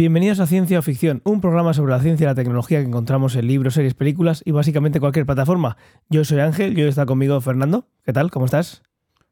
Bienvenidos 0.00 0.40
a 0.40 0.46
Ciencia 0.46 0.78
o 0.78 0.82
Ficción, 0.82 1.22
un 1.24 1.40
programa 1.40 1.72
sobre 1.72 1.92
la 1.92 2.00
ciencia 2.02 2.24
y 2.24 2.26
la 2.26 2.34
tecnología 2.34 2.80
que 2.80 2.86
encontramos 2.86 3.34
en 3.34 3.46
libros, 3.46 3.72
series, 3.72 3.94
películas 3.94 4.42
y 4.44 4.50
básicamente 4.50 5.00
cualquier 5.00 5.24
plataforma. 5.24 5.78
Yo 6.10 6.22
soy 6.22 6.40
Ángel 6.40 6.78
y 6.78 6.82
hoy 6.82 6.88
está 6.90 7.06
conmigo 7.06 7.40
Fernando. 7.40 7.86
¿Qué 8.04 8.12
tal? 8.12 8.30
¿Cómo 8.30 8.44
estás? 8.44 8.82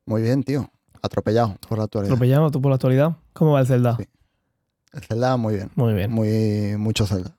Muy 0.07 0.23
bien, 0.23 0.43
tío. 0.43 0.71
Atropellado 1.03 1.59
por 1.69 1.77
la 1.77 1.85
actualidad. 1.85 2.13
¿Atropellado 2.15 2.51
tú 2.51 2.63
por 2.63 2.71
la 2.71 2.77
actualidad? 2.77 3.13
¿Cómo 3.35 3.53
va 3.53 3.61
el 3.61 3.67
Zelda? 3.67 3.99
Sí. 3.99 4.07
El 4.95 5.01
Zelda, 5.03 5.37
muy 5.37 5.55
bien. 5.57 5.71
Muy 5.75 5.93
bien. 5.93 6.11
Muy, 6.11 6.79
mucho 6.79 7.07
Zelda. 7.07 7.33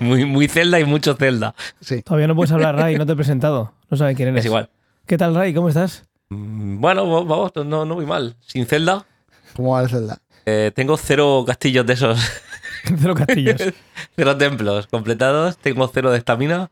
Muy, 0.00 0.26
muy 0.26 0.46
Zelda 0.46 0.78
y 0.78 0.84
mucho 0.84 1.14
Zelda. 1.14 1.54
Sí. 1.80 2.02
Todavía 2.02 2.26
no 2.28 2.36
puedes 2.36 2.52
hablar, 2.52 2.76
Ray, 2.76 2.98
no 2.98 3.06
te 3.06 3.12
he 3.12 3.16
presentado. 3.16 3.72
No 3.88 3.96
sabe 3.96 4.14
quién 4.14 4.28
eres. 4.28 4.40
Es 4.40 4.44
igual. 4.46 4.68
¿Qué 5.06 5.16
tal, 5.16 5.34
Ray? 5.34 5.54
¿Cómo 5.54 5.70
estás? 5.70 6.04
Mm, 6.28 6.82
Bueno, 6.82 7.08
va- 7.08 7.24
vamos, 7.24 7.52
no, 7.64 7.86
no 7.86 7.94
muy 7.94 8.04
mal. 8.04 8.36
Sin 8.40 8.66
Zelda, 8.66 9.06
¿Cómo 9.54 9.70
va 9.72 9.80
el 9.82 9.88
Zelda? 9.88 10.18
Eh, 10.46 10.72
tengo 10.74 10.96
cero 10.96 11.44
castillos 11.46 11.84
de 11.86 11.92
esos, 11.94 12.18
Cero 12.98 13.14
castillos. 13.14 13.56
cero 14.16 14.36
templos 14.38 14.86
completados, 14.86 15.58
tengo 15.58 15.86
cero 15.88 16.10
de 16.10 16.18
estamina 16.18 16.70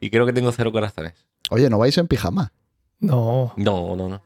y 0.00 0.10
creo 0.10 0.24
que 0.26 0.32
tengo 0.32 0.52
cero 0.52 0.72
corazones. 0.72 1.14
Oye, 1.50 1.68
¿no 1.68 1.78
vais 1.78 1.96
en 1.98 2.06
pijama? 2.08 2.52
No. 3.00 3.52
No, 3.56 3.96
no, 3.96 4.08
no. 4.08 4.22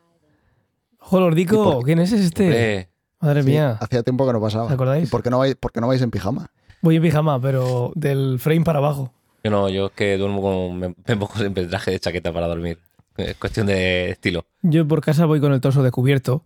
Ojo, 1.01 1.17
¿Y 1.19 1.21
Lordico, 1.21 1.65
por- 1.65 1.85
¿quién 1.85 1.99
es 1.99 2.13
este? 2.13 2.45
Hombre, 2.45 2.89
Madre 3.21 3.43
Sí, 3.43 3.49
mía. 3.51 3.79
Hacía 3.81 4.03
tiempo 4.03 4.27
que 4.27 4.33
no 4.33 4.41
pasaba. 4.41 4.65
¿Os 4.65 4.73
acordáis? 4.73 5.09
¿Y 5.09 5.11
¿Por 5.11 5.23
qué, 5.23 5.31
no 5.31 5.39
vais, 5.39 5.55
por 5.55 5.73
qué 5.73 5.81
no 5.81 5.89
vais 5.89 6.03
en 6.03 6.11
pijama? 6.11 6.51
Voy 6.81 6.97
en 6.97 7.03
pijama, 7.03 7.41
pero 7.41 7.93
del 7.95 8.39
frame 8.41 8.63
para 8.65 8.79
abajo. 8.79 9.13
yo 9.45 9.51
no, 9.51 9.69
yo 9.69 9.87
es 9.87 9.93
que 9.93 10.17
duermo 10.19 10.43
con. 10.43 10.79
Me, 10.79 10.89
me 11.07 11.17
pongo 11.17 11.33
siempre 11.37 11.67
traje 11.67 11.93
de 11.93 12.01
chaqueta 12.01 12.33
para 12.33 12.49
dormir. 12.49 12.79
Es 13.17 13.37
cuestión 13.37 13.67
de 13.67 14.11
estilo. 14.11 14.45
Yo 14.63 14.87
por 14.89 15.01
casa 15.03 15.27
voy 15.27 15.41
con 15.41 15.53
el 15.53 15.61
torso 15.61 15.83
descubierto. 15.83 16.43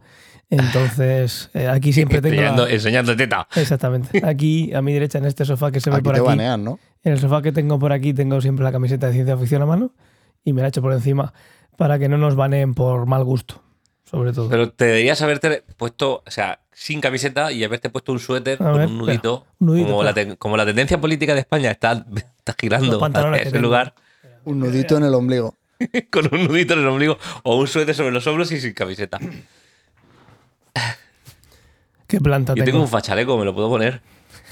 Entonces, 0.48 1.50
eh, 1.54 1.68
aquí 1.68 1.92
siempre 1.92 2.20
tengo. 2.22 2.40
la- 2.40 2.70
enseñando, 2.70 3.16
teta. 3.16 3.48
Exactamente. 3.56 4.24
Aquí, 4.24 4.72
a 4.74 4.82
mi 4.82 4.92
derecha, 4.92 5.18
en 5.18 5.24
este 5.26 5.44
sofá 5.44 5.70
que 5.72 5.80
se 5.80 5.90
ve 5.90 5.96
Aquí 5.96 6.04
por 6.04 6.14
te 6.14 6.20
aquí. 6.20 6.26
banean, 6.28 6.62
¿no? 6.64 6.78
En 7.02 7.12
el 7.12 7.18
sofá 7.18 7.42
que 7.42 7.52
tengo 7.52 7.78
por 7.78 7.92
aquí 7.92 8.14
tengo 8.14 8.40
siempre 8.40 8.64
la 8.64 8.72
camiseta 8.72 9.06
de 9.08 9.12
ciencia 9.12 9.36
ficción 9.36 9.62
a 9.62 9.66
mano 9.66 9.92
y 10.44 10.52
me 10.52 10.62
la 10.62 10.68
echo 10.68 10.82
por 10.82 10.92
encima 10.92 11.32
para 11.76 11.98
que 11.98 12.08
no 12.08 12.16
nos 12.18 12.36
baneen 12.36 12.74
por 12.74 13.06
mal 13.06 13.24
gusto, 13.24 13.62
sobre 14.04 14.32
todo. 14.32 14.48
Pero 14.48 14.70
te 14.70 14.86
deberías 14.86 15.20
haberte 15.22 15.62
puesto, 15.76 16.22
o 16.26 16.30
sea, 16.30 16.60
sin 16.72 17.00
camiseta 17.00 17.52
y 17.52 17.64
haberte 17.64 17.90
puesto 17.90 18.12
un 18.12 18.18
suéter 18.20 18.62
A 18.62 18.70
con 18.70 18.76
ver, 18.78 18.86
un 18.86 18.98
nudito. 18.98 19.46
un 19.58 19.66
nudito, 19.68 19.88
como, 19.90 20.02
la 20.04 20.10
espera. 20.10 20.26
ten- 20.28 20.36
como 20.36 20.56
la 20.56 20.64
tendencia 20.66 21.00
política 21.00 21.34
de 21.34 21.40
España 21.40 21.70
está, 21.70 22.04
está 22.38 22.54
girando 22.58 23.04
hacia 23.04 23.36
ese 23.36 23.50
tengo. 23.50 23.62
lugar. 23.64 23.94
Un 24.44 24.60
nudito 24.60 24.96
en 24.96 25.04
el 25.04 25.14
ombligo. 25.14 25.54
con 26.10 26.28
un 26.32 26.44
nudito 26.46 26.72
en 26.74 26.80
el 26.80 26.86
ombligo 26.86 27.18
o 27.42 27.56
un 27.56 27.66
suéter 27.66 27.94
sobre 27.94 28.10
los 28.12 28.26
hombros 28.26 28.50
y 28.52 28.60
sin 28.60 28.72
camiseta. 28.72 29.18
¿Qué 32.06 32.20
planta 32.20 32.52
Yo 32.52 32.56
tengo? 32.64 32.66
tengo 32.66 32.84
un 32.84 32.88
fachaleco, 32.90 33.36
me 33.38 33.44
lo 33.44 33.54
puedo 33.54 33.68
poner. 33.68 34.00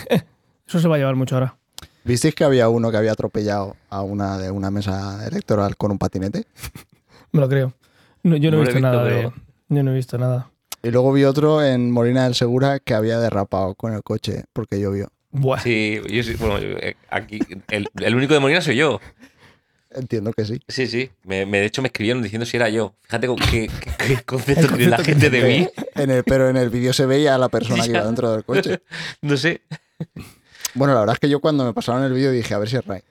Eso 0.67 0.81
se 0.81 0.89
va 0.89 0.97
a 0.97 0.99
llevar 0.99 1.15
mucho 1.17 1.37
ahora. 1.37 1.57
¿Visteis 2.05 2.35
que 2.35 2.45
había 2.45 2.69
uno 2.69 2.91
que 2.91 2.97
había 2.97 3.13
atropellado 3.13 3.77
a 3.89 4.03
una 4.03 4.37
de 4.39 4.51
una 4.51 4.71
mesa 4.71 5.27
electoral 5.27 5.77
con 5.77 5.91
un 5.91 5.99
patinete? 5.99 6.47
Me 7.33 7.41
lo 7.41 7.49
creo. 7.49 7.73
No, 8.23 8.37
yo 8.37 8.51
no, 8.51 8.59
No 8.59 8.63
he 8.63 8.67
visto, 8.67 8.75
visto, 8.81 8.81
nada 8.93 9.05
pero- 9.05 9.33
Yo 9.69 9.83
no 9.83 9.91
he 9.91 9.95
visto 9.95 10.19
nada. 10.19 10.51
Y 10.83 10.91
luego 10.91 11.13
vi 11.13 11.25
otro 11.25 11.63
en 11.65 11.91
Molina 11.91 12.25
del 12.25 12.35
Segura 12.35 12.79
que 12.79 12.95
había 12.95 13.19
derrapado 13.19 13.75
con 13.75 13.93
el 13.95 14.03
coche 14.03 14.45
porque 14.53 14.79
llovió. 14.81 15.09
Buah. 15.31 15.61
Sí, 15.61 16.01
yo 16.09 16.23
bueno, 16.39 16.59
eh, 16.61 16.95
aquí 17.11 17.39
el, 17.69 17.89
el 18.01 18.15
único 18.15 18.35
de 18.35 18.41
Molina 18.41 18.61
soy 18.61 18.77
yo. 18.77 19.01
Entiendo 19.95 20.33
que 20.33 20.45
sí. 20.45 20.61
Sí, 20.69 20.87
sí. 20.87 21.11
Me, 21.25 21.47
me- 21.47 21.61
de 21.61 21.67
hecho 21.67 21.81
me 21.83 21.89
escribieron 21.89 22.23
diciendo 22.23 22.45
si 22.47 22.57
era 22.57 22.69
yo. 22.69 22.95
Fíjate 23.03 23.27
con 23.27 23.37
qué, 23.37 23.69
qué- 23.81 23.93
qué 24.17 24.23
concepto 24.27 24.67
tiene 24.69 24.91
la 24.91 24.99
gente 24.99 25.31
de 25.31 25.43
mí. 25.43 25.69
En 25.95 26.11
el, 26.11 26.25
pero 26.25 26.49
en 26.49 26.57
el 26.57 26.69
vídeo 26.71 26.93
se 26.93 27.07
veía 27.07 27.35
a 27.35 27.39
la 27.39 27.49
persona 27.49 27.85
que 27.85 27.91
iba 27.91 28.03
dentro 28.05 28.33
del 28.33 28.45
coche. 28.45 28.81
No 29.23 29.37
sé. 29.37 29.63
Bueno, 30.75 30.95
la 30.95 31.01
verdad 31.01 31.15
es 31.15 31.21
que 31.21 31.29
yo 31.29 31.41
cuando 31.41 31.65
me 31.65 31.73
pasaron 31.73 32.03
el 32.03 32.13
vídeo 32.13 32.31
dije, 32.33 32.53
a 32.55 32.59
ver 32.59 32.69
si 32.69 32.77
es 32.77 32.85
Ray. 32.85 33.03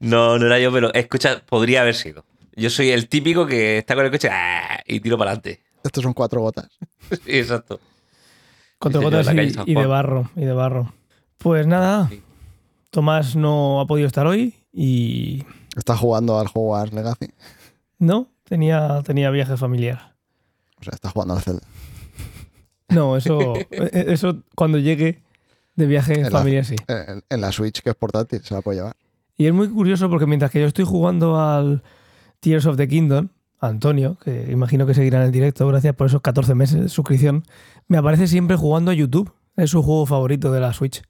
No, 0.00 0.38
no 0.38 0.46
era 0.46 0.58
yo, 0.58 0.72
pero 0.72 0.92
escucha, 0.94 1.42
podría 1.48 1.82
haber 1.82 1.94
sido. 1.94 2.24
Yo 2.56 2.68
soy 2.70 2.90
el 2.90 3.08
típico 3.08 3.46
que 3.46 3.78
está 3.78 3.94
con 3.94 4.04
el 4.04 4.10
coche 4.10 4.28
¡ah! 4.30 4.80
y 4.86 5.00
tiro 5.00 5.16
para 5.16 5.30
adelante. 5.30 5.62
Estos 5.82 6.02
son 6.02 6.12
cuatro 6.12 6.40
gotas. 6.40 6.68
Sí, 7.10 7.38
exacto. 7.38 7.80
Gotas 8.78 9.26
la 9.26 9.42
y, 9.42 9.74
de 9.74 9.86
barro. 9.86 10.30
Y 10.36 10.44
de 10.44 10.52
barro. 10.52 10.92
Pues 11.38 11.66
nada. 11.66 12.08
Sí. 12.10 12.22
Tomás 12.92 13.34
no 13.36 13.80
ha 13.80 13.86
podido 13.86 14.06
estar 14.06 14.26
hoy 14.26 14.54
y... 14.72 15.42
Está 15.76 15.96
jugando 15.96 16.38
al 16.38 16.46
Hogwarts 16.52 16.92
Legacy. 16.92 17.32
No, 17.98 18.28
tenía, 18.44 19.02
tenía 19.02 19.30
viaje 19.30 19.56
familiar. 19.56 20.14
O 20.78 20.84
sea, 20.84 20.92
está 20.92 21.08
jugando 21.08 21.34
al 21.34 21.40
Zelda. 21.40 21.62
No, 22.90 23.16
eso, 23.16 23.54
eh, 23.70 24.04
eso 24.08 24.42
cuando 24.54 24.76
llegue 24.78 25.22
de 25.76 25.86
viaje 25.86 26.14
En 26.14 26.24
la- 26.24 26.30
familiar 26.30 26.64
sí. 26.66 26.76
En, 26.88 27.24
en 27.30 27.40
la 27.40 27.50
Switch, 27.50 27.80
que 27.80 27.88
es 27.90 27.96
portátil, 27.96 28.42
se 28.42 28.52
la 28.52 28.60
puede 28.60 28.78
llevar. 28.78 28.96
Y 29.38 29.46
es 29.46 29.54
muy 29.54 29.68
curioso 29.70 30.10
porque 30.10 30.26
mientras 30.26 30.50
que 30.50 30.60
yo 30.60 30.66
estoy 30.66 30.84
jugando 30.84 31.40
al 31.40 31.82
Tears 32.40 32.66
of 32.66 32.76
the 32.76 32.86
Kingdom, 32.86 33.28
Antonio, 33.58 34.18
que 34.22 34.50
imagino 34.52 34.84
que 34.86 34.92
seguirá 34.92 35.20
en 35.20 35.24
el 35.26 35.32
directo, 35.32 35.66
gracias 35.66 35.94
por 35.94 36.08
esos 36.08 36.20
14 36.20 36.54
meses 36.54 36.80
de 36.82 36.88
suscripción, 36.90 37.44
me 37.88 37.96
aparece 37.96 38.26
siempre 38.26 38.56
jugando 38.56 38.90
a 38.90 38.94
YouTube. 38.94 39.32
Es 39.56 39.70
su 39.70 39.82
juego 39.82 40.04
favorito 40.04 40.52
de 40.52 40.60
la 40.60 40.74
Switch. 40.74 41.02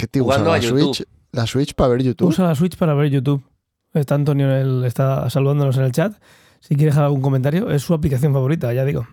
¿Qué 0.00 0.06
tío 0.06 0.24
usa 0.24 0.38
la. 0.38 0.62
Switch? 0.62 1.04
La 1.32 1.46
Switch 1.46 1.74
para 1.74 1.90
ver 1.90 2.02
YouTube. 2.02 2.28
Usa 2.28 2.46
la 2.48 2.54
Switch 2.54 2.74
para 2.78 2.94
ver 2.94 3.10
YouTube. 3.10 3.44
Está 3.92 4.14
Antonio, 4.14 4.50
el- 4.50 4.84
está 4.86 5.28
saludándonos 5.28 5.76
en 5.76 5.84
el 5.84 5.92
chat. 5.92 6.14
Si 6.60 6.74
quiere 6.74 6.86
dejar 6.90 7.04
algún 7.04 7.20
comentario, 7.20 7.70
es 7.70 7.82
su 7.82 7.92
aplicación 7.92 8.32
favorita, 8.32 8.72
ya 8.72 8.86
digo. 8.86 9.06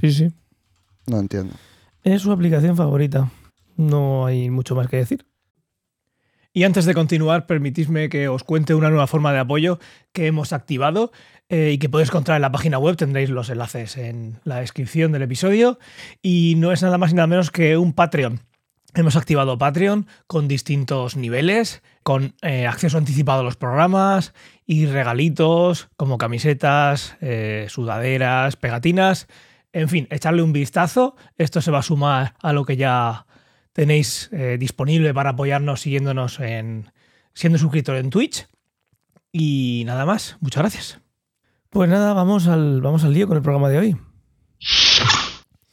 Sí, 0.00 0.12
sí. 0.12 0.32
No 1.08 1.18
entiendo. 1.18 1.54
Es 2.04 2.22
su 2.22 2.30
aplicación 2.30 2.76
favorita. 2.76 3.32
No 3.76 4.26
hay 4.26 4.48
mucho 4.48 4.76
más 4.76 4.86
que 4.86 4.98
decir. 4.98 5.26
Y 6.52 6.62
antes 6.62 6.84
de 6.84 6.94
continuar, 6.94 7.46
permitidme 7.48 8.08
que 8.08 8.28
os 8.28 8.44
cuente 8.44 8.74
una 8.76 8.90
nueva 8.90 9.08
forma 9.08 9.32
de 9.32 9.40
apoyo 9.40 9.80
que 10.12 10.28
hemos 10.28 10.52
activado 10.52 11.10
eh, 11.48 11.72
y 11.72 11.78
que 11.78 11.88
podéis 11.88 12.10
encontrar 12.10 12.36
en 12.36 12.42
la 12.42 12.52
página 12.52 12.78
web. 12.78 12.96
Tendréis 12.96 13.28
los 13.28 13.50
enlaces 13.50 13.96
en 13.96 14.38
la 14.44 14.60
descripción 14.60 15.10
del 15.10 15.22
episodio. 15.22 15.80
Y 16.22 16.54
no 16.58 16.70
es 16.70 16.80
nada 16.84 16.96
más 16.96 17.10
y 17.10 17.14
nada 17.16 17.26
menos 17.26 17.50
que 17.50 17.76
un 17.76 17.92
Patreon. 17.92 18.38
Hemos 18.96 19.16
activado 19.16 19.58
Patreon 19.58 20.06
con 20.28 20.46
distintos 20.46 21.16
niveles, 21.16 21.82
con 22.04 22.34
eh, 22.42 22.68
acceso 22.68 22.96
anticipado 22.96 23.40
a 23.40 23.44
los 23.44 23.56
programas 23.56 24.34
y 24.66 24.86
regalitos 24.86 25.88
como 25.96 26.16
camisetas, 26.16 27.16
eh, 27.20 27.66
sudaderas, 27.68 28.54
pegatinas. 28.54 29.26
En 29.72 29.88
fin, 29.88 30.06
echarle 30.10 30.42
un 30.42 30.52
vistazo. 30.52 31.16
Esto 31.36 31.60
se 31.60 31.72
va 31.72 31.80
a 31.80 31.82
sumar 31.82 32.34
a 32.40 32.52
lo 32.52 32.64
que 32.64 32.76
ya 32.76 33.26
tenéis 33.72 34.30
eh, 34.32 34.58
disponible 34.60 35.12
para 35.12 35.30
apoyarnos 35.30 35.80
siguiéndonos 35.80 36.38
en 36.38 36.92
siendo 37.32 37.58
suscriptor 37.58 37.96
en 37.96 38.10
Twitch. 38.10 38.46
Y 39.32 39.82
nada 39.86 40.06
más, 40.06 40.36
muchas 40.38 40.62
gracias. 40.62 41.00
Pues 41.68 41.90
nada, 41.90 42.12
vamos 42.12 42.46
al, 42.46 42.80
vamos 42.80 43.02
al 43.02 43.12
lío 43.12 43.26
con 43.26 43.36
el 43.36 43.42
programa 43.42 43.68
de 43.68 43.78
hoy. 43.78 43.96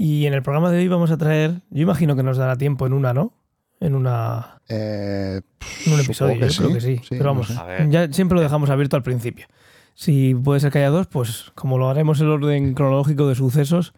Y 0.04 0.26
en 0.26 0.34
el 0.34 0.42
programa 0.42 0.72
de 0.72 0.80
hoy 0.80 0.88
vamos 0.88 1.12
a 1.12 1.18
traer, 1.18 1.62
yo 1.70 1.84
imagino 1.84 2.16
que 2.16 2.24
nos 2.24 2.36
dará 2.36 2.56
tiempo 2.56 2.88
en 2.88 2.94
una, 2.94 3.14
¿no? 3.14 3.34
En 3.80 3.94
una 3.94 4.60
Eh, 4.68 5.42
en 5.86 5.94
un 5.94 6.00
episodio, 6.00 6.48
yo 6.48 6.48
creo 6.58 6.74
que 6.74 6.82
sí. 6.82 7.02
Pero 7.08 7.24
no 7.26 7.30
vamos, 7.34 7.48
sé. 7.50 7.58
A 7.60 7.66
ver. 7.66 7.88
ya 7.92 8.12
siempre 8.12 8.36
lo 8.36 8.42
dejamos 8.42 8.72
abierto 8.72 8.96
al 8.96 9.04
principio. 9.04 9.46
Si 9.94 10.34
puede 10.34 10.60
ser 10.60 10.72
que 10.72 10.80
haya 10.80 10.90
dos, 10.90 11.06
pues 11.06 11.52
como 11.54 11.78
lo 11.78 11.88
haremos 11.88 12.20
en 12.20 12.26
el 12.26 12.32
orden 12.32 12.74
cronológico 12.74 13.28
de 13.28 13.36
sucesos, 13.36 13.94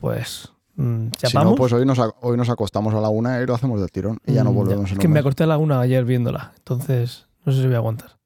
pues 0.00 0.50
mm, 0.76 1.08
Si 1.08 1.10
chapamos. 1.26 1.50
no, 1.52 1.56
pues 1.56 1.70
hoy 1.74 1.84
nos, 1.84 1.98
hoy 2.22 2.38
nos 2.38 2.48
acostamos 2.48 2.94
a 2.94 3.00
la 3.02 3.10
una 3.10 3.38
y 3.42 3.44
lo 3.46 3.54
hacemos 3.54 3.78
del 3.78 3.90
tirón. 3.90 4.20
Y 4.26 4.32
ya 4.32 4.44
no 4.44 4.52
Mm, 4.52 4.54
volvemos 4.54 4.86
Es 4.86 4.92
en 4.92 4.98
que 5.00 5.08
me 5.08 5.18
acosté 5.20 5.44
a 5.44 5.48
la 5.48 5.58
una 5.58 5.80
ayer 5.80 6.06
viéndola, 6.06 6.52
entonces 6.56 7.26
no 7.44 7.52
sé 7.52 7.60
si 7.60 7.66
voy 7.66 7.74
a 7.74 7.78
aguantar. 7.78 8.16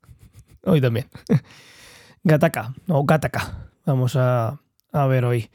Hoy 0.65 0.81
también. 0.81 1.07
Gataka, 2.23 2.73
o 2.87 3.05
Gataka, 3.05 3.71
vamos 3.85 4.15
a, 4.15 4.61
a 4.93 5.07
ver 5.07 5.25
hoy. 5.25 5.51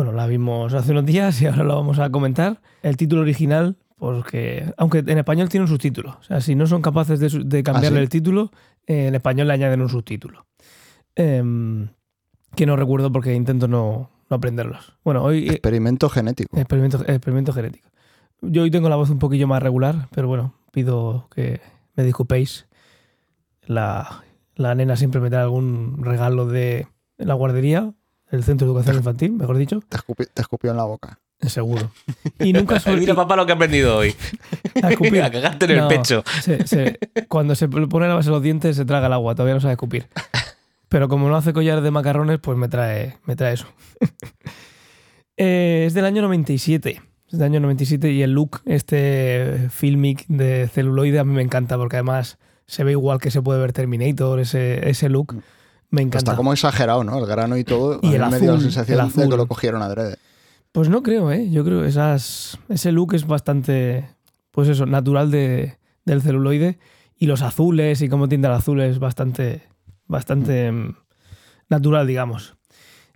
Bueno, 0.00 0.12
la 0.12 0.26
vimos 0.26 0.72
hace 0.72 0.92
unos 0.92 1.04
días 1.04 1.42
y 1.42 1.46
ahora 1.46 1.62
la 1.62 1.74
vamos 1.74 1.98
a 1.98 2.08
comentar. 2.08 2.62
El 2.82 2.96
título 2.96 3.20
original, 3.20 3.76
porque 3.98 4.72
aunque 4.78 5.00
en 5.00 5.18
español 5.18 5.50
tiene 5.50 5.64
un 5.64 5.68
subtítulo, 5.68 6.16
o 6.18 6.22
sea, 6.22 6.40
si 6.40 6.54
no 6.54 6.66
son 6.66 6.80
capaces 6.80 7.20
de, 7.20 7.28
de 7.44 7.62
cambiarle 7.62 7.98
sí? 7.98 8.02
el 8.04 8.08
título, 8.08 8.50
eh, 8.86 9.08
en 9.08 9.14
español 9.14 9.48
le 9.48 9.52
añaden 9.52 9.82
un 9.82 9.90
subtítulo. 9.90 10.46
Em, 11.16 11.90
que 12.56 12.64
no 12.64 12.76
recuerdo 12.76 13.12
porque 13.12 13.34
intento 13.34 13.68
no, 13.68 14.10
no 14.30 14.36
aprenderlos. 14.36 14.96
Bueno, 15.04 15.22
hoy 15.22 15.48
eh, 15.48 15.52
Experimento 15.52 16.08
genético. 16.08 16.56
Experimento, 16.56 17.04
experimento 17.06 17.52
genético. 17.52 17.90
Yo 18.40 18.62
hoy 18.62 18.70
tengo 18.70 18.88
la 18.88 18.96
voz 18.96 19.10
un 19.10 19.18
poquillo 19.18 19.46
más 19.48 19.62
regular, 19.62 20.08
pero 20.12 20.28
bueno, 20.28 20.54
pido 20.72 21.28
que 21.28 21.60
me 21.94 22.04
disculpéis. 22.04 22.68
La, 23.66 24.24
la 24.54 24.74
nena 24.74 24.96
siempre 24.96 25.20
me 25.20 25.28
da 25.28 25.42
algún 25.42 26.02
regalo 26.02 26.46
de 26.46 26.86
la 27.18 27.34
guardería, 27.34 27.92
el 28.30 28.44
centro 28.44 28.66
de 28.66 28.72
educación 28.72 28.96
infantil, 28.96 29.32
mejor 29.32 29.56
dicho, 29.58 29.80
Te, 29.88 29.96
escupi- 29.98 30.28
te 30.32 30.42
escupió 30.42 30.70
en 30.70 30.76
la 30.76 30.84
boca. 30.84 31.18
seguro. 31.46 31.90
Y 32.38 32.52
nunca 32.52 32.78
suele. 32.80 33.00
Mira, 33.00 33.14
papá, 33.14 33.36
lo 33.36 33.44
que 33.46 33.52
he 33.52 33.54
aprendido 33.54 33.96
hoy. 33.96 34.14
a 34.82 34.90
escupir. 34.90 35.22
A 35.22 35.30
cagarte 35.30 35.66
en 35.66 35.72
el 35.72 35.88
pecho. 35.88 36.22
se- 36.42 36.66
se- 36.66 36.98
cuando 37.28 37.54
se 37.54 37.68
pone 37.68 38.06
a 38.06 38.08
lavarse 38.08 38.30
los 38.30 38.42
dientes 38.42 38.76
se 38.76 38.84
traga 38.84 39.06
el 39.08 39.12
agua, 39.12 39.34
todavía 39.34 39.54
no 39.54 39.60
sabe 39.60 39.72
escupir. 39.74 40.06
Pero 40.88 41.08
como 41.08 41.28
no 41.28 41.36
hace 41.36 41.52
collares 41.52 41.84
de 41.84 41.90
macarrones, 41.90 42.38
pues 42.40 42.58
me 42.58 42.68
trae, 42.68 43.16
me 43.24 43.36
trae 43.36 43.54
eso. 43.54 43.66
Eh, 45.36 45.84
es 45.86 45.94
del 45.94 46.04
año 46.04 46.20
97. 46.22 47.00
Es 47.28 47.38
del 47.38 47.42
año 47.44 47.60
97 47.60 48.10
y 48.10 48.22
el 48.22 48.32
look, 48.32 48.60
este 48.66 49.68
filmic 49.70 50.26
de 50.26 50.68
celuloide, 50.68 51.18
a 51.18 51.24
mí 51.24 51.32
me 51.32 51.42
encanta 51.42 51.76
porque 51.78 51.96
además 51.96 52.38
se 52.66 52.84
ve 52.84 52.92
igual 52.92 53.20
que 53.20 53.30
se 53.30 53.40
puede 53.40 53.60
ver 53.60 53.72
Terminator, 53.72 54.40
ese, 54.40 54.88
ese 54.90 55.08
look. 55.08 55.42
Me 55.90 56.02
encanta. 56.02 56.18
Está 56.18 56.36
como 56.36 56.52
exagerado, 56.52 57.04
¿no? 57.04 57.18
El 57.18 57.26
grano 57.26 57.56
y 57.56 57.64
todo. 57.64 57.98
Y 58.02 58.08
a 58.08 58.10
mí 58.10 58.16
el 58.16 58.30
me 58.30 58.40
dio 58.40 58.54
la 58.54 58.60
sensación 58.60 59.00
el 59.00 59.12
de 59.12 59.28
que 59.28 59.36
lo 59.36 59.46
cogieron 59.46 59.82
adrede. 59.82 60.16
Pues 60.72 60.88
no 60.88 61.02
creo, 61.02 61.32
¿eh? 61.32 61.50
Yo 61.50 61.64
creo 61.64 61.82
que 61.82 61.88
esas, 61.88 62.58
ese 62.68 62.92
look 62.92 63.14
es 63.14 63.26
bastante, 63.26 64.08
pues 64.52 64.68
eso, 64.68 64.86
natural 64.86 65.30
de, 65.30 65.78
del 66.04 66.22
celuloide. 66.22 66.78
Y 67.16 67.26
los 67.26 67.42
azules 67.42 68.00
y 68.02 68.08
cómo 68.08 68.28
tiende 68.28 68.46
al 68.46 68.54
azul 68.54 68.80
es 68.80 68.98
bastante, 68.98 69.64
bastante 70.06 70.70
mm, 70.70 70.94
natural, 71.68 72.06
digamos. 72.06 72.56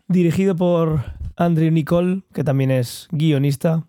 Dirigido 0.08 0.56
por 0.56 1.04
Andrew 1.36 1.70
Nicole, 1.70 2.22
que 2.32 2.42
también 2.42 2.72
es 2.72 3.08
guionista. 3.12 3.86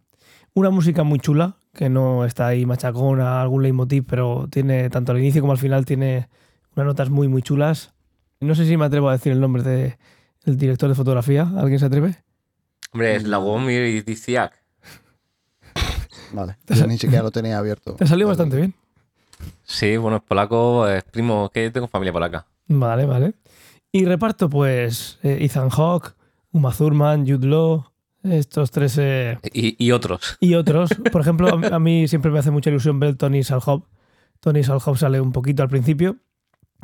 Una 0.54 0.70
música 0.70 1.04
muy 1.04 1.20
chula, 1.20 1.58
que 1.74 1.90
no 1.90 2.24
está 2.24 2.48
ahí 2.48 2.66
machacona, 2.66 3.42
algún 3.42 3.64
leitmotiv, 3.64 4.06
pero 4.06 4.48
tiene, 4.50 4.90
tanto 4.90 5.12
al 5.12 5.18
inicio 5.18 5.42
como 5.42 5.52
al 5.52 5.58
final, 5.58 5.86
tiene 5.86 6.30
unas 6.76 6.86
notas 6.86 7.10
muy, 7.10 7.28
muy 7.28 7.42
chulas. 7.42 7.95
No 8.46 8.56
sé 8.56 8.66
si 8.66 8.78
me 8.78 8.86
atrevo 8.86 9.10
a 9.10 9.14
decir 9.14 9.32
el 9.32 9.40
nombre 9.42 9.64
de- 9.64 9.98
del 10.46 10.58
director 10.58 10.88
de 10.90 10.96
fotografía. 10.96 11.52
¿Alguien 11.58 11.80
se 11.80 11.86
atreve? 11.86 12.24
Hombre, 12.92 13.16
es 13.16 13.24
Lagomir 13.26 14.04
Diciak. 14.06 14.54
Vale. 16.34 16.58
Yo 16.68 16.88
ni 16.88 16.98
siquiera 16.98 17.24
lo 17.24 17.32
tenía 17.32 17.58
abierto. 17.58 17.96
Te 17.96 18.08
salió 18.08 18.28
bastante 18.28 18.58
bien. 18.58 18.74
Sí, 19.64 19.98
bueno, 19.98 20.18
es 20.18 20.24
polaco, 20.24 20.88
es 20.88 21.04
primo, 21.04 21.50
que 21.54 21.70
tengo 21.72 21.88
familia 21.88 22.14
polaca. 22.14 22.46
Vale, 22.68 23.06
vale. 23.06 23.34
Y 23.92 24.06
reparto, 24.06 24.50
pues, 24.50 25.20
eh, 25.24 25.38
Ethan 25.42 25.70
Hawke, 25.70 26.14
Uma 26.52 26.72
Thurman, 26.74 27.26
Jude 27.28 27.48
Law, 27.48 27.86
estos 28.24 28.72
tres 28.72 28.98
eh, 28.98 29.38
Y, 29.54 29.76
y 29.86 29.92
otros. 29.92 30.38
y 30.40 30.56
otros. 30.56 30.90
Por 31.12 31.22
ejemplo, 31.22 31.48
a, 31.48 31.76
a 31.76 31.80
mí 31.80 32.08
siempre 32.08 32.32
me 32.32 32.40
hace 32.40 32.52
mucha 32.52 32.70
ilusión 32.70 33.00
ver 33.00 33.16
Tony 33.16 33.44
Salhop. 33.44 33.86
Tony 34.40 34.64
Salhop 34.64 34.98
sale 34.98 35.20
un 35.22 35.32
poquito 35.32 35.64
al 35.64 35.70
principio, 35.70 36.18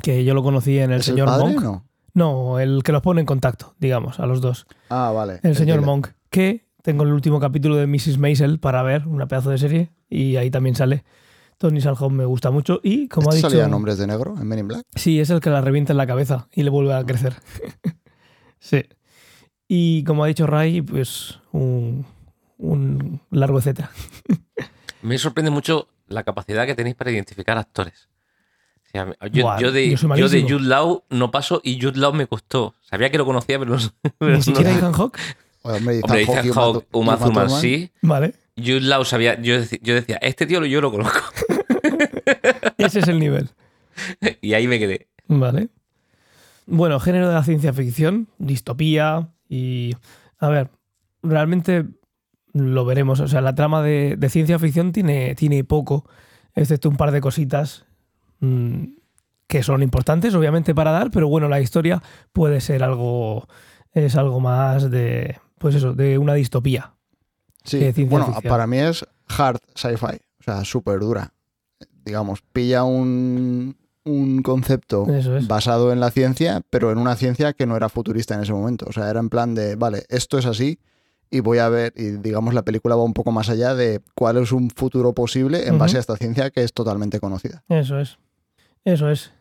que 0.00 0.24
yo 0.24 0.34
lo 0.34 0.42
conocí 0.42 0.78
en 0.78 0.92
El 0.92 1.00
¿Es 1.00 1.08
el 1.08 1.14
Señor 1.14 1.28
padre? 1.28 1.44
Monk. 1.54 1.62
No. 1.62 1.84
No, 2.14 2.58
el 2.58 2.82
que 2.82 2.92
los 2.92 3.00
pone 3.02 3.20
en 3.20 3.26
contacto, 3.26 3.74
digamos, 3.78 4.20
a 4.20 4.26
los 4.26 4.40
dos. 4.40 4.66
Ah, 4.90 5.12
vale. 5.14 5.40
El 5.42 5.56
Señor 5.56 5.80
Monk, 5.80 6.08
que 6.30 6.66
tengo 6.82 7.04
el 7.04 7.12
último 7.12 7.40
capítulo 7.40 7.76
de 7.76 7.86
Mrs. 7.86 8.18
Maisel 8.18 8.58
para 8.60 8.82
ver, 8.82 9.06
una 9.06 9.26
pedazo 9.26 9.50
de 9.50 9.56
serie, 9.58 9.92
y 10.10 10.36
ahí 10.36 10.50
también 10.50 10.74
sale. 10.74 11.04
Tony 11.56 11.80
Salhop 11.80 12.10
me 12.10 12.24
gusta 12.24 12.50
mucho 12.50 12.80
y, 12.82 13.06
como 13.08 13.30
ha 13.30 13.34
¿Este 13.34 13.38
dicho... 13.46 13.50
salía 13.50 13.66
en 13.66 13.72
Hombres 13.72 13.96
de 13.96 14.08
Negro 14.08 14.34
en 14.36 14.46
Men 14.48 14.58
in 14.58 14.68
Black? 14.68 14.82
Sí, 14.96 15.20
es 15.20 15.30
el 15.30 15.40
que 15.40 15.48
la 15.48 15.60
revienta 15.60 15.92
en 15.92 15.96
la 15.96 16.06
cabeza 16.08 16.48
y 16.52 16.64
le 16.64 16.70
vuelve 16.70 16.92
a 16.92 17.04
crecer. 17.04 17.34
sí. 18.58 18.84
Y 19.68 20.02
como 20.04 20.24
ha 20.24 20.26
dicho 20.26 20.46
Ray, 20.46 20.82
pues 20.82 21.38
un, 21.52 22.04
un 22.58 23.20
largo 23.30 23.58
etcétera. 23.58 23.90
Me 25.02 25.16
sorprende 25.18 25.50
mucho 25.50 25.88
la 26.08 26.24
capacidad 26.24 26.66
que 26.66 26.74
tenéis 26.74 26.96
para 26.96 27.10
identificar 27.10 27.56
actores. 27.58 28.08
Yo, 28.92 29.72
de, 29.72 29.96
yo 29.96 30.16
yo 30.16 30.28
de. 30.28 30.42
Jude 30.42 30.60
Law 30.64 31.04
no 31.08 31.30
paso 31.30 31.60
y 31.64 31.80
Jude 31.80 31.98
Law 31.98 32.12
me 32.12 32.26
costó. 32.26 32.74
Sabía 32.82 33.10
que 33.10 33.18
lo 33.18 33.24
conocía, 33.24 33.58
pero 33.58 33.76
no. 33.76 33.78
pero 34.18 34.32
Ni 34.32 34.36
no- 34.38 34.42
siquiera 34.42 34.70
Ethan 34.72 34.92
Hawke. 34.92 35.18
Oye, 35.62 35.76
hombre, 35.78 35.98
Ethan 35.98 36.16
Ethan 36.18 36.46
y 36.46 36.50
Uma 36.92 37.16
Thurman, 37.18 37.48
sí. 37.50 37.90
Vale. 38.02 38.34
Jude 38.56 38.80
Law 38.82 39.04
sabía. 39.04 39.40
Yo, 39.40 39.54
yo 39.80 39.94
decía, 39.94 40.16
este 40.20 40.46
tío 40.46 40.64
yo 40.66 40.80
lo 40.80 40.90
conozco. 40.90 41.20
Ese 42.78 42.98
es 43.00 43.08
el 43.08 43.18
nivel. 43.18 43.50
y 44.40 44.54
ahí 44.54 44.66
me 44.68 44.78
quedé. 44.78 45.08
Vale. 45.28 45.68
Bueno, 46.66 47.00
género 47.00 47.28
de 47.28 47.34
la 47.34 47.44
ciencia 47.44 47.72
ficción, 47.72 48.28
distopía 48.38 49.28
y... 49.48 49.96
A 50.38 50.48
ver, 50.48 50.70
realmente 51.22 51.84
lo 52.52 52.84
veremos. 52.84 53.20
O 53.20 53.28
sea, 53.28 53.40
la 53.40 53.54
trama 53.54 53.82
de, 53.82 54.16
de 54.16 54.28
ciencia 54.28 54.58
ficción 54.58 54.92
tiene, 54.92 55.34
tiene 55.34 55.64
poco, 55.64 56.08
excepto 56.54 56.88
un 56.88 56.96
par 56.96 57.10
de 57.12 57.20
cositas 57.20 57.86
mm, 58.42 58.84
que 59.46 59.62
son 59.62 59.82
importantes, 59.82 60.34
obviamente, 60.34 60.74
para 60.74 60.90
dar, 60.90 61.10
pero 61.10 61.28
bueno, 61.28 61.48
la 61.48 61.60
historia 61.60 62.02
puede 62.32 62.60
ser 62.60 62.82
algo... 62.82 63.48
Es 63.92 64.16
algo 64.16 64.40
más 64.40 64.90
de... 64.90 65.38
Pues 65.58 65.74
eso, 65.74 65.92
de 65.92 66.16
una 66.18 66.34
distopía. 66.34 66.94
Sí, 67.62 67.78
bueno, 68.04 68.26
ficción. 68.26 68.50
para 68.50 68.66
mí 68.66 68.78
es 68.78 69.06
hard 69.28 69.58
sci-fi, 69.74 70.16
o 70.40 70.42
sea, 70.42 70.64
súper 70.64 71.00
dura. 71.00 71.32
Digamos, 72.04 72.42
pilla 72.52 72.84
un, 72.84 73.76
un 74.04 74.42
concepto 74.42 75.06
es. 75.08 75.46
basado 75.46 75.92
en 75.92 76.00
la 76.00 76.10
ciencia, 76.10 76.62
pero 76.70 76.90
en 76.90 76.98
una 76.98 77.14
ciencia 77.14 77.52
que 77.52 77.66
no 77.66 77.76
era 77.76 77.88
futurista 77.88 78.34
en 78.34 78.40
ese 78.40 78.52
momento. 78.52 78.86
O 78.88 78.92
sea, 78.92 79.08
era 79.08 79.20
en 79.20 79.28
plan 79.28 79.54
de, 79.54 79.76
vale, 79.76 80.04
esto 80.08 80.38
es 80.38 80.46
así 80.46 80.80
y 81.30 81.40
voy 81.40 81.58
a 81.58 81.68
ver, 81.70 81.94
y 81.96 82.10
digamos, 82.10 82.52
la 82.52 82.62
película 82.62 82.94
va 82.94 83.04
un 83.04 83.14
poco 83.14 83.32
más 83.32 83.48
allá 83.48 83.74
de 83.74 84.02
cuál 84.14 84.36
es 84.36 84.52
un 84.52 84.70
futuro 84.70 85.14
posible 85.14 85.66
en 85.66 85.78
base 85.78 85.96
a 85.96 86.00
esta 86.00 86.16
ciencia 86.16 86.50
que 86.50 86.62
es 86.62 86.74
totalmente 86.74 87.20
conocida. 87.20 87.64
Eso 87.68 87.98
es. 87.98 88.18
Eso 88.84 89.10
es. 89.10 89.32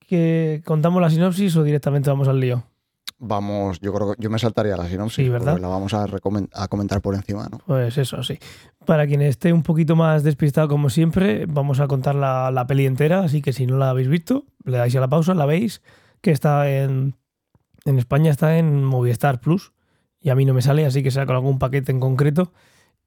¿Que 0.00 0.62
contamos 0.64 1.02
la 1.02 1.10
sinopsis 1.10 1.56
o 1.56 1.62
directamente 1.62 2.10
vamos 2.10 2.28
al 2.28 2.40
lío? 2.40 2.64
Vamos, 3.18 3.80
yo 3.80 3.94
creo 3.94 4.12
que 4.14 4.22
yo 4.22 4.28
me 4.28 4.38
saltaría 4.38 4.76
la 4.76 4.86
sinopsis, 4.88 5.24
Sí, 5.24 5.28
¿verdad? 5.30 5.58
la 5.58 5.68
vamos 5.68 5.94
a, 5.94 6.04
a 6.04 6.68
comentar 6.68 7.00
por 7.00 7.14
encima, 7.14 7.48
¿no? 7.50 7.58
Pues 7.66 7.96
eso, 7.96 8.22
sí. 8.22 8.38
Para 8.84 9.06
quien 9.06 9.22
esté 9.22 9.54
un 9.54 9.62
poquito 9.62 9.96
más 9.96 10.22
despistado, 10.22 10.68
como 10.68 10.90
siempre, 10.90 11.46
vamos 11.46 11.80
a 11.80 11.88
contar 11.88 12.14
la, 12.14 12.50
la 12.50 12.66
peli 12.66 12.84
entera, 12.84 13.20
así 13.20 13.40
que 13.40 13.54
si 13.54 13.66
no 13.66 13.78
la 13.78 13.88
habéis 13.88 14.08
visto, 14.08 14.44
le 14.64 14.76
dais 14.76 14.94
a 14.94 15.00
la 15.00 15.08
pausa, 15.08 15.32
la 15.34 15.46
veis, 15.46 15.80
que 16.20 16.30
está 16.30 16.68
en, 16.70 17.14
en 17.86 17.98
España, 17.98 18.30
está 18.30 18.58
en 18.58 18.84
Movistar 18.84 19.40
Plus, 19.40 19.72
y 20.20 20.28
a 20.28 20.34
mí 20.34 20.44
no 20.44 20.52
me 20.52 20.60
sale, 20.60 20.84
así 20.84 21.02
que 21.02 21.10
será 21.10 21.24
con 21.24 21.36
algún 21.36 21.58
paquete 21.58 21.92
en 21.92 22.00
concreto, 22.00 22.52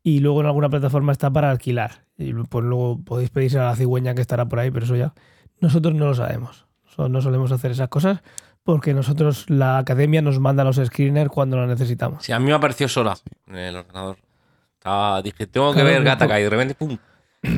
y 0.02 0.22
luego 0.22 0.42
en 0.42 0.48
alguna 0.48 0.70
plataforma 0.70 1.12
está 1.12 1.30
para 1.30 1.52
alquilar, 1.52 2.06
y 2.18 2.34
pues 2.34 2.66
luego 2.66 3.00
podéis 3.04 3.30
pedirse 3.30 3.60
a 3.60 3.66
la 3.66 3.76
cigüeña 3.76 4.16
que 4.16 4.22
estará 4.22 4.48
por 4.50 4.58
ahí, 4.58 4.72
pero 4.72 4.86
eso 4.86 4.96
ya 4.96 5.14
nosotros 5.62 5.94
no 5.96 6.06
lo 6.06 6.14
sabemos, 6.16 6.66
So- 6.96 7.08
no 7.10 7.22
solemos 7.22 7.52
hacer 7.52 7.72
esas 7.72 7.90
cosas, 7.90 8.20
porque 8.64 8.94
nosotros, 8.94 9.46
la 9.50 9.78
academia 9.78 10.22
nos 10.22 10.40
manda 10.40 10.64
los 10.64 10.76
screeners 10.78 11.30
cuando 11.32 11.58
lo 11.58 11.66
necesitamos. 11.68 12.24
Sí, 12.26 12.32
a 12.32 12.40
mí 12.40 12.46
me 12.46 12.54
apareció 12.54 12.88
sola 12.88 13.18
en 13.48 13.56
el 13.56 13.76
ordenador. 13.78 14.18
Estaba, 14.76 15.22
dije, 15.22 15.48
tengo 15.48 15.70
que 15.72 15.76
Claro, 15.82 15.88
ver 15.90 15.98
pero- 16.00 16.06
Gattaca 16.12 16.40
y 16.40 16.44
de 16.44 16.50
repente, 16.50 16.76
¡pum! 16.76 16.98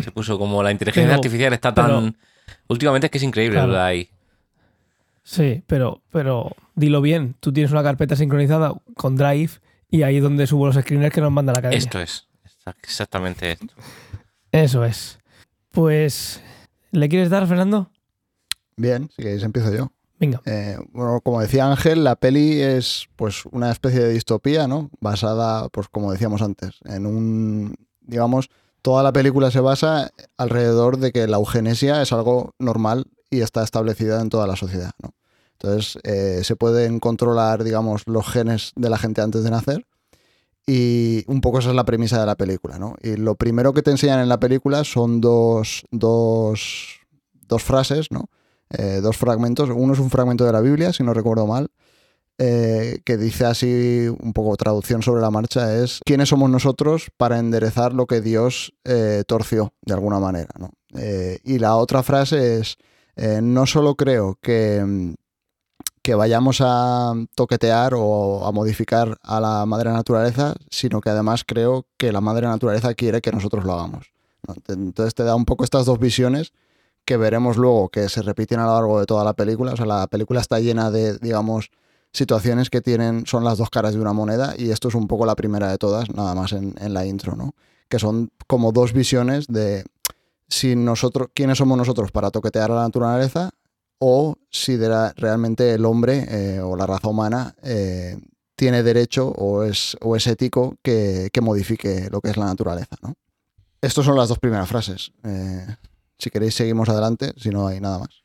Se 0.03 0.12
puso 0.12 0.38
como 0.38 0.62
la 0.63 0.72
inteligencia 0.72 1.08
Pero- 1.10 1.15
artificial 1.15 1.53
está 1.53 1.74
pero- 1.74 1.88
tan. 2.01 2.17
Últimamente 2.67 3.08
es 3.08 3.12
que 3.12 3.17
es 3.17 3.24
increíble 3.24 3.55
Claro. 3.58 3.67
lo 3.72 3.74
de 3.77 3.81
ahí. 3.81 4.10
Sí, 5.24 5.63
pero, 5.67 6.01
pero 6.12 6.55
dilo 6.75 7.01
bien. 7.01 7.36
Tú 7.39 7.53
tienes 7.53 7.72
una 7.72 7.84
carpeta 7.84 8.15
sincronizada 8.15 8.74
con 8.96 9.15
Drive 9.15 9.51
y 9.89 10.03
ahí 10.03 10.17
es 10.17 10.24
donde 10.24 10.48
subo 10.48 10.65
los 10.67 10.75
screeners 10.75 11.13
que 11.13 11.22
nos 11.22 11.31
manda 11.31 11.53
la 11.53 11.60
academia. 11.60 11.77
Esto 11.77 12.00
es. 12.00 12.27
Exa- 12.46 12.75
Exactamente 12.84 13.51
esto. 13.51 13.67
Eso 14.51 14.84
es. 14.84 15.20
Pues, 15.72 16.43
¿le 16.91 17.10
quieres 17.10 17.29
dar, 17.29 17.48
Fernando? 17.48 17.89
Bien, 18.77 19.10
si 19.15 19.21
queréis 19.21 19.43
empiezo 19.43 19.74
yo. 19.74 19.91
Venga. 20.19 20.41
Eh, 20.45 20.77
bueno, 20.91 21.19
como 21.21 21.41
decía 21.41 21.67
Ángel, 21.67 22.03
la 22.03 22.15
peli 22.15 22.62
es 22.62 23.07
pues 23.15 23.43
una 23.51 23.71
especie 23.71 24.00
de 24.00 24.13
distopía, 24.13 24.67
¿no? 24.67 24.91
Basada, 25.00 25.67
pues 25.69 25.88
como 25.89 26.12
decíamos 26.12 26.41
antes, 26.43 26.75
en 26.86 27.07
un, 27.07 27.75
digamos, 28.01 28.50
toda 28.83 29.01
la 29.01 29.12
película 29.12 29.50
se 29.50 29.60
basa 29.60 30.12
alrededor 30.38 30.98
de 30.98 31.12
que 31.12 31.27
la 31.27 31.38
eugenesia 31.38 32.01
es 32.01 32.12
algo 32.13 32.53
normal 32.60 33.05
y 33.31 33.41
está 33.41 33.63
establecida 33.63 34.21
en 34.21 34.29
toda 34.29 34.45
la 34.45 34.55
sociedad, 34.55 34.91
¿no? 35.01 35.15
Entonces, 35.53 36.00
eh, 36.03 36.41
se 36.43 36.55
pueden 36.55 37.00
controlar, 37.00 37.63
digamos, 37.63 38.03
los 38.07 38.27
genes 38.27 38.74
de 38.75 38.89
la 38.89 38.98
gente 38.98 39.21
antes 39.21 39.43
de 39.43 39.51
nacer 39.51 39.86
y 40.65 41.24
un 41.27 41.41
poco 41.41 41.60
esa 41.60 41.70
es 41.70 41.75
la 41.75 41.86
premisa 41.86 42.20
de 42.20 42.25
la 42.25 42.36
película, 42.36 42.80
¿no? 42.80 42.96
Y 43.01 43.18
lo 43.18 43.36
primero 43.36 43.74
que 43.74 43.82
te 43.82 43.91
enseñan 43.91 44.20
en 44.20 44.30
la 44.30 44.39
película 44.39 44.84
son 44.84 45.22
dos, 45.22 45.84
dos, 45.91 47.00
dos 47.48 47.63
frases, 47.63 48.12
¿no? 48.12 48.30
eh, 48.77 49.00
dos 49.01 49.18
fragmentos. 49.18 49.70
Uno 49.70 49.94
es 49.94 50.00
un 50.00 50.10
fragmento 50.10 50.46
de 50.46 50.51
la 50.51 50.62
Biblia, 50.62 50.94
si 50.94 51.03
no 51.03 51.13
recuerdo 51.13 51.46
mal, 51.46 51.70
eh, 52.38 53.01
que 53.06 53.18
dice 53.18 53.46
así, 53.46 54.08
un 54.08 54.34
poco 54.34 54.56
traducción 54.56 55.03
sobre 55.03 55.22
la 55.22 55.32
marcha, 55.32 55.75
es 55.75 56.00
¿quiénes 56.06 56.30
somos 56.30 56.50
nosotros 56.50 57.10
para 57.18 57.39
enderezar 57.39 57.94
lo 57.94 58.08
que 58.08 58.22
Dios 58.22 58.74
eh, 58.86 59.24
torció 59.27 59.74
de 59.82 59.94
alguna 59.94 60.20
manera? 60.20 60.50
¿no? 60.58 60.72
Y 61.44 61.60
la 61.60 61.77
otra 61.77 62.03
frase 62.03 62.60
es, 62.60 62.77
no 63.41 63.65
solo 63.65 63.96
creo 63.96 64.38
que, 64.41 64.84
mm, 64.86 65.13
que 66.01 66.15
vayamos 66.15 66.62
a 66.62 67.13
toquetear 67.36 67.93
o 67.96 68.46
a 68.46 68.51
modificar 68.51 69.17
a 69.22 69.39
la 69.39 69.65
madre 69.65 69.91
naturaleza, 69.91 70.55
sino 70.70 71.00
que 71.00 71.10
además 71.10 71.43
creo 71.46 71.86
que 71.98 72.12
la 72.12 72.22
madre 72.22 72.48
naturaleza 72.48 72.93
quiere 72.93 73.22
que 73.22 73.31
nosotros 73.31 73.65
lo 73.65 73.74
hagamos. 73.74 74.12
Entonces 74.67 75.13
te 75.13 75.24
da 75.24 75.36
un 75.36 75.46
poco 75.46 75.63
estas 75.63 75.86
dos 75.86 76.00
visiones 76.00 76.53
que 77.05 77.17
veremos 77.17 77.58
luego 77.58 77.89
que 77.89 78.10
se 78.10 78.22
repiten 78.22 78.60
a 78.60 78.65
lo 78.65 78.74
largo 78.74 79.00
de 79.00 79.05
toda 79.05 79.24
la 79.24 79.34
película. 79.34 79.74
O 79.74 79.77
sea, 79.77 79.86
la 79.86 80.08
película 80.08 80.41
está 80.41 80.60
llena 80.60 80.89
de, 80.89 81.17
digamos, 81.20 81.70
situaciones 82.13 82.70
que 82.70 82.81
tienen, 82.81 83.25
son 83.27 83.43
las 83.43 83.58
dos 83.58 83.70
caras 83.70 83.93
de 83.93 84.01
una 84.01 84.13
moneda 84.13 84.55
y 84.58 84.72
esto 84.72 84.88
es 84.88 84.96
un 84.96 85.08
poco 85.08 85.25
la 85.25 85.36
primera 85.36 85.70
de 85.70 85.77
todas, 85.77 86.10
nada 86.10 86.36
más 86.36 86.51
en, 86.51 86.75
en 86.79 86.93
la 86.93 87.05
intro, 87.05 87.36
¿no? 87.36 87.53
Que 87.89 88.00
son 88.00 88.31
como 88.48 88.72
dos 88.72 88.93
visiones 88.93 89.48
de 89.48 89.86
si 90.48 90.75
nosotros, 90.75 91.29
quiénes 91.34 91.58
somos 91.58 91.77
nosotros 91.77 92.12
para 92.12 92.31
toquetear 92.31 92.72
a 92.72 92.75
la 92.75 92.81
naturaleza 92.81 93.51
o 94.03 94.36
si 94.50 94.77
realmente 94.77 95.75
el 95.75 95.86
hombre 95.86 96.25
eh, 96.27 96.60
o 96.60 96.75
la 96.75 96.88
raza 96.88 97.08
humana 97.08 97.53
eh, 97.62 98.17
tiene 98.55 98.81
derecho 98.81 99.27
o 99.27 99.62
es, 99.62 99.96
o 100.01 100.15
es 100.15 100.25
ético 100.25 100.75
que, 100.81 101.29
que 101.31 101.39
modifique 101.39 102.10
lo 102.12 102.20
que 102.20 102.31
es 102.31 102.38
la 102.38 102.46
naturaleza. 102.46 102.96
¿no? 103.03 103.13
Estas 103.79 104.03
son 104.03 104.17
las 104.17 104.27
dos 104.27 104.39
primeras 104.39 104.67
frases. 104.67 105.12
Eh, 105.24 105.67
si 106.17 106.31
queréis, 106.31 106.55
seguimos 106.55 106.89
adelante, 106.89 107.34
si 107.38 107.51
no 107.51 107.67
hay 107.67 107.79
nada 107.79 108.00
más. 108.00 108.24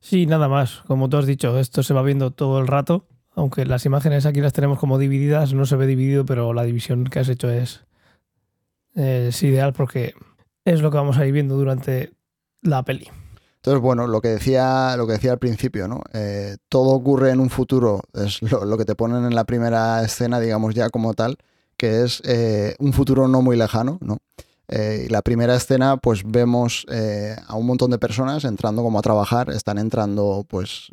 Sí, 0.00 0.26
nada 0.26 0.48
más. 0.48 0.82
Como 0.86 1.08
tú 1.08 1.16
has 1.16 1.26
dicho, 1.26 1.58
esto 1.58 1.82
se 1.82 1.94
va 1.94 2.02
viendo 2.02 2.30
todo 2.30 2.60
el 2.60 2.68
rato. 2.68 3.04
Aunque 3.34 3.66
las 3.66 3.84
imágenes 3.84 4.24
aquí 4.24 4.40
las 4.40 4.52
tenemos 4.52 4.78
como 4.78 4.98
divididas, 4.98 5.52
no 5.52 5.66
se 5.66 5.74
ve 5.74 5.88
dividido, 5.88 6.24
pero 6.24 6.52
la 6.52 6.62
división 6.62 7.04
que 7.04 7.18
has 7.18 7.28
hecho 7.28 7.50
es, 7.50 7.80
es 8.94 9.42
ideal 9.42 9.72
porque 9.72 10.14
es 10.64 10.80
lo 10.80 10.92
que 10.92 10.98
vamos 10.98 11.18
a 11.18 11.26
ir 11.26 11.32
viendo 11.32 11.56
durante 11.56 12.12
la 12.62 12.84
peli. 12.84 13.08
Entonces, 13.62 13.80
bueno, 13.80 14.08
lo 14.08 14.20
que 14.20 14.26
decía, 14.26 14.96
lo 14.96 15.06
que 15.06 15.12
decía 15.12 15.30
al 15.30 15.38
principio, 15.38 15.86
¿no? 15.86 16.02
Eh, 16.12 16.56
todo 16.68 16.90
ocurre 16.90 17.30
en 17.30 17.38
un 17.38 17.48
futuro, 17.48 18.02
es 18.12 18.42
lo, 18.42 18.76
que 18.76 18.84
te 18.84 18.96
ponen 18.96 19.24
en 19.24 19.36
la 19.36 19.44
primera 19.44 20.02
escena, 20.02 20.40
digamos 20.40 20.74
ya 20.74 20.90
como 20.90 21.14
tal, 21.14 21.36
que 21.76 22.02
es 22.02 22.20
eh, 22.24 22.74
un 22.80 22.92
futuro 22.92 23.28
no 23.28 23.40
muy 23.40 23.56
lejano, 23.56 23.98
¿no? 24.00 24.18
Eh, 24.66 25.04
y 25.06 25.08
la 25.10 25.22
primera 25.22 25.54
escena, 25.54 25.96
pues 25.96 26.24
vemos 26.24 26.86
a 27.46 27.54
un 27.54 27.66
montón 27.66 27.92
de 27.92 27.98
personas 27.98 28.44
entrando 28.44 28.82
como 28.82 28.98
a 28.98 29.02
trabajar, 29.02 29.50
están 29.50 29.78
entrando 29.78 30.44
pues 30.48 30.88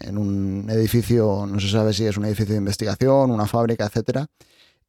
en 0.00 0.16
un 0.16 0.70
edificio, 0.70 1.44
no 1.46 1.60
se 1.60 1.68
sabe 1.68 1.92
si 1.92 2.06
es 2.06 2.16
un 2.16 2.24
edificio 2.24 2.54
de 2.54 2.58
investigación, 2.58 3.32
una 3.32 3.46
fábrica, 3.46 3.84
etcétera. 3.84 4.28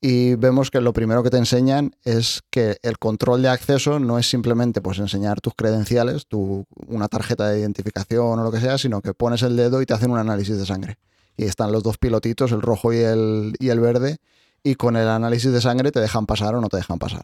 Y 0.02 0.36
vemos 0.36 0.70
que 0.72 0.82
lo 0.82 0.94
primero 0.94 1.24
que 1.24 1.30
te 1.30 1.38
enseñan 1.38 1.96
es 2.04 2.42
que 2.50 2.78
el 2.84 3.00
control 3.00 3.42
de 3.42 3.50
acceso 3.50 4.00
no 4.00 4.20
es 4.20 4.30
simplemente 4.30 4.82
pues 4.82 5.00
enseñar 5.00 5.42
tus 5.42 5.54
credenciales, 5.56 6.28
tu, 6.28 6.66
una 6.88 7.08
tarjeta 7.08 7.50
de 7.50 7.60
identificación 7.60 8.40
o 8.40 8.44
lo 8.44 8.52
que 8.52 8.60
sea, 8.60 8.78
sino 8.78 9.02
que 9.02 9.14
pones 9.14 9.42
el 9.42 9.56
dedo 9.56 9.82
y 9.82 9.86
te 9.86 9.94
hacen 9.94 10.12
un 10.12 10.20
análisis 10.20 10.58
de 10.58 10.66
sangre. 10.66 10.98
Y 11.38 11.46
están 11.46 11.72
los 11.72 11.82
dos 11.82 11.98
pilotitos, 11.98 12.52
el 12.52 12.62
rojo 12.62 12.94
y 12.94 12.98
el, 12.98 13.56
y 13.60 13.70
el 13.70 13.80
verde, 13.80 14.18
y 14.64 14.76
con 14.76 14.96
el 14.96 15.08
análisis 15.08 15.52
de 15.52 15.62
sangre 15.62 15.92
te 15.92 16.00
dejan 16.00 16.26
pasar 16.26 16.56
o 16.56 16.62
no 16.62 16.70
te 16.70 16.78
dejan 16.78 17.00
pasar. 17.00 17.24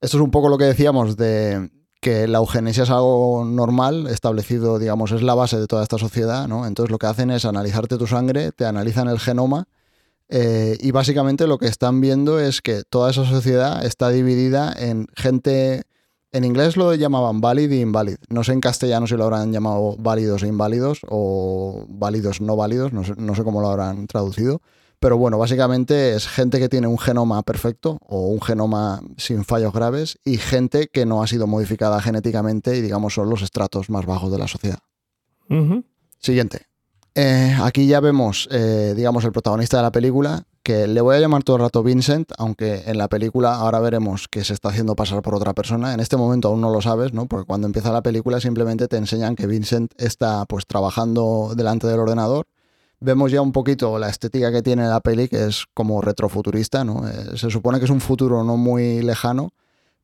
Esto 0.00 0.16
es 0.16 0.22
un 0.22 0.30
poco 0.30 0.48
lo 0.48 0.58
que 0.58 0.64
decíamos 0.64 1.16
de 1.16 1.70
que 2.00 2.26
la 2.26 2.38
eugenesia 2.38 2.82
es 2.82 2.90
algo 2.90 3.44
normal, 3.44 4.08
establecido, 4.08 4.80
digamos, 4.80 5.12
es 5.12 5.22
la 5.22 5.34
base 5.34 5.56
de 5.58 5.68
toda 5.68 5.84
esta 5.84 5.98
sociedad, 5.98 6.48
¿no? 6.48 6.66
Entonces 6.66 6.90
lo 6.90 6.98
que 6.98 7.06
hacen 7.06 7.30
es 7.30 7.44
analizarte 7.44 7.96
tu 7.96 8.08
sangre, 8.08 8.50
te 8.50 8.64
analizan 8.64 9.06
el 9.06 9.20
genoma 9.20 9.68
eh, 10.34 10.78
y 10.80 10.92
básicamente 10.92 11.46
lo 11.46 11.58
que 11.58 11.66
están 11.66 12.00
viendo 12.00 12.40
es 12.40 12.62
que 12.62 12.84
toda 12.88 13.10
esa 13.10 13.26
sociedad 13.26 13.84
está 13.84 14.08
dividida 14.08 14.72
en 14.72 15.06
gente, 15.14 15.82
en 16.32 16.44
inglés 16.44 16.78
lo 16.78 16.94
llamaban 16.94 17.42
válid 17.42 17.70
y 17.70 17.82
invalid, 17.82 18.16
no 18.30 18.42
sé 18.42 18.54
en 18.54 18.62
castellano 18.62 19.06
si 19.06 19.14
lo 19.14 19.24
habrán 19.24 19.52
llamado 19.52 19.94
válidos 19.98 20.42
e 20.42 20.48
inválidos 20.48 21.00
o 21.06 21.84
válidos 21.86 22.40
no 22.40 22.56
válidos, 22.56 22.94
no 22.94 23.04
sé, 23.04 23.12
no 23.18 23.34
sé 23.34 23.44
cómo 23.44 23.60
lo 23.60 23.68
habrán 23.68 24.06
traducido, 24.06 24.62
pero 25.00 25.18
bueno, 25.18 25.36
básicamente 25.36 26.14
es 26.14 26.26
gente 26.26 26.58
que 26.58 26.70
tiene 26.70 26.86
un 26.86 26.98
genoma 26.98 27.42
perfecto 27.42 27.98
o 28.00 28.28
un 28.28 28.40
genoma 28.40 29.02
sin 29.18 29.44
fallos 29.44 29.74
graves 29.74 30.18
y 30.24 30.38
gente 30.38 30.88
que 30.88 31.04
no 31.04 31.22
ha 31.22 31.26
sido 31.26 31.46
modificada 31.46 32.00
genéticamente 32.00 32.74
y 32.74 32.80
digamos 32.80 33.12
son 33.12 33.28
los 33.28 33.42
estratos 33.42 33.90
más 33.90 34.06
bajos 34.06 34.32
de 34.32 34.38
la 34.38 34.48
sociedad. 34.48 34.78
Uh 35.50 35.56
-huh. 35.56 35.84
Siguiente. 36.20 36.71
Eh, 37.14 37.56
aquí 37.62 37.86
ya 37.86 38.00
vemos, 38.00 38.48
eh, 38.50 38.94
digamos, 38.96 39.24
el 39.24 39.32
protagonista 39.32 39.76
de 39.76 39.82
la 39.82 39.92
película, 39.92 40.44
que 40.62 40.86
le 40.86 41.00
voy 41.00 41.16
a 41.16 41.20
llamar 41.20 41.42
todo 41.42 41.56
el 41.56 41.62
rato 41.62 41.82
Vincent, 41.82 42.32
aunque 42.38 42.84
en 42.86 42.96
la 42.96 43.08
película 43.08 43.56
ahora 43.56 43.80
veremos 43.80 44.28
que 44.28 44.44
se 44.44 44.54
está 44.54 44.70
haciendo 44.70 44.94
pasar 44.94 45.20
por 45.22 45.34
otra 45.34 45.52
persona. 45.52 45.92
En 45.92 46.00
este 46.00 46.16
momento 46.16 46.48
aún 46.48 46.60
no 46.60 46.70
lo 46.70 46.80
sabes, 46.80 47.12
¿no? 47.12 47.26
Porque 47.26 47.46
cuando 47.46 47.66
empieza 47.66 47.92
la 47.92 48.02
película 48.02 48.40
simplemente 48.40 48.88
te 48.88 48.96
enseñan 48.96 49.36
que 49.36 49.46
Vincent 49.46 49.92
está 49.98 50.44
pues 50.46 50.66
trabajando 50.66 51.52
delante 51.56 51.86
del 51.86 52.00
ordenador 52.00 52.46
vemos 53.02 53.32
ya 53.32 53.42
un 53.42 53.52
poquito 53.52 53.98
la 53.98 54.08
estética 54.08 54.52
que 54.52 54.62
tiene 54.62 54.86
la 54.86 55.00
peli, 55.00 55.28
que 55.28 55.46
es 55.46 55.66
como 55.74 56.00
retrofuturista, 56.00 56.84
¿no? 56.84 57.06
Eh, 57.08 57.36
se 57.36 57.50
supone 57.50 57.78
que 57.78 57.84
es 57.84 57.90
un 57.90 58.00
futuro 58.00 58.44
no 58.44 58.56
muy 58.56 59.02
lejano, 59.02 59.50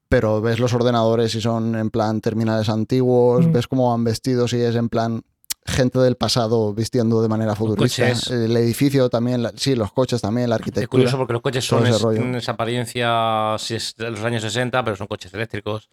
pero 0.09 0.41
ves 0.41 0.59
los 0.59 0.75
ordenadores 0.75 1.35
y 1.35 1.41
son 1.41 1.77
en 1.77 1.91
plan 1.91 2.21
terminales 2.21 2.69
antiguos, 2.69 3.47
mm. 3.47 3.53
ves 3.53 3.69
cómo 3.69 3.91
van 3.91 4.05
vestidos 4.05 4.53
y 4.53 4.61
es 4.61 4.75
en 4.75 4.89
plan 4.89 5.23
gente 5.69 5.99
del 5.99 6.17
pasado 6.17 6.75
vistiendo 6.75 7.23
de 7.23 7.29
manera 7.29 7.55
futurista. 7.55 8.11
El 8.31 8.57
edificio 8.57 9.09
también, 9.09 9.43
la, 9.43 9.53
sí, 9.55 9.75
los 9.75 9.93
coches 9.93 10.21
también, 10.21 10.49
la 10.49 10.57
arquitectura. 10.57 10.85
Es 10.85 10.89
curioso 10.89 11.19
porque 11.19 11.33
los 11.35 11.43
coches 11.43 11.65
son 11.65 11.87
es, 11.87 11.99
tienen 11.99 12.35
esa 12.35 12.53
apariencia, 12.53 13.57
si 13.59 13.75
es 13.75 13.95
de 13.97 14.11
los 14.11 14.21
años 14.25 14.43
60, 14.43 14.83
pero 14.85 14.97
son 14.97 15.07
coches 15.07 15.33
eléctricos. 15.35 15.89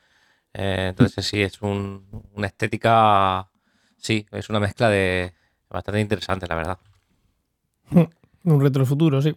Eh, 0.53 0.87
entonces 0.89 1.25
sí, 1.25 1.41
es 1.41 1.61
un, 1.61 2.07
una 2.33 2.47
estética, 2.47 3.49
sí, 3.97 4.25
es 4.31 4.49
una 4.49 4.59
mezcla 4.59 4.89
de 4.89 5.33
bastante 5.69 5.99
interesante, 5.99 6.47
la 6.47 6.55
verdad. 6.55 6.77
Un 8.43 8.61
retrofuturo, 8.61 9.21
sí. 9.21 9.35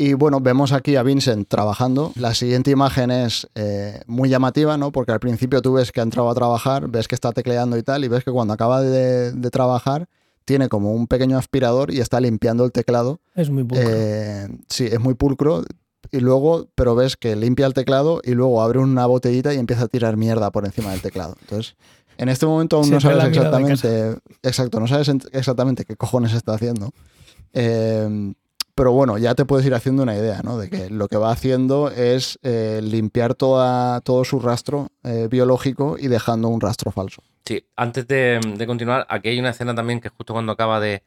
Y 0.00 0.14
bueno, 0.14 0.40
vemos 0.40 0.70
aquí 0.72 0.94
a 0.94 1.02
Vincent 1.02 1.48
trabajando. 1.48 2.12
La 2.14 2.32
siguiente 2.32 2.70
imagen 2.70 3.10
es 3.10 3.48
eh, 3.56 4.00
muy 4.06 4.28
llamativa, 4.28 4.76
¿no? 4.76 4.92
Porque 4.92 5.10
al 5.10 5.18
principio 5.18 5.60
tú 5.60 5.72
ves 5.72 5.90
que 5.90 5.98
ha 5.98 6.04
entrado 6.04 6.30
a 6.30 6.34
trabajar, 6.36 6.86
ves 6.88 7.08
que 7.08 7.16
está 7.16 7.32
tecleando 7.32 7.76
y 7.76 7.82
tal, 7.82 8.04
y 8.04 8.08
ves 8.08 8.22
que 8.22 8.30
cuando 8.30 8.54
acaba 8.54 8.80
de, 8.80 9.32
de 9.32 9.50
trabajar 9.50 10.08
tiene 10.44 10.68
como 10.68 10.92
un 10.92 11.08
pequeño 11.08 11.36
aspirador 11.36 11.92
y 11.92 11.98
está 11.98 12.20
limpiando 12.20 12.64
el 12.64 12.70
teclado. 12.70 13.20
Es 13.34 13.50
muy 13.50 13.64
pulcro. 13.64 13.88
Eh, 13.90 14.48
sí, 14.68 14.86
es 14.86 15.00
muy 15.00 15.14
pulcro. 15.14 15.64
Y 16.12 16.20
luego, 16.20 16.68
pero 16.76 16.94
ves 16.94 17.16
que 17.16 17.34
limpia 17.34 17.66
el 17.66 17.74
teclado 17.74 18.22
y 18.24 18.30
luego 18.30 18.62
abre 18.62 18.78
una 18.78 19.04
botellita 19.04 19.52
y 19.52 19.58
empieza 19.58 19.82
a 19.82 19.88
tirar 19.88 20.16
mierda 20.16 20.52
por 20.52 20.64
encima 20.64 20.92
del 20.92 21.02
teclado. 21.02 21.34
Entonces, 21.40 21.76
en 22.16 22.28
este 22.28 22.46
momento 22.46 22.76
aún 22.76 22.86
Siempre 22.86 23.10
no 23.10 23.20
sabes 23.20 23.36
exactamente. 23.36 24.16
Exacto, 24.44 24.78
no 24.78 24.86
sabes 24.86 25.10
exactamente 25.32 25.84
qué 25.84 25.96
cojones 25.96 26.32
está 26.32 26.54
haciendo. 26.54 26.92
Eh, 27.52 28.32
pero 28.78 28.92
bueno, 28.92 29.18
ya 29.18 29.34
te 29.34 29.44
puedes 29.44 29.66
ir 29.66 29.74
haciendo 29.74 30.04
una 30.04 30.14
idea, 30.14 30.40
¿no? 30.44 30.56
De 30.56 30.70
que 30.70 30.88
lo 30.88 31.08
que 31.08 31.16
va 31.16 31.32
haciendo 31.32 31.90
es 31.90 32.38
eh, 32.44 32.78
limpiar 32.80 33.34
toda, 33.34 34.00
todo 34.02 34.24
su 34.24 34.38
rastro 34.38 34.92
eh, 35.02 35.26
biológico 35.28 35.96
y 35.98 36.06
dejando 36.06 36.46
un 36.46 36.60
rastro 36.60 36.92
falso. 36.92 37.24
Sí, 37.44 37.66
antes 37.74 38.06
de, 38.06 38.38
de, 38.56 38.66
continuar, 38.68 39.04
aquí 39.10 39.30
hay 39.30 39.40
una 39.40 39.50
escena 39.50 39.74
también 39.74 40.00
que 40.00 40.10
justo 40.10 40.32
cuando 40.32 40.52
acaba 40.52 40.78
de... 40.78 41.02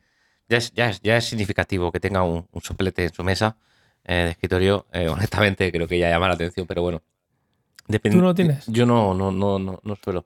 Ya 0.49 0.57
es, 0.57 0.73
ya 0.73 0.89
es, 0.89 0.99
ya 0.99 1.15
es 1.15 1.23
significativo 1.23 1.93
que 1.93 2.01
tenga 2.01 2.23
un, 2.23 2.45
un 2.51 2.61
soplete 2.61 3.05
en 3.05 3.13
su 3.13 3.23
mesa 3.23 3.55
eh, 4.03 4.15
de 4.15 4.29
escritorio. 4.31 4.85
honestamente, 5.09 5.71
creo 5.71 5.87
que 5.87 5.97
ya 5.97 6.09
llama 6.09 6.27
la 6.27 6.33
atención, 6.33 6.67
pero 6.67 6.81
bueno. 6.81 7.01
Depende, 7.87 8.17
¿Tú 8.17 8.21
no 8.21 8.35
tienes? 8.35 8.67
Yo 8.67 8.85
no, 8.85 9.13
no, 9.13 9.31
no, 9.31 9.59
no, 9.59 9.79
no 9.81 9.95
suelo. 9.95 10.25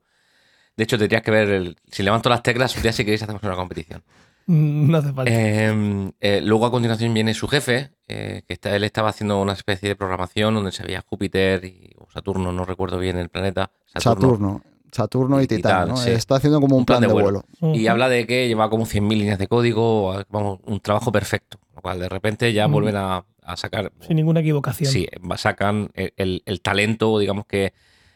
De 0.76 0.84
hecho, 0.84 0.98
tendrías 0.98 1.22
que 1.22 1.30
ver... 1.30 1.50
El, 1.50 1.78
si 1.92 2.02
levanto 2.02 2.28
las 2.28 2.42
teclas, 2.42 2.74
ya 2.82 2.92
si 2.92 3.06
queréis 3.06 3.22
hacemos 3.22 3.44
una 3.44 3.56
competición. 3.56 4.02
No 4.48 4.98
hace 4.98 5.12
falta. 5.14 5.32
Eh, 5.32 6.12
eh, 6.20 6.42
luego 6.42 6.66
a 6.66 6.72
continuación 6.72 7.14
viene 7.14 7.34
su 7.34 7.48
jefe, 7.48 7.92
eh, 8.08 8.44
que 8.48 8.54
está, 8.54 8.76
él 8.76 8.84
estaba 8.84 9.10
haciendo 9.10 9.42
una 9.42 9.54
especie 9.54 9.90
de 9.90 9.96
programación 9.96 10.54
donde 10.54 10.72
se 10.72 10.84
veía 10.84 11.04
Júpiter 11.06 11.66
y, 11.66 11.92
o 11.98 12.10
Saturno, 12.12 12.52
no 12.52 12.66
recuerdo 12.66 13.00
bien 13.00 13.18
el 13.18 13.30
planeta. 13.30 13.72
Saturno. 13.86 14.28
Saturno, 14.30 14.62
Saturno 14.92 15.42
y, 15.42 15.48
Titán, 15.48 15.90
¿no? 15.90 15.98
sí. 15.98 16.12
Está 16.12 16.36
haciendo 16.36 16.62
como 16.62 16.76
un, 16.76 16.82
un 16.82 16.86
plan, 16.86 17.00
plan, 17.00 17.10
de 17.10 17.14
vuelo. 17.14 17.44
vuelo. 17.44 17.46
Uh 17.60 17.76
-huh. 17.76 17.80
Y 17.80 17.88
habla 17.88 18.08
de 18.08 18.28
que 18.28 18.48
lleva 18.48 18.70
como 18.70 18.86
100.000 18.86 19.10
líneas 19.18 19.40
de 19.40 19.48
código, 19.48 20.24
vamos, 20.30 20.60
un 20.66 20.80
trabajo 20.80 21.12
perfecto. 21.12 21.60
Lo 21.76 21.82
cual 21.82 22.00
de 22.00 22.08
repente 22.08 22.54
ya 22.54 22.66
uh 22.66 22.70
-huh. 22.70 22.72
vuelven 22.72 22.96
a, 22.96 23.26
a, 23.42 23.58
sacar. 23.58 23.92
Sin 24.00 24.16
ninguna 24.16 24.40
equivocación. 24.42 24.92
Sí, 24.92 25.08
sacan 25.38 25.90
el, 25.96 26.14
el, 26.18 26.44
el 26.46 26.62
talento, 26.62 27.20
digamos 27.20 27.46
que 27.46 27.74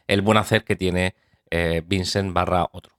el 0.07 0.21
buen 0.21 0.37
hacer 0.37 0.63
que 0.63 0.75
tiene 0.75 1.15
Vincent 1.87 2.31
barra 2.31 2.69
otro 2.71 2.98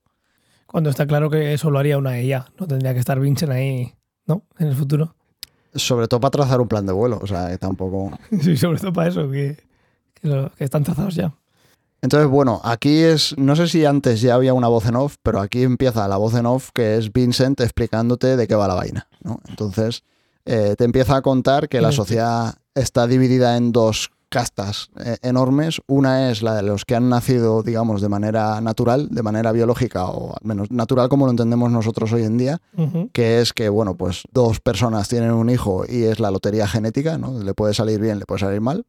cuando 0.70 0.90
está 0.90 1.06
claro 1.06 1.30
que 1.30 1.52
eso 1.52 1.70
lo 1.70 1.78
haría 1.78 1.98
una 1.98 2.18
ella. 2.18 2.46
No 2.58 2.66
tendría 2.66 2.92
que 2.94 3.00
estar 3.00 3.18
Vincent 3.18 3.52
ahí, 3.52 3.92
¿no? 4.26 4.44
En 4.58 4.68
el 4.68 4.76
futuro. 4.76 5.14
Sobre 5.74 6.08
todo 6.08 6.20
para 6.20 6.30
trazar 6.30 6.60
un 6.60 6.68
plan 6.68 6.86
de 6.86 6.92
vuelo, 6.92 7.18
o 7.20 7.26
sea, 7.26 7.48
que 7.48 7.58
tampoco. 7.58 8.16
sí, 8.40 8.56
sobre 8.56 8.78
todo 8.78 8.92
para 8.92 9.08
eso, 9.08 9.30
que, 9.30 9.56
que, 10.14 10.28
lo, 10.28 10.50
que, 10.52 10.64
están 10.64 10.84
trazados 10.84 11.14
ya. 11.14 11.34
Entonces, 12.02 12.28
bueno, 12.28 12.60
aquí 12.64 12.98
es. 12.98 13.36
No 13.36 13.56
sé 13.56 13.68
si 13.68 13.84
antes 13.84 14.20
ya 14.20 14.34
había 14.34 14.54
una 14.54 14.68
voz 14.68 14.86
en 14.86 14.96
off, 14.96 15.16
pero 15.22 15.40
aquí 15.40 15.62
empieza 15.62 16.08
la 16.08 16.16
voz 16.16 16.34
en 16.34 16.46
off 16.46 16.70
que 16.72 16.96
es 16.96 17.12
Vincent 17.12 17.60
explicándote 17.60 18.36
de 18.36 18.46
qué 18.46 18.54
va 18.54 18.68
la 18.68 18.74
vaina, 18.74 19.08
¿no? 19.22 19.40
Entonces, 19.48 20.04
eh, 20.44 20.74
te 20.78 20.84
empieza 20.84 21.16
a 21.16 21.22
contar 21.22 21.68
que 21.68 21.80
la 21.80 21.92
sociedad 21.92 22.54
está 22.74 23.06
dividida 23.06 23.56
en 23.56 23.72
dos 23.72 24.10
castas 24.30 24.90
eh, 25.04 25.18
enormes. 25.22 25.82
Una 25.86 26.30
es 26.30 26.42
la 26.42 26.54
de 26.54 26.62
los 26.62 26.86
que 26.86 26.94
han 26.94 27.10
nacido, 27.10 27.62
digamos, 27.62 28.00
de 28.00 28.08
manera 28.08 28.60
natural, 28.62 29.08
de 29.10 29.22
manera 29.22 29.52
biológica, 29.52 30.06
o 30.06 30.32
al 30.32 30.46
menos 30.46 30.70
natural 30.70 31.10
como 31.10 31.26
lo 31.26 31.32
entendemos 31.32 31.70
nosotros 31.70 32.12
hoy 32.12 32.22
en 32.22 32.38
día, 32.38 32.62
uh 32.76 32.82
-huh. 32.82 33.10
que 33.12 33.40
es 33.40 33.52
que, 33.52 33.68
bueno, 33.68 33.96
pues 33.96 34.22
dos 34.32 34.60
personas 34.60 35.08
tienen 35.08 35.32
un 35.32 35.50
hijo 35.50 35.84
y 35.86 36.04
es 36.04 36.20
la 36.20 36.30
lotería 36.30 36.66
genética, 36.66 37.18
¿no? 37.18 37.38
Le 37.38 37.52
puede 37.52 37.74
salir 37.74 38.00
bien, 38.00 38.18
le 38.18 38.24
puede 38.24 38.40
salir 38.40 38.60
mal. 38.62 38.86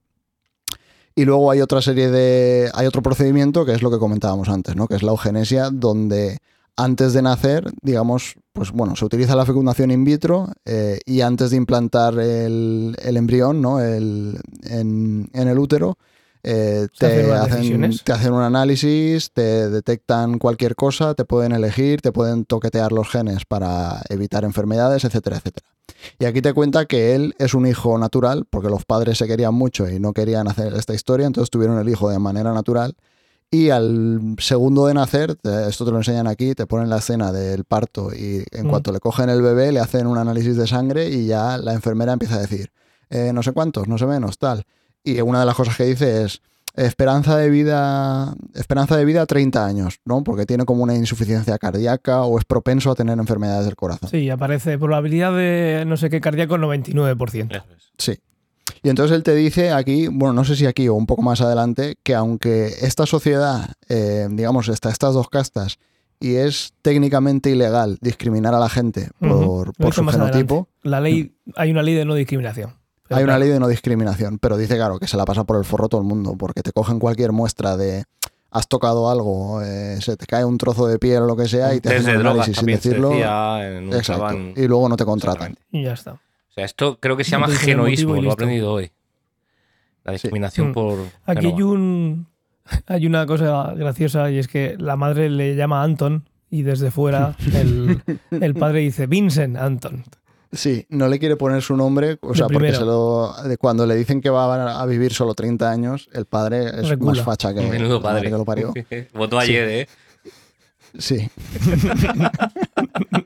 Y 1.14 1.26
luego 1.26 1.52
hay 1.52 1.60
otra 1.60 1.82
serie 1.82 2.10
de. 2.10 2.70
hay 2.74 2.88
otro 2.88 3.02
procedimiento 3.02 3.66
que 3.66 3.74
es 3.74 3.82
lo 3.82 3.92
que 3.92 4.00
comentábamos 4.00 4.48
antes, 4.48 4.76
¿no? 4.78 4.88
Que 4.88 4.96
es 4.96 5.04
la 5.04 5.12
eugenesia, 5.12 5.70
donde 5.70 6.38
antes 6.78 7.14
de 7.14 7.22
nacer, 7.22 7.72
digamos, 7.82 8.36
pues 8.54 8.72
bueno, 8.72 8.96
se 8.96 9.06
utiliza 9.06 9.36
la 9.36 9.46
fecundación 9.46 9.92
in 9.92 10.04
vitro 10.04 10.50
eh, 10.66 11.00
y 11.06 11.22
antes 11.22 11.52
de 11.52 11.58
implantar 11.58 12.18
el, 12.20 12.96
el 13.02 13.18
embrión 13.18 13.62
¿no? 13.62 13.80
el, 13.80 14.40
en, 14.64 15.30
en, 15.34 15.48
el 15.48 15.60
útero, 15.60 15.98
eh, 16.44 16.88
te, 16.98 17.32
hacen, 17.32 18.00
te, 18.04 18.12
hacen, 18.14 18.34
un 18.34 18.42
análisis, 18.42 19.32
te 19.32 19.70
detectan 19.70 20.40
cualquier 20.40 20.76
cosa, 20.76 21.14
te 21.14 21.24
pueden 21.24 21.52
elegir, 21.52 22.02
te 22.02 22.12
pueden 22.12 22.46
toquetear 22.46 22.92
los 22.92 23.10
genes 23.10 23.46
para 23.46 24.02
evitar 24.10 24.44
enfermedades, 24.44 25.04
etcétera, 25.04 25.38
etcétera. 25.38 25.68
Y 26.20 26.26
aquí 26.26 26.42
te 26.42 26.54
cuenta 26.54 26.86
que 26.86 27.14
él 27.14 27.36
es 27.38 27.54
un 27.54 27.68
hijo 27.68 27.98
natural, 27.98 28.46
porque 28.50 28.70
los 28.70 28.86
padres 28.86 29.20
se 29.20 29.28
querían 29.28 29.54
mucho 29.54 29.88
y 29.88 30.00
no 30.00 30.14
querían 30.14 30.48
hacer 30.48 30.74
esta 30.74 30.96
historia, 30.96 31.28
entonces 31.28 31.52
tuvieron 31.52 31.78
el 31.78 31.90
hijo 31.90 32.10
de 32.10 32.18
manera 32.18 32.54
natural. 32.54 32.96
Y 33.54 33.70
al 33.70 34.36
segundo 34.40 34.88
de 34.88 34.94
nacer, 34.94 35.38
esto 35.68 35.84
te 35.84 35.92
lo 35.92 35.98
enseñan 35.98 36.26
aquí, 36.26 36.56
te 36.56 36.66
ponen 36.66 36.90
la 36.90 37.00
escena 37.00 37.34
del 37.34 37.66
parto 37.66 38.14
y 38.16 38.46
en 38.50 38.68
mm. 38.68 38.70
cuanto 38.70 38.94
le 38.94 39.02
cogen 39.02 39.30
el 39.30 39.42
bebé 39.42 39.74
le 39.74 39.82
hacen 39.82 40.08
un 40.08 40.18
análisis 40.18 40.56
de 40.56 40.66
sangre 40.66 41.10
y 41.10 41.26
ya 41.26 41.58
la 41.58 41.74
enfermera 41.74 42.14
empieza 42.14 42.36
a 42.36 42.40
decir, 42.40 42.72
eh, 43.10 43.32
no 43.34 43.44
sé 43.44 43.52
cuántos, 43.52 43.90
no 43.90 43.98
sé 43.98 44.06
menos, 44.06 44.38
tal. 44.38 44.64
Y 45.04 45.20
una 45.20 45.42
de 45.42 45.46
las 45.46 45.56
cosas 45.56 45.76
que 45.76 45.84
dice 45.84 46.24
es, 46.24 46.42
esperanza 46.76 47.36
de 47.36 47.50
vida 47.50 48.34
esperanza 48.56 48.96
de 48.96 49.04
vida 49.04 49.26
30 49.26 49.66
años, 49.66 50.00
¿no? 50.06 50.24
Porque 50.24 50.46
tiene 50.46 50.64
como 50.64 50.84
una 50.84 50.96
insuficiencia 50.96 51.58
cardíaca 51.58 52.22
o 52.22 52.40
es 52.40 52.46
propenso 52.46 52.92
a 52.92 52.96
tener 52.96 53.20
enfermedades 53.20 53.66
del 53.66 53.76
corazón. 53.76 54.10
Sí, 54.10 54.30
aparece 54.30 54.78
probabilidad 54.78 55.36
de 55.36 55.84
no 55.86 55.98
sé 55.98 56.10
qué 56.10 56.22
cardíaco 56.22 56.58
99%. 56.58 57.64
Sí. 57.98 58.18
Y 58.84 58.90
entonces 58.90 59.16
él 59.16 59.24
te 59.24 59.36
dice 59.36 59.72
aquí, 59.72 60.08
bueno, 60.08 60.34
no 60.34 60.44
sé 60.44 60.56
si 60.56 60.66
aquí 60.66 60.88
o 60.88 60.96
un 60.96 61.06
poco 61.06 61.22
más 61.22 61.42
adelante, 61.42 61.98
que 62.04 62.16
aunque 62.16 62.68
esta 62.82 63.06
sociedad, 63.06 63.74
eh, 63.90 64.28
digamos, 64.32 64.70
está 64.70 64.90
estas 64.90 65.14
dos 65.14 65.30
castas 65.30 65.78
y 66.20 66.36
es 66.36 66.74
técnicamente 66.82 67.50
ilegal 67.50 67.98
discriminar 68.02 68.56
a 68.56 68.60
la 68.60 68.70
gente 68.70 69.10
por, 69.20 69.74
su 69.94 70.06
genotipo. 70.06 70.68
La 70.82 71.00
ley, 71.00 71.36
hay 71.56 71.72
una 71.72 71.84
ley 71.84 71.94
de 71.94 72.06
no 72.06 72.16
discriminación. 72.16 72.76
Hay 73.10 73.24
una 73.24 73.38
ley 73.38 73.50
de 73.50 73.60
no 73.60 73.68
discriminación, 73.68 74.40
pero 74.40 74.56
dice, 74.58 74.78
claro, 74.78 74.98
que 74.98 75.08
se 75.08 75.18
la 75.18 75.26
pasa 75.26 75.44
por 75.44 75.58
el 75.58 75.66
forro 75.66 75.90
todo 75.90 76.00
el 76.00 76.08
mundo, 76.08 76.36
porque 76.38 76.62
te 76.62 76.72
cogen 76.72 76.98
cualquier 76.98 77.34
muestra 77.34 77.76
de 77.76 78.06
has 78.52 78.68
tocado 78.68 79.10
algo, 79.10 79.62
eh, 79.62 79.98
se 80.02 80.18
te 80.18 80.26
cae 80.26 80.44
un 80.44 80.58
trozo 80.58 80.86
de 80.88 81.00
piel 81.00 81.24
o 81.24 81.26
lo 81.26 81.38
que 81.38 81.48
sea 81.48 81.74
y 81.74 81.80
te 81.80 81.96
hacen 81.96 82.20
un 82.20 82.28
análisis 82.28 82.58
sin 82.58 82.66
decirlo. 82.66 83.14
Exacto. 83.14 84.38
Y 84.56 84.68
luego 84.68 84.90
no 84.90 84.98
te 84.98 85.06
contratan. 85.06 85.56
Y 85.72 85.84
ya 85.84 85.94
está. 85.94 86.20
O 86.52 86.54
sea, 86.54 86.66
esto 86.66 87.00
creo 87.00 87.16
que 87.16 87.24
se 87.24 87.32
llama 87.32 87.48
genoísmo, 87.48 88.22
lo 88.22 88.30
he 88.30 88.34
aprendido 88.34 88.74
hoy. 88.74 88.92
La 90.04 90.12
discriminación 90.12 90.70
mm. 90.70 90.74
por. 90.74 91.00
Aquí 91.26 91.48
hay 91.48 91.62
un. 91.62 92.28
Hay 92.88 93.08
una 93.08 93.26
cosa 93.26 93.74
graciosa 93.76 94.30
y 94.30 94.38
es 94.38 94.48
que 94.48 94.76
la 94.78 94.96
madre 94.96 95.30
le 95.30 95.56
llama 95.56 95.82
Anton 95.82 96.30
y 96.50 96.64
desde 96.64 96.92
fuera 96.92 97.36
el, 97.56 98.02
el 98.30 98.54
padre 98.54 98.82
dice 98.82 99.08
Vincent 99.08 99.58
Anton. 99.58 100.04
Sí, 100.52 100.86
no 100.90 101.08
le 101.08 101.18
quiere 101.18 101.38
poner 101.38 101.62
su 101.62 101.78
nombre, 101.78 102.18
o 102.20 102.36
sea, 102.36 102.48
porque 102.48 102.74
se 102.74 102.82
lo, 102.82 103.34
cuando 103.58 103.86
le 103.86 103.96
dicen 103.96 104.20
que 104.20 104.30
va 104.30 104.82
a 104.82 104.86
vivir 104.86 105.14
solo 105.14 105.34
30 105.34 105.72
años, 105.72 106.10
el 106.12 106.26
padre 106.26 106.82
es 106.82 107.00
más 107.00 107.22
facha 107.22 107.54
que, 107.54 107.62
Menudo 107.62 108.02
padre. 108.02 108.24
que 108.24 108.30
lo 108.32 108.44
parió. 108.44 108.74
Votó 109.14 109.40
ayer, 109.40 109.70
¿eh? 109.70 109.88
Sí. 110.98 111.30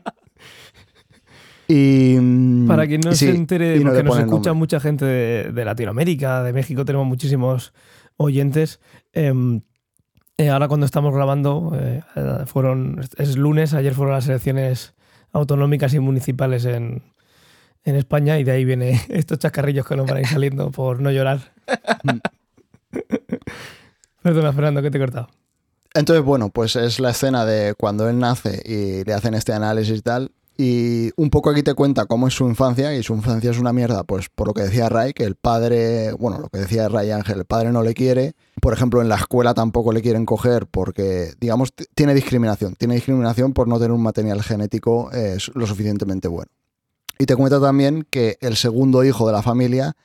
y 1.67 2.67
para 2.67 2.85
quien 2.87 3.01
no 3.01 3.13
se 3.13 3.29
entere, 3.29 3.79
porque 3.81 4.03
nos 4.03 4.19
escucha 4.19 4.53
mucha 4.53 4.79
gente 4.79 5.05
de, 5.05 5.65
Latinoamérica, 5.65 6.43
de 6.43 6.53
México, 6.53 6.85
tenemos 6.85 7.07
muchísimos 7.07 7.73
oyentes. 8.17 8.79
Em, 9.13 9.61
eh, 10.37 10.49
ahora 10.49 10.67
cuando 10.67 10.85
estamos 10.85 11.13
grabando, 11.13 11.75
eh, 11.79 12.01
fueron 12.45 13.01
es 13.17 13.37
lunes, 13.37 13.73
ayer 13.73 13.93
fueron 13.93 14.13
las 14.13 14.27
elecciones 14.27 14.93
autonómicas 15.31 15.93
y 15.93 15.99
municipales 15.99 16.65
en, 16.65 17.03
en 17.83 17.95
España 17.95 18.37
y 18.39 18.43
de 18.43 18.51
ahí 18.51 18.65
viene 18.65 19.01
estos 19.09 19.39
chascarrillos 19.39 19.85
que 19.85 19.95
nos 19.95 20.07
van 20.07 20.17
a 20.17 20.21
ir 20.21 20.27
saliendo 20.27 20.71
por 20.71 20.99
no 20.99 21.11
llorar. 21.11 21.53
Perdona, 24.21 24.53
Fernando, 24.53 24.81
que 24.81 24.91
te 24.91 24.97
he 24.97 25.01
cortado. 25.01 25.29
Entonces, 25.93 26.25
bueno, 26.25 26.49
pues 26.49 26.75
es 26.75 26.99
la 26.99 27.11
escena 27.11 27.45
de 27.45 27.73
cuando 27.75 28.09
él 28.09 28.19
nace 28.19 28.61
y 28.65 29.03
le 29.05 29.13
hacen 29.13 29.33
este 29.33 29.53
análisis 29.53 29.99
y 29.99 30.01
tal. 30.01 30.31
Y 30.57 31.11
un 31.17 31.29
poco 31.29 31.49
aquí 31.49 31.63
te 31.63 31.73
cuenta 31.73 32.05
cómo 32.05 32.27
es 32.27 32.33
su 32.33 32.47
infancia, 32.47 32.95
y 32.95 33.03
su 33.03 33.13
infancia 33.13 33.51
es 33.51 33.59
una 33.59 33.73
mierda, 33.73 34.05
pues 34.05 34.29
por 34.29 34.47
lo 34.47 34.53
que 34.53 34.61
decía 34.61 34.87
Ray, 34.87 35.13
que 35.13 35.25
el 35.25 35.35
padre, 35.35 36.13
bueno, 36.13 36.39
lo 36.39 36.47
que 36.47 36.59
decía 36.59 36.87
Ray 36.87 37.11
Ángel, 37.11 37.39
el 37.39 37.45
padre 37.45 37.71
no 37.73 37.83
le 37.83 37.93
quiere. 37.93 38.35
Por 38.61 38.73
ejemplo, 38.73 39.01
en 39.01 39.09
la 39.09 39.15
escuela 39.15 39.53
tampoco 39.53 39.91
le 39.91 40.01
quieren 40.01 40.25
coger 40.25 40.65
porque, 40.67 41.33
digamos, 41.41 41.73
tiene 41.93 42.13
discriminación. 42.13 42.75
Tiene 42.75 42.95
discriminación 42.95 43.51
por 43.53 43.67
no 43.67 43.77
tener 43.79 43.91
un 43.91 44.01
material 44.01 44.41
genético 44.43 45.09
eh, 45.11 45.37
lo 45.53 45.67
suficientemente 45.67 46.29
bueno. 46.29 46.51
Y 47.19 47.25
te 47.25 47.35
cuenta 47.35 47.59
también 47.59 48.07
que 48.09 48.37
el 48.39 48.55
segundo 48.55 49.03
hijo 49.03 49.27
de 49.27 49.33
la 49.33 49.41
familia, 49.41 49.95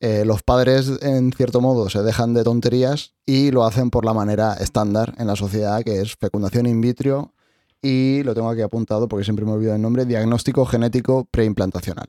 eh, 0.00 0.24
los 0.24 0.42
padres 0.42 0.90
en 1.02 1.30
cierto 1.32 1.60
modo 1.60 1.90
se 1.90 2.02
dejan 2.02 2.32
de 2.32 2.42
tonterías 2.42 3.12
y 3.26 3.50
lo 3.50 3.64
hacen 3.64 3.90
por 3.90 4.06
la 4.06 4.14
manera 4.14 4.54
estándar 4.54 5.14
en 5.18 5.26
la 5.26 5.36
sociedad, 5.36 5.82
que 5.82 6.00
es 6.00 6.16
fecundación 6.16 6.66
in 6.66 6.80
vitro 6.80 7.34
y 7.82 8.22
lo 8.22 8.34
tengo 8.34 8.50
aquí 8.50 8.62
apuntado 8.62 9.08
porque 9.08 9.24
siempre 9.24 9.44
me 9.44 9.52
olvido 9.52 9.74
el 9.74 9.82
nombre, 9.82 10.04
diagnóstico 10.04 10.66
genético 10.66 11.26
preimplantacional, 11.30 12.08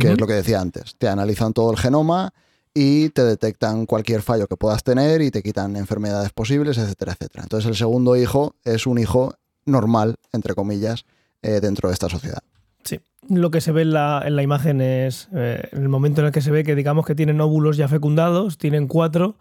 que 0.00 0.12
es 0.12 0.20
lo 0.20 0.26
que 0.26 0.34
decía 0.34 0.60
antes. 0.60 0.96
Te 0.96 1.08
analizan 1.08 1.52
todo 1.52 1.70
el 1.70 1.78
genoma 1.78 2.32
y 2.74 3.08
te 3.10 3.24
detectan 3.24 3.86
cualquier 3.86 4.22
fallo 4.22 4.46
que 4.46 4.56
puedas 4.56 4.84
tener 4.84 5.22
y 5.22 5.30
te 5.30 5.42
quitan 5.42 5.76
enfermedades 5.76 6.30
posibles, 6.32 6.78
etcétera, 6.78 7.12
etcétera. 7.12 7.44
Entonces 7.44 7.68
el 7.68 7.76
segundo 7.76 8.16
hijo 8.16 8.54
es 8.64 8.86
un 8.86 8.98
hijo 8.98 9.34
normal, 9.64 10.16
entre 10.32 10.54
comillas, 10.54 11.04
eh, 11.42 11.60
dentro 11.60 11.88
de 11.88 11.94
esta 11.94 12.08
sociedad. 12.08 12.42
Sí, 12.84 13.00
lo 13.28 13.50
que 13.50 13.60
se 13.60 13.72
ve 13.72 13.82
en 13.82 13.92
la, 13.92 14.22
en 14.24 14.36
la 14.36 14.42
imagen 14.42 14.80
es 14.80 15.28
eh, 15.34 15.68
el 15.72 15.88
momento 15.88 16.20
en 16.20 16.26
el 16.26 16.32
que 16.32 16.42
se 16.42 16.50
ve 16.50 16.64
que 16.64 16.74
digamos 16.74 17.06
que 17.06 17.14
tienen 17.14 17.40
óvulos 17.40 17.76
ya 17.76 17.88
fecundados, 17.88 18.58
tienen 18.58 18.86
cuatro 18.86 19.36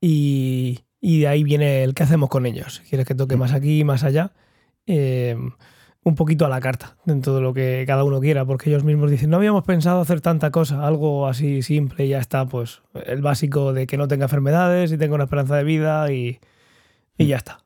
y, 0.00 0.80
y 1.00 1.20
de 1.20 1.28
ahí 1.28 1.44
viene 1.44 1.84
el 1.84 1.94
qué 1.94 2.02
hacemos 2.02 2.28
con 2.28 2.46
ellos. 2.46 2.82
¿Quieres 2.88 3.06
que 3.06 3.14
toque 3.14 3.36
mm. 3.36 3.38
más 3.38 3.52
aquí, 3.52 3.84
más 3.84 4.02
allá? 4.02 4.32
Eh, 4.88 5.36
un 6.04 6.14
poquito 6.14 6.46
a 6.46 6.48
la 6.48 6.60
carta 6.60 6.96
dentro 7.04 7.34
de 7.34 7.40
lo 7.42 7.54
que 7.54 7.84
cada 7.86 8.02
uno 8.02 8.18
quiera, 8.20 8.44
porque 8.44 8.70
ellos 8.70 8.82
mismos 8.82 9.10
dicen, 9.10 9.30
no 9.30 9.36
habíamos 9.36 9.64
pensado 9.64 10.00
hacer 10.00 10.20
tanta 10.20 10.50
cosa, 10.50 10.86
algo 10.86 11.26
así 11.26 11.62
simple 11.62 12.06
y 12.06 12.08
ya 12.08 12.18
está, 12.18 12.46
pues 12.46 12.80
el 13.06 13.22
básico 13.22 13.72
de 13.72 13.86
que 13.86 13.98
no 13.98 14.08
tenga 14.08 14.24
enfermedades 14.24 14.90
y 14.90 14.98
tenga 14.98 15.14
una 15.14 15.24
esperanza 15.24 15.56
de 15.56 15.64
vida 15.64 16.10
y, 16.10 16.40
y 17.18 17.26
ya 17.26 17.36
está 17.36 17.58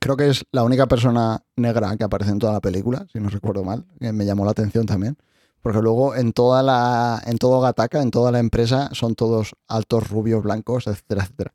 creo 0.00 0.16
que 0.16 0.28
es 0.28 0.44
la 0.50 0.64
única 0.64 0.86
persona 0.86 1.44
negra 1.56 1.96
que 1.96 2.04
aparece 2.04 2.32
en 2.32 2.40
toda 2.40 2.54
la 2.54 2.60
película, 2.60 3.06
si 3.12 3.20
no 3.20 3.28
recuerdo 3.28 3.62
mal, 3.62 3.84
que 4.00 4.12
me 4.12 4.24
llamó 4.24 4.44
la 4.44 4.50
atención 4.50 4.86
también. 4.86 5.16
Porque 5.60 5.80
luego 5.82 6.16
en 6.16 6.32
toda 6.32 6.62
la, 6.62 7.22
en 7.26 7.36
todo 7.36 7.60
Gataka, 7.60 8.00
en 8.00 8.10
toda 8.10 8.32
la 8.32 8.38
empresa, 8.38 8.88
son 8.92 9.14
todos 9.14 9.52
altos, 9.68 10.08
rubios, 10.08 10.42
blancos, 10.42 10.86
etcétera, 10.86 11.22
etcétera. 11.24 11.52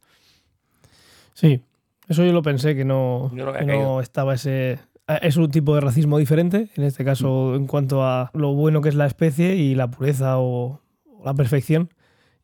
Sí, 1.34 1.64
eso 2.08 2.24
yo 2.24 2.34
lo 2.34 2.42
pensé, 2.42 2.76
que 2.76 2.86
no, 2.86 3.32
no 3.34 4.02
estaba 4.02 4.36
ese. 4.36 4.80
Es 5.22 5.38
un 5.38 5.52
tipo 5.52 5.76
de 5.76 5.82
racismo 5.82 6.18
diferente, 6.18 6.70
en 6.76 6.84
este 6.84 7.06
caso, 7.06 7.52
mm. 7.52 7.56
en 7.56 7.68
cuanto 7.68 8.04
a 8.04 8.32
lo 8.34 8.54
bueno 8.54 8.82
que 8.82 8.90
es 8.90 8.96
la 8.96 9.06
especie 9.06 9.56
y 9.56 9.76
la 9.76 9.90
pureza 9.90 10.40
o 10.40 10.82
la 11.24 11.34
perfección. 11.34 11.90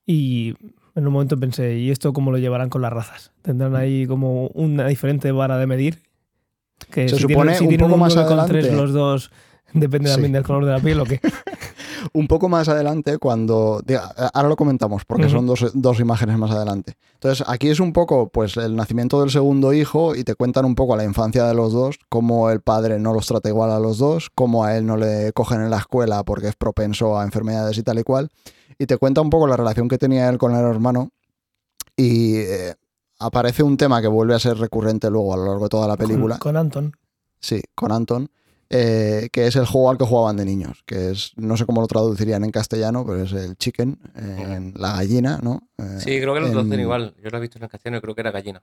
Y 0.06 0.56
en 0.96 1.08
un 1.08 1.14
momento 1.14 1.38
pensé, 1.38 1.78
¿y 1.78 1.90
esto 1.90 2.14
cómo 2.14 2.32
lo 2.32 2.38
llevarán 2.38 2.70
con 2.70 2.82
las 2.82 2.94
razas? 2.94 3.32
¿Tendrán 3.42 3.76
ahí 3.76 4.06
como 4.06 4.48
una 4.48 4.88
diferente 4.88 5.32
vara 5.32 5.58
de 5.58 5.68
medir? 5.68 6.04
Que 6.90 7.08
Se 7.08 7.18
supone 7.18 7.60
un 7.60 7.78
poco 7.78 7.98
más 7.98 8.16
adelante. 8.18 8.72
los 8.72 8.94
dos 8.94 9.32
depende 9.74 10.10
también 10.10 10.32
del 10.32 10.44
color 10.44 10.66
de 10.66 10.72
la 10.72 10.80
piel 10.80 11.00
o 11.00 11.06
qué. 11.06 11.20
un 12.14 12.28
poco 12.28 12.50
más 12.50 12.68
adelante, 12.70 13.18
cuando. 13.18 13.82
Ahora 14.34 14.50
lo 14.50 14.56
comentamos, 14.56 15.06
porque 15.06 15.30
son 15.30 15.46
dos, 15.48 15.72
dos, 15.74 16.00
imágenes 16.00 16.38
más 16.38 16.52
adelante. 16.52 16.96
Entonces, 17.14 17.46
aquí 17.48 17.70
es 17.70 17.80
un 17.80 17.94
poco 17.94 18.30
pues 18.30 18.58
el 18.58 18.76
nacimiento 18.76 19.22
del 19.22 19.30
segundo 19.30 19.74
hijo 19.74 20.16
y 20.16 20.24
te 20.24 20.36
cuentan 20.36 20.66
un 20.66 20.76
poco 20.76 20.96
la 20.96 21.04
infancia 21.04 21.46
de 21.46 21.54
los 21.54 21.74
dos, 21.74 22.00
cómo 22.10 22.50
el 22.50 22.62
padre 22.62 23.00
no 23.00 23.14
los 23.14 23.28
trata 23.28 23.50
igual 23.50 23.72
a 23.72 23.80
los 23.80 23.98
dos, 23.98 24.30
cómo 24.34 24.64
a 24.64 24.76
él 24.78 24.86
no 24.86 24.98
le 24.98 25.32
cogen 25.34 25.62
en 25.62 25.70
la 25.70 25.78
escuela 25.78 26.24
porque 26.24 26.48
es 26.48 26.56
propenso 26.56 27.20
a 27.20 27.24
enfermedades 27.24 27.78
y 27.78 27.84
tal 27.84 28.00
y 28.00 28.04
cual 28.04 28.30
y 28.82 28.88
te 28.88 28.98
cuenta 28.98 29.22
un 29.22 29.30
poco 29.30 29.46
la 29.46 29.56
relación 29.56 29.88
que 29.88 30.00
tenía 30.00 30.28
él 30.28 30.40
con 30.40 30.56
el 30.56 30.66
hermano 30.66 31.12
y 31.96 32.38
eh, 32.38 32.74
aparece 33.20 33.62
un 33.62 33.78
tema 33.78 34.02
que 34.02 34.08
vuelve 34.08 34.34
a 34.34 34.40
ser 34.40 34.58
recurrente 34.58 35.08
luego 35.12 35.36
a 35.36 35.38
lo 35.38 35.46
largo 35.46 35.64
de 35.66 35.70
toda 35.70 35.88
la 35.88 35.96
película. 35.98 36.40
Con, 36.40 36.58
Anton. 36.58 36.92
Sí, 37.40 37.62
con 37.76 37.92
Anton. 37.92 38.32
Eh, 38.74 39.28
que 39.34 39.48
es 39.48 39.58
el 39.58 39.66
juego 39.66 39.90
al 39.90 39.98
que 39.98 40.06
jugaban 40.06 40.38
de 40.38 40.46
niños, 40.46 40.84
que 40.86 41.12
es, 41.12 41.34
no 41.36 41.58
sé 41.58 41.66
cómo 41.66 41.82
lo 41.82 41.88
traducirían 41.88 42.46
en 42.46 42.52
castellano, 42.52 43.06
pero 43.06 43.22
es 43.22 43.34
el 43.34 43.58
chicken, 43.58 44.00
en 44.16 44.74
la 44.78 44.94
gallina, 44.94 45.40
¿no? 45.44 45.68
Eh, 45.78 45.98
sí, 46.00 46.22
creo 46.22 46.34
que 46.34 46.40
lo 46.40 46.52
traducen 46.52 46.80
igual. 46.80 47.14
Yo 47.22 47.30
lo 47.30 47.38
he 47.38 47.42
visto 47.42 47.60
en 47.60 47.68
castellano 47.68 47.98
y 47.98 48.02
creo 48.02 48.16
que 48.16 48.22
era 48.22 48.32
gallina 48.32 48.62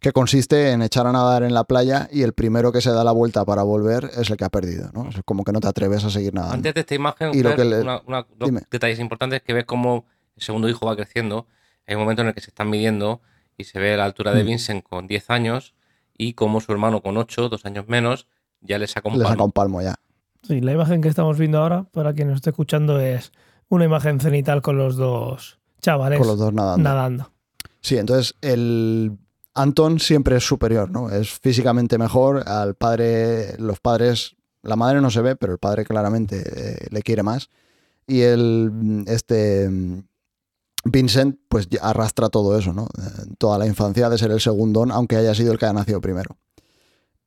que 0.00 0.12
consiste 0.12 0.72
en 0.72 0.82
echar 0.82 1.06
a 1.06 1.12
nadar 1.12 1.44
en 1.44 1.54
la 1.54 1.64
playa 1.64 2.10
y 2.12 2.22
el 2.22 2.34
primero 2.34 2.72
que 2.72 2.82
se 2.82 2.90
da 2.90 3.04
la 3.04 3.12
vuelta 3.12 3.46
para 3.46 3.62
volver 3.62 4.10
es 4.14 4.28
el 4.28 4.36
que 4.36 4.44
ha 4.44 4.50
perdido, 4.50 4.90
¿no? 4.92 5.08
Es 5.08 5.16
como 5.24 5.44
que 5.44 5.52
no 5.52 5.60
te 5.60 5.68
atreves 5.68 6.04
a 6.04 6.10
seguir 6.10 6.34
nadando. 6.34 6.56
Antes 6.56 6.74
de 6.74 6.80
esta 6.80 6.94
imagen, 6.94 7.30
y 7.32 7.42
lo 7.42 7.56
que 7.56 7.64
dos 7.64 8.50
detalles 8.70 8.98
importantes 8.98 9.40
que 9.40 9.54
ves 9.54 9.64
cómo 9.64 10.04
el 10.36 10.42
segundo 10.42 10.68
hijo 10.68 10.84
va 10.86 10.96
creciendo. 10.96 11.46
Hay 11.86 11.94
un 11.94 12.02
momento 12.02 12.22
en 12.22 12.28
el 12.28 12.34
que 12.34 12.40
se 12.40 12.50
están 12.50 12.68
midiendo 12.70 13.22
y 13.56 13.64
se 13.64 13.78
ve 13.78 13.96
la 13.96 14.04
altura 14.04 14.32
de 14.32 14.42
mm. 14.42 14.46
Vincent 14.46 14.84
con 14.84 15.06
10 15.06 15.30
años 15.30 15.74
y 16.16 16.34
como 16.34 16.60
su 16.60 16.72
hermano 16.72 17.02
con 17.02 17.16
8, 17.16 17.48
dos 17.48 17.64
años 17.64 17.88
menos, 17.88 18.26
ya 18.64 18.78
le 18.78 18.86
saca 18.86 19.08
un 19.08 19.14
palmo. 19.14 19.22
Le 19.22 19.30
saca 19.30 19.44
un 19.44 19.52
palmo 19.52 19.82
ya. 19.82 19.94
Sí, 20.42 20.60
la 20.60 20.72
imagen 20.72 21.00
que 21.00 21.08
estamos 21.08 21.38
viendo 21.38 21.58
ahora, 21.58 21.84
para 21.84 22.12
quien 22.12 22.28
nos 22.28 22.36
esté 22.36 22.50
escuchando, 22.50 22.98
es 23.00 23.32
una 23.68 23.84
imagen 23.84 24.20
cenital 24.20 24.60
con 24.60 24.76
los 24.76 24.96
dos 24.96 25.58
chavales 25.80 26.18
con 26.18 26.26
los 26.26 26.38
dos 26.38 26.52
nadando. 26.52 26.82
nadando. 26.82 27.30
Sí, 27.80 27.98
entonces 27.98 28.34
el 28.40 29.18
Anton 29.54 30.00
siempre 30.00 30.36
es 30.36 30.44
superior, 30.44 30.90
¿no? 30.90 31.10
Es 31.10 31.30
físicamente 31.30 31.98
mejor. 31.98 32.48
Al 32.48 32.74
padre, 32.74 33.56
los 33.58 33.78
padres 33.80 34.36
La 34.62 34.76
madre 34.76 35.02
no 35.02 35.10
se 35.10 35.20
ve, 35.20 35.36
pero 35.36 35.52
el 35.52 35.58
padre 35.58 35.84
claramente 35.84 36.42
eh, 36.46 36.86
le 36.90 37.02
quiere 37.02 37.22
más. 37.22 37.50
Y 38.06 38.22
el, 38.22 39.04
este 39.06 39.70
Vincent 40.84 41.38
pues 41.48 41.68
arrastra 41.80 42.28
todo 42.28 42.58
eso, 42.58 42.72
¿no? 42.72 42.86
toda 43.38 43.58
la 43.58 43.66
infancia 43.66 44.08
de 44.10 44.18
ser 44.18 44.30
el 44.30 44.40
segundón, 44.40 44.90
aunque 44.90 45.16
haya 45.16 45.34
sido 45.34 45.52
el 45.52 45.58
que 45.58 45.66
haya 45.66 45.72
nacido 45.74 46.00
primero. 46.00 46.36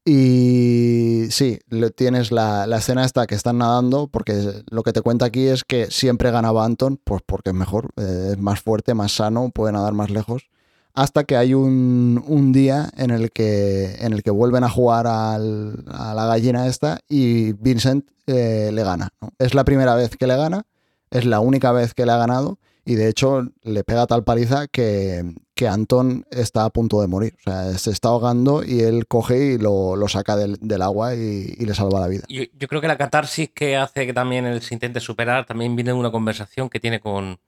Y 0.10 1.26
sí, 1.32 1.60
tienes 1.98 2.32
la, 2.32 2.64
escena 2.78 3.04
esta 3.04 3.28
que 3.28 3.36
están 3.36 3.58
nadando, 3.58 4.08
porque 4.08 4.64
lo 4.70 4.82
que 4.82 4.94
te 4.94 5.02
cuenta 5.02 5.26
aquí 5.26 5.48
es 5.48 5.66
que 5.66 5.92
siempre 5.92 6.32
ganaba 6.32 6.64
Anton, 6.64 6.98
pues 7.04 7.22
porque 7.26 7.50
es 7.50 7.56
mejor, 7.58 7.90
eh, 7.98 8.30
es 8.32 8.38
más 8.38 8.62
fuerte, 8.62 8.94
más 8.94 9.12
sano, 9.12 9.50
puede 9.50 9.74
nadar 9.74 9.92
más 9.92 10.10
lejos. 10.10 10.50
Hasta 10.94 11.26
que 11.26 11.36
hay 11.36 11.54
un, 11.54 12.52
día 12.54 12.90
en 12.96 13.12
el, 13.12 13.34
que, 13.34 13.98
en 14.00 14.14
el 14.14 14.24
que 14.24 14.32
vuelven 14.32 14.64
a 14.64 14.70
jugar 14.70 15.08
a 15.08 15.38
la 15.40 16.26
gallina 16.26 16.68
esta 16.68 17.02
y 17.10 17.52
Vincent 17.52 18.10
eh, 18.28 18.70
le 18.72 18.84
gana. 18.84 19.10
Es 19.40 19.54
la 19.54 19.66
primera 19.66 19.94
vez 19.96 20.16
que 20.16 20.26
le 20.26 20.38
gana, 20.38 20.64
es 21.12 21.26
la 21.26 21.42
única 21.42 21.74
vez 21.74 21.94
que 21.94 22.06
le 22.06 22.14
ha 22.14 22.18
ganado 22.18 22.60
y 22.86 22.96
de 22.96 23.10
hecho 23.10 23.46
le 23.62 23.84
pega 23.84 24.08
tal 24.08 24.24
paliza 24.24 24.68
que, 24.68 25.36
que 25.58 25.68
Anton 25.68 26.26
está 26.32 26.64
a 26.64 26.70
punto 26.70 27.02
de 27.02 27.08
morir. 27.08 27.34
O 27.40 27.44
sea, 27.44 27.74
se 27.74 27.92
está 27.92 28.10
ahogando 28.10 28.64
y 28.64 28.80
él 28.82 29.08
coge 29.08 29.54
y 29.54 29.58
lo, 29.58 29.98
saca 30.08 30.38
del, 30.38 30.82
agua 30.82 31.16
y, 31.16 31.56
le 31.58 31.74
salva 31.74 32.00
la 32.00 32.08
vida. 32.08 32.24
Yo, 32.30 32.44
yo, 32.58 32.68
creo 32.70 32.80
que 32.80 32.88
la 32.88 32.98
catarsis 32.98 33.50
que 33.54 33.76
hace 33.76 34.06
que 34.06 34.14
también 34.14 34.46
él 34.46 34.62
se 34.62 34.74
intente 34.74 35.02
superar 35.02 35.46
también 35.46 35.76
viene 35.76 35.92
de 35.92 35.98
una 35.98 36.12
conversación 36.12 36.70
que 36.70 36.80
tiene 36.80 37.02
con, 37.02 37.40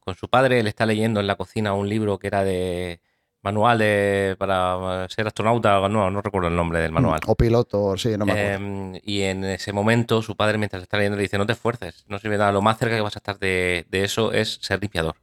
con 0.00 0.14
su 0.14 0.28
padre. 0.28 0.60
Él 0.60 0.66
está 0.66 0.86
leyendo 0.86 1.20
en 1.20 1.26
la 1.26 1.34
cocina 1.34 1.74
un 1.74 1.88
libro 1.88 2.18
que 2.18 2.28
era 2.28 2.42
de 2.44 3.00
manual 3.46 3.78
de, 3.78 4.34
para 4.38 5.08
ser 5.08 5.26
astronauta, 5.28 5.88
no, 5.88 6.10
no 6.10 6.20
recuerdo 6.20 6.48
el 6.48 6.56
nombre 6.56 6.80
del 6.80 6.90
manual. 6.90 7.20
O 7.26 7.36
piloto, 7.36 7.96
sí, 7.96 8.16
no 8.18 8.26
me 8.26 8.32
acuerdo. 8.32 8.54
Em, 8.54 9.00
y 9.04 9.22
en 9.22 9.44
ese 9.44 9.72
momento 9.72 10.20
su 10.20 10.36
padre, 10.36 10.58
mientras 10.58 10.82
está 10.82 10.96
leyendo, 10.96 11.16
le 11.16 11.22
dice, 11.22 11.38
no 11.38 11.46
te 11.46 11.52
esfuerces, 11.52 12.04
no 12.08 12.18
sirve 12.18 12.38
nada, 12.38 12.50
lo 12.50 12.60
más 12.60 12.76
cerca 12.76 12.96
que 12.96 13.02
vas 13.02 13.14
a 13.14 13.20
estar 13.20 13.38
de, 13.38 13.86
eso 13.92 14.32
es 14.32 14.58
ser 14.62 14.80
limpiador. 14.80 15.14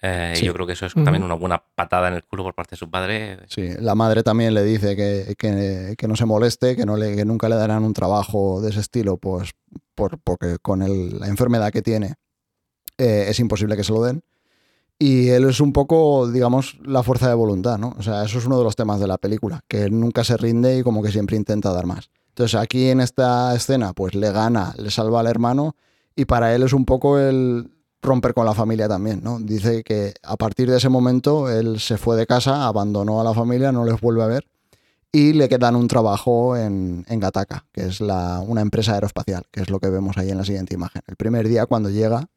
Eh, 0.00 0.34
y 0.40 0.44
yo 0.44 0.54
creo 0.54 0.66
que 0.66 0.74
eso 0.74 0.86
es 0.86 0.94
también 0.94 1.24
una 1.24 1.34
buena 1.34 1.60
patada 1.74 2.08
en 2.08 2.14
el 2.14 2.24
culo 2.24 2.44
por 2.44 2.54
parte 2.54 2.72
de 2.72 2.76
su 2.76 2.88
padre. 2.88 3.40
Sí, 3.48 3.68
la 3.80 3.94
madre 3.94 4.22
también 4.22 4.54
le 4.54 4.62
dice 4.62 4.94
que, 4.94 5.34
que, 5.36 6.08
no 6.08 6.14
se 6.14 6.24
moleste, 6.24 6.76
que, 6.76 6.86
no 6.86 6.96
le, 6.96 7.16
que 7.16 7.24
nunca 7.24 7.48
le 7.48 7.56
darán 7.56 7.82
un 7.82 7.94
trabajo 7.94 8.60
de 8.60 8.70
ese 8.70 8.80
estilo, 8.80 9.16
pues 9.16 9.50
por, 9.94 10.18
porque 10.18 10.58
con 10.62 10.80
la 11.18 11.26
enfermedad 11.26 11.72
que 11.72 11.82
tiene 11.82 12.14
eh, 12.96 13.26
es 13.28 13.40
imposible 13.40 13.76
que 13.76 13.84
se 13.84 13.92
lo 13.92 14.02
den. 14.02 14.22
Y 15.00 15.28
él 15.28 15.48
es 15.48 15.60
un 15.60 15.72
poco, 15.72 16.28
digamos, 16.30 16.78
la 16.84 17.04
fuerza 17.04 17.28
de 17.28 17.34
voluntad, 17.34 17.78
¿no? 17.78 17.94
O 17.98 18.02
sea, 18.02 18.24
eso 18.24 18.38
es 18.38 18.46
uno 18.46 18.58
de 18.58 18.64
los 18.64 18.74
temas 18.74 18.98
de 18.98 19.06
la 19.06 19.18
película, 19.18 19.60
que 19.68 19.84
él 19.84 19.98
nunca 19.98 20.24
se 20.24 20.36
rinde 20.36 20.78
y 20.78 20.82
como 20.82 21.02
que 21.02 21.12
siempre 21.12 21.36
intenta 21.36 21.72
dar 21.72 21.86
más. 21.86 22.10
Entonces 22.30 22.60
aquí 22.60 22.88
en 22.88 23.00
esta 23.00 23.54
escena, 23.54 23.92
pues 23.92 24.14
le 24.14 24.30
gana, 24.32 24.74
le 24.76 24.90
salva 24.90 25.20
al 25.20 25.26
hermano 25.26 25.76
y 26.16 26.24
para 26.24 26.54
él 26.54 26.64
es 26.64 26.72
un 26.72 26.84
poco 26.84 27.18
el 27.18 27.70
romper 28.02 28.34
con 28.34 28.46
la 28.46 28.54
familia 28.54 28.88
también, 28.88 29.20
¿no? 29.22 29.38
Dice 29.40 29.82
que 29.82 30.14
a 30.22 30.36
partir 30.36 30.70
de 30.70 30.76
ese 30.76 30.88
momento 30.88 31.50
él 31.50 31.80
se 31.80 31.98
fue 31.98 32.16
de 32.16 32.26
casa, 32.26 32.66
abandonó 32.66 33.20
a 33.20 33.24
la 33.24 33.34
familia, 33.34 33.72
no 33.72 33.84
les 33.84 34.00
vuelve 34.00 34.22
a 34.22 34.26
ver 34.26 34.46
y 35.12 35.32
le 35.32 35.48
quedan 35.48 35.74
un 35.74 35.88
trabajo 35.88 36.56
en, 36.56 37.04
en 37.08 37.20
Gataka, 37.20 37.64
que 37.72 37.86
es 37.86 38.00
la, 38.00 38.40
una 38.46 38.60
empresa 38.60 38.94
aeroespacial, 38.94 39.44
que 39.50 39.60
es 39.60 39.70
lo 39.70 39.80
que 39.80 39.88
vemos 39.88 40.18
ahí 40.18 40.30
en 40.30 40.36
la 40.36 40.44
siguiente 40.44 40.74
imagen. 40.74 41.02
El 41.06 41.16
primer 41.16 41.48
día 41.48 41.66
cuando 41.66 41.90
llega, 41.90 42.28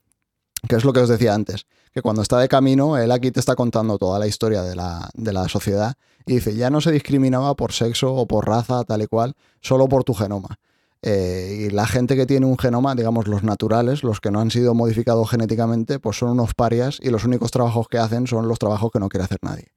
que 0.68 0.76
es 0.76 0.86
lo 0.86 0.94
que 0.94 1.02
os 1.02 1.10
decía 1.10 1.34
antes, 1.34 1.66
que 1.94 2.02
cuando 2.02 2.22
está 2.22 2.40
de 2.40 2.48
camino, 2.48 2.98
él 2.98 3.12
aquí 3.12 3.32
te 3.32 3.40
está 3.40 3.56
contando 3.56 3.98
toda 3.98 4.20
la 4.20 4.28
historia 4.28 4.62
de 4.64 4.76
la, 4.76 5.10
de 5.14 5.34
la 5.34 5.50
sociedad 5.50 5.96
y 6.26 6.36
dice, 6.36 6.56
ya 6.56 6.70
no 6.70 6.80
se 6.80 6.92
discriminaba 6.92 7.56
por 7.56 7.74
sexo 7.74 8.14
o 8.14 8.26
por 8.26 8.48
raza, 8.48 8.84
tal 8.86 9.02
y 9.02 9.08
cual, 9.08 9.36
solo 9.60 9.90
por 9.90 10.04
tu 10.04 10.14
genoma. 10.14 10.60
Eh, 11.04 11.68
y 11.68 11.70
la 11.72 11.88
gente 11.88 12.16
que 12.16 12.26
tiene 12.26 12.46
un 12.46 12.58
genoma, 12.58 12.94
digamos 12.96 13.28
los 13.28 13.44
naturales, 13.44 14.04
los 14.04 14.22
que 14.22 14.30
no 14.30 14.40
han 14.40 14.52
sido 14.52 14.74
modificados 14.74 15.30
genéticamente, 15.30 16.00
pues 16.00 16.18
son 16.18 16.30
unos 16.30 16.54
parias 16.54 17.00
y 17.02 17.10
los 17.10 17.26
únicos 17.26 17.52
trabajos 17.52 17.88
que 17.88 17.98
hacen 17.98 18.28
son 18.28 18.48
los 18.48 18.60
trabajos 18.60 18.92
que 18.92 19.00
no 19.00 19.10
quiere 19.10 19.26
hacer 19.26 19.40
nadie. 19.42 19.68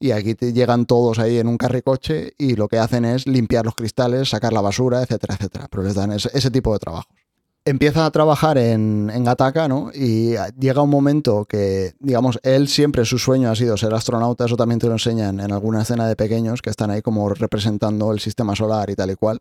Y 0.00 0.10
aquí 0.10 0.34
llegan 0.34 0.86
todos 0.86 1.18
ahí 1.18 1.38
en 1.38 1.46
un 1.46 1.56
carricoche 1.56 2.34
y 2.36 2.56
lo 2.56 2.68
que 2.68 2.78
hacen 2.78 3.04
es 3.04 3.26
limpiar 3.26 3.64
los 3.64 3.74
cristales, 3.74 4.30
sacar 4.30 4.52
la 4.52 4.60
basura, 4.60 5.02
etcétera, 5.02 5.36
etcétera. 5.36 5.68
Pero 5.70 5.84
les 5.84 5.94
dan 5.94 6.12
ese 6.12 6.50
tipo 6.50 6.72
de 6.72 6.78
trabajos 6.80 7.14
empieza 7.64 8.04
a 8.04 8.10
trabajar 8.10 8.58
en, 8.58 9.10
en 9.12 9.24
Gataca, 9.24 9.68
¿no? 9.68 9.90
Y 9.94 10.34
llega 10.58 10.82
un 10.82 10.90
momento 10.90 11.46
que, 11.46 11.94
digamos, 11.98 12.38
él 12.42 12.68
siempre 12.68 13.04
su 13.04 13.18
sueño 13.18 13.50
ha 13.50 13.56
sido 13.56 13.76
ser 13.76 13.94
astronauta, 13.94 14.44
eso 14.44 14.56
también 14.56 14.78
te 14.78 14.86
lo 14.86 14.92
enseñan 14.92 15.40
en 15.40 15.52
alguna 15.52 15.82
escena 15.82 16.06
de 16.06 16.16
pequeños 16.16 16.60
que 16.60 16.70
están 16.70 16.90
ahí 16.90 17.02
como 17.02 17.28
representando 17.30 18.12
el 18.12 18.20
sistema 18.20 18.54
solar 18.54 18.90
y 18.90 18.96
tal 18.96 19.10
y 19.10 19.14
cual. 19.16 19.40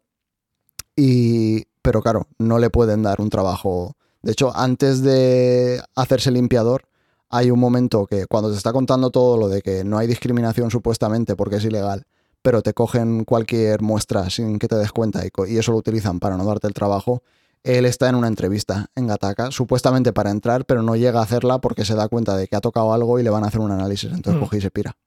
Y, 0.96 1.66
pero 1.82 2.02
claro, 2.02 2.28
no 2.38 2.60
le 2.60 2.70
pueden 2.70 3.04
dar 3.04 3.22
un 3.22 3.30
trabajo. 3.30 3.96
De 4.22 4.32
hecho, 4.32 4.56
antes 4.56 5.02
de 5.02 5.82
hacerse 5.96 6.32
limpiador, 6.32 6.84
hay 7.30 7.52
un 7.52 7.60
momento 7.60 8.06
que 8.06 8.28
cuando 8.28 8.52
te 8.52 8.58
está 8.58 8.72
contando 8.72 9.10
todo 9.10 9.38
lo 9.38 9.50
de 9.50 9.62
que 9.62 9.84
no 9.84 9.98
hay 9.98 10.08
discriminación 10.08 10.70
supuestamente 10.70 11.36
porque 11.36 11.56
es 11.56 11.66
ilegal, 11.66 12.06
pero 12.42 12.62
te 12.62 12.74
cogen 12.74 13.26
cualquier 13.26 13.82
muestra 13.82 14.30
sin 14.30 14.60
que 14.60 14.68
te 14.68 14.76
des 14.76 14.92
cuenta 14.92 15.26
y, 15.26 15.32
y 15.52 15.58
eso 15.58 15.72
lo 15.72 15.80
utilizan 15.80 16.20
para 16.20 16.38
no 16.38 16.46
darte 16.46 16.68
el 16.68 16.74
trabajo, 16.74 17.24
él 17.64 17.86
está 17.86 18.10
en 18.10 18.16
una 18.16 18.28
entrevista 18.28 18.88
en 18.94 19.08
Gataka, 19.08 19.52
supuestamente 19.52 20.12
para 20.12 20.32
entrar, 20.32 20.66
pero 20.66 20.84
no 20.84 20.98
llega 20.98 21.20
a 21.20 21.24
hacerla 21.24 21.60
porque 21.60 21.86
se 21.86 21.96
da 21.96 22.10
cuenta 22.10 22.36
de 22.36 22.48
que 22.48 22.58
ha 22.58 22.62
tocado 22.62 22.94
algo 22.94 23.20
y 23.20 23.24
le 23.24 23.30
van 23.30 23.46
a 23.46 23.48
hacer 23.48 23.62
un 23.62 23.72
análisis. 23.72 24.12
Entonces 24.12 24.36
mm. 24.36 24.44
coge 24.44 24.58
y 24.58 24.62
se 24.62 24.70
pira. 24.70 24.98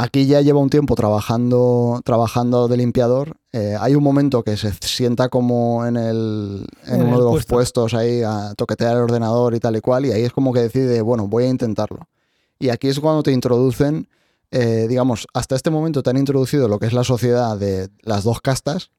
Aquí 0.00 0.26
ya 0.26 0.40
lleva 0.42 0.60
un 0.60 0.70
tiempo 0.70 0.94
trabajando, 0.94 2.00
trabajando 2.04 2.68
de 2.68 2.76
limpiador. 2.76 3.36
Eh, 3.52 3.74
hay 3.80 3.96
un 3.96 4.04
momento 4.04 4.44
que 4.44 4.56
se 4.56 4.72
sienta 4.80 5.28
como 5.28 5.84
en, 5.84 5.96
el, 5.96 6.68
en, 6.86 7.02
uno 7.02 7.18
de 7.18 7.24
los 7.24 7.46
puestos 7.46 7.94
ahí 7.94 8.22
a 8.22 8.54
toquetear 8.56 8.96
el 8.96 9.02
ordenador 9.02 9.56
y 9.56 9.58
tal 9.58 9.74
y 9.74 9.80
cual, 9.80 10.06
y 10.06 10.12
ahí 10.12 10.22
es 10.22 10.32
como 10.32 10.52
que 10.52 10.60
decide, 10.60 11.02
bueno, 11.02 11.26
voy 11.26 11.44
a 11.44 11.48
intentarlo. 11.48 12.06
Y 12.60 12.68
aquí 12.68 12.86
es 12.86 13.00
cuando 13.00 13.24
te 13.24 13.32
introducen, 13.32 14.08
eh, 14.52 14.86
digamos, 14.88 15.26
hasta 15.34 15.56
este 15.56 15.70
momento 15.70 16.00
te 16.04 16.10
han 16.10 16.16
introducido 16.16 16.68
lo 16.68 16.78
que 16.78 16.86
es 16.86 16.92
la 16.92 17.02
sociedad 17.02 17.58
de 17.58 17.88
las 18.02 18.22
dos 18.22 18.40
castas, 18.40 18.92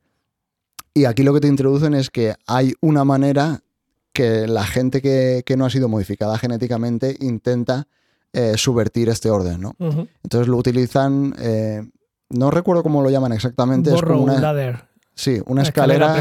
y 0.93 1.05
aquí 1.05 1.23
lo 1.23 1.33
que 1.33 1.39
te 1.39 1.47
introducen 1.47 1.93
es 1.93 2.09
que 2.09 2.35
hay 2.45 2.73
una 2.81 3.05
manera 3.05 3.63
que 4.11 4.47
la 4.47 4.65
gente 4.65 5.01
que, 5.01 5.55
no 5.55 5.65
ha 5.65 5.69
sido 5.69 5.87
modificada 5.87 6.37
genéticamente 6.37 7.15
intenta 7.21 7.87
eh, 8.33 8.57
subvertir 8.57 9.09
este 9.09 9.29
orden, 9.29 9.61
¿no? 9.61 9.75
Entonces 10.23 10.47
lo 10.47 10.57
utilizan, 10.57 11.35
eh, 11.39 11.81
no 12.29 12.51
recuerdo 12.51 12.83
cómo 12.83 13.01
lo 13.01 13.09
llaman 13.09 13.31
exactamente. 13.31 13.93
es 13.93 14.01
como 14.01 14.23
una, 14.23 14.85
Sí, 15.15 15.41
una, 15.47 15.63
escalera, 15.63 16.13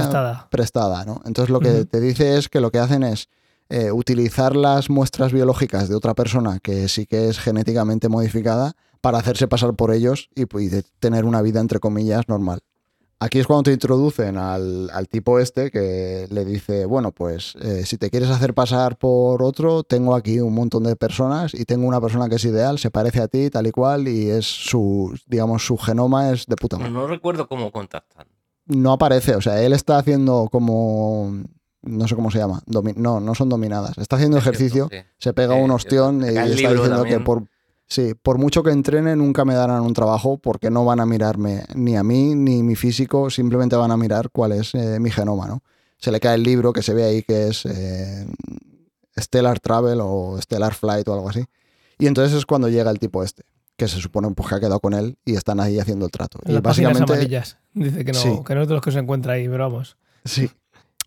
prestada. 0.50 1.04
¿no? 1.04 1.22
Entonces 1.24 1.50
lo 1.50 1.60
que 1.60 1.84
te 1.84 2.00
dice 2.00 2.36
es 2.36 2.48
que 2.48 2.60
lo 2.60 2.72
que 2.72 2.78
hacen 2.78 3.04
es 3.04 3.28
eh, 3.68 3.92
utilizar 3.92 4.56
las 4.56 4.90
muestras 4.90 5.32
biológicas 5.32 5.88
de 5.88 5.94
otra 5.94 6.14
persona 6.14 6.58
que 6.58 6.88
sí 6.88 7.06
que 7.06 7.28
es 7.28 7.38
genéticamente 7.38 8.08
modificada 8.08 8.72
para 9.00 9.18
hacerse 9.18 9.46
pasar 9.46 9.74
por 9.74 9.92
ellos 9.92 10.30
y, 10.34 10.42
y 10.42 10.82
tener 10.98 11.26
una 11.26 11.42
vida, 11.42 11.60
entre 11.60 11.78
comillas, 11.78 12.28
normal. 12.28 12.60
Aquí 13.20 13.40
es 13.40 13.48
cuando 13.48 13.64
te 13.64 13.72
introducen 13.72 14.36
al, 14.36 15.08
tipo 15.10 15.40
este 15.40 15.72
que 15.72 16.28
le 16.30 16.44
dice, 16.44 16.84
bueno, 16.84 17.10
pues 17.10 17.56
eh, 17.60 17.84
si 17.84 17.98
te 17.98 18.10
quieres 18.10 18.30
hacer 18.30 18.54
pasar 18.54 18.96
por 18.96 19.42
otro, 19.42 19.82
tengo 19.82 20.14
aquí 20.14 20.38
un 20.38 20.54
montón 20.54 20.84
de 20.84 20.94
personas 20.94 21.52
y 21.52 21.64
tengo 21.64 21.88
una 21.88 22.00
persona 22.00 22.28
que 22.28 22.36
es 22.36 22.44
ideal, 22.44 22.78
se 22.78 22.92
parece 22.92 23.20
a 23.20 23.26
ti, 23.26 23.50
tal 23.50 23.66
y 23.66 23.72
cual, 23.72 24.06
y 24.06 24.30
es 24.30 24.46
su, 24.46 25.18
digamos, 25.26 25.66
su 25.66 25.76
genoma 25.76 26.30
es 26.30 26.46
de 26.46 26.54
puta 26.54 26.78
madre. 26.78 26.92
No, 26.92 27.08
recuerdo 27.08 27.48
cómo 27.48 27.72
contactan. 27.72 28.28
No 28.66 28.92
aparece, 28.92 29.34
o 29.34 29.40
sea, 29.40 29.60
él 29.62 29.72
está 29.72 29.98
haciendo 29.98 30.48
como 30.52 31.42
no 31.82 32.06
sé 32.06 32.14
cómo 32.14 32.30
se 32.30 32.38
llama, 32.38 32.62
no, 32.66 33.20
no 33.20 33.34
son 33.34 33.48
dominadas. 33.48 33.98
Está 33.98 34.16
haciendo 34.16 34.38
ejercicio, 34.38 34.88
se 35.18 35.32
pega 35.32 35.54
un 35.54 35.70
ostión 35.72 36.22
y 36.22 36.28
está 36.28 36.72
diciendo 36.72 37.02
que 37.04 37.18
por, 37.18 37.44
Sí, 37.88 38.12
por 38.14 38.36
mucho 38.36 38.62
que 38.62 38.70
entrene, 38.70 39.16
nunca 39.16 39.46
me 39.46 39.54
darán 39.54 39.80
un 39.80 39.94
trabajo 39.94 40.36
porque 40.36 40.70
no 40.70 40.84
van 40.84 41.00
a 41.00 41.06
mirarme 41.06 41.64
ni 41.74 41.96
a 41.96 42.02
mí 42.02 42.34
ni 42.34 42.62
mi 42.62 42.76
físico, 42.76 43.30
simplemente 43.30 43.76
van 43.76 43.90
a 43.90 43.96
mirar 43.96 44.30
cuál 44.30 44.52
es 44.52 44.74
eh, 44.74 45.00
mi 45.00 45.10
genoma, 45.10 45.46
¿no? 45.46 45.62
Se 45.96 46.12
le 46.12 46.20
cae 46.20 46.34
el 46.34 46.42
libro 46.42 46.72
que 46.72 46.82
se 46.82 46.92
ve 46.92 47.04
ahí 47.04 47.22
que 47.22 47.48
es 47.48 47.64
eh, 47.64 48.26
Stellar 49.18 49.58
Travel 49.58 50.00
o 50.02 50.38
Stellar 50.40 50.74
Flight 50.74 51.08
o 51.08 51.14
algo 51.14 51.30
así. 51.30 51.44
Y 51.98 52.06
entonces 52.06 52.36
es 52.36 52.44
cuando 52.44 52.68
llega 52.68 52.90
el 52.90 52.98
tipo 52.98 53.24
este, 53.24 53.42
que 53.76 53.88
se 53.88 54.00
supone 54.00 54.30
pues, 54.32 54.48
que 54.48 54.54
ha 54.56 54.60
quedado 54.60 54.80
con 54.80 54.92
él 54.92 55.16
y 55.24 55.34
están 55.34 55.58
ahí 55.58 55.78
haciendo 55.78 56.04
el 56.04 56.12
trato. 56.12 56.38
y 56.44 56.58
básicamente 56.58 57.12
amarillas. 57.12 57.56
Dice 57.72 58.04
que 58.04 58.12
no, 58.12 58.44
que 58.44 58.54
no 58.54 58.62
es 58.62 58.68
de 58.68 58.74
los 58.74 58.82
que 58.82 58.92
se 58.92 58.98
encuentra 58.98 59.32
ahí, 59.32 59.48
pero 59.48 59.70
vamos. 59.70 59.96
Sí. 60.24 60.50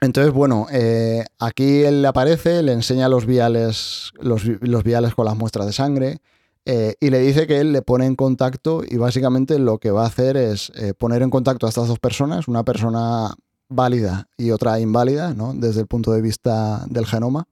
Entonces, 0.02 0.34
bueno, 0.34 0.66
eh, 0.72 1.26
aquí 1.38 1.84
él 1.84 2.02
le 2.02 2.08
aparece, 2.08 2.64
le 2.64 2.72
enseña 2.72 3.08
los 3.08 3.28
viales, 3.28 4.14
los, 4.20 4.44
los 4.62 4.84
viales 4.84 5.14
con 5.14 5.26
las 5.26 5.38
muestras 5.38 5.68
de 5.68 5.74
sangre, 5.74 6.18
eh, 6.66 6.96
y 7.00 7.10
le 7.10 7.20
dice 7.20 7.48
que 7.48 7.60
él 7.60 7.74
le 7.74 7.82
pone 7.82 8.06
en 8.06 8.16
contacto 8.16 8.84
y 8.88 8.98
básicamente 8.98 9.58
lo 9.58 9.80
que 9.80 9.92
va 9.92 10.04
a 10.04 10.08
hacer 10.08 10.38
es 10.38 10.72
eh, 10.76 10.94
poner 10.94 11.24
en 11.24 11.30
contacto 11.30 11.66
a 11.66 11.70
estas 11.70 11.88
dos 11.88 12.00
personas, 12.00 12.48
una 12.48 12.64
persona 12.64 13.34
válida 13.70 14.28
y 14.38 14.52
otra 14.52 14.80
inválida, 14.80 15.34
¿no? 15.34 15.54
desde 15.54 15.82
el 15.82 15.88
punto 15.88 16.12
de 16.12 16.22
vista 16.22 16.86
del 16.88 17.06
genoma. 17.06 17.48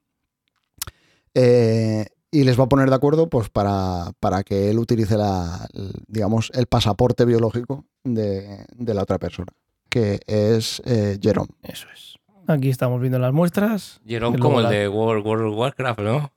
Eh, 1.34 2.06
y 2.32 2.44
les 2.44 2.60
va 2.60 2.66
a 2.66 2.70
poner 2.70 2.90
de 2.90 2.96
acuerdo 2.96 3.30
pues, 3.30 3.50
para, 3.50 4.12
para 4.20 4.44
que 4.44 4.70
él 4.70 4.78
utilice 4.78 5.18
la, 5.18 5.68
digamos, 6.08 6.52
el 6.54 6.68
pasaporte 6.68 7.26
biológico 7.26 7.86
de, 8.04 8.66
de, 8.76 8.94
la 8.94 9.04
otra 9.04 9.18
persona. 9.18 9.52
que 9.90 10.20
es 10.28 10.82
eh, 10.86 11.18
Jerome. 11.22 11.50
Eso 11.64 11.88
es. 11.92 12.18
Aquí 12.48 12.70
estamos 12.70 13.00
viendo 13.02 13.18
las 13.20 13.34
muestras. 13.34 14.00
Jerome 14.06 14.38
como 14.40 14.60
el 14.60 14.70
de 14.70 14.88
World, 14.88 15.26
World 15.26 15.54
of 15.54 15.58
Warcraft, 15.58 16.00
¿no? 16.02 16.32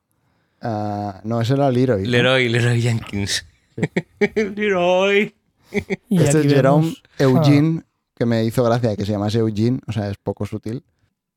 Ah, 0.63 1.19
no, 1.25 1.41
ese 1.41 1.53
era 1.53 1.69
Leroy. 1.69 2.05
Leroy, 2.05 2.47
Leroy 2.47 2.81
Jenkins. 2.81 3.45
Leroy. 4.55 5.35
este 5.71 6.39
es 6.39 6.47
Jerome 6.47 6.95
Eugene, 7.19 7.81
ah. 7.83 7.87
que 8.15 8.25
me 8.25 8.45
hizo 8.45 8.63
gracia 8.63 8.95
que 8.95 9.05
se 9.05 9.11
llamase 9.11 9.39
Eugene, 9.39 9.81
o 9.87 9.91
sea, 9.91 10.09
es 10.09 10.17
poco 10.17 10.45
sutil. 10.45 10.83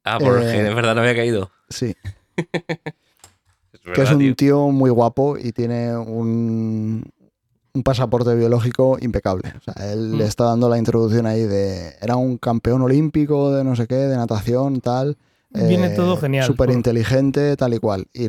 Ah, 0.04 0.18
porque 0.20 0.44
eh, 0.44 0.68
es 0.68 0.74
verdad 0.74 0.94
no 0.94 1.00
había 1.00 1.16
caído. 1.16 1.50
Sí. 1.68 1.96
que 2.36 4.02
es 4.02 4.10
un 4.12 4.34
tío. 4.36 4.68
muy 4.68 4.90
guapo 4.90 5.36
y 5.36 5.50
tiene 5.50 5.96
un, 5.96 7.02
un 7.74 7.82
pasaporte 7.82 8.32
biológico 8.36 8.98
impecable. 9.00 9.54
O 9.58 9.60
sea, 9.60 9.92
él 9.92 10.12
le 10.12 10.24
mm. 10.24 10.28
está 10.28 10.44
dando 10.44 10.68
la 10.68 10.78
introducción 10.78 11.26
ahí 11.26 11.42
de. 11.42 11.96
Era 12.00 12.14
un 12.14 12.38
campeón 12.38 12.82
olímpico 12.82 13.52
de 13.52 13.64
no 13.64 13.74
sé 13.74 13.88
qué, 13.88 13.96
de 13.96 14.16
natación, 14.16 14.80
tal. 14.80 15.16
Viene 15.68 15.90
todo 15.90 16.14
eh, 16.14 16.18
genial. 16.18 16.46
Súper 16.46 16.70
inteligente, 16.70 17.56
tal 17.56 17.74
y 17.74 17.78
cual. 17.78 18.06
Y 18.12 18.28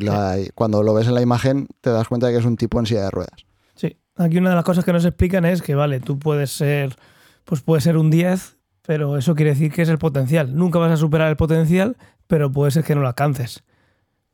cuando 0.54 0.82
lo 0.82 0.94
ves 0.94 1.08
en 1.08 1.14
la 1.14 1.22
imagen, 1.22 1.68
te 1.80 1.90
das 1.90 2.08
cuenta 2.08 2.26
de 2.26 2.32
que 2.32 2.38
es 2.38 2.44
un 2.44 2.56
tipo 2.56 2.78
en 2.78 2.86
silla 2.86 3.04
de 3.04 3.10
ruedas. 3.10 3.46
Sí. 3.74 3.96
Aquí 4.16 4.38
una 4.38 4.50
de 4.50 4.56
las 4.56 4.64
cosas 4.64 4.84
que 4.84 4.92
nos 4.92 5.04
explican 5.04 5.44
es 5.44 5.62
que, 5.62 5.74
vale, 5.74 6.00
tú 6.00 6.18
puedes 6.18 6.50
ser. 6.50 6.96
Pues 7.44 7.62
puedes 7.62 7.84
ser 7.84 7.96
un 7.96 8.10
10, 8.10 8.58
pero 8.82 9.16
eso 9.16 9.34
quiere 9.34 9.50
decir 9.50 9.72
que 9.72 9.82
es 9.82 9.88
el 9.88 9.98
potencial. 9.98 10.54
Nunca 10.54 10.78
vas 10.78 10.92
a 10.92 10.96
superar 10.96 11.28
el 11.28 11.36
potencial, 11.36 11.96
pero 12.26 12.52
puede 12.52 12.70
ser 12.70 12.84
que 12.84 12.94
no 12.94 13.00
lo 13.00 13.08
alcances. 13.08 13.64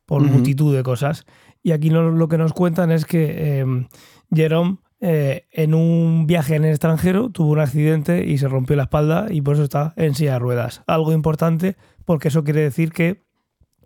Por 0.05 0.21
multitud 0.21 0.75
de 0.75 0.83
cosas. 0.83 1.25
Y 1.63 1.71
aquí 1.71 1.89
lo, 1.89 2.27
que 2.27 2.37
nos 2.37 2.53
cuentan 2.53 2.91
es 2.91 3.05
que 3.05 3.33
eh, 3.61 3.87
Jerome 4.31 4.77
eh, 5.01 5.45
en 5.51 5.73
un 5.73 6.25
viaje 6.25 6.55
en 6.55 6.63
el 6.63 6.71
extranjero 6.71 7.29
tuvo 7.29 7.51
un 7.51 7.59
accidente 7.59 8.25
y 8.25 8.37
se 8.37 8.47
rompió 8.47 8.75
la 8.75 8.83
espalda 8.83 9.27
y 9.29 9.41
por 9.41 9.55
eso 9.55 9.63
está 9.63 9.93
en 9.97 10.15
silla 10.15 10.33
de 10.33 10.39
ruedas. 10.39 10.83
Algo 10.87 11.11
importante 11.11 11.75
porque 12.05 12.29
eso 12.29 12.43
quiere 12.43 12.61
decir 12.61 12.91
que 12.91 13.25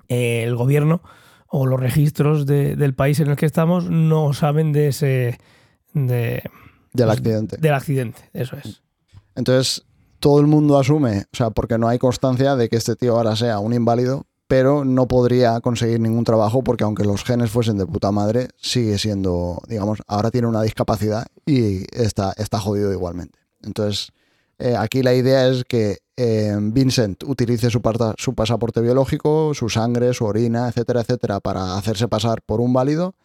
eh, 0.07 0.43
el 0.43 0.55
gobierno 0.55 1.01
o 1.47 1.65
los 1.65 1.79
registros 1.79 2.45
del 2.45 2.93
país 2.93 3.19
en 3.19 3.29
el 3.29 3.35
que 3.35 3.47
estamos 3.47 3.89
no 3.89 4.33
saben 4.33 4.71
de 4.71 4.89
ese... 4.89 5.39
De, 5.93 6.43
del 6.93 7.09
accidente. 7.09 7.57
Del 7.57 7.73
accidente, 7.73 8.29
eso 8.33 8.55
es. 8.57 8.83
Entonces, 9.35 9.85
todo 10.19 10.39
el 10.41 10.47
mundo 10.47 10.77
asume, 10.77 11.25
o 11.33 11.35
sea, 11.35 11.49
porque 11.49 11.77
no 11.77 11.87
hay 11.87 11.97
constancia 11.97 12.55
de 12.55 12.69
que 12.69 12.77
este 12.77 12.95
tío 12.95 13.15
ahora 13.15 13.35
sea 13.35 13.59
un 13.59 13.73
inválido, 13.73 14.27
pero 14.47 14.83
no 14.83 15.07
podría 15.07 15.59
conseguir 15.61 15.99
ningún 15.99 16.23
trabajo 16.23 16.63
porque 16.63 16.83
aunque 16.83 17.03
los 17.05 17.23
genes 17.23 17.51
fuesen 17.51 17.77
de 17.77 17.85
puta 17.85 18.11
madre, 18.11 18.49
sigue 18.57 18.97
siendo, 18.97 19.61
digamos, 19.67 19.99
ahora 20.07 20.31
tiene 20.31 20.47
una 20.47 20.61
discapacidad 20.61 21.27
y 21.45 21.83
está, 21.95 22.33
está 22.35 22.59
jodido 22.59 22.91
igualmente. 22.91 23.39
Entonces, 23.63 24.11
eh, 24.57 24.75
aquí 24.75 25.03
la 25.03 25.13
idea 25.13 25.47
es 25.47 25.63
que 25.65 25.99
eh, 26.21 26.53
Vincent 26.59 27.23
utilice 27.23 27.69
su, 27.69 27.81
su 28.17 28.35
pasaporte 28.35 28.81
biológico, 28.81 29.53
su 29.53 29.69
sangre, 29.69 30.13
su 30.13 30.25
orina, 30.25 30.67
etcétera, 30.67 30.99
etcétera, 30.99 31.39
para 31.39 31.77
hacerse 31.77 32.09
pasar 32.09 32.41
por 32.41 32.59
un 32.59 32.73
válido, 32.73 33.15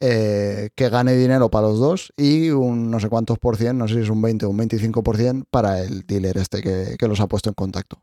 eh, 0.00 0.70
que 0.74 0.88
gane 0.88 1.14
dinero 1.14 1.50
para 1.50 1.68
los 1.68 1.78
dos 1.78 2.12
y 2.16 2.50
un 2.50 2.90
no 2.90 2.98
sé 2.98 3.08
cuántos 3.08 3.38
por 3.38 3.56
cien, 3.56 3.78
no 3.78 3.86
sé 3.86 3.94
si 3.94 4.00
es 4.00 4.10
un 4.10 4.20
20 4.20 4.46
o 4.46 4.50
un 4.50 4.56
25 4.56 5.04
por 5.04 5.16
cien, 5.16 5.44
para 5.50 5.80
el 5.80 6.04
dealer 6.04 6.36
este 6.36 6.62
que, 6.62 6.96
que 6.98 7.06
los 7.06 7.20
ha 7.20 7.28
puesto 7.28 7.48
en 7.48 7.54
contacto. 7.54 8.02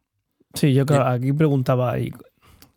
Sí, 0.53 0.73
yo 0.73 0.85
aquí 1.05 1.33
preguntaba, 1.33 1.95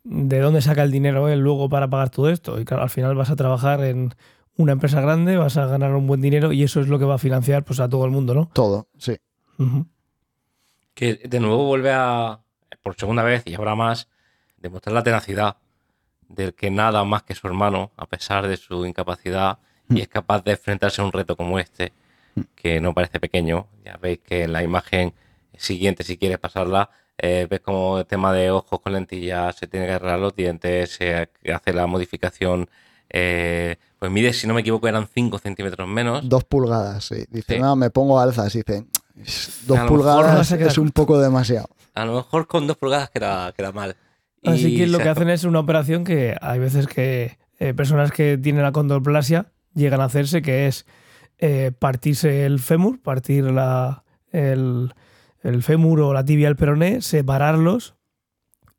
de 0.03 0.39
dónde 0.39 0.61
saca 0.61 0.83
el 0.83 0.91
dinero 0.91 1.29
él 1.29 1.39
luego 1.39 1.69
para 1.69 1.89
pagar 1.89 2.09
todo 2.09 2.29
esto. 2.29 2.59
Y 2.59 2.65
claro, 2.65 2.83
al 2.83 2.89
final 2.89 3.15
vas 3.15 3.29
a 3.29 3.37
trabajar 3.37 3.81
en 3.85 4.13
una 4.57 4.73
empresa 4.73 4.99
grande, 4.99 5.37
vas 5.37 5.55
a 5.55 5.65
ganar 5.65 5.95
un 5.95 6.07
buen 6.07 6.19
dinero 6.19 6.51
y 6.51 6.63
eso 6.63 6.81
es 6.81 6.89
lo 6.89 6.99
que 6.99 7.05
va 7.05 7.15
a 7.15 7.19
financiar 7.19 7.63
pues, 7.63 7.79
a 7.79 7.87
todo 7.87 8.03
el 8.03 8.11
mundo, 8.11 8.33
¿no? 8.33 8.49
Todo, 8.53 8.89
sí. 8.97 9.15
Que 10.93 11.15
de 11.15 11.39
nuevo 11.39 11.65
vuelve 11.65 11.91
a, 11.91 12.39
por 12.81 12.95
segunda 12.95 13.23
vez 13.23 13.43
y 13.45 13.55
ahora 13.55 13.75
más, 13.75 14.07
demostrar 14.57 14.93
la 14.93 15.03
tenacidad 15.03 15.57
del 16.27 16.53
que 16.53 16.71
nada 16.71 17.03
más 17.03 17.23
que 17.23 17.35
su 17.35 17.47
hermano, 17.47 17.91
a 17.97 18.05
pesar 18.05 18.47
de 18.47 18.57
su 18.57 18.85
incapacidad, 18.85 19.59
y 19.89 20.01
es 20.01 20.07
capaz 20.07 20.43
de 20.43 20.51
enfrentarse 20.51 21.01
a 21.01 21.05
un 21.05 21.11
reto 21.11 21.35
como 21.35 21.59
este, 21.59 21.93
que 22.55 22.79
no 22.81 22.93
parece 22.93 23.19
pequeño. 23.19 23.67
Ya 23.83 23.97
veis 23.97 24.19
que 24.19 24.43
en 24.43 24.53
la 24.53 24.63
imagen 24.63 25.13
siguiente, 25.57 26.03
si 26.03 26.17
quieres 26.17 26.39
pasarla, 26.39 26.89
eh, 27.17 27.47
ves 27.49 27.59
como 27.59 27.99
el 27.99 28.05
tema 28.05 28.33
de 28.33 28.51
ojos 28.51 28.79
con 28.81 28.93
lentillas, 28.93 29.55
se 29.55 29.67
tiene 29.67 29.85
que 29.85 29.93
arreglar 29.93 30.19
los 30.19 30.35
dientes, 30.35 30.91
se 30.91 31.29
hace 31.53 31.73
la 31.73 31.85
modificación. 31.85 32.69
Eh, 33.09 33.75
pues 33.99 34.11
mide, 34.11 34.33
si 34.33 34.47
no 34.47 34.53
me 34.53 34.61
equivoco, 34.61 34.87
eran 34.87 35.07
5 35.07 35.37
centímetros 35.37 35.87
menos. 35.87 36.27
Dos 36.27 36.43
pulgadas, 36.45 37.05
sí. 37.05 37.25
Dice, 37.29 37.59
no, 37.59 37.75
me 37.75 37.91
pongo 37.91 38.19
alzas. 38.19 38.53
Dice, 38.53 38.85
dos 39.65 39.79
pulgadas 39.87 40.51
es 40.51 40.77
un 40.77 40.91
poco 40.91 41.19
demasiado. 41.19 41.69
A 41.93 42.05
lo 42.05 42.15
mejor 42.15 42.47
con 42.47 42.67
dos 42.67 42.77
pulgadas 42.77 43.09
queda, 43.09 43.51
queda 43.53 43.71
mal. 43.71 43.95
Así 44.43 44.75
que 44.75 44.87
lo 44.87 44.99
que 44.99 45.09
hacen 45.09 45.29
es 45.29 45.43
una 45.43 45.59
operación 45.59 46.03
que 46.03 46.35
hay 46.41 46.59
veces 46.59 46.87
que 46.87 47.37
eh, 47.59 47.73
personas 47.73 48.11
que 48.11 48.37
tienen 48.37 48.63
la 48.63 48.71
condroplasia 48.71 49.51
llegan 49.73 50.01
a 50.01 50.05
hacerse, 50.05 50.41
que 50.41 50.67
es 50.67 50.85
partirse 51.79 52.45
el 52.45 52.59
fémur, 52.59 53.01
partir 53.01 53.43
la, 53.43 54.05
el, 54.31 54.93
el 55.41 55.61
fémur 55.61 55.99
o 56.01 56.13
la 56.13 56.25
tibia 56.25 56.47
del 56.47 56.55
peroné, 56.55 57.01
separarlos 57.01 57.95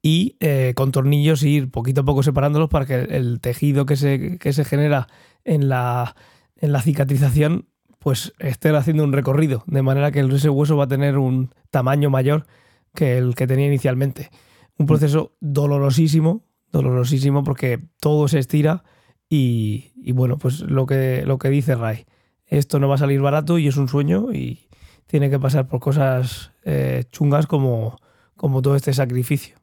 y 0.04 0.36
eh, 0.40 0.74
con 0.76 0.92
tornillos 0.92 1.42
ir 1.42 1.70
poquito 1.70 2.02
a 2.02 2.04
poco 2.04 2.22
separándolos 2.22 2.68
para 2.68 2.84
que 2.84 2.94
el 2.94 3.40
tejido 3.40 3.86
que 3.86 3.96
se, 3.96 4.38
se 4.38 4.64
genera 4.66 5.08
en 5.44 5.70
la, 5.70 6.14
en 6.56 6.72
la 6.72 6.82
cicatrización 6.82 7.68
pues 8.04 8.32
esté 8.38 8.68
haciendo 8.68 9.02
un 9.02 9.12
recorrido, 9.12 9.64
de 9.66 9.82
manera 9.82 10.12
que 10.12 10.20
ese 10.20 10.48
hueso 10.48 10.76
va 10.76 10.84
a 10.84 10.88
tener 10.88 11.18
un 11.18 11.52
tamaño 11.70 12.10
mayor 12.10 12.46
que 12.94 13.18
el 13.18 13.34
que 13.34 13.48
tenía 13.48 13.66
inicialmente. 13.66 14.30
Un 14.78 14.86
proceso 14.86 15.32
dolorosísimo, 15.40 16.44
dolorosísimo 16.70 17.42
porque 17.42 17.80
todo 18.00 18.28
se 18.28 18.38
estira 18.38 18.84
y, 19.28 19.92
y 19.96 20.12
bueno, 20.12 20.38
pues 20.38 20.60
lo 20.60 20.86
que, 20.86 21.24
lo 21.26 21.38
que 21.38 21.48
dice 21.48 21.74
Ray, 21.74 22.04
esto 22.46 22.78
no 22.78 22.88
va 22.88 22.94
a 22.94 22.98
salir 22.98 23.20
barato 23.20 23.58
y 23.58 23.66
es 23.66 23.76
un 23.76 23.88
sueño 23.88 24.32
y, 24.32 24.68
tiene 25.06 25.30
que 25.30 25.38
pasar 25.38 25.68
por 25.68 25.80
cosas 25.80 26.52
eh, 26.64 27.04
chungas 27.10 27.46
como, 27.46 28.00
como 28.36 28.62
todo 28.62 28.76
este 28.76 28.92
sacrificio. 28.92 29.56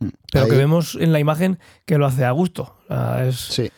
Mm, 0.00 0.08
Pero 0.30 0.48
que 0.48 0.56
vemos 0.56 0.96
en 1.00 1.12
la 1.12 1.20
imagen 1.20 1.58
que 1.86 1.98
lo 1.98 2.06
hace 2.06 2.24
a 2.24 2.30
gusto. 2.30 2.76
Sí. 3.32 3.70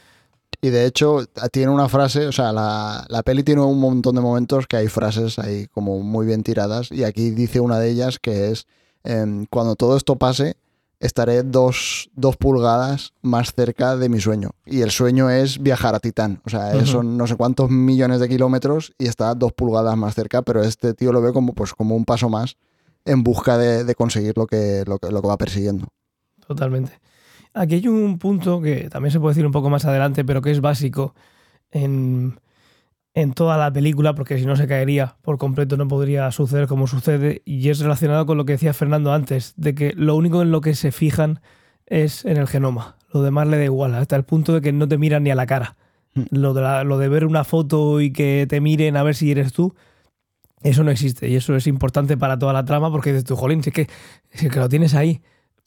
Y 0.65 0.71
de 0.71 0.87
hecho 0.87 1.19
tiene 1.53 1.71
una 1.71 1.91
frase, 1.91 2.27
o 2.27 2.33
sea, 2.33 2.51
la, 2.51 3.05
la, 3.11 3.23
peli 3.23 3.43
tiene 3.43 3.61
un 3.61 3.79
montón 3.79 4.15
de 4.15 4.23
momentos 4.23 4.67
que 4.67 4.79
hay 4.79 4.89
frases 4.89 5.39
ahí 5.39 5.67
como 5.67 6.01
muy 6.01 6.25
bien 6.25 6.43
tiradas 6.43 6.91
y 6.91 7.05
aquí 7.05 7.33
dice 7.33 7.61
una 7.61 7.79
de 7.79 7.91
ellas 7.91 8.19
que 8.19 8.51
es, 8.51 8.67
em, 9.03 9.45
cuando 9.51 9.77
todo 9.77 9.95
esto 9.95 10.17
pase, 10.17 10.57
estaré 11.01 11.43
dos, 11.43 12.09
pulgadas 12.39 13.13
más 13.21 13.53
cerca 13.53 13.99
de 13.99 14.09
mi 14.09 14.23
sueño. 14.23 14.53
Y 14.65 14.81
el 14.81 14.91
sueño 14.91 15.29
es 15.29 15.63
viajar 15.63 15.95
a 15.95 16.01
Titán. 16.01 16.41
O 16.47 16.49
sea, 16.49 16.83
son 16.87 17.19
no 17.19 17.27
sé 17.27 17.37
cuántos 17.37 17.69
millones 17.69 18.19
de 18.21 18.29
kilómetros 18.31 18.95
y 18.97 19.07
está 19.07 19.35
dos 19.35 19.53
pulgadas 19.53 19.99
más 19.99 20.15
cerca, 20.15 20.41
pero 20.41 20.63
este 20.63 20.95
tío 20.95 21.13
lo 21.13 21.21
ve 21.21 21.35
como, 21.35 21.53
pues, 21.53 21.75
como 21.75 21.95
un 21.95 22.07
paso 22.07 22.31
más 22.31 22.57
en 23.05 23.23
busca 23.23 23.59
de, 23.59 23.95
conseguir 23.95 24.33
lo 24.39 24.47
que, 24.47 24.83
lo, 24.87 24.99
que, 24.99 25.11
lo 25.11 25.21
que 25.21 25.29
va 25.29 25.37
persiguiendo. 25.37 25.89
Totalmente. 26.47 26.99
Aquí 27.55 27.77
hay 27.77 27.89
un 27.89 28.19
punto 28.19 28.61
que 28.61 28.91
también 28.91 29.13
se 29.13 29.21
puede 29.21 29.33
decir 29.35 29.47
un 29.47 29.53
poco 29.53 29.71
más 29.71 29.85
adelante, 29.85 30.25
pero 30.25 30.43
que 30.43 30.51
es 30.51 30.61
básico 30.61 31.15
en, 31.71 32.41
en 33.15 33.33
toda 33.33 33.57
la 33.57 33.73
película, 33.73 34.15
porque 34.15 34.39
si 34.39 34.45
no 34.45 34.57
se 34.57 34.67
caería 34.67 35.17
por 35.23 35.39
completo, 35.39 35.77
no 35.77 35.87
podría 35.87 36.31
suceder 36.33 36.67
como 36.67 36.89
sucede, 36.89 37.43
y 37.45 37.69
es 37.69 37.79
relacionado 37.79 38.27
con 38.27 38.37
lo 38.37 38.45
que 38.45 38.55
decía 38.55 38.75
Fernando 38.75 39.13
antes, 39.13 39.55
de 39.57 39.75
que 39.75 39.93
lo 39.97 40.17
único 40.17 40.43
en 40.43 40.51
lo 40.51 40.61
que 40.61 40.75
se 40.75 40.91
fijan 40.91 41.41
es 41.87 42.25
en 42.25 42.39
el 42.39 42.49
genoma, 42.49 42.97
lo 43.13 43.23
demás 43.23 43.47
le 43.47 43.57
da 43.57 43.65
igual, 43.65 43.95
hasta 43.95 44.17
el 44.17 44.25
punto 44.25 44.53
de 44.55 44.61
que 44.61 44.73
no 44.73 44.89
te 44.89 44.99
miran 44.99 45.23
ni 45.23 45.31
a 45.31 45.37
la 45.37 45.47
cara. 45.47 45.77
Hmm. 46.15 46.25
Lo 46.31 46.55
de, 46.55 46.85
lo 46.85 46.99
de 46.99 47.09
ver 47.09 47.25
una 47.25 47.45
foto 47.45 48.01
y 48.01 48.11
que 48.13 48.47
te 48.49 48.61
miren 48.61 48.97
a 48.97 49.05
ver 49.05 49.15
si 49.15 49.31
eres 49.31 49.53
tú, 49.53 49.75
eso 50.63 50.83
no 50.83 50.91
existe, 50.91 51.29
y 51.29 51.37
eso 51.37 51.55
es 51.55 51.69
importante 51.69 52.17
para 52.17 52.37
toda 52.37 52.53
la 52.53 52.65
trama, 52.65 52.91
porque 52.91 53.11
dices 53.11 53.25
tú, 53.25 53.37
jolín, 53.37 53.63
si 53.63 53.71
que, 53.71 53.87
si 54.31 54.47
es 54.47 54.53
que 54.53 54.59
lo 54.59 54.69
tienes 54.69 54.95
ahí. 54.95 55.23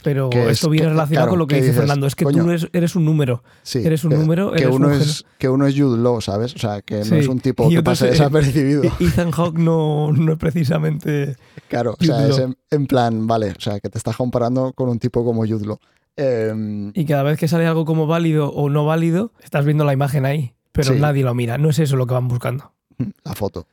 Pero 0.08 0.30
esto 0.50 0.70
viene 0.70 0.88
relacionado 0.88 1.32
con 1.32 1.40
lo 1.40 1.48
que 1.48 1.58
dice 1.58 1.74
Fernando. 1.74 2.08
Es 2.08 2.16
que 2.16 2.24
tú 2.24 2.50
eres, 2.72 2.96
un 2.96 3.04
número. 3.04 3.44
Sí, 3.62 3.80
eres 3.84 4.06
un 4.06 4.14
número. 4.14 4.54
Que, 4.54 4.66
uno 4.66 4.90
es, 4.90 5.26
que 5.38 5.50
uno 5.50 5.68
es 5.68 5.78
Jude 5.78 6.02
Law, 6.02 6.22
¿sabes? 6.22 6.56
O 6.56 6.60
sea, 6.60 6.82
que 6.82 7.04
no 7.04 7.18
es 7.18 7.28
un 7.28 7.42
tipo 7.42 7.68
que 7.68 7.84
pase 7.84 8.08
desapercibido. 8.08 8.84
Ethan 9.02 9.32
Hawke 9.32 9.58
no, 9.58 10.14
no 10.14 10.32
es 10.32 10.38
precisamente. 10.38 11.36
Claro, 11.68 11.98
o 12.00 12.02
sea, 12.02 12.26
es 12.26 12.42
en, 12.72 12.88
plan, 12.88 13.28
vale, 13.28 13.52
o 13.52 13.60
sea, 13.60 13.82
que 13.82 13.90
te 13.90 13.98
estás 13.98 14.16
comparando 14.16 14.72
con 14.72 14.88
un 14.88 14.98
tipo 14.98 15.26
como 15.26 15.46
Jude 15.46 15.66
Law. 15.66 15.80
Em, 16.16 16.94
y 16.96 17.04
cada 17.04 17.24
vez 17.24 17.38
que 17.38 17.50
sale 17.50 17.68
algo 17.68 17.84
como 17.84 18.08
válido 18.08 18.50
o 18.54 18.70
no 18.70 18.86
válido, 18.86 19.34
estás 19.44 19.66
viendo 19.66 19.84
la 19.84 19.92
imagen 19.92 20.26
ahí, 20.26 20.54
pero 20.72 20.94
nadie 20.96 21.26
lo 21.26 21.34
mira. 21.34 21.58
No 21.58 21.70
es 21.70 21.80
eso 21.80 21.98
lo 21.98 22.08
que 22.08 22.14
van 22.14 22.30
buscando. 22.30 22.72
La 23.26 23.34
foto. 23.34 23.68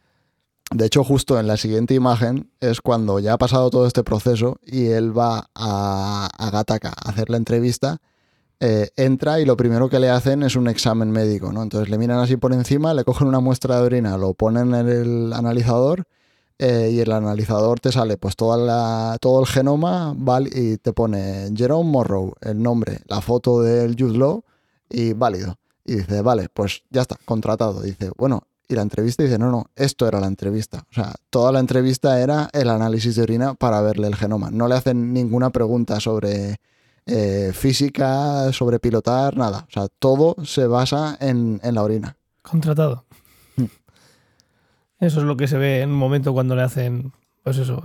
De 0.71 0.87
hecho, 0.87 1.05
justo 1.05 1.39
en 1.39 1.47
la 1.47 1.57
siguiente 1.57 1.95
imagen 1.95 2.51
es 2.61 2.81
cuando 2.81 3.19
ya 3.21 3.35
ha 3.35 3.39
pasado 3.39 3.71
todo 3.71 3.87
este 3.87 4.03
proceso 4.03 4.59
y 4.65 4.87
él 4.87 5.17
va 5.17 5.51
a, 5.55 6.29
a 6.37 6.51
Gataka 6.51 6.89
a 6.89 7.11
hacer 7.11 7.31
la 7.31 7.37
entrevista. 7.37 8.01
Eh, 8.61 8.91
entra 8.97 9.41
y 9.41 9.45
lo 9.45 9.57
primero 9.57 9.89
que 9.89 10.01
le 10.01 10.09
hacen 10.09 10.43
es 10.43 10.57
un 10.57 10.69
examen 10.69 11.11
médico, 11.11 11.53
¿no? 11.53 11.63
Entonces 11.63 11.91
le 11.91 11.99
miran 11.99 12.19
así 12.19 12.37
por 12.37 12.53
encima, 12.53 12.95
le 12.95 13.05
cogen 13.05 13.29
una 13.29 13.41
muestra 13.41 13.77
de 13.77 13.83
orina, 13.83 14.17
lo 14.17 14.33
ponen 14.35 14.75
en 14.75 14.89
el 14.89 15.33
analizador, 15.33 16.07
eh, 16.59 16.91
y 16.93 17.01
el 17.01 17.11
analizador 17.11 17.81
te 17.81 17.91
sale 17.91 18.17
pues 18.17 18.37
toda 18.37 18.57
la, 18.57 19.19
todo 19.21 19.41
el 19.41 19.47
genoma 19.47 20.15
y 20.53 20.77
te 20.77 20.93
pone 20.93 21.51
Jerome 21.55 21.91
Morrow, 21.91 22.35
el 22.41 22.63
nombre, 22.63 23.01
la 23.07 23.21
foto 23.21 23.61
del 23.61 23.97
Jude 23.99 24.19
Law 24.19 24.45
y 24.89 25.13
válido. 25.15 25.59
Y 25.85 25.97
dice, 25.97 26.23
vale, 26.23 26.49
pues 26.49 26.85
ya 26.91 27.03
está, 27.03 27.19
contratado. 27.25 27.83
Dice, 27.83 28.11
bueno, 28.17 28.45
y 28.69 28.75
la 28.75 28.83
entrevista 28.83 29.23
dice, 29.23 29.39
no, 29.39 29.51
no, 29.51 29.67
esto 29.77 30.09
era 30.09 30.21
la 30.21 30.27
entrevista. 30.27 30.85
O 30.91 30.95
sea, 30.95 31.15
toda 31.31 31.53
la 31.53 31.61
entrevista 31.61 32.21
era 32.21 32.49
el 32.53 32.71
análisis 32.71 33.17
de 33.17 33.23
orina 33.23 33.55
para 33.55 33.81
verle 33.81 34.07
el 34.07 34.17
genoma. 34.17 34.51
No 34.51 34.69
le 34.69 34.75
hacen 34.75 35.13
ninguna 35.13 35.51
pregunta 35.51 36.01
sobre 36.01 36.57
eh, 37.07 37.53
física, 37.53 38.53
sobre 38.53 38.79
pilotar, 38.79 39.37
nada. 39.37 39.67
O 39.69 39.71
sea, 39.71 39.89
todo 39.99 40.37
se 40.45 40.67
basa 40.67 41.17
en, 41.21 41.61
la 41.63 41.83
orina. 41.83 42.17
Contratado. 42.43 43.05
Hmm. 43.57 43.67
Eso 45.01 45.21
es 45.21 45.27
lo 45.27 45.37
que 45.37 45.47
se 45.47 45.59
ve 45.59 45.83
en 45.83 45.91
un 45.91 45.99
momento 45.99 46.33
cuando 46.33 46.57
le 46.57 46.63
hacen, 46.63 47.13
pues 47.43 47.59
eso. 47.59 47.83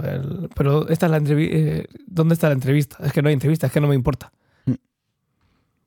pero 0.56 0.88
esta 0.88 1.08
es 1.08 1.12
la 1.12 1.18
entrevista. 1.18 1.58
Eh, 1.58 1.88
¿Dónde 2.08 2.34
está 2.34 2.48
la 2.48 2.54
entrevista? 2.54 2.98
Es 3.04 3.12
que 3.12 3.22
no 3.22 3.28
hay 3.28 3.34
entrevista, 3.34 3.68
es 3.68 3.74
que 3.74 3.82
no 3.82 3.88
me 3.88 3.96
importa. 3.96 4.32
Hmm. 4.66 4.76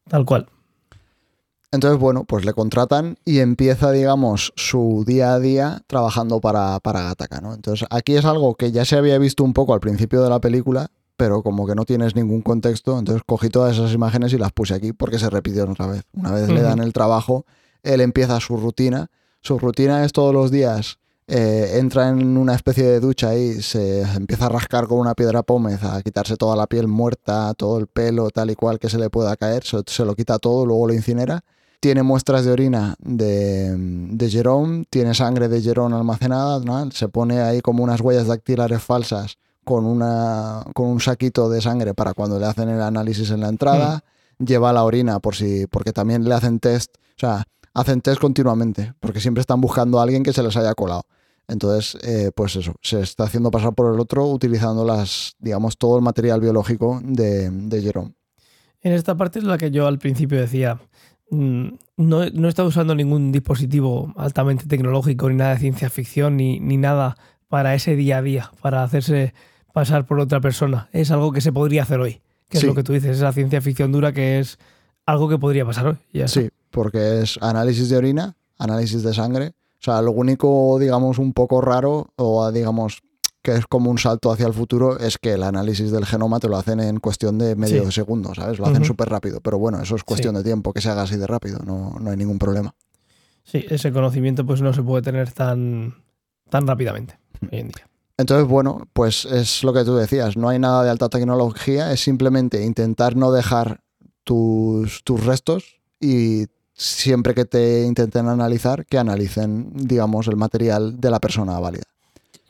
Tal 0.08 0.26
cual. 0.26 0.48
Entonces, 1.72 1.98
bueno, 1.98 2.24
pues 2.24 2.44
le 2.44 2.52
contratan 2.52 3.16
y 3.24 3.38
empieza, 3.38 3.90
digamos, 3.92 4.52
su 4.56 5.04
día 5.06 5.32
a 5.32 5.40
día 5.40 5.82
trabajando 5.86 6.38
para, 6.38 6.78
para 6.80 7.02
Gataka, 7.04 7.40
¿no? 7.40 7.54
Entonces, 7.54 7.88
aquí 7.90 8.14
es 8.14 8.26
algo 8.26 8.56
que 8.56 8.72
ya 8.72 8.84
se 8.84 8.96
había 8.96 9.16
visto 9.16 9.42
un 9.42 9.54
poco 9.54 9.72
al 9.72 9.80
principio 9.80 10.22
de 10.22 10.28
la 10.28 10.38
película, 10.38 10.90
pero 11.16 11.42
como 11.42 11.66
que 11.66 11.74
no 11.74 11.86
tienes 11.86 12.14
ningún 12.14 12.42
contexto, 12.42 12.98
entonces 12.98 13.22
cogí 13.24 13.48
todas 13.48 13.74
esas 13.74 13.94
imágenes 13.94 14.34
y 14.34 14.38
las 14.38 14.52
puse 14.52 14.74
aquí 14.74 14.92
porque 14.92 15.18
se 15.18 15.30
repitieron 15.30 15.70
otra 15.70 15.86
vez. 15.86 16.02
Una 16.12 16.30
vez 16.32 16.50
le 16.50 16.60
dan 16.60 16.78
el 16.80 16.92
trabajo, 16.92 17.46
él 17.82 18.02
empieza 18.02 18.38
su 18.38 18.58
rutina. 18.58 19.10
Su 19.40 19.58
rutina 19.58 20.04
es 20.04 20.12
todos 20.12 20.34
los 20.34 20.50
días 20.50 20.98
eh, 21.26 21.78
entra 21.78 22.10
en 22.10 22.36
una 22.36 22.54
especie 22.54 22.84
de 22.84 23.00
ducha 23.00 23.34
y 23.34 23.62
se 23.62 24.02
empieza 24.02 24.46
a 24.46 24.48
rascar 24.50 24.86
con 24.88 24.98
una 24.98 25.14
piedra 25.14 25.42
pómez, 25.42 25.82
a 25.82 26.02
quitarse 26.02 26.36
toda 26.36 26.54
la 26.54 26.66
piel 26.66 26.86
muerta, 26.86 27.54
todo 27.54 27.78
el 27.78 27.86
pelo, 27.86 28.28
tal 28.28 28.50
y 28.50 28.56
cual 28.56 28.78
que 28.78 28.90
se 28.90 28.98
le 28.98 29.08
pueda 29.08 29.34
caer, 29.36 29.62
se 29.64 30.04
lo 30.04 30.14
quita 30.14 30.38
todo, 30.38 30.66
luego 30.66 30.88
lo 30.88 30.92
incinera 30.92 31.42
tiene 31.82 32.04
muestras 32.04 32.44
de 32.44 32.52
orina 32.52 32.94
de, 33.00 33.74
de 33.76 34.30
Jerome, 34.30 34.84
tiene 34.88 35.14
sangre 35.14 35.48
de 35.48 35.60
Jerome 35.60 35.96
almacenada, 35.96 36.60
se 36.92 37.08
pone 37.08 37.40
ahí 37.40 37.60
como 37.60 37.82
unas 37.82 38.00
huellas 38.00 38.28
dactilares 38.28 38.80
falsas 38.80 39.36
con, 39.64 39.84
una, 39.84 40.64
con 40.74 40.86
un 40.86 41.00
saquito 41.00 41.50
de 41.50 41.60
sangre 41.60 41.92
para 41.92 42.14
cuando 42.14 42.38
le 42.38 42.46
hacen 42.46 42.68
el 42.68 42.80
análisis 42.80 43.32
en 43.32 43.40
la 43.40 43.48
entrada, 43.48 44.04
hmm. 44.38 44.44
lleva 44.44 44.72
la 44.72 44.84
orina 44.84 45.18
por 45.18 45.34
si, 45.34 45.66
porque 45.66 45.92
también 45.92 46.22
le 46.24 46.32
hacen 46.32 46.60
test, 46.60 46.94
o 46.98 47.18
sea, 47.18 47.42
hacen 47.74 48.00
test 48.00 48.20
continuamente, 48.20 48.94
porque 49.00 49.18
siempre 49.18 49.40
están 49.40 49.60
buscando 49.60 49.98
a 49.98 50.04
alguien 50.04 50.22
que 50.22 50.32
se 50.32 50.44
les 50.44 50.56
haya 50.56 50.74
colado. 50.74 51.02
Entonces, 51.48 52.00
eh, 52.04 52.30
pues 52.32 52.54
eso, 52.54 52.76
se 52.80 53.00
está 53.00 53.24
haciendo 53.24 53.50
pasar 53.50 53.74
por 53.74 53.92
el 53.92 53.98
otro 53.98 54.26
utilizando 54.26 54.84
las, 54.84 55.34
digamos, 55.40 55.76
todo 55.76 55.96
el 55.96 56.02
material 56.04 56.40
biológico 56.40 57.00
de, 57.02 57.50
de 57.50 57.82
Jerome. 57.82 58.14
En 58.82 58.92
esta 58.92 59.16
parte 59.16 59.38
es 59.38 59.44
la 59.44 59.58
que 59.58 59.70
yo 59.70 59.86
al 59.86 59.98
principio 59.98 60.40
decía, 60.40 60.80
Mm, 61.32 61.78
no, 61.96 62.28
no 62.28 62.48
está 62.48 62.62
usando 62.62 62.94
ningún 62.94 63.32
dispositivo 63.32 64.12
altamente 64.16 64.66
tecnológico, 64.66 65.30
ni 65.30 65.36
nada 65.36 65.54
de 65.54 65.60
ciencia 65.60 65.88
ficción, 65.88 66.36
ni, 66.36 66.60
ni 66.60 66.76
nada 66.76 67.16
para 67.48 67.74
ese 67.74 67.96
día 67.96 68.18
a 68.18 68.22
día, 68.22 68.50
para 68.60 68.82
hacerse 68.82 69.32
pasar 69.72 70.06
por 70.06 70.20
otra 70.20 70.42
persona. 70.42 70.90
Es 70.92 71.10
algo 71.10 71.32
que 71.32 71.40
se 71.40 71.50
podría 71.50 71.84
hacer 71.84 72.00
hoy, 72.00 72.20
que 72.48 72.58
es 72.58 72.64
lo 72.64 72.74
que 72.74 72.82
tú 72.82 72.92
dices, 72.92 73.16
esa 73.16 73.32
ciencia 73.32 73.62
ficción 73.62 73.92
dura 73.92 74.12
que 74.12 74.40
es 74.40 74.58
algo 75.06 75.26
que 75.30 75.38
podría 75.38 75.64
pasar 75.64 75.86
hoy. 75.86 76.28
sí, 76.28 76.50
porque 76.70 77.22
es 77.22 77.38
análisis 77.40 77.88
de 77.88 77.96
orina, 77.96 78.36
análisis 78.58 79.02
de 79.02 79.14
sangre. 79.14 79.52
O 79.80 79.84
sea, 79.84 80.02
lo 80.02 80.12
único, 80.12 80.78
digamos, 80.78 81.18
un 81.18 81.32
poco 81.32 81.62
raro 81.62 82.12
o, 82.16 82.52
digamos, 82.52 83.02
que 83.42 83.52
es 83.56 83.66
como 83.66 83.90
un 83.90 83.98
salto 83.98 84.30
hacia 84.30 84.46
el 84.46 84.54
futuro, 84.54 84.98
es 84.98 85.18
que 85.18 85.32
el 85.32 85.42
análisis 85.42 85.90
del 85.90 86.06
genoma 86.06 86.38
te 86.38 86.48
lo 86.48 86.56
hacen 86.56 86.80
en 86.80 87.00
cuestión 87.00 87.38
de 87.38 87.56
medio 87.56 87.90
segundo, 87.90 88.34
¿sabes? 88.34 88.58
Lo 88.58 88.66
hacen 88.66 88.84
súper 88.84 89.08
rápido. 89.08 89.40
Pero 89.40 89.58
bueno, 89.58 89.80
eso 89.80 89.96
es 89.96 90.04
cuestión 90.04 90.34
de 90.34 90.44
tiempo, 90.44 90.72
que 90.72 90.80
se 90.80 90.88
haga 90.88 91.02
así 91.02 91.16
de 91.16 91.26
rápido, 91.26 91.58
no, 91.64 91.96
no, 92.00 92.10
hay 92.10 92.16
ningún 92.16 92.38
problema. 92.38 92.74
Sí, 93.42 93.64
ese 93.68 93.92
conocimiento 93.92 94.46
pues 94.46 94.62
no 94.62 94.72
se 94.72 94.82
puede 94.82 95.02
tener 95.02 95.32
tan, 95.32 95.96
tan 96.48 96.66
rápidamente 96.66 97.18
hoy 97.50 97.58
en 97.58 97.68
día. 97.68 97.88
Entonces, 98.16 98.46
bueno, 98.46 98.86
pues 98.92 99.24
es 99.24 99.64
lo 99.64 99.72
que 99.72 99.84
tú 99.84 99.96
decías, 99.96 100.36
no 100.36 100.48
hay 100.48 100.60
nada 100.60 100.84
de 100.84 100.90
alta 100.90 101.08
tecnología, 101.08 101.92
es 101.92 102.00
simplemente 102.00 102.64
intentar 102.64 103.16
no 103.16 103.32
dejar 103.32 103.80
tus, 104.22 105.02
tus 105.02 105.24
restos 105.24 105.80
y 105.98 106.46
siempre 106.74 107.34
que 107.34 107.44
te 107.44 107.82
intenten 107.82 108.28
analizar, 108.28 108.86
que 108.86 108.98
analicen, 108.98 109.72
digamos, 109.74 110.28
el 110.28 110.36
material 110.36 111.00
de 111.00 111.10
la 111.10 111.18
persona 111.18 111.58
válida. 111.58 111.84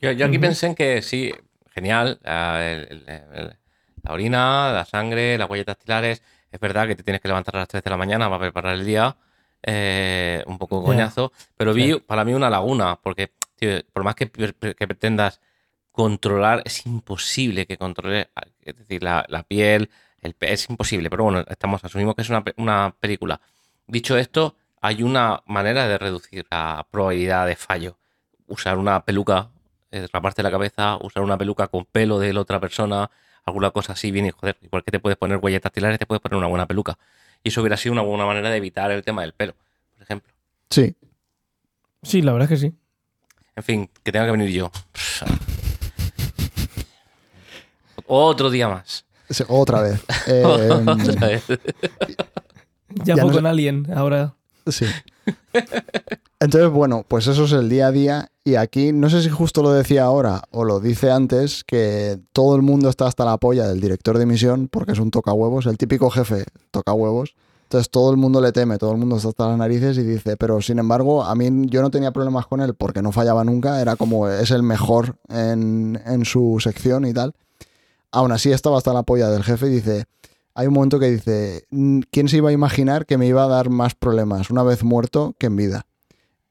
Yo, 0.03 0.27
aquí 0.27 0.38
pensé 0.41 0.67
en 0.67 0.75
que 0.75 1.01
sí, 1.01 1.33
genial, 1.71 2.19
la, 2.25 3.57
orina, 4.09 4.73
la 4.73 4.85
sangre, 4.85 5.38
las 5.38 5.49
huellas 5.49 5.67
dactilares. 5.67 6.23
Es 6.51 6.59
verdad 6.59 6.88
que 6.88 6.97
te 6.97 7.05
tienes 7.05 7.21
que 7.21 7.29
levantar 7.29 7.55
a 7.55 7.61
las 7.61 7.69
3 7.69 7.85
de 7.85 7.91
la 7.91 7.97
mañana 7.97 8.29
para 8.29 8.41
preparar 8.41 8.75
el 8.75 8.85
día, 8.85 9.17
eh, 9.62 10.43
un 10.47 10.59
poco 10.59 10.83
coñazo, 10.83 11.33
pero 11.57 11.73
vi 11.73 12.01
para 12.01 12.25
mí 12.25 12.35
una 12.35 12.51
laguna, 12.51 12.99
porque 13.01 13.33
por 13.93 14.03
más 14.03 14.17
que, 14.17 14.27
pretendas 14.27 15.41
controlar, 15.93 16.62
es 16.65 16.85
imposible 16.85 17.67
que 17.67 17.79
controle, 17.79 18.31
es 18.61 18.77
decir, 18.77 19.05
la, 19.05 19.44
piel, 19.46 19.88
el, 20.21 20.35
es 20.40 20.69
imposible, 20.69 21.11
pero 21.11 21.25
bueno, 21.25 21.44
estamos 21.48 21.85
asumimos 21.85 22.17
que 22.17 22.23
es 22.23 22.29
una, 22.29 22.42
una 22.57 22.94
película. 22.98 23.40
Dicho 23.87 24.17
esto, 24.17 24.57
hay 24.81 25.05
una 25.05 25.42
manera 25.46 25.87
de 25.87 25.96
reducir 25.96 26.44
la 26.50 26.85
probabilidad 26.90 27.46
de 27.46 27.55
fallo. 27.55 27.98
Usar 28.48 28.79
una 28.79 29.05
peluca 29.05 29.50
eh, 29.93 30.09
raparte 30.13 30.43
la 30.43 30.51
cabeza, 30.51 30.97
usar 31.03 31.23
una 31.23 31.37
peluca 31.38 31.69
con 31.69 31.85
pelo 31.85 32.19
de 32.19 32.33
la 32.33 32.40
otra 32.40 32.59
persona, 32.59 33.11
alguna 33.45 33.71
cosa 33.71 33.93
así, 33.93 34.11
bien 34.11 34.27
y 34.27 34.31
joder, 34.31 34.57
igual 34.63 34.83
que 34.83 34.90
te 34.90 34.99
puedes 34.99 35.19
poner 35.19 35.38
huellas 35.38 35.63
dactilares, 35.63 35.99
te 35.99 36.07
puedes 36.07 36.23
poner 36.23 36.38
una 36.38 36.47
buena 36.47 36.67
peluca. 36.67 36.99
Y 37.45 37.51
eso 37.51 37.61
hubiera 37.61 37.77
sido 37.77 37.93
una 37.93 38.03
buena 38.03 38.25
manera 38.25 38.51
de 38.51 38.57
evitar 38.57 38.90
el 38.90 39.05
tema 39.05 39.23
del 39.23 39.33
pelo, 39.35 39.55
por 39.95 40.03
ejemplo. 40.03 40.33
Sí. 40.71 40.97
Sí, 42.03 42.23
la 42.23 42.33
verdad 42.33 42.51
es 42.51 42.61
que 42.61 42.69
sí. 42.69 42.75
En 43.55 43.63
fin, 43.63 43.90
que 44.03 44.11
tenga 44.11 44.25
que 44.25 44.33
venir 44.33 44.51
yo. 44.51 44.71
Otro 48.07 48.51
día 48.51 48.69
más. 48.69 49.05
otra 49.49 49.83
vez. 49.83 50.03
Eh, 50.27 51.40
ya, 53.05 53.17
fue 53.17 53.33
con 53.33 53.47
alguien, 53.47 53.87
ahora. 53.95 54.35
Sí. 54.67 54.87
Entonces, 56.38 56.71
bueno, 56.71 57.05
pues 57.07 57.27
eso 57.27 57.45
es 57.45 57.53
el 57.53 57.69
día 57.69 57.87
a 57.88 57.93
día. 57.93 58.31
Y 58.45 58.57
aquí, 58.57 58.93
no 58.93 59.09
sé 59.09 59.23
si 59.23 59.29
justo 59.29 59.63
lo 59.63 59.71
decía 59.73 60.03
ahora 60.05 60.43
o 60.51 60.65
lo 60.65 60.81
dice 60.81 61.13
antes, 61.13 61.63
que 61.63 62.19
todo 62.33 62.57
el 62.57 62.63
mundo 62.63 62.88
está 62.88 63.07
hasta 63.07 63.25
la 63.25 63.37
polla 63.37 63.69
del 63.69 63.81
director 63.81 64.19
de 64.19 64.27
misión, 64.27 64.67
porque 64.67 64.93
es 64.93 64.99
un 64.99 65.13
toca 65.13 65.33
huevos, 65.33 65.67
el 65.67 65.79
típico 65.79 66.11
jefe 66.11 66.45
toca 66.73 66.93
huevos. 66.93 67.37
Entonces 67.63 67.88
todo 67.88 68.11
el 68.11 68.17
mundo 68.17 68.40
le 68.40 68.51
teme, 68.51 68.79
todo 68.79 68.93
el 68.93 68.99
mundo 68.99 69.17
está 69.17 69.29
hasta 69.29 69.49
las 69.49 69.59
narices 69.59 69.97
y 69.97 70.03
dice, 70.03 70.37
pero 70.37 70.61
sin 70.61 70.81
embargo, 70.81 71.23
a 71.23 71.35
mí 71.37 71.69
yo 71.71 71.83
no 71.83 71.90
tenía 71.90 72.11
problemas 72.11 72.47
con 72.47 72.61
él 72.61 72.75
porque 72.75 73.01
no 73.01 73.13
fallaba 73.13 73.45
nunca, 73.45 73.81
era 73.81 73.97
como 73.97 74.29
es 74.29 74.51
el 74.51 74.63
mejor 74.65 75.17
en, 75.29 76.03
en 76.05 76.25
su 76.25 76.59
sección 76.61 77.07
y 77.07 77.15
tal. 77.15 77.35
Aún 78.11 78.33
así 78.33 78.51
estaba 78.51 78.77
hasta 78.77 78.93
la 78.93 79.05
polla 79.05 79.31
del 79.31 79.45
jefe 79.45 79.69
y 79.69 79.71
dice, 79.71 80.05
hay 80.55 80.67
un 80.67 80.75
momento 80.75 80.99
que 80.99 81.11
dice, 81.11 81.65
¿quién 82.11 82.29
se 82.29 82.38
iba 82.38 82.51
a 82.51 82.53
imaginar 82.53 83.07
que 83.07 83.17
me 83.17 83.27
iba 83.27 83.45
a 83.45 83.49
dar 83.49 83.71
más 83.71 83.95
problemas 83.95 84.51
una 84.51 84.65
vez 84.65 84.83
muerto 84.83 85.35
que 85.38 85.47
en 85.47 85.57
vida? 85.57 85.87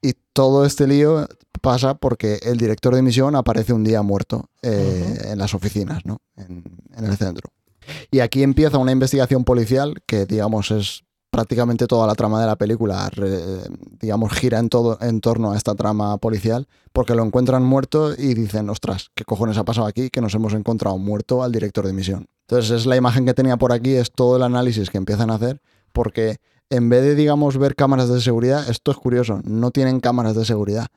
Y 0.02 0.14
todo 0.34 0.66
este 0.66 0.88
lío 0.88 1.28
pasa 1.62 1.96
porque 1.96 2.40
el 2.44 2.58
director 2.58 2.96
de 2.96 3.02
misión 3.02 3.36
aparece 3.36 3.74
un 3.74 3.84
día 3.84 4.02
muerto 4.02 4.50
eh, 4.62 5.20
en 5.26 5.38
las 5.38 5.54
oficinas, 5.54 6.06
¿no? 6.06 6.18
En, 6.36 6.64
el 6.98 7.18
centro. 7.18 7.52
Y 8.10 8.20
aquí 8.20 8.44
empieza 8.44 8.78
una 8.78 8.92
investigación 8.92 9.44
policial 9.44 10.02
que, 10.06 10.26
digamos, 10.26 10.72
es 10.72 11.04
prácticamente 11.32 11.88
toda 11.88 12.06
la 12.06 12.16
trama 12.16 12.42
de 12.42 12.48
la 12.48 12.58
película, 12.58 13.10
digamos, 14.00 14.34
gira 14.34 14.60
en, 14.60 14.70
todo, 14.70 14.98
en 15.02 15.22
torno 15.22 15.52
a 15.52 15.58
esta 15.58 15.76
trama 15.76 16.18
policial, 16.18 16.68
porque 16.92 17.16
lo 17.16 17.24
encuentran 17.24 17.64
muerto 17.64 18.14
y 18.14 18.34
dicen, 18.34 18.70
ostras, 18.70 19.10
¿qué 19.16 19.24
cojones 19.24 19.58
ha 19.58 19.64
pasado 19.64 19.88
aquí? 19.88 20.10
Que 20.10 20.22
nos 20.22 20.36
hemos 20.36 20.54
encontrado 20.54 20.98
muerto 20.98 21.42
al 21.42 21.52
director 21.52 21.88
de 21.88 21.94
misión. 21.94 22.28
Entonces 22.48 22.72
es 22.72 22.86
la 22.86 22.98
imagen 22.98 23.26
que 23.26 23.34
tenía 23.34 23.56
por 23.56 23.72
aquí, 23.72 23.94
es 23.96 24.12
todo 24.12 24.36
el 24.36 24.44
análisis 24.44 24.90
que 24.90 24.98
empiezan 24.98 25.32
a 25.32 25.36
hacer, 25.36 25.62
porque 25.92 26.38
en 26.70 26.90
vez 26.90 27.04
de, 27.04 27.16
digamos, 27.16 27.58
ver 27.58 27.76
cámaras 27.76 28.10
de 28.10 28.22
seguridad, 28.22 28.70
esto 28.70 28.92
es 28.92 28.98
curioso, 28.98 29.42
no 29.44 29.72
tienen 29.72 30.00
cámaras 30.00 30.36
de 30.36 30.46
seguridad, 30.46 30.88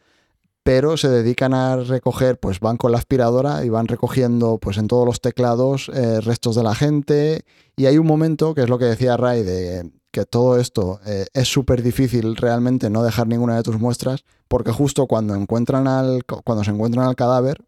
pero 0.63 0.97
se 0.97 1.09
dedican 1.09 1.53
a 1.53 1.77
recoger, 1.77 2.39
pues 2.39 2.61
van 2.61 2.77
con 2.77 2.93
la 2.93 2.99
aspiradora 2.99 3.65
y 3.65 3.69
van 3.69 3.89
recogiendo, 3.89 4.59
pues 4.59 4.79
en 4.79 4.89
todos 4.89 5.05
los 5.05 5.21
teclados, 5.21 5.91
eh, 5.93 6.21
restos 6.21 6.55
de 6.57 6.63
la 6.63 6.75
gente, 6.75 7.45
y 7.77 7.87
hay 7.87 7.99
un 7.99 8.07
momento, 8.07 8.55
que 8.55 8.63
es 8.63 8.69
lo 8.69 8.79
que 8.79 8.87
decía 8.87 9.17
Ray, 9.17 9.43
de 9.43 9.91
que 10.11 10.25
todo 10.25 10.59
esto 10.61 11.01
eh, 11.07 11.27
es 11.35 11.49
súper 11.49 11.83
difícil 11.83 12.37
realmente 12.37 12.89
no 12.89 13.03
dejar 13.03 13.27
ninguna 13.27 13.57
de 13.57 13.65
tus 13.65 13.79
muestras, 13.79 14.25
porque 14.47 14.71
justo 14.71 15.09
cuando, 15.09 15.35
encuentran 15.35 15.89
al, 15.89 16.25
cuando 16.25 16.63
se 16.63 16.71
encuentran 16.71 17.07
al 17.07 17.17
cadáver, 17.17 17.59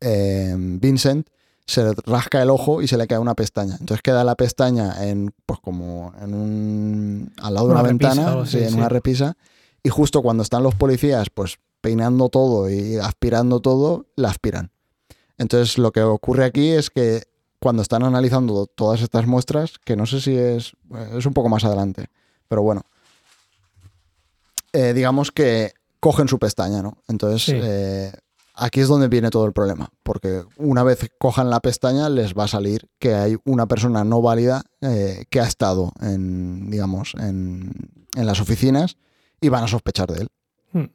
eh, 0.00 0.54
Vincent 0.56 1.28
se 1.68 1.92
rasca 2.06 2.42
el 2.42 2.48
ojo 2.48 2.80
y 2.80 2.88
se 2.88 2.96
le 2.96 3.06
cae 3.06 3.18
una 3.18 3.34
pestaña. 3.34 3.76
Entonces 3.78 4.00
queda 4.00 4.24
la 4.24 4.36
pestaña 4.36 5.06
en, 5.06 5.34
pues 5.44 5.60
como 5.60 6.14
en 6.18 6.32
un, 6.32 7.32
al 7.42 7.52
lado 7.52 7.66
de 7.66 7.72
una, 7.74 7.82
ventana, 7.82 8.42
en 8.50 8.74
una 8.74 8.88
repisa. 8.88 9.36
Y 9.82 9.90
justo 9.90 10.22
cuando 10.22 10.42
están 10.42 10.62
los 10.62 10.74
policías, 10.74 11.28
pues 11.28 11.58
peinando 11.82 12.30
todo 12.30 12.70
y 12.70 12.96
aspirando 12.96 13.60
todo, 13.60 14.06
la 14.16 14.30
aspiran. 14.30 14.70
Entonces 15.36 15.76
lo 15.76 15.92
que 15.92 16.00
ocurre 16.00 16.46
aquí 16.46 16.70
es 16.70 16.88
que 16.88 17.24
cuando 17.60 17.82
están 17.82 18.02
analizando 18.02 18.66
todas 18.66 19.02
estas 19.02 19.26
muestras, 19.26 19.78
que 19.84 19.94
no 19.94 20.06
sé 20.06 20.22
si 20.22 20.34
es, 20.38 20.72
es 21.16 21.26
un 21.26 21.34
poco 21.34 21.50
más 21.50 21.64
adelante, 21.64 22.06
pero 22.48 22.62
bueno, 22.62 22.80
eh, 24.72 24.94
digamos 24.94 25.32
que 25.32 25.74
cogen 26.00 26.28
su 26.28 26.38
pestaña, 26.38 26.80
¿no? 26.80 26.96
Entonces 27.08 27.54
eh, 27.54 28.12
aquí 28.58 28.80
es 28.80 28.88
donde 28.88 29.08
viene 29.08 29.30
todo 29.30 29.46
el 29.46 29.52
problema, 29.52 29.90
porque 30.02 30.42
una 30.56 30.82
vez 30.82 31.10
cojan 31.18 31.50
la 31.50 31.60
pestaña 31.60 32.08
les 32.08 32.34
va 32.34 32.44
a 32.44 32.48
salir 32.48 32.88
que 32.98 33.14
hay 33.14 33.36
una 33.44 33.66
persona 33.66 34.04
no 34.04 34.20
válida 34.20 34.62
eh, 34.80 35.24
que 35.30 35.40
ha 35.40 35.44
estado 35.44 35.92
en, 36.00 36.70
digamos, 36.70 37.14
en, 37.18 37.72
las 38.14 38.40
oficinas 38.40 38.96
y 39.40 39.48
van 39.48 39.64
a 39.64 39.68
sospechar 39.68 40.08
de 40.08 40.22
él. 40.22 40.28
Hmm. 40.72 40.90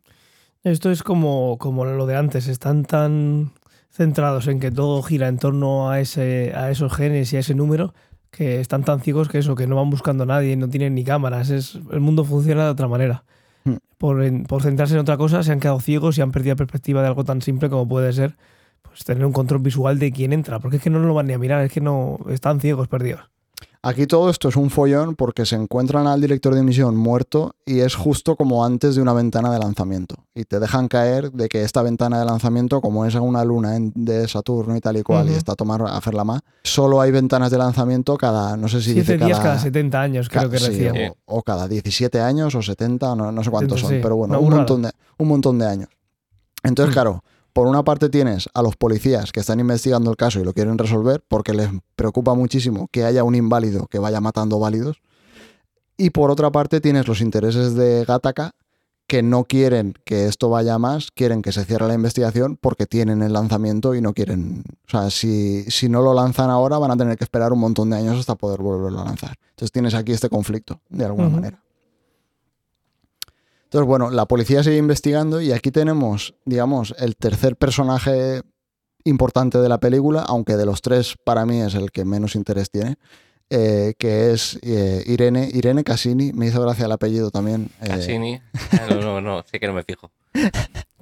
Esto 0.63 0.91
es 0.91 1.03
como, 1.03 1.57
como 1.57 1.85
lo 1.85 2.05
de 2.05 2.17
antes, 2.17 2.47
están 2.47 2.83
tan 2.83 3.53
centrados 3.89 4.47
en 4.47 4.59
que 4.59 4.71
todo 4.71 5.01
gira 5.03 5.27
en 5.27 5.37
torno 5.37 5.89
a, 5.89 5.99
ese, 5.99 6.53
a 6.55 6.69
esos 6.69 6.93
genes 6.93 7.31
y 7.31 7.37
a 7.37 7.39
ese 7.39 7.55
número 7.55 7.93
que 8.29 8.59
están 8.59 8.83
tan 8.83 8.99
ciegos 8.99 9.29
que 9.29 9.37
eso, 9.37 9.55
que 9.55 9.67
no 9.67 9.75
van 9.75 9.89
buscando 9.89 10.23
a 10.23 10.27
nadie, 10.27 10.57
no 10.57 10.67
tienen 10.67 10.95
ni 10.95 11.03
cámaras, 11.03 11.49
es, 11.51 11.79
el 11.91 11.99
mundo 11.99 12.25
funciona 12.25 12.65
de 12.65 12.71
otra 12.71 12.87
manera. 12.87 13.23
Por, 13.97 14.21
por, 14.47 14.61
centrarse 14.61 14.95
en 14.95 14.99
otra 14.99 15.15
cosa, 15.15 15.43
se 15.43 15.51
han 15.51 15.61
quedado 15.61 15.79
ciegos 15.79 16.17
y 16.17 16.21
han 16.21 16.31
perdido 16.31 16.57
perspectiva 16.57 17.01
de 17.01 17.07
algo 17.07 17.23
tan 17.23 17.41
simple 17.41 17.69
como 17.69 17.87
puede 17.87 18.11
ser 18.11 18.35
pues, 18.81 19.05
tener 19.05 19.25
un 19.25 19.31
control 19.31 19.61
visual 19.61 19.97
de 19.97 20.11
quién 20.11 20.33
entra, 20.33 20.59
porque 20.59 20.77
es 20.77 20.83
que 20.83 20.89
no 20.89 20.99
lo 20.99 21.13
van 21.13 21.27
ni 21.27 21.33
a 21.33 21.37
mirar, 21.37 21.63
es 21.63 21.71
que 21.71 21.81
no 21.81 22.19
están 22.29 22.59
ciegos, 22.59 22.87
perdidos. 22.87 23.32
Aquí 23.85 24.07
todo 24.07 24.29
esto 24.29 24.47
es 24.47 24.55
un 24.55 24.69
follón 24.69 25.13
porque 25.13 25.45
se 25.45 25.57
encuentran 25.57 26.07
al 26.07 26.21
director 26.21 26.55
de 26.55 26.63
misión 26.63 26.95
muerto 26.95 27.53
y 27.65 27.81
es 27.81 27.95
justo 27.95 28.37
como 28.37 28.63
antes 28.63 28.95
de 28.95 29.01
una 29.01 29.11
ventana 29.11 29.51
de 29.51 29.59
lanzamiento. 29.59 30.15
Y 30.33 30.45
te 30.45 30.61
dejan 30.61 30.87
caer 30.87 31.33
de 31.33 31.49
que 31.49 31.63
esta 31.63 31.81
ventana 31.81 32.17
de 32.17 32.25
lanzamiento, 32.25 32.79
como 32.79 33.05
es 33.05 33.13
una 33.15 33.43
luna 33.43 33.75
de 33.77 34.25
Saturno 34.29 34.77
y 34.77 34.79
tal 34.79 34.95
y 34.95 35.03
cual, 35.03 35.27
y 35.29 35.33
está 35.33 35.51
a 35.51 35.55
tomar 35.55 35.81
a 35.85 35.99
Ferlama, 35.99 36.39
solo 36.63 37.01
hay 37.01 37.11
ventanas 37.11 37.51
de 37.51 37.57
lanzamiento 37.57 38.15
cada, 38.15 38.55
no 38.55 38.69
sé 38.69 38.81
si 38.81 38.93
dice 38.93 39.17
días 39.17 39.41
cada, 39.41 39.59
70 39.59 40.01
años, 40.01 40.29
creo 40.29 40.49
que 40.49 40.59
decía. 40.59 41.13
O, 41.25 41.43
cada 41.43 41.67
17 41.67 42.21
años 42.21 42.55
o 42.55 42.61
70, 42.61 43.17
no, 43.17 43.33
no 43.33 43.43
sé 43.43 43.51
cuántos 43.51 43.81
son, 43.81 43.99
pero 44.01 44.15
bueno, 44.15 44.39
un 44.39 44.49
montón, 44.49 44.83
de, 44.83 44.91
un 45.17 45.27
montón 45.27 45.59
de 45.59 45.67
años. 45.67 45.89
Entonces, 46.63 46.91
mm. 46.91 46.93
claro, 46.93 47.23
por 47.53 47.67
una 47.67 47.83
parte 47.83 48.09
tienes 48.09 48.49
a 48.53 48.61
los 48.61 48.75
policías 48.75 49.31
que 49.31 49.39
están 49.39 49.59
investigando 49.59 50.09
el 50.09 50.17
caso 50.17 50.39
y 50.39 50.43
lo 50.43 50.53
quieren 50.53 50.77
resolver 50.77 51.23
porque 51.27 51.53
les 51.53 51.69
preocupa 51.95 52.33
muchísimo 52.33 52.87
que 52.91 53.05
haya 53.05 53.23
un 53.23 53.35
inválido 53.35 53.87
que 53.87 53.99
vaya 53.99 54.19
matando 54.19 54.59
válidos. 54.59 55.01
Y 55.95 56.09
por 56.09 56.31
otra 56.31 56.51
parte 56.51 56.81
tienes 56.81 57.07
los 57.07 57.21
intereses 57.21 57.75
de 57.75 58.03
Gataka 58.05 58.55
que 59.05 59.21
no 59.21 59.43
quieren 59.43 59.93
que 60.05 60.25
esto 60.25 60.49
vaya 60.49 60.79
más, 60.79 61.11
quieren 61.11 61.43
que 61.43 61.51
se 61.51 61.65
cierre 61.65 61.87
la 61.87 61.93
investigación 61.93 62.57
porque 62.59 62.87
tienen 62.87 63.21
el 63.21 63.33
lanzamiento 63.33 63.93
y 63.93 64.01
no 64.01 64.13
quieren... 64.13 64.63
O 64.87 64.89
sea, 64.89 65.11
si, 65.11 65.65
si 65.69 65.89
no 65.89 66.01
lo 66.01 66.13
lanzan 66.15 66.49
ahora 66.49 66.79
van 66.79 66.91
a 66.91 66.97
tener 66.97 67.17
que 67.17 67.23
esperar 67.23 67.53
un 67.53 67.59
montón 67.59 67.91
de 67.91 67.97
años 67.97 68.17
hasta 68.17 68.35
poder 68.35 68.61
volverlo 68.61 69.01
a 69.01 69.05
lanzar. 69.05 69.35
Entonces 69.51 69.71
tienes 69.71 69.93
aquí 69.93 70.13
este 70.13 70.29
conflicto, 70.29 70.79
de 70.89 71.05
alguna 71.05 71.29
manera. 71.29 71.62
Entonces, 73.73 73.87
bueno, 73.87 74.11
la 74.11 74.27
policía 74.27 74.61
sigue 74.61 74.77
investigando 74.77 75.41
y 75.41 75.51
aquí 75.51 75.71
tenemos, 75.71 76.35
digamos, 76.45 76.93
el 76.99 77.15
tercer 77.15 77.55
personaje 77.55 78.43
importante 79.03 79.57
de 79.57 79.67
la 79.67 79.79
película, 79.79 80.23
aunque 80.27 80.57
de 80.57 80.67
los 80.67 80.83
tres 80.83 81.15
para 81.23 81.47
mí 81.47 81.59
es 81.59 81.73
el 81.73 81.89
que 81.89 82.05
menos 82.05 82.35
interés 82.35 82.69
tiene, 82.69 82.97
eh, 83.49 83.95
que 83.97 84.31
es 84.31 84.59
eh, 84.61 85.03
Irene, 85.07 85.49
Irene 85.51 85.83
Cassini, 85.83 86.33
me 86.33 86.45
hizo 86.45 86.61
gracia 86.61 86.85
el 86.85 86.91
apellido 86.91 87.31
también. 87.31 87.71
Eh. 87.81 87.87
Cassini, 87.87 88.41
no, 88.91 89.01
no, 89.01 89.21
no, 89.21 89.43
sí 89.51 89.57
que 89.57 89.65
no 89.65 89.73
me 89.73 89.81
fijo. 89.81 90.11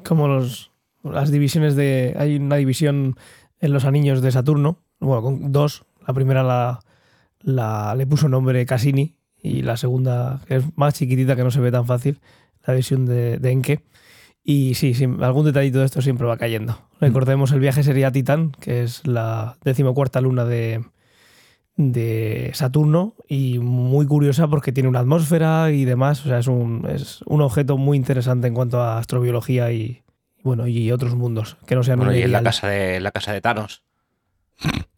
Como 0.05 0.29
los, 0.29 0.71
las 1.03 1.29
divisiones 1.29 1.75
de, 1.75 2.15
hay 2.17 2.37
una 2.37 2.55
división 2.55 3.17
en 3.59 3.73
los 3.73 3.83
anillos 3.83 4.21
de 4.21 4.31
Saturno, 4.31 4.77
bueno, 5.01 5.21
con 5.21 5.51
dos, 5.51 5.83
la 6.07 6.13
primera 6.13 6.41
la, 6.41 6.79
la 7.41 7.95
le 7.95 8.07
puso 8.07 8.29
nombre 8.29 8.65
Cassini 8.65 9.17
y 9.43 9.61
la 9.63 9.75
segunda, 9.75 10.39
que 10.47 10.55
es 10.55 10.63
más 10.77 10.93
chiquitita, 10.93 11.35
que 11.35 11.43
no 11.43 11.51
se 11.51 11.59
ve 11.59 11.69
tan 11.69 11.85
fácil, 11.85 12.21
la 12.65 12.73
visión 12.73 13.05
de, 13.05 13.37
de 13.37 13.51
Enke. 13.51 13.83
Y 14.43 14.73
sí, 14.73 14.93
sí, 14.93 15.07
algún 15.21 15.45
detallito 15.45 15.79
de 15.79 15.85
esto 15.85 16.01
siempre 16.01 16.25
va 16.25 16.37
cayendo. 16.37 16.77
Recordemos 16.99 17.51
el 17.51 17.59
viaje 17.59 17.83
sería 17.83 18.11
Titán, 18.11 18.51
que 18.59 18.83
es 18.83 19.05
la 19.05 19.57
decimocuarta 19.63 20.19
luna 20.19 20.45
de, 20.45 20.83
de 21.75 22.51
Saturno 22.53 23.15
y 23.27 23.59
muy 23.59 24.07
curiosa 24.07 24.47
porque 24.47 24.71
tiene 24.71 24.89
una 24.89 24.99
atmósfera 24.99 25.71
y 25.71 25.85
demás. 25.85 26.25
O 26.25 26.29
sea, 26.29 26.39
es 26.39 26.47
un, 26.47 26.87
es 26.89 27.21
un 27.27 27.41
objeto 27.41 27.77
muy 27.77 27.97
interesante 27.97 28.47
en 28.47 28.55
cuanto 28.55 28.81
a 28.81 28.97
astrobiología 28.97 29.71
y, 29.71 30.01
bueno, 30.43 30.67
y 30.67 30.91
otros 30.91 31.15
mundos 31.15 31.57
que 31.67 31.75
no 31.75 31.83
sean 31.83 31.99
bueno, 31.99 32.15
y 32.15 32.23
en 32.23 32.31
la 32.31 32.41
casa 32.41 32.67
de 32.67 32.99
la 32.99 33.11
casa 33.11 33.33
de 33.33 33.41
Thanos. 33.41 33.83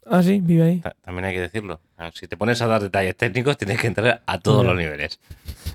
Ah, 0.06 0.22
sí, 0.22 0.40
vive 0.42 0.62
ahí. 0.62 0.82
También 1.02 1.24
hay 1.24 1.34
que 1.34 1.40
decirlo. 1.40 1.80
Si 2.12 2.28
te 2.28 2.36
pones 2.36 2.60
a 2.60 2.66
dar 2.66 2.82
detalles 2.82 3.16
técnicos, 3.16 3.56
tienes 3.56 3.80
que 3.80 3.86
entrar 3.86 4.22
a 4.26 4.38
todos 4.38 4.64
los 4.64 4.76
niveles. 4.76 5.20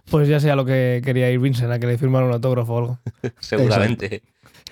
Pues 0.09 0.27
ya 0.27 0.39
sea 0.39 0.55
lo 0.55 0.65
que 0.65 1.01
quería 1.03 1.29
ir 1.31 1.39
Vincent, 1.39 1.71
a 1.71 1.79
que 1.79 1.87
le 1.87 1.97
firmara 1.97 2.25
un 2.25 2.33
autógrafo 2.33 2.73
o 2.73 2.77
algo. 2.77 2.99
Seguramente. 3.39 4.23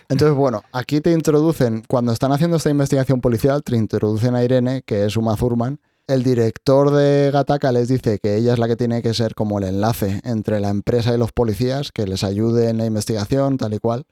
Entonces, 0.09 0.35
bueno, 0.35 0.63
aquí 0.71 1.01
te 1.01 1.11
introducen, 1.11 1.83
cuando 1.87 2.13
están 2.13 2.31
haciendo 2.31 2.57
esta 2.57 2.69
investigación 2.69 3.19
policial, 3.19 3.61
te 3.61 3.75
introducen 3.75 4.35
a 4.35 4.43
Irene, 4.43 4.81
que 4.85 5.05
es 5.05 5.17
Uma 5.17 5.35
Thurman. 5.35 5.79
El 6.07 6.23
director 6.23 6.91
de 6.91 7.29
Gataka 7.31 7.73
les 7.73 7.89
dice 7.89 8.19
que 8.19 8.37
ella 8.37 8.53
es 8.53 8.59
la 8.59 8.69
que 8.69 8.77
tiene 8.77 9.01
que 9.01 9.13
ser 9.13 9.35
como 9.35 9.59
el 9.59 9.65
enlace 9.65 10.21
entre 10.23 10.61
la 10.61 10.69
empresa 10.69 11.13
y 11.13 11.17
los 11.17 11.33
policías, 11.33 11.91
que 11.91 12.07
les 12.07 12.23
ayude 12.23 12.69
en 12.69 12.77
la 12.77 12.85
investigación, 12.85 13.57
tal 13.57 13.73
y 13.73 13.79
cual. 13.79 14.05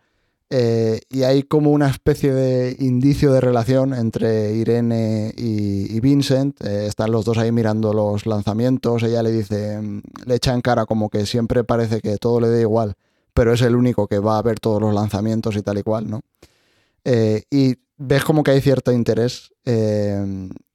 Eh, 0.49 1.01
y 1.09 1.23
hay 1.23 1.43
como 1.43 1.71
una 1.71 1.89
especie 1.89 2.31
de 2.31 2.75
indicio 2.79 3.33
de 3.33 3.41
relación 3.41 3.93
entre 3.93 4.53
Irene 4.53 5.33
y, 5.35 5.99
Vincent. 5.99 6.63
Eh, 6.63 6.87
están 6.87 7.11
los 7.11 7.25
dos 7.25 7.37
ahí 7.37 7.51
mirando 7.51 7.93
los 7.93 8.25
lanzamientos. 8.25 9.03
Ella 9.03 9.23
le 9.23 9.31
dice, 9.31 9.81
mm, 9.81 10.01
le 10.25 10.35
echa 10.35 10.53
en 10.53 10.61
cara 10.61 10.85
como 10.85 11.09
que 11.09 11.25
siempre 11.25 11.63
parece 11.63 12.01
que 12.01 12.17
todo 12.17 12.39
le 12.39 12.49
da 12.49 12.61
igual, 12.61 12.95
pero 13.33 13.53
es 13.53 13.61
el 13.61 13.75
único 13.75 14.07
que 14.07 14.19
va 14.19 14.37
a 14.37 14.41
ver 14.41 14.59
todos 14.59 14.81
los 14.81 14.93
lanzamientos 14.93 15.55
y 15.55 15.61
tal 15.61 15.79
y 15.79 15.83
cual, 15.83 16.09
¿no? 16.09 16.21
Eh, 17.03 17.43
y 17.49 17.75
ves 17.97 18.23
como 18.23 18.43
que 18.43 18.51
hay 18.51 18.61
cierto 18.61 18.91
interés, 18.91 19.51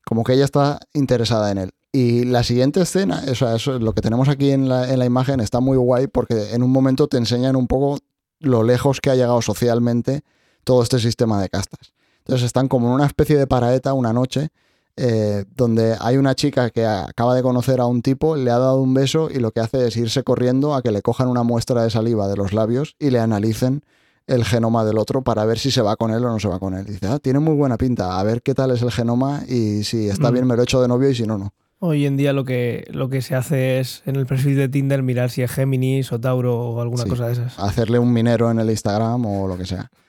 como 0.05 0.25
que 0.25 0.35
ella 0.35 0.45
está 0.45 0.81
interesada 0.95 1.51
en 1.53 1.59
él. 1.59 1.71
Y 1.93 2.25
la 2.25 2.45
siguiente 2.45 2.81
escena, 2.81 3.23
o 3.31 3.35
sea, 3.35 3.57
eso, 3.57 3.79
lo 3.79 3.93
que 3.95 4.01
tenemos 4.01 4.29
aquí 4.29 4.51
en 4.53 4.69
la, 4.69 4.93
en 4.93 4.99
la 4.99 5.07
imagen 5.07 5.41
está 5.41 5.61
muy 5.61 5.77
guay 5.77 6.07
porque 6.07 6.53
en 6.53 6.63
un 6.63 6.71
momento 6.71 7.09
te 7.09 7.17
enseñan 7.19 7.57
un 7.57 7.67
poco 7.67 7.99
lo 8.41 8.63
lejos 8.63 9.01
que 9.01 9.11
ha 9.11 9.15
llegado 9.15 9.41
socialmente 9.43 10.23
todo 10.65 10.83
este 10.83 10.99
sistema 10.99 11.41
de 11.41 11.49
castas. 11.49 11.93
Entonces 12.19 12.47
están 12.47 12.69
como 12.69 12.89
en 12.89 12.95
una 12.95 13.07
especie 13.07 13.37
de 13.37 13.47
paraeta 13.47 13.93
una 13.93 14.13
noche 14.13 14.51
eh, 14.97 15.45
donde 15.57 15.97
hay 15.99 16.17
una 16.17 16.35
chica 16.35 16.69
que 16.71 16.85
acaba 16.85 17.35
de 17.35 17.43
conocer 17.43 17.81
a 17.81 17.87
un 17.87 18.03
tipo, 18.03 18.37
le 18.37 18.51
ha 18.51 18.59
dado 18.59 18.83
un 18.83 18.93
beso 18.93 19.31
y 19.31 19.39
lo 19.39 19.51
que 19.51 19.61
hace 19.61 19.87
es 19.87 19.97
irse 19.97 20.23
corriendo 20.23 20.75
a 20.75 20.83
que 20.83 20.91
le 20.91 21.01
cojan 21.01 21.29
una 21.29 21.43
muestra 21.43 21.83
de 21.83 21.91
saliva 21.91 22.29
de 22.29 22.37
los 22.37 22.53
labios 22.53 22.97
y 22.99 23.11
le 23.11 23.19
analicen 23.19 23.83
el 24.27 24.45
genoma 24.45 24.85
del 24.85 24.99
otro 24.99 25.23
para 25.23 25.45
ver 25.45 25.59
si 25.59 25.71
se 25.71 25.81
va 25.81 25.97
con 25.97 26.11
él 26.11 26.25
o 26.25 26.29
no 26.29 26.39
se 26.39 26.49
va 26.49 26.59
con 26.59 26.75
él. 26.75 26.85
dice, 26.85 27.07
ah, 27.07 27.19
tiene 27.19 27.39
muy 27.39 27.55
buena 27.55 27.79
pinta, 27.79 28.19
a 28.19 28.23
ver 28.25 28.43
qué 28.43 28.55
tal 28.55 28.73
es 28.73 28.83
el 28.83 28.93
genoma 28.93 29.43
y 29.49 29.85
si 29.85 30.09
está 30.09 30.31
mm. 30.31 30.35
bien 30.35 30.47
me 30.47 30.57
lo 30.57 30.63
echo 30.63 30.83
de 30.83 30.89
novio 30.89 31.09
y 31.09 31.15
si 31.15 31.23
no, 31.25 31.39
no. 31.39 31.55
Hoy 31.83 32.05
en 32.05 32.19
día 32.19 32.35
lo 32.35 32.45
que, 32.45 32.85
lo 32.91 33.09
que 33.09 33.23
se 33.23 33.35
hace 33.35 33.81
es 33.81 34.03
en 34.05 34.17
el 34.17 34.27
perfil 34.27 34.55
de 34.55 34.69
Tinder 34.69 35.03
mirar 35.03 35.31
si 35.31 35.41
es 35.41 35.51
Géminis 35.51 36.13
o 36.13 36.21
Tauro 36.21 36.55
o 36.55 36.81
alguna 36.83 37.07
cosa 37.07 37.27
de 37.27 37.33
esas. 37.33 37.59
Hacerle 37.59 37.99
un 37.99 38.13
minero 38.13 38.51
en 38.51 38.59
el 38.59 38.69
Instagram 38.69 39.25
o 39.25 39.49
lo 39.49 39.57
que 39.57 39.65
sea. 39.65 39.91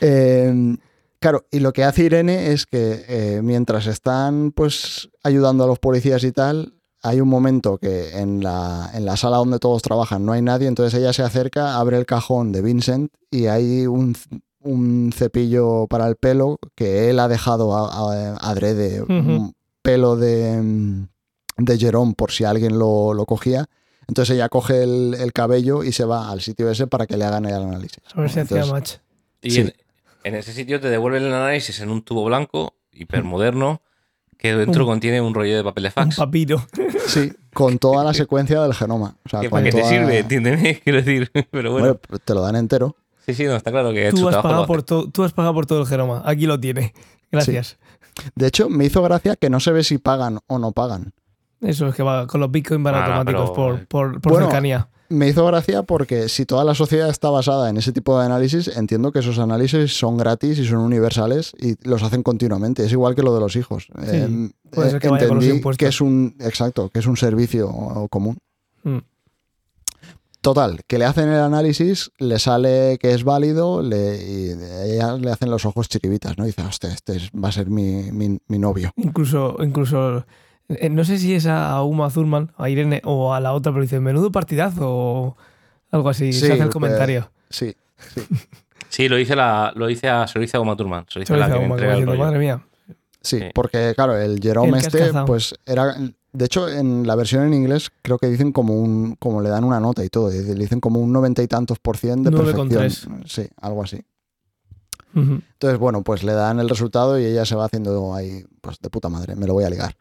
Em, 0.00 0.76
claro, 1.18 1.44
y 1.50 1.58
lo 1.58 1.72
que 1.72 1.82
hace 1.82 2.04
Irene 2.04 2.52
es 2.52 2.66
que 2.66 3.04
eh, 3.08 3.40
mientras 3.42 3.88
están 3.88 4.52
pues 4.52 5.08
ayudando 5.24 5.64
a 5.64 5.66
los 5.66 5.80
policías 5.80 6.22
y 6.22 6.30
tal, 6.30 6.74
hay 7.02 7.20
un 7.20 7.28
momento 7.28 7.78
que 7.78 8.16
en 8.16 8.40
la, 8.40 8.90
en 8.94 9.04
la 9.04 9.16
sala 9.16 9.38
donde 9.38 9.58
todos 9.58 9.82
trabajan 9.82 10.24
no 10.24 10.32
hay 10.32 10.42
nadie, 10.42 10.68
entonces 10.68 11.00
ella 11.00 11.12
se 11.12 11.22
acerca, 11.22 11.80
abre 11.80 11.96
el 11.96 12.06
cajón 12.06 12.52
de 12.52 12.62
Vincent 12.62 13.12
y 13.28 13.46
hay 13.46 13.88
un, 13.88 14.14
un 14.60 15.12
cepillo 15.14 15.86
para 15.88 16.08
el 16.08 16.16
pelo 16.16 16.58
que 16.74 17.10
él 17.10 17.20
ha 17.20 17.28
dejado 17.28 17.74
adrede, 18.40 19.02
un 19.02 19.54
pelo 19.82 20.16
de, 20.16 21.06
de 21.56 21.78
Jerome 21.78 22.14
por 22.14 22.30
si 22.30 22.44
alguien 22.44 22.78
lo, 22.78 23.24
cogía. 23.26 23.66
Entonces 24.06 24.36
ella 24.36 24.48
coge 24.48 24.82
el, 24.82 25.32
cabello 25.34 25.84
y 25.84 25.92
se 25.92 26.04
va 26.04 26.30
al 26.30 26.40
sitio 26.40 26.70
ese 26.70 26.86
para 26.86 27.06
que 27.06 27.16
le 27.16 27.24
hagan 27.24 27.44
el 27.44 27.54
análisis. 27.54 27.98
A 28.14 28.20
ver 28.20 28.30
si 28.30 28.40
hacía 28.40 28.64
match. 28.66 28.94
Y 29.42 29.60
en, 29.60 29.74
ese 30.24 30.52
sitio 30.52 30.80
te 30.80 30.88
devuelven 30.88 31.24
el 31.24 31.34
análisis 31.34 31.80
en 31.80 31.90
un 31.90 32.02
tubo 32.02 32.24
blanco, 32.24 32.74
hipermoderno, 32.92 33.82
que 34.38 34.54
dentro 34.54 34.86
contiene 34.86 35.20
un 35.20 35.34
rollo 35.34 35.56
de 35.56 35.64
papel 35.64 35.84
de 35.84 35.90
fax. 35.90 36.18
Un 36.18 36.24
papiro. 36.24 36.66
Sí, 37.08 37.32
con 37.54 37.78
toda 37.78 38.04
la 38.04 38.12
secuencia 38.12 38.60
del 38.60 38.74
genoma. 38.74 39.16
¿Para 39.30 39.64
qué 39.64 39.70
te 39.70 39.82
sirve? 39.82 40.18
Entiéndeme, 40.18 40.78
quiero 40.84 40.98
decir. 40.98 41.30
Pero 41.50 41.72
bueno. 41.72 41.98
te 42.22 42.34
lo 42.34 42.42
dan 42.42 42.56
entero. 42.56 42.96
Sí, 43.28 43.34
sí, 43.34 43.44
no, 43.44 43.56
está 43.56 43.70
claro 43.70 43.92
que 43.92 44.10
tú 44.10 44.28
has, 44.28 44.36
pagado 44.36 44.66
por 44.66 44.82
tú 44.82 45.22
has 45.22 45.32
pagado 45.32 45.54
por 45.54 45.66
todo 45.66 45.82
el 45.82 45.86
genoma. 45.86 46.22
Aquí 46.24 46.46
lo 46.46 46.58
tiene. 46.58 46.94
Gracias. 47.30 47.78
De 48.34 48.46
hecho, 48.46 48.68
me 48.68 48.86
hizo 48.86 49.02
gracia 49.02 49.36
que 49.36 49.50
no 49.50 49.60
se 49.60 49.70
ve 49.70 49.84
si 49.84 49.98
pagan 49.98 50.40
o 50.46 50.58
no 50.58 50.72
pagan. 50.72 51.12
Eso 51.60 51.88
es 51.88 51.94
que 51.94 52.02
va 52.02 52.26
con 52.26 52.40
los 52.40 52.50
bitcoins 52.50 52.82
van 52.82 52.94
automáticos 52.94 53.50
por, 53.50 53.86
por, 53.86 54.20
por 54.20 54.42
cercanía 54.42 54.88
me 55.08 55.28
hizo 55.28 55.44
gracia 55.46 55.82
porque 55.82 56.28
si 56.28 56.44
toda 56.44 56.64
la 56.64 56.74
sociedad 56.74 57.08
está 57.08 57.30
basada 57.30 57.70
en 57.70 57.76
ese 57.76 57.92
tipo 57.92 58.18
de 58.18 58.26
análisis, 58.26 58.68
entiendo 58.68 59.12
que 59.12 59.20
esos 59.20 59.38
análisis 59.38 59.96
son 59.96 60.16
gratis 60.18 60.58
y 60.58 60.66
son 60.66 60.78
universales 60.78 61.52
y 61.58 61.76
los 61.88 62.02
hacen 62.02 62.22
continuamente. 62.22 62.84
Es 62.84 62.92
igual 62.92 63.14
que 63.14 63.22
lo 63.22 63.34
de 63.34 63.40
los 63.40 63.56
hijos. 63.56 63.88
Em, 64.02 64.50
puede 64.70 64.90
ser 64.90 65.00
que 65.00 65.08
vaya 65.08 65.28
con 65.28 65.36
los 65.36 65.46
impuestos. 65.46 65.78
que 65.78 65.86
es 65.86 66.00
un 66.00 66.34
exacto, 66.40 66.90
que 66.90 66.98
es 66.98 67.06
un 67.06 67.16
servicio 67.16 67.68
común. 68.10 68.38
Mm. 68.82 68.98
Total, 70.48 70.80
que 70.86 70.98
le 70.98 71.04
hacen 71.04 71.28
el 71.28 71.40
análisis, 71.40 72.10
le 72.16 72.38
sale 72.38 72.96
que 72.98 73.12
es 73.12 73.22
válido 73.22 73.82
le, 73.82 74.16
y 74.16 74.52
ellas 74.86 75.20
le 75.20 75.30
hacen 75.30 75.50
los 75.50 75.66
ojos 75.66 75.90
chiribitas, 75.90 76.38
¿no? 76.38 76.44
Y 76.44 76.46
dice, 76.46 76.62
hostia, 76.62 76.90
este 76.90 77.18
va 77.36 77.50
a 77.50 77.52
ser 77.52 77.68
mi, 77.68 78.10
mi 78.12 78.58
novio. 78.58 78.90
Incluso, 78.96 79.56
incluso 79.60 80.24
eh, 80.68 80.90
no 80.90 81.04
sé 81.04 81.18
si 81.18 81.34
es 81.34 81.46
a 81.46 81.82
Uma 81.82 82.10
Thurman, 82.10 82.52
a 82.56 82.68
Irene 82.68 83.00
o 83.04 83.34
a 83.34 83.40
la 83.40 83.52
otra, 83.52 83.72
pero 83.72 83.82
dice, 83.82 84.00
menudo 84.00 84.30
partidazo 84.30 84.86
o 84.86 85.36
algo 85.90 86.10
así. 86.10 86.32
se 86.32 86.52
hace 86.52 86.62
el 86.62 86.70
comentario. 86.70 87.30
sí, 87.48 87.74
sí. 88.14 88.22
sí, 88.88 89.08
lo 89.08 89.16
dice, 89.16 89.34
la, 89.34 89.72
lo 89.74 89.86
dice 89.86 90.08
a, 90.08 90.26
se 90.26 90.38
lo 90.38 90.42
dice 90.42 90.56
a 90.58 90.60
Uma 90.60 90.76
Thurman. 90.76 91.06
Se 91.08 91.18
lo 91.18 91.22
dice, 91.24 91.34
a 91.34 91.36
la 91.36 91.50
que 91.50 91.58
Uma, 91.58 92.16
Madre 92.16 92.38
mía. 92.38 92.62
Sí, 93.20 93.40
porque 93.54 93.92
claro, 93.94 94.16
el 94.16 94.40
Jerome 94.40 94.78
este, 94.78 95.10
pues 95.26 95.54
era. 95.66 95.94
De 96.32 96.44
hecho, 96.44 96.68
en 96.68 97.06
la 97.06 97.14
versión 97.14 97.44
en 97.44 97.54
inglés 97.54 97.90
creo 98.02 98.18
que 98.18 98.28
dicen 98.28 98.52
como 98.52 98.74
un. 98.74 99.16
como 99.16 99.40
le 99.40 99.48
dan 99.48 99.64
una 99.64 99.80
nota 99.80 100.04
y 100.04 100.08
todo. 100.08 100.30
Le 100.30 100.54
dicen 100.54 100.80
como 100.80 101.00
un 101.00 101.12
noventa 101.12 101.42
y 101.42 101.48
tantos 101.48 101.78
por 101.78 101.96
cien 101.96 102.22
de 102.22 102.30
perfección. 102.30 103.24
Sí, 103.26 103.48
algo 103.60 103.82
así. 103.82 104.00
Entonces, 105.14 105.78
bueno, 105.78 106.02
pues 106.02 106.22
le 106.22 106.32
dan 106.32 106.60
el 106.60 106.68
resultado 106.68 107.18
y 107.18 107.24
ella 107.24 107.44
se 107.44 107.56
va 107.56 107.64
haciendo 107.64 108.14
ahí, 108.14 108.44
pues 108.60 108.78
de 108.78 108.88
puta 108.90 109.08
madre, 109.08 109.34
me 109.34 109.46
lo 109.46 109.54
voy 109.54 109.64
a 109.64 109.70
ligar. 109.70 109.96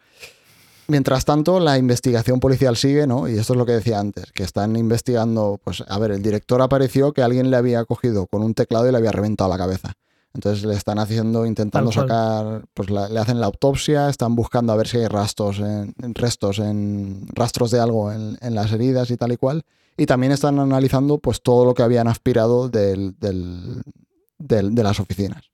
Mientras 0.90 1.26
tanto, 1.26 1.60
la 1.60 1.78
investigación 1.78 2.40
policial 2.40 2.78
sigue, 2.78 3.08
¿no? 3.08 3.28
Y 3.28 3.38
esto 3.38 3.54
es 3.54 3.58
lo 3.58 3.66
que 3.66 3.74
decía 3.74 4.00
antes, 4.00 4.32
que 4.32 4.44
están 4.44 4.76
investigando, 4.76 5.60
pues, 5.64 5.84
a 5.88 6.00
ver, 6.00 6.12
el 6.12 6.22
director 6.22 6.62
apareció 6.62 7.14
que 7.14 7.24
alguien 7.24 7.50
le 7.52 7.58
había 7.58 7.84
cogido 7.84 8.28
con 8.28 8.42
un 8.42 8.54
teclado 8.54 8.88
y 8.88 8.92
le 8.92 8.98
había 8.98 9.12
reventado 9.12 9.50
la 9.50 9.58
cabeza. 9.58 9.94
Entonces 10.34 10.66
le 10.66 10.76
están 10.76 11.00
haciendo, 11.00 11.46
intentando 11.46 11.92
sacar, 11.92 12.66
pues 12.74 12.90
le 12.90 13.20
hacen 13.20 13.40
la 13.40 13.48
autopsia, 13.48 14.10
están 14.10 14.36
buscando 14.36 14.72
a 14.72 14.76
ver 14.76 14.88
si 14.88 14.98
hay 14.98 15.08
rastros 15.08 15.60
en, 15.60 15.94
restos, 16.14 16.60
en 16.60 17.28
rastros 17.34 17.72
de 17.72 17.80
algo 17.80 18.12
en, 18.12 18.38
las 18.56 18.72
heridas 18.72 19.10
y 19.10 19.18
tal 19.18 19.32
y 19.32 19.38
cual. 19.38 19.64
Y 19.98 20.06
también 20.06 20.32
están 20.32 20.60
analizando 20.60 21.18
pues 21.18 21.42
todo 21.42 21.66
lo 21.66 21.74
que 21.74 21.82
habían 21.82 22.08
aspirado 22.08 22.70
del, 22.70 23.16
de 23.18 24.84
las 24.84 25.00
oficinas. 25.00 25.50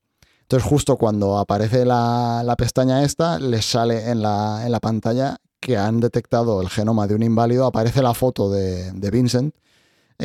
Entonces, 0.54 0.70
justo 0.70 0.98
cuando 0.98 1.40
aparece 1.40 1.86
la, 1.86 2.56
pestaña 2.58 3.04
esta, 3.04 3.40
les 3.40 3.66
sale 3.66 4.12
en 4.12 4.22
la, 4.22 4.64
en 4.66 4.72
la, 4.72 4.80
pantalla 4.80 5.38
que 5.60 5.78
han 5.78 6.00
detectado 6.00 6.62
el 6.62 6.70
genoma 6.70 7.08
de 7.08 7.16
un 7.16 7.24
inválido, 7.24 7.66
aparece 7.66 8.04
la 8.04 8.14
foto 8.14 8.52
de, 8.52 8.92
Vincent. 9.12 9.56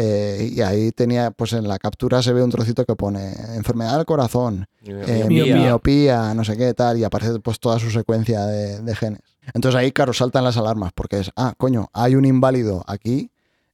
Eh, 0.00 0.52
y 0.54 0.60
ahí 0.60 0.92
tenía, 0.92 1.32
pues 1.32 1.54
en 1.54 1.66
la 1.66 1.76
captura 1.76 2.22
se 2.22 2.32
ve 2.32 2.40
un 2.40 2.50
trocito 2.50 2.84
que 2.84 2.94
pone 2.94 3.32
enfermedad 3.56 3.96
del 3.96 4.06
corazón, 4.06 4.66
eh, 4.84 5.24
miopía. 5.28 6.34
no 6.34 6.44
sé 6.44 6.56
qué 6.56 6.72
tal, 6.72 6.98
y 6.98 7.04
aparece 7.04 7.40
pues 7.40 7.58
toda 7.58 7.80
su 7.80 7.90
secuencia 7.90 8.46
de, 8.46 8.80
de, 8.80 8.94
genes. 8.94 9.22
Entonces 9.54 9.76
ahí, 9.76 9.90
claro, 9.90 10.12
saltan 10.12 10.44
las 10.44 10.56
alarmas, 10.56 10.92
porque 10.94 11.18
es, 11.18 11.32
ah, 11.34 11.52
coño, 11.56 11.88
hay 11.92 12.14
un 12.14 12.26
inválido 12.26 12.84
aquí, 12.86 13.32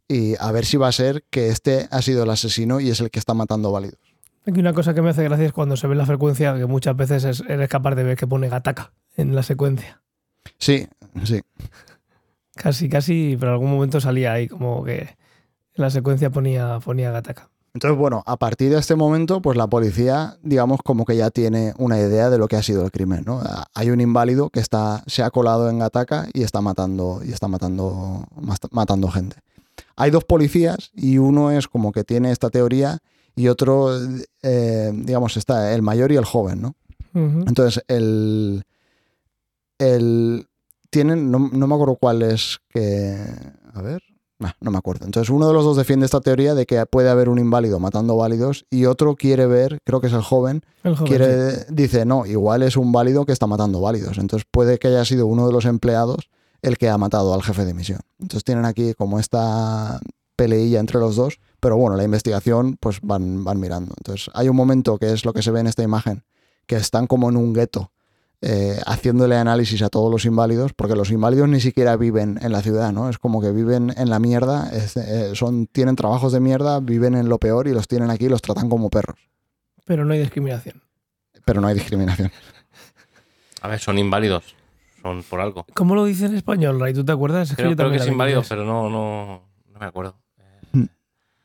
y 0.08 0.34
a 0.40 0.50
ver 0.50 0.64
si 0.64 0.78
va 0.78 0.88
a 0.88 0.92
ser 0.92 1.24
que 1.28 1.48
este 1.48 1.88
ha 1.90 2.00
sido 2.00 2.24
el 2.24 2.30
asesino 2.30 2.80
y 2.80 2.88
es 2.88 3.00
el 3.00 3.10
que 3.10 3.18
está 3.18 3.34
matando 3.34 3.70
válidos. 3.70 4.00
Aquí 4.46 4.60
una 4.60 4.72
cosa 4.72 4.94
que 4.94 5.02
me 5.02 5.10
hace 5.10 5.24
gracia 5.24 5.44
es 5.44 5.52
cuando 5.52 5.76
se 5.76 5.86
ve 5.86 5.94
la 5.94 6.06
frecuencia, 6.06 6.56
que 6.56 6.64
muchas 6.64 6.96
veces 6.96 7.24
es, 7.24 7.42
eres 7.46 7.68
capaz 7.68 7.96
de 7.96 8.02
ver 8.02 8.16
que 8.16 8.26
pone 8.26 8.48
Gataka 8.48 8.94
en 9.14 9.34
la 9.34 9.42
secuencia. 9.42 10.00
Sí, 10.56 10.88
sí. 11.24 11.42
Casi, 12.54 12.88
casi, 12.88 13.36
pero 13.38 13.52
en 13.52 13.54
algún 13.56 13.70
momento 13.72 14.00
salía 14.00 14.32
ahí 14.32 14.48
como 14.48 14.84
que 14.84 15.22
la 15.74 15.90
secuencia 15.90 16.30
ponía, 16.30 16.78
ponía 16.80 17.10
Gataka. 17.10 17.50
Entonces, 17.74 17.98
bueno, 17.98 18.22
a 18.24 18.36
partir 18.36 18.70
de 18.70 18.78
este 18.78 18.94
momento, 18.94 19.42
pues 19.42 19.56
la 19.56 19.66
policía, 19.66 20.36
digamos, 20.42 20.78
como 20.84 21.04
que 21.04 21.16
ya 21.16 21.30
tiene 21.30 21.74
una 21.76 21.98
idea 21.98 22.30
de 22.30 22.38
lo 22.38 22.46
que 22.46 22.54
ha 22.54 22.62
sido 22.62 22.84
el 22.84 22.92
crimen, 22.92 23.24
¿no? 23.26 23.42
Hay 23.74 23.90
un 23.90 24.00
inválido 24.00 24.48
que 24.48 24.60
está, 24.60 25.02
se 25.08 25.24
ha 25.24 25.30
colado 25.30 25.68
en 25.68 25.80
Gataka 25.80 26.28
y 26.32 26.44
está 26.44 26.60
matando, 26.60 27.20
y 27.24 27.32
está 27.32 27.48
matando, 27.48 28.28
matando 28.70 29.08
gente. 29.08 29.38
Hay 29.96 30.12
dos 30.12 30.22
policías 30.22 30.92
y 30.94 31.18
uno 31.18 31.50
es 31.50 31.66
como 31.66 31.90
que 31.90 32.04
tiene 32.04 32.30
esta 32.30 32.48
teoría 32.48 33.00
y 33.34 33.48
otro, 33.48 33.90
eh, 34.42 34.92
digamos, 34.94 35.36
está 35.36 35.74
el 35.74 35.82
mayor 35.82 36.12
y 36.12 36.16
el 36.16 36.24
joven, 36.24 36.62
¿no? 36.62 36.76
Entonces, 37.16 37.82
el, 37.86 38.64
el 39.78 40.48
tienen, 40.90 41.30
no, 41.30 41.50
no, 41.52 41.66
me 41.68 41.74
acuerdo 41.74 41.96
cuál 41.96 42.22
es 42.22 42.58
que, 42.70 43.16
a 43.72 43.82
ver, 43.82 44.02
no 44.60 44.70
me 44.70 44.78
acuerdo. 44.78 45.06
Entonces, 45.06 45.30
uno 45.30 45.46
de 45.48 45.54
los 45.54 45.64
dos 45.64 45.76
defiende 45.76 46.06
esta 46.06 46.20
teoría 46.20 46.54
de 46.54 46.66
que 46.66 46.84
puede 46.86 47.10
haber 47.10 47.28
un 47.28 47.38
inválido 47.38 47.78
matando 47.78 48.16
válidos 48.16 48.66
y 48.70 48.86
otro 48.86 49.16
quiere 49.16 49.46
ver, 49.46 49.78
creo 49.84 50.00
que 50.00 50.08
es 50.08 50.12
el 50.12 50.22
joven, 50.22 50.62
quiere, 51.04 51.64
dice, 51.68 52.04
no, 52.04 52.26
igual 52.26 52.62
es 52.62 52.76
un 52.76 52.92
válido 52.92 53.24
que 53.24 53.32
está 53.32 53.46
matando 53.46 53.80
válidos. 53.80 54.18
Entonces, 54.18 54.46
puede 54.50 54.78
que 54.78 54.88
haya 54.88 55.04
sido 55.04 55.26
uno 55.26 55.46
de 55.46 55.52
los 55.52 55.64
empleados 55.64 56.28
el 56.62 56.78
que 56.78 56.88
ha 56.88 56.98
matado 56.98 57.34
al 57.34 57.42
jefe 57.42 57.64
de 57.64 57.74
misión. 57.74 58.00
Entonces, 58.18 58.44
tienen 58.44 58.64
aquí 58.64 58.94
como 58.94 59.18
esta 59.18 60.00
peleilla 60.36 60.80
entre 60.80 61.00
los 61.00 61.16
dos, 61.16 61.38
pero 61.60 61.76
bueno, 61.76 61.96
la 61.96 62.04
investigación 62.04 62.76
pues 62.80 62.98
van, 63.02 63.44
van 63.44 63.60
mirando. 63.60 63.94
Entonces 63.98 64.30
hay 64.34 64.48
un 64.48 64.56
momento 64.56 64.98
que 64.98 65.12
es 65.12 65.24
lo 65.24 65.32
que 65.32 65.42
se 65.42 65.50
ve 65.50 65.60
en 65.60 65.66
esta 65.66 65.82
imagen, 65.82 66.24
que 66.66 66.76
están 66.76 67.06
como 67.06 67.28
en 67.28 67.36
un 67.36 67.52
gueto 67.52 67.92
eh, 68.46 68.78
haciéndole 68.84 69.36
análisis 69.36 69.80
a 69.80 69.88
todos 69.88 70.10
los 70.10 70.26
inválidos, 70.26 70.74
porque 70.74 70.94
los 70.94 71.10
inválidos 71.10 71.48
ni 71.48 71.60
siquiera 71.60 71.96
viven 71.96 72.38
en 72.42 72.52
la 72.52 72.60
ciudad, 72.60 72.92
¿no? 72.92 73.08
Es 73.08 73.16
como 73.16 73.40
que 73.40 73.50
viven 73.52 73.94
en 73.96 74.10
la 74.10 74.18
mierda, 74.18 74.70
eh, 74.70 75.30
son, 75.34 75.66
tienen 75.66 75.96
trabajos 75.96 76.30
de 76.30 76.40
mierda, 76.40 76.80
viven 76.80 77.14
en 77.14 77.30
lo 77.30 77.38
peor 77.38 77.68
y 77.68 77.72
los 77.72 77.88
tienen 77.88 78.10
aquí 78.10 78.26
y 78.26 78.28
los 78.28 78.42
tratan 78.42 78.68
como 78.68 78.90
perros. 78.90 79.16
Pero 79.86 80.04
no 80.04 80.12
hay 80.12 80.20
discriminación. 80.20 80.82
Pero 81.46 81.62
no 81.62 81.68
hay 81.68 81.74
discriminación. 81.74 82.30
A 83.62 83.68
ver, 83.68 83.80
son 83.80 83.96
inválidos. 83.96 84.54
Son 85.00 85.22
por 85.22 85.40
algo. 85.40 85.64
¿Cómo 85.72 85.94
lo 85.94 86.04
dice 86.04 86.26
en 86.26 86.34
español, 86.34 86.78
Ray? 86.78 86.92
¿Tú 86.92 87.02
te 87.02 87.12
acuerdas? 87.12 87.48
Es 87.48 87.56
creo, 87.56 87.74
que, 87.74 87.96
es 87.96 88.06
inválido, 88.06 88.42
pero 88.46 88.66
no, 88.66 88.90
no, 88.90 89.42
no 89.72 89.80
me 89.80 89.86
acuerdo. 89.86 90.16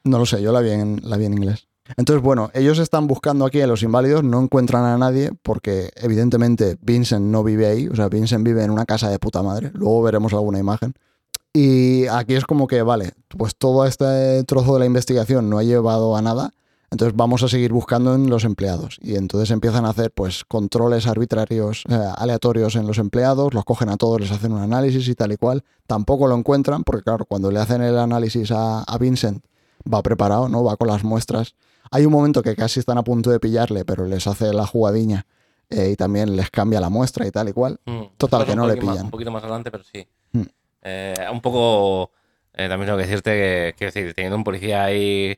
No 0.03 0.19
lo 0.19 0.25
sé, 0.25 0.41
yo 0.41 0.51
la 0.51 0.59
vi 0.59 0.71
en, 0.71 0.99
la 1.03 1.15
vi 1.15 1.25
en 1.25 1.33
inglés. 1.33 1.68
Entonces, 1.97 2.23
bueno, 2.23 2.49
ellos 2.53 2.79
están 2.79 3.07
buscando 3.07 3.45
aquí 3.45 3.61
a 3.61 3.67
los 3.67 3.83
inválidos, 3.83 4.23
no 4.23 4.41
encuentran 4.41 4.83
a 4.85 4.97
nadie 4.97 5.31
porque 5.43 5.91
evidentemente 5.95 6.77
Vincent 6.81 7.25
no 7.25 7.43
vive 7.43 7.67
ahí, 7.67 7.87
o 7.87 7.95
sea, 7.95 8.09
Vincent 8.09 8.45
vive 8.45 8.63
en 8.63 8.71
una 8.71 8.85
casa 8.85 9.09
de 9.09 9.19
puta 9.19 9.41
madre, 9.41 9.71
luego 9.73 10.01
veremos 10.01 10.33
alguna 10.33 10.59
imagen. 10.59 10.93
Y 11.51 12.05
aquí 12.07 12.35
es 12.35 12.45
como 12.45 12.67
que, 12.67 12.83
vale, 12.83 13.13
pues 13.27 13.55
todo 13.57 13.85
este 13.85 14.43
trozo 14.43 14.73
de 14.75 14.79
la 14.79 14.85
investigación 14.85 15.49
no 15.49 15.57
ha 15.57 15.63
llevado 15.63 16.15
a 16.15 16.21
nada, 16.21 16.51
entonces 16.91 17.15
vamos 17.15 17.43
a 17.43 17.47
seguir 17.47 17.71
buscando 17.71 18.15
en 18.15 18.29
los 18.29 18.43
empleados. 18.43 18.97
Y 19.01 19.15
entonces 19.15 19.51
empiezan 19.51 19.85
a 19.85 19.89
hacer 19.89 20.11
pues 20.11 20.43
controles 20.45 21.07
arbitrarios, 21.07 21.83
eh, 21.89 21.95
aleatorios 22.15 22.75
en 22.75 22.87
los 22.87 22.97
empleados, 22.97 23.53
los 23.53 23.63
cogen 23.63 23.89
a 23.89 23.97
todos, 23.97 24.19
les 24.19 24.31
hacen 24.31 24.53
un 24.53 24.61
análisis 24.61 25.07
y 25.07 25.15
tal 25.15 25.31
y 25.31 25.37
cual. 25.37 25.63
Tampoco 25.87 26.27
lo 26.27 26.35
encuentran 26.35 26.83
porque, 26.83 27.03
claro, 27.03 27.25
cuando 27.25 27.51
le 27.51 27.59
hacen 27.59 27.81
el 27.81 27.97
análisis 27.97 28.51
a, 28.51 28.81
a 28.81 28.97
Vincent, 28.97 29.43
va 29.91 30.01
preparado, 30.01 30.49
¿no? 30.49 30.63
Va 30.63 30.77
con 30.77 30.87
las 30.87 31.03
muestras. 31.03 31.55
Hay 31.91 32.05
un 32.05 32.11
momento 32.11 32.41
que 32.41 32.55
casi 32.55 32.79
están 32.79 32.97
a 32.97 33.03
punto 33.03 33.29
de 33.29 33.39
pillarle, 33.39 33.85
pero 33.85 34.05
les 34.05 34.27
hace 34.27 34.53
la 34.53 34.65
jugadiña 34.65 35.25
eh, 35.69 35.91
y 35.91 35.95
también 35.95 36.35
les 36.35 36.49
cambia 36.49 36.79
la 36.79 36.89
muestra 36.89 37.25
y 37.27 37.31
tal 37.31 37.49
y 37.49 37.53
cual. 37.53 37.79
Mm. 37.85 38.01
Total, 38.17 38.45
que 38.45 38.55
no 38.55 38.67
le 38.67 38.77
pillan. 38.77 39.05
un 39.05 39.11
poquito 39.11 39.31
más 39.31 39.43
adelante, 39.43 39.71
pero 39.71 39.83
sí. 39.83 40.07
Mm. 40.33 40.41
Eh, 40.83 41.27
un 41.31 41.41
poco. 41.41 42.11
Eh, 42.53 42.67
también 42.67 42.87
tengo 42.87 42.97
que 42.97 43.05
decirte 43.05 43.75
que, 43.77 43.85
decir, 43.85 44.13
teniendo 44.13 44.37
un 44.37 44.43
policía 44.43 44.83
ahí. 44.83 45.37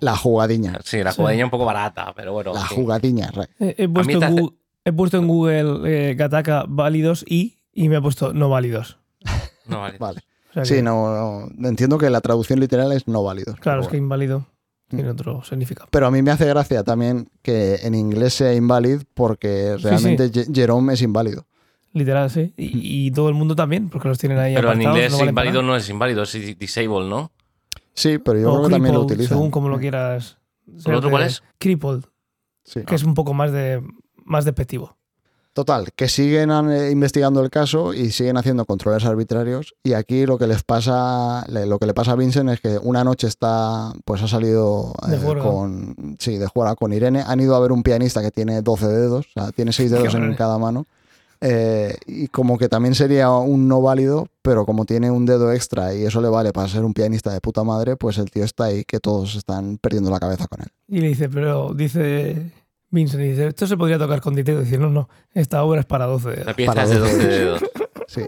la 0.00 0.16
jugadiña. 0.16 0.78
Sí, 0.84 1.02
la 1.02 1.12
jugadiña 1.12 1.44
un 1.44 1.50
poco 1.50 1.64
barata, 1.64 2.12
pero 2.14 2.32
bueno. 2.32 2.52
La 2.54 2.66
jugadiña, 2.66 3.30
he, 3.58 3.88
puesto 4.94 5.18
en 5.18 5.28
Google, 5.28 6.14
Gataka 6.14 6.64
válidos 6.68 7.24
y, 7.28 7.58
y 7.72 7.88
me 7.88 7.96
ha 7.96 8.00
puesto 8.00 8.32
no 8.32 8.48
válidos. 8.48 8.98
No 9.66 9.80
válidos. 9.80 9.98
vale 10.00 10.20
sí, 10.64 10.82
no, 10.82 11.48
entiendo 11.62 11.98
que 11.98 12.10
la 12.10 12.20
traducción 12.20 12.60
literal 12.60 12.92
es 12.92 13.08
no 13.08 13.22
válido. 13.22 13.54
Claro, 13.60 13.82
es 13.82 13.88
que 13.88 13.96
inválido 13.96 14.46
tiene 14.96 15.10
mm. 15.10 15.12
otro 15.12 15.42
significado. 15.42 15.88
Pero 15.90 16.06
a 16.06 16.10
mí 16.10 16.22
me 16.22 16.30
hace 16.30 16.46
gracia 16.46 16.82
también 16.82 17.28
que 17.42 17.76
en 17.82 17.94
inglés 17.94 18.34
sea 18.34 18.54
inválido 18.54 19.00
porque 19.14 19.76
realmente 19.78 20.30
Jerome 20.52 20.94
es 20.94 21.02
inválido. 21.02 21.46
Literal, 21.92 22.30
sí. 22.30 22.54
Y, 22.56 23.10
todo 23.10 23.28
el 23.28 23.34
mundo 23.34 23.54
también, 23.54 23.90
porque 23.90 24.08
los 24.08 24.18
tienen 24.18 24.38
ahí. 24.38 24.54
Pero 24.54 24.72
en 24.72 24.82
inglés 24.82 25.20
inválido 25.20 25.62
no 25.62 25.76
es 25.76 25.88
inválido, 25.90 26.22
es 26.22 26.58
disable, 26.58 27.08
¿no? 27.08 27.30
Sí, 27.92 28.18
pero 28.18 28.40
yo 28.40 28.50
creo 28.52 28.64
que 28.64 28.72
también 28.72 28.94
lo 28.94 29.02
utilizan. 29.02 29.36
Según 29.36 29.50
como 29.50 29.68
lo 29.68 29.78
quieras. 29.78 30.38
¿El 30.86 30.94
otro 30.94 31.10
cuál 31.10 31.24
es? 31.24 31.42
Crippled. 31.58 32.04
Sí. 32.64 32.82
Que 32.84 32.94
es 32.94 33.02
un 33.02 33.14
poco 33.14 33.34
más 33.34 33.52
de 33.52 33.82
más 34.24 34.44
despectivo. 34.44 34.96
Total, 35.54 35.92
que 35.94 36.08
siguen 36.08 36.50
eh, 36.70 36.90
investigando 36.90 37.42
el 37.42 37.50
caso 37.50 37.92
y 37.92 38.10
siguen 38.10 38.38
haciendo 38.38 38.64
controles 38.64 39.04
arbitrarios. 39.04 39.74
Y 39.84 39.92
aquí 39.92 40.24
lo 40.24 40.38
que 40.38 40.46
les 40.46 40.62
pasa, 40.62 41.44
lo 41.46 41.78
que 41.78 41.84
le 41.84 41.92
pasa 41.92 42.12
a 42.12 42.16
Vincent 42.16 42.48
es 42.48 42.60
que 42.60 42.78
una 42.82 43.04
noche 43.04 43.26
está, 43.26 43.92
pues 44.06 44.22
ha 44.22 44.28
salido 44.28 44.94
eh, 45.12 45.18
con, 45.42 46.16
sí, 46.18 46.38
de 46.38 46.46
jugar 46.46 46.74
con 46.76 46.94
Irene. 46.94 47.22
Han 47.26 47.40
ido 47.40 47.54
a 47.54 47.60
ver 47.60 47.70
un 47.70 47.82
pianista 47.82 48.22
que 48.22 48.30
tiene 48.30 48.62
12 48.62 48.86
dedos, 48.86 49.26
o 49.26 49.40
sea, 49.40 49.52
tiene 49.52 49.72
6 49.72 49.90
dedos 49.90 50.14
en 50.14 50.34
cada 50.36 50.56
mano. 50.56 50.86
Eh, 51.42 51.96
y 52.06 52.28
como 52.28 52.56
que 52.56 52.68
también 52.68 52.94
sería 52.94 53.28
un 53.30 53.68
no 53.68 53.82
válido, 53.82 54.28
pero 54.40 54.64
como 54.64 54.86
tiene 54.86 55.10
un 55.10 55.26
dedo 55.26 55.52
extra 55.52 55.92
y 55.92 56.04
eso 56.04 56.22
le 56.22 56.28
vale 56.28 56.52
para 56.52 56.68
ser 56.68 56.84
un 56.84 56.94
pianista 56.94 57.32
de 57.32 57.40
puta 57.40 57.62
madre, 57.62 57.96
pues 57.96 58.16
el 58.16 58.30
tío 58.30 58.44
está 58.44 58.66
ahí 58.66 58.84
que 58.84 59.00
todos 59.00 59.34
están 59.34 59.76
perdiendo 59.76 60.10
la 60.10 60.20
cabeza 60.20 60.46
con 60.46 60.62
él. 60.62 60.68
Y 60.88 61.00
le 61.00 61.08
dice, 61.08 61.28
pero 61.28 61.74
dice 61.74 62.52
Vincent, 62.92 63.22
dice, 63.22 63.48
esto 63.48 63.66
se 63.66 63.76
podría 63.76 63.98
tocar 63.98 64.20
con 64.20 64.34
dedo. 64.34 64.60
Dice, 64.60 64.78
no, 64.78 64.90
no, 64.90 65.08
esta 65.32 65.64
obra 65.64 65.80
es 65.80 65.86
para 65.86 66.06
12 66.06 66.28
dedos. 66.30 66.46
La 66.46 66.54
pieza 66.54 66.82
es 66.84 66.90
de 66.90 66.98
12 66.98 67.26
dedos. 67.26 67.62
Sí. 68.08 68.26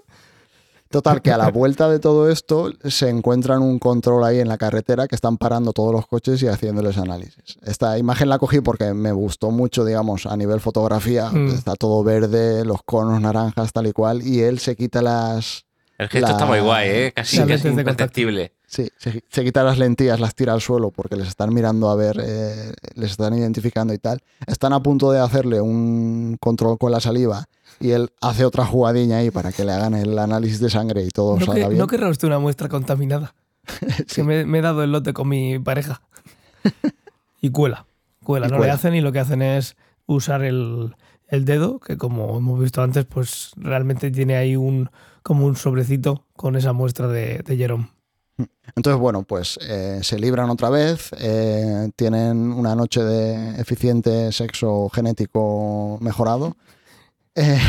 Total, 0.89 1.21
que 1.21 1.33
a 1.33 1.37
la 1.37 1.51
vuelta 1.51 1.91
de 1.91 1.99
todo 1.99 2.31
esto 2.31 2.73
se 2.85 3.11
encuentran 3.11 3.61
un 3.61 3.79
control 3.79 4.25
ahí 4.25 4.39
en 4.39 4.49
la 4.49 4.57
carretera 4.57 5.09
que 5.09 5.17
están 5.17 5.37
parando 5.37 5.73
todos 5.73 5.93
los 5.93 6.07
coches 6.07 6.41
y 6.43 6.47
haciéndoles 6.47 6.97
análisis. 6.97 7.59
Esta 7.63 7.99
imagen 7.99 8.29
la 8.29 8.39
cogí 8.39 8.61
porque 8.61 8.95
me 8.95 9.13
gustó 9.13 9.51
mucho, 9.51 9.85
digamos, 9.85 10.25
a 10.25 10.37
nivel 10.37 10.61
fotografía. 10.61 11.31
Mm. 11.31 11.49
Está 11.49 11.75
todo 11.75 12.03
verde, 12.05 12.65
los 12.65 12.83
conos 12.85 13.21
naranjas, 13.21 13.73
tal 13.73 13.89
y 13.89 13.93
cual, 13.93 14.23
y 14.23 14.41
él 14.41 14.61
se 14.61 14.77
quita 14.77 15.03
las... 15.03 15.67
El 15.99 16.09
gesto 16.09 16.31
está 16.31 16.47
muy 16.47 16.61
guay, 16.61 16.89
¿eh? 16.89 17.13
Casi, 17.13 17.39
Las 17.39 17.49
casi 17.49 17.69
imperceptible. 17.69 18.53
Sí, 18.75 18.89
se, 18.99 19.23
se 19.29 19.45
quita 19.45 19.63
las 19.63 19.79
lentillas, 19.79 20.19
las 20.19 20.35
tira 20.35 20.53
al 20.53 20.61
suelo 20.61 20.91
porque 20.91 21.15
les 21.15 21.29
están 21.29 21.55
mirando 21.55 21.91
a 21.91 21.95
ver, 21.95 22.21
eh, 22.21 22.73
les 22.97 23.13
están 23.13 23.33
identificando 23.39 23.95
y 23.95 23.99
tal. 23.99 24.21
Están 24.49 24.73
a 24.73 24.83
punto 24.83 25.13
de 25.13 25.21
hacerle 25.21 25.61
un 25.61 26.37
control 26.41 26.77
con 26.77 26.91
la 26.91 26.99
saliva 26.99 27.45
y 27.79 27.91
él 27.93 28.11
hace 28.21 28.45
otra 28.45 28.65
jugadilla 28.67 29.19
ahí 29.19 29.31
para 29.31 29.53
que 29.53 29.65
le 29.65 29.71
hagan 29.71 29.95
el 29.95 30.19
análisis 30.19 30.59
de 30.59 30.71
sangre 30.71 31.05
y 31.05 31.09
todo 31.11 31.39
No, 31.39 31.47
salga 31.47 31.63
que, 31.63 31.69
bien. 31.69 31.79
no 31.79 31.87
querrá 31.87 32.09
usted 32.09 32.27
una 32.27 32.41
muestra 32.41 32.69
contaminada. 32.69 33.35
Sí. 34.09 34.17
Que 34.17 34.23
me, 34.25 34.45
me 34.45 34.59
he 34.59 34.63
dado 34.63 34.83
el 34.83 34.91
lote 34.91 35.13
con 35.13 35.29
mi 35.29 35.59
pareja. 35.61 36.03
y 37.41 37.51
cuela. 37.51 37.87
Cuela. 38.25 38.47
Y 38.49 38.51
no 38.51 38.57
cuela. 38.57 38.73
le 38.73 38.77
hacen 38.77 38.95
y 38.95 39.01
lo 39.03 39.13
que 39.13 39.21
hacen 39.21 39.41
es 39.41 39.77
usar 40.07 40.43
el, 40.43 40.97
el 41.29 41.45
dedo, 41.45 41.79
que 41.79 41.97
como 41.97 42.37
hemos 42.37 42.61
visto 42.61 42.83
antes, 42.83 43.05
pues 43.05 43.53
realmente 43.57 44.11
tiene 44.11 44.37
ahí 44.37 44.57
un 44.57 44.91
como 45.23 45.47
un 45.47 45.57
sobrecito 45.57 46.25
con 46.37 46.57
esa 46.57 46.73
muestra 46.73 47.09
de, 47.09 47.39
de 47.39 47.57
Jerome. 47.57 47.89
Entonces, 48.77 48.99
bueno, 49.01 49.23
pues 49.23 49.59
eh, 49.63 50.01
se 50.03 50.19
libran 50.19 50.51
otra 50.51 50.69
vez, 50.71 51.11
eh, 51.21 51.91
tienen 51.95 52.53
una 52.53 52.75
noche 52.75 53.03
de 53.03 53.61
eficiente 53.61 54.33
sexo 54.33 54.89
genético 54.91 55.99
mejorado. 56.01 56.57
Eh, 57.35 57.59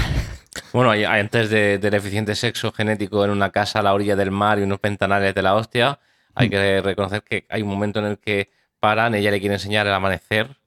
Bueno, 0.71 0.91
antes 0.91 1.49
de- 1.49 1.77
del 1.79 1.93
eficiente 1.95 2.33
sexo 2.33 2.71
genético 2.71 3.25
en 3.25 3.31
una 3.31 3.49
casa 3.49 3.79
a 3.79 3.81
la 3.83 3.93
orilla 3.93 4.15
del 4.15 4.31
mar 4.31 4.57
y 4.57 4.61
unos 4.63 4.79
ventanales 4.81 5.35
de 5.35 5.41
la 5.41 5.53
hostia, 5.53 5.99
hay 6.33 6.49
que 6.49 6.81
reconocer 6.81 7.23
que 7.23 7.45
hay 7.49 7.61
un 7.61 7.67
momento 7.67 7.99
en 7.99 8.05
el 8.05 8.17
que 8.19 8.51
paran, 8.79 9.15
ella 9.15 9.31
le 9.31 9.39
quiere 9.41 9.55
enseñar 9.55 9.85
el 9.85 9.93
amanecer, 9.93 10.57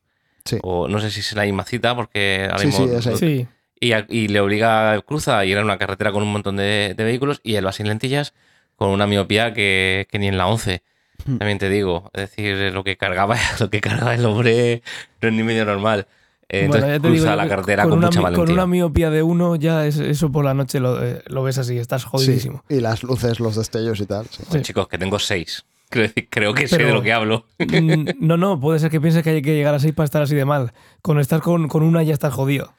Sí. 0.45 0.59
o 0.63 0.89
no 0.89 1.01
sé 1.01 1.11
si 1.11 1.21
es 1.21 1.33
la 1.35 1.45
misma 1.45 1.65
cita, 1.65 1.95
porque 1.97 2.49
ahora 2.51 2.59
Sí, 2.59 2.67
mismo- 2.67 2.87
sí, 2.87 2.95
es 2.97 3.07
ahí. 3.07 3.17
Sí. 3.17 3.49
y, 3.81 3.93
y 4.15 4.29
le 4.29 4.41
obliga 4.41 4.93
a 4.93 5.01
cruza 5.01 5.43
y 5.47 5.53
era 5.53 5.63
una 5.63 5.79
carretera 5.79 6.13
con 6.13 6.23
un 6.23 6.33
montón 6.33 6.57
de, 6.57 6.95
de 6.97 7.05
vehículos 7.05 7.41
y 7.43 7.55
él 7.57 7.67
va 7.67 7.73
sin 7.73 7.89
lentillas 7.89 8.35
con 8.79 8.91
una 8.91 9.07
miopía 9.07 9.53
que, 9.53 10.07
que 10.11 10.19
ni 10.19 10.29
en 10.29 10.39
la 10.39 10.47
11. 10.47 10.83
Hmm. 11.27 11.37
También 11.39 11.59
te 11.59 11.69
digo, 11.69 12.11
es 12.15 12.31
decir, 12.31 12.73
lo 12.73 12.85
que 12.85 12.97
cargaba, 12.97 13.37
lo 13.61 13.69
que 13.69 13.81
cargaba 13.81 14.15
el 14.15 14.25
hombre 14.25 14.83
no 15.21 15.29
es 15.29 15.35
ni 15.35 15.43
medio 15.43 15.65
normal. 15.65 16.07
Eh, 16.49 16.67
Bueno, 16.69 16.77
Entonces 16.77 16.89
ya 16.89 16.93
te 16.95 17.09
cruza 17.09 17.23
digo, 17.25 17.37
la 17.37 17.43
que 17.43 17.49
carretera 17.51 17.83
con, 17.85 17.93
una, 17.99 18.07
mucha 18.07 18.21
mi- 18.21 18.25
valentía. 18.25 18.45
con 18.47 18.55
una 18.55 18.67
miopía 18.67 19.11
de 19.11 19.23
uno, 19.23 19.57
ya 19.57 19.85
es- 19.85 19.99
eso 19.99 20.33
por 20.33 20.45
la 20.47 20.55
noche 20.55 20.81
lo, 20.81 21.05
eh, 21.05 21.23
lo 21.27 21.43
ves 21.43 21.59
así, 21.59 21.77
estás 21.77 22.05
jodidísimo. 22.05 22.65
sí, 22.69 22.77
y 22.77 22.81
las 22.81 23.03
luces, 23.03 23.41
los 23.41 23.57
destellos 23.57 24.01
y 24.01 24.07
tal. 24.07 24.27
sí. 24.31 24.45
Sí. 24.51 24.63
Chicos, 24.63 24.89
que 24.89 24.97
tengo 24.97 25.19
seis. 25.19 25.67
Creo 26.31 26.55
que 26.55 26.69
sé 26.69 26.77
Pero- 26.77 26.89
de 26.89 26.95
lo 26.95 27.03
que 27.03 27.13
hablo. 27.13 27.45
No, 28.21 28.37
no, 28.39 28.61
puede 28.61 28.79
ser 28.79 28.91
que 28.91 29.01
pienses 29.01 29.23
que 29.25 29.31
hay 29.31 29.43
que 29.43 29.55
llegar 29.55 29.75
así 29.75 29.93
para 29.93 30.05
estar 30.07 30.23
así 30.23 30.35
de 30.37 30.45
mal. 30.45 30.73
Con 31.03 31.19
estar 31.19 31.41
con, 31.43 31.67
con 31.69 31.83
una 31.83 32.03
ya 32.05 32.15
estás 32.15 32.33
jodido. 32.33 32.73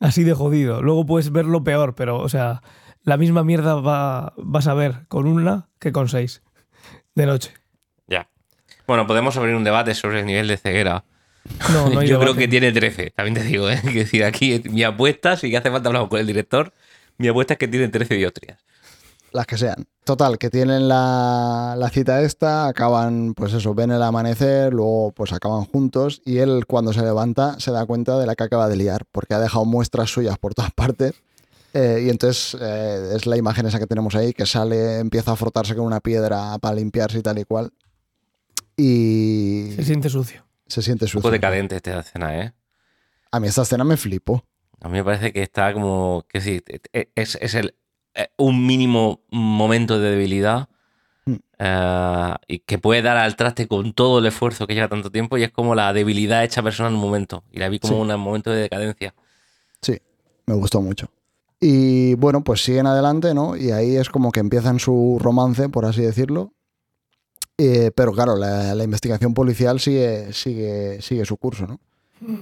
Así 0.00 0.24
de 0.24 0.34
jodido. 0.34 0.82
Luego 0.82 1.06
puedes 1.06 1.30
ver 1.32 1.46
lo 1.46 1.62
peor, 1.64 1.94
pero, 1.94 2.18
o 2.18 2.28
sea, 2.28 2.62
la 3.04 3.16
misma 3.16 3.44
mierda 3.44 3.74
va, 3.76 4.32
vas 4.36 4.66
a 4.66 4.74
ver 4.74 5.06
con 5.08 5.26
una 5.26 5.68
que 5.78 5.92
con 5.92 6.08
seis 6.08 6.42
de 7.14 7.26
noche. 7.26 7.52
Ya. 8.08 8.28
Bueno, 8.86 9.06
podemos 9.06 9.36
abrir 9.36 9.54
un 9.54 9.64
debate 9.64 9.94
sobre 9.94 10.20
el 10.20 10.26
nivel 10.26 10.48
de 10.48 10.56
ceguera. 10.56 11.04
No, 11.72 11.90
no 11.90 12.00
hay 12.00 12.08
Yo 12.08 12.18
creo 12.18 12.34
que 12.34 12.48
tiene 12.48 12.72
13, 12.72 13.10
también 13.10 13.34
te 13.34 13.42
digo, 13.42 13.70
¿eh? 13.70 13.80
Que 13.84 14.00
decir, 14.00 14.24
aquí 14.24 14.62
mi 14.70 14.82
apuesta, 14.82 15.36
si 15.36 15.54
hace 15.54 15.70
falta 15.70 15.88
hablar 15.88 16.08
con 16.08 16.18
el 16.18 16.26
director, 16.26 16.72
mi 17.18 17.28
apuesta 17.28 17.54
es 17.54 17.58
que 17.58 17.68
tiene 17.68 17.88
13 17.88 18.14
dioptrias. 18.14 18.58
Las 19.32 19.46
que 19.46 19.58
sean. 19.58 19.86
Total, 20.04 20.38
que 20.38 20.48
tienen 20.48 20.86
la, 20.86 21.74
la 21.76 21.90
cita 21.90 22.22
esta, 22.22 22.68
acaban, 22.68 23.34
pues 23.34 23.52
eso, 23.52 23.74
ven 23.74 23.90
el 23.90 24.02
amanecer, 24.02 24.72
luego 24.72 25.12
pues 25.12 25.32
acaban 25.32 25.64
juntos 25.64 26.22
y 26.24 26.38
él 26.38 26.66
cuando 26.66 26.92
se 26.92 27.02
levanta 27.02 27.58
se 27.58 27.72
da 27.72 27.84
cuenta 27.84 28.16
de 28.18 28.26
la 28.26 28.36
que 28.36 28.44
acaba 28.44 28.68
de 28.68 28.76
liar, 28.76 29.06
porque 29.10 29.34
ha 29.34 29.40
dejado 29.40 29.64
muestras 29.64 30.10
suyas 30.10 30.38
por 30.38 30.54
todas 30.54 30.72
partes. 30.72 31.14
Eh, 31.76 32.04
y 32.06 32.08
entonces 32.08 32.56
eh, 32.60 33.14
es 33.16 33.26
la 33.26 33.36
imagen 33.36 33.66
esa 33.66 33.78
que 33.80 33.86
tenemos 33.88 34.14
ahí, 34.14 34.32
que 34.32 34.46
sale, 34.46 35.00
empieza 35.00 35.32
a 35.32 35.36
frotarse 35.36 35.74
con 35.74 35.84
una 35.84 36.00
piedra 36.00 36.56
para 36.58 36.76
limpiarse 36.76 37.18
y 37.18 37.22
tal 37.22 37.38
y 37.38 37.44
cual. 37.44 37.72
Y 38.76 39.72
Se 39.76 39.84
siente 39.84 40.08
sucio. 40.08 40.44
se 40.66 40.82
siente 40.82 41.04
Un 41.06 41.10
poco 41.10 41.22
sucio. 41.22 41.30
decadente 41.32 41.76
esta 41.76 42.00
escena, 42.00 42.40
¿eh? 42.40 42.52
A 43.30 43.40
mí 43.40 43.48
esta 43.48 43.62
escena 43.62 43.84
me 43.84 43.96
flipó. 43.96 44.44
A 44.80 44.88
mí 44.88 44.94
me 44.98 45.04
parece 45.04 45.32
que 45.32 45.42
está 45.42 45.72
como. 45.72 46.24
que 46.28 46.40
sí, 46.40 46.62
es, 47.14 47.36
es 47.40 47.54
el, 47.54 47.74
eh, 48.14 48.28
un 48.36 48.66
mínimo 48.66 49.22
momento 49.30 49.98
de 49.98 50.10
debilidad 50.10 50.68
Mm. 51.26 51.36
eh, 51.58 52.34
y 52.48 52.58
que 52.58 52.76
puede 52.78 53.00
dar 53.00 53.16
al 53.16 53.34
traste 53.34 53.66
con 53.66 53.94
todo 53.94 54.18
el 54.18 54.26
esfuerzo 54.26 54.66
que 54.66 54.74
lleva 54.74 54.88
tanto 54.88 55.10
tiempo 55.10 55.38
y 55.38 55.42
es 55.42 55.50
como 55.50 55.74
la 55.74 55.90
debilidad 55.94 56.44
hecha 56.44 56.62
persona 56.62 56.90
en 56.90 56.96
un 56.96 57.00
momento. 57.00 57.44
Y 57.50 57.60
la 57.60 57.70
vi 57.70 57.78
como 57.78 57.94
Sí. 57.94 58.00
un 58.12 58.20
momento 58.20 58.50
de 58.50 58.60
decadencia. 58.60 59.14
Sí, 59.80 59.98
me 60.44 60.54
gustó 60.54 60.82
mucho. 60.82 61.08
Y 61.66 62.12
bueno, 62.16 62.44
pues 62.44 62.62
siguen 62.62 62.86
adelante, 62.86 63.32
¿no? 63.32 63.56
Y 63.56 63.70
ahí 63.70 63.96
es 63.96 64.10
como 64.10 64.32
que 64.32 64.40
empiezan 64.40 64.78
su 64.78 65.16
romance, 65.18 65.70
por 65.70 65.86
así 65.86 66.02
decirlo. 66.02 66.52
Eh, 67.56 67.90
pero 67.96 68.12
claro, 68.12 68.36
la, 68.36 68.74
la 68.74 68.84
investigación 68.84 69.32
policial 69.32 69.80
sigue, 69.80 70.34
sigue, 70.34 71.00
sigue 71.00 71.24
su 71.24 71.38
curso, 71.38 71.66
¿no? 71.66 71.80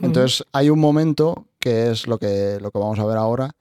Entonces 0.02 0.44
hay 0.52 0.70
un 0.70 0.80
momento 0.80 1.46
que 1.60 1.92
es 1.92 2.08
lo 2.08 2.18
que, 2.18 2.58
lo 2.60 2.72
que 2.72 2.78
vamos 2.80 2.98
a 2.98 3.04
ver 3.04 3.16
ahora, 3.16 3.52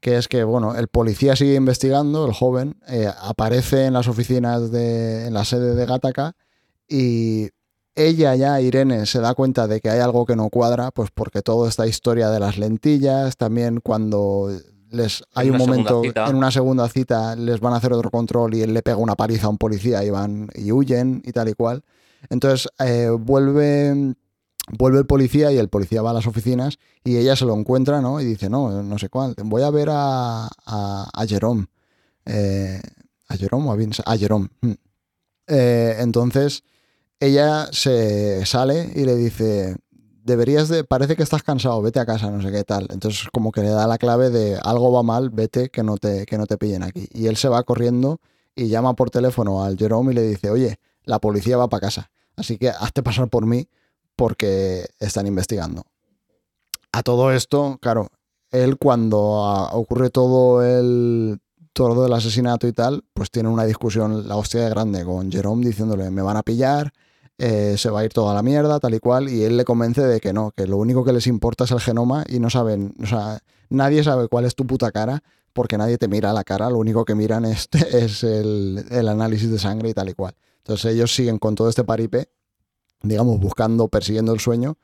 que 0.00 0.16
es 0.16 0.26
que, 0.26 0.42
bueno, 0.42 0.74
el 0.74 0.88
policía 0.88 1.36
sigue 1.36 1.54
investigando, 1.54 2.26
el 2.26 2.32
joven, 2.32 2.74
eh, 2.88 3.08
aparece 3.22 3.84
en 3.84 3.92
las 3.92 4.08
oficinas 4.08 4.72
de, 4.72 5.28
en 5.28 5.34
la 5.34 5.44
sede 5.44 5.76
de 5.76 5.86
Gattaca 5.86 6.34
y 6.88 7.50
ella 7.94 8.34
ya, 8.34 8.60
Irene, 8.60 9.06
se 9.06 9.20
da 9.20 9.34
cuenta 9.34 9.68
de 9.68 9.80
que 9.80 9.90
hay 9.90 10.00
algo 10.00 10.26
que 10.26 10.34
no 10.34 10.50
cuadra, 10.50 10.90
pues 10.90 11.10
porque 11.14 11.40
toda 11.40 11.68
esta 11.68 11.86
historia 11.86 12.30
de 12.30 12.40
las 12.40 12.58
lentillas, 12.58 13.36
también 13.36 13.78
cuando 13.78 14.50
les 14.94 15.22
hay 15.34 15.50
un 15.50 15.58
momento 15.58 16.02
en 16.04 16.36
una 16.36 16.50
segunda 16.50 16.88
cita 16.88 17.36
les 17.36 17.60
van 17.60 17.74
a 17.74 17.76
hacer 17.76 17.92
otro 17.92 18.10
control 18.10 18.54
y 18.54 18.62
él 18.62 18.72
le 18.72 18.82
pega 18.82 18.96
una 18.96 19.16
paliza 19.16 19.46
a 19.46 19.50
un 19.50 19.58
policía 19.58 20.02
y 20.04 20.10
van 20.10 20.48
y 20.54 20.72
huyen 20.72 21.22
y 21.24 21.32
tal 21.32 21.48
y 21.48 21.54
cual. 21.54 21.82
Entonces 22.30 22.68
eh, 22.78 23.10
vuelve 23.10 24.14
vuelve 24.78 24.98
el 24.98 25.06
policía 25.06 25.52
y 25.52 25.58
el 25.58 25.68
policía 25.68 26.02
va 26.02 26.10
a 26.10 26.14
las 26.14 26.26
oficinas 26.26 26.78
y 27.04 27.16
ella 27.16 27.36
se 27.36 27.44
lo 27.44 27.54
encuentra, 27.54 28.00
¿no? 28.00 28.20
Y 28.20 28.24
dice, 28.24 28.48
no, 28.48 28.82
no 28.82 28.98
sé 28.98 29.08
cuál, 29.08 29.34
voy 29.44 29.62
a 29.62 29.70
ver 29.70 29.88
a, 29.90 30.46
a, 30.46 31.10
a 31.12 31.26
Jerome. 31.26 31.66
Eh, 32.24 32.80
¿A 33.28 33.36
Jerome 33.36 33.68
o 33.68 33.72
a 33.72 33.76
Vince? 33.76 34.02
A 34.06 34.16
Jerome. 34.16 34.48
mm. 34.60 34.72
Eh, 35.46 35.96
entonces 35.98 36.62
ella 37.20 37.68
se 37.70 38.46
sale 38.46 38.90
y 38.94 39.04
le 39.04 39.14
dice, 39.16 39.76
deberías 40.24 40.68
de, 40.68 40.84
parece 40.84 41.16
que 41.16 41.22
estás 41.22 41.42
cansado, 41.42 41.80
vete 41.82 42.00
a 42.00 42.06
casa, 42.06 42.30
no 42.30 42.42
sé 42.42 42.50
qué 42.50 42.64
tal. 42.64 42.88
Entonces 42.90 43.28
como 43.32 43.52
que 43.52 43.60
le 43.60 43.68
da 43.68 43.86
la 43.86 43.98
clave 43.98 44.30
de 44.30 44.58
algo 44.62 44.90
va 44.90 45.02
mal, 45.02 45.30
vete, 45.30 45.68
que 45.68 45.82
no 45.82 45.96
te, 45.98 46.26
que 46.26 46.38
no 46.38 46.46
te 46.46 46.56
pillen 46.58 46.82
aquí. 46.82 47.06
Y 47.12 47.26
él 47.26 47.36
se 47.36 47.48
va 47.48 47.62
corriendo 47.62 48.20
y 48.56 48.68
llama 48.68 48.94
por 48.94 49.10
teléfono 49.10 49.62
al 49.62 49.76
Jerome 49.76 50.12
y 50.12 50.14
le 50.16 50.22
dice, 50.22 50.50
oye, 50.50 50.78
la 51.04 51.18
policía 51.18 51.56
va 51.56 51.68
para 51.68 51.82
casa, 51.82 52.10
así 52.36 52.56
que 52.56 52.70
hazte 52.70 53.02
pasar 53.02 53.28
por 53.28 53.46
mí 53.46 53.68
porque 54.16 54.86
están 54.98 55.26
investigando. 55.26 55.84
A 56.92 57.02
todo 57.02 57.32
esto, 57.32 57.78
claro, 57.82 58.08
él 58.50 58.78
cuando 58.78 59.44
ah, 59.44 59.70
ocurre 59.74 60.10
todo 60.10 60.64
el 60.64 61.38
todo 61.72 62.06
el 62.06 62.12
asesinato 62.12 62.68
y 62.68 62.72
tal, 62.72 63.02
pues 63.12 63.32
tiene 63.32 63.48
una 63.48 63.64
discusión 63.64 64.28
la 64.28 64.36
hostia 64.36 64.62
de 64.62 64.70
grande 64.70 65.04
con 65.04 65.30
Jerome 65.30 65.66
diciéndole 65.66 66.08
me 66.10 66.22
van 66.22 66.36
a 66.36 66.44
pillar, 66.44 66.92
eh, 67.38 67.74
se 67.76 67.90
va 67.90 68.00
a 68.00 68.04
ir 68.04 68.12
toda 68.12 68.34
la 68.34 68.42
mierda, 68.42 68.78
tal 68.80 68.94
y 68.94 69.00
cual, 69.00 69.28
y 69.28 69.42
él 69.42 69.56
le 69.56 69.64
convence 69.64 70.02
de 70.02 70.20
que 70.20 70.32
no, 70.32 70.52
que 70.52 70.66
lo 70.66 70.76
único 70.76 71.04
que 71.04 71.12
les 71.12 71.26
importa 71.26 71.64
es 71.64 71.70
el 71.72 71.80
genoma 71.80 72.24
y 72.28 72.38
no 72.38 72.50
saben, 72.50 72.94
o 73.02 73.06
sea, 73.06 73.40
nadie 73.70 74.04
sabe 74.04 74.28
cuál 74.28 74.44
es 74.44 74.54
tu 74.54 74.66
puta 74.66 74.92
cara 74.92 75.22
porque 75.52 75.78
nadie 75.78 75.98
te 75.98 76.08
mira 76.08 76.30
a 76.30 76.32
la 76.34 76.44
cara, 76.44 76.68
lo 76.68 76.78
único 76.78 77.04
que 77.04 77.14
miran 77.14 77.44
es, 77.44 77.68
es 77.92 78.24
el, 78.24 78.84
el 78.90 79.08
análisis 79.08 79.50
de 79.50 79.58
sangre 79.58 79.90
y 79.90 79.94
tal 79.94 80.08
y 80.08 80.14
cual. 80.14 80.34
Entonces 80.58 80.92
ellos 80.92 81.14
siguen 81.14 81.38
con 81.38 81.54
todo 81.54 81.68
este 81.68 81.84
paripé, 81.84 82.28
digamos, 83.02 83.38
buscando, 83.38 83.88
persiguiendo 83.88 84.32
el 84.32 84.40
sueño. 84.40 84.76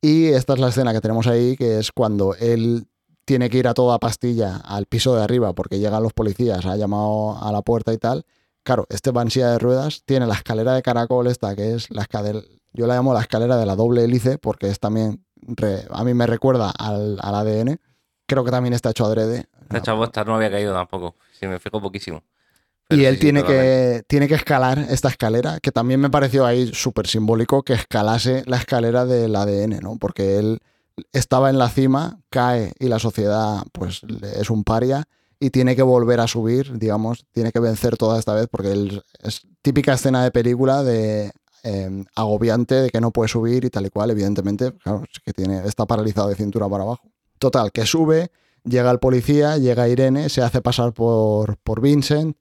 Y 0.00 0.26
esta 0.26 0.54
es 0.54 0.60
la 0.60 0.68
escena 0.68 0.92
que 0.92 1.00
tenemos 1.00 1.26
ahí, 1.26 1.56
que 1.56 1.78
es 1.78 1.92
cuando 1.92 2.34
él 2.34 2.86
tiene 3.24 3.50
que 3.50 3.58
ir 3.58 3.68
a 3.68 3.74
toda 3.74 3.98
pastilla 3.98 4.56
al 4.56 4.86
piso 4.86 5.14
de 5.14 5.22
arriba 5.22 5.52
porque 5.52 5.78
llegan 5.78 6.02
los 6.02 6.14
policías, 6.14 6.64
ha 6.64 6.76
llamado 6.76 7.36
a 7.38 7.52
la 7.52 7.62
puerta 7.62 7.92
y 7.92 7.98
tal. 7.98 8.24
Claro, 8.68 8.84
este 8.90 9.12
va 9.12 9.22
en 9.22 9.30
silla 9.30 9.52
de 9.52 9.58
ruedas, 9.58 10.02
tiene 10.04 10.26
la 10.26 10.34
escalera 10.34 10.74
de 10.74 10.82
caracol 10.82 11.26
esta, 11.26 11.56
que 11.56 11.72
es 11.74 11.90
la 11.90 12.02
escalera, 12.02 12.40
yo 12.74 12.86
la 12.86 12.96
llamo 12.96 13.14
la 13.14 13.22
escalera 13.22 13.56
de 13.56 13.64
la 13.64 13.74
doble 13.74 14.04
hélice 14.04 14.36
porque 14.36 14.68
es 14.68 14.78
también, 14.78 15.24
re- 15.40 15.86
a 15.88 16.04
mí 16.04 16.12
me 16.12 16.26
recuerda 16.26 16.68
al, 16.78 17.16
al 17.22 17.34
ADN. 17.34 17.80
creo 18.26 18.44
que 18.44 18.50
también 18.50 18.74
está 18.74 18.90
hecho 18.90 19.06
adrede. 19.06 19.46
Está 19.62 19.78
hecho 19.78 19.92
a 19.92 20.24
no 20.24 20.34
había 20.34 20.50
caído 20.50 20.74
tampoco. 20.74 21.16
Sí, 21.40 21.46
me 21.46 21.58
fijo 21.58 21.80
poquísimo. 21.80 22.22
y 22.90 23.06
él 23.06 23.18
tiene, 23.18 23.42
que, 23.42 24.02
tiene 24.06 24.28
que 24.28 24.34
escalar 24.34 24.78
esta 24.90 25.08
escalera, 25.08 25.60
que 25.60 25.72
también 25.72 25.98
me 26.00 26.10
pareció 26.10 26.44
ahí 26.44 26.70
súper 26.74 27.06
simbólico 27.06 27.62
que 27.62 27.72
escalase 27.72 28.42
la 28.44 28.58
escalera 28.58 29.06
del 29.06 29.34
ADN, 29.34 29.80
¿no? 29.80 29.96
Porque 29.98 30.38
él 30.38 30.58
estaba 31.12 31.48
en 31.48 31.56
la 31.56 31.70
cima, 31.70 32.20
cae 32.28 32.74
y 32.78 32.88
la 32.88 32.98
sociedad 32.98 33.62
pues 33.72 34.02
es 34.36 34.50
un 34.50 34.62
paria 34.62 35.08
y 35.40 35.50
tiene 35.50 35.76
que 35.76 35.82
volver 35.82 36.20
a 36.20 36.26
subir, 36.26 36.78
digamos, 36.78 37.24
tiene 37.32 37.52
que 37.52 37.60
vencer 37.60 37.96
toda 37.96 38.18
esta 38.18 38.34
vez 38.34 38.48
porque 38.50 38.72
él, 38.72 39.02
es 39.22 39.42
típica 39.62 39.94
escena 39.94 40.24
de 40.24 40.30
película 40.30 40.82
de 40.82 41.30
em, 41.62 42.04
agobiante 42.16 42.74
de 42.74 42.90
que 42.90 43.00
no 43.00 43.12
puede 43.12 43.28
subir 43.28 43.64
y 43.64 43.70
tal 43.70 43.86
y 43.86 43.90
cual, 43.90 44.10
evidentemente, 44.10 44.72
claro, 44.72 45.04
que 45.24 45.32
tiene, 45.32 45.64
está 45.66 45.86
paralizado 45.86 46.28
de 46.28 46.34
cintura 46.34 46.68
para 46.68 46.84
abajo. 46.84 47.08
Total, 47.38 47.70
que 47.70 47.86
sube, 47.86 48.30
llega 48.64 48.90
el 48.90 48.98
policía, 48.98 49.58
llega 49.58 49.88
Irene, 49.88 50.28
se 50.28 50.42
hace 50.42 50.60
pasar 50.60 50.92
por, 50.92 51.56
por 51.58 51.80
Vincent, 51.80 52.36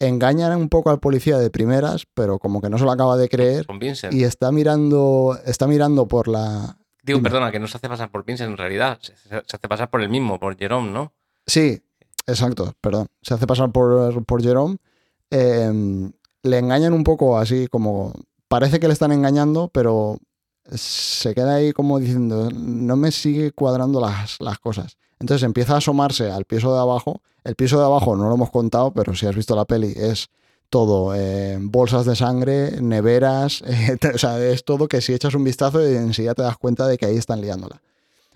engañan 0.00 0.58
un 0.58 0.68
poco 0.68 0.90
al 0.90 0.98
policía 0.98 1.38
de 1.38 1.50
primeras, 1.50 2.06
pero 2.14 2.38
como 2.38 2.60
que 2.60 2.68
no 2.68 2.78
se 2.78 2.84
lo 2.84 2.90
acaba 2.90 3.16
de 3.16 3.28
creer. 3.28 3.66
Y 4.10 4.24
está 4.24 4.50
mirando, 4.50 5.38
está 5.44 5.68
mirando 5.68 6.08
por 6.08 6.26
la. 6.26 6.76
Digo, 7.02 7.22
perdona, 7.22 7.50
que 7.50 7.58
no 7.58 7.66
se 7.66 7.76
hace 7.76 7.88
pasar 7.88 8.10
por 8.10 8.24
Vincent 8.24 8.50
en 8.50 8.56
realidad. 8.56 8.98
Se, 9.00 9.12
hace 9.36 9.68
pasar 9.68 9.88
por 9.90 10.02
el 10.02 10.08
mismo, 10.08 10.40
por 10.40 10.56
Jerome, 10.56 10.90
¿no? 10.90 11.12
Sí, 11.46 11.82
exacto, 12.30 12.74
perdón. 12.80 13.08
Se 13.22 13.34
hace 13.34 13.46
pasar 13.46 13.70
por, 13.72 14.24
por 14.24 14.42
Jerome. 14.42 14.76
Em, 15.30 16.12
le 16.42 16.58
engañan 16.58 16.92
un 16.92 17.04
poco 17.04 17.38
así 17.38 17.68
como. 17.68 18.12
Parece 18.48 18.80
que 18.80 18.88
le 18.88 18.94
están 18.94 19.12
engañando, 19.12 19.68
pero 19.72 20.18
se 20.72 21.34
queda 21.34 21.54
ahí 21.54 21.72
como 21.72 21.98
diciendo, 21.98 22.50
no 22.50 22.96
me 22.96 23.12
sigue 23.12 23.52
cuadrando 23.52 24.00
las, 24.00 24.40
las 24.40 24.58
cosas. 24.58 24.96
Entonces 25.20 25.44
empieza 25.44 25.74
a 25.74 25.78
asomarse 25.78 26.30
al 26.30 26.44
piso 26.44 26.72
de 26.72 26.80
abajo. 26.80 27.20
El 27.44 27.54
piso 27.54 27.78
de 27.78 27.84
abajo 27.84 28.16
no 28.16 28.28
lo 28.28 28.34
hemos 28.34 28.50
contado, 28.50 28.92
pero 28.92 29.14
si 29.14 29.26
has 29.26 29.36
visto 29.36 29.54
la 29.54 29.64
peli 29.64 29.92
es 29.96 30.30
todo, 30.70 31.14
eh, 31.14 31.58
bolsas 31.60 32.06
de 32.06 32.16
sangre, 32.16 32.80
neveras, 32.80 33.62
o 34.14 34.18
sea, 34.18 34.42
es 34.42 34.64
todo 34.64 34.88
que 34.88 35.00
si 35.00 35.12
echas 35.12 35.34
un 35.34 35.44
vistazo 35.44 35.84
enseguida 35.84 36.34
te 36.34 36.42
das 36.42 36.56
cuenta 36.56 36.86
de 36.86 36.96
que 36.96 37.06
ahí 37.06 37.16
están 37.16 37.40
liándola. 37.40 37.82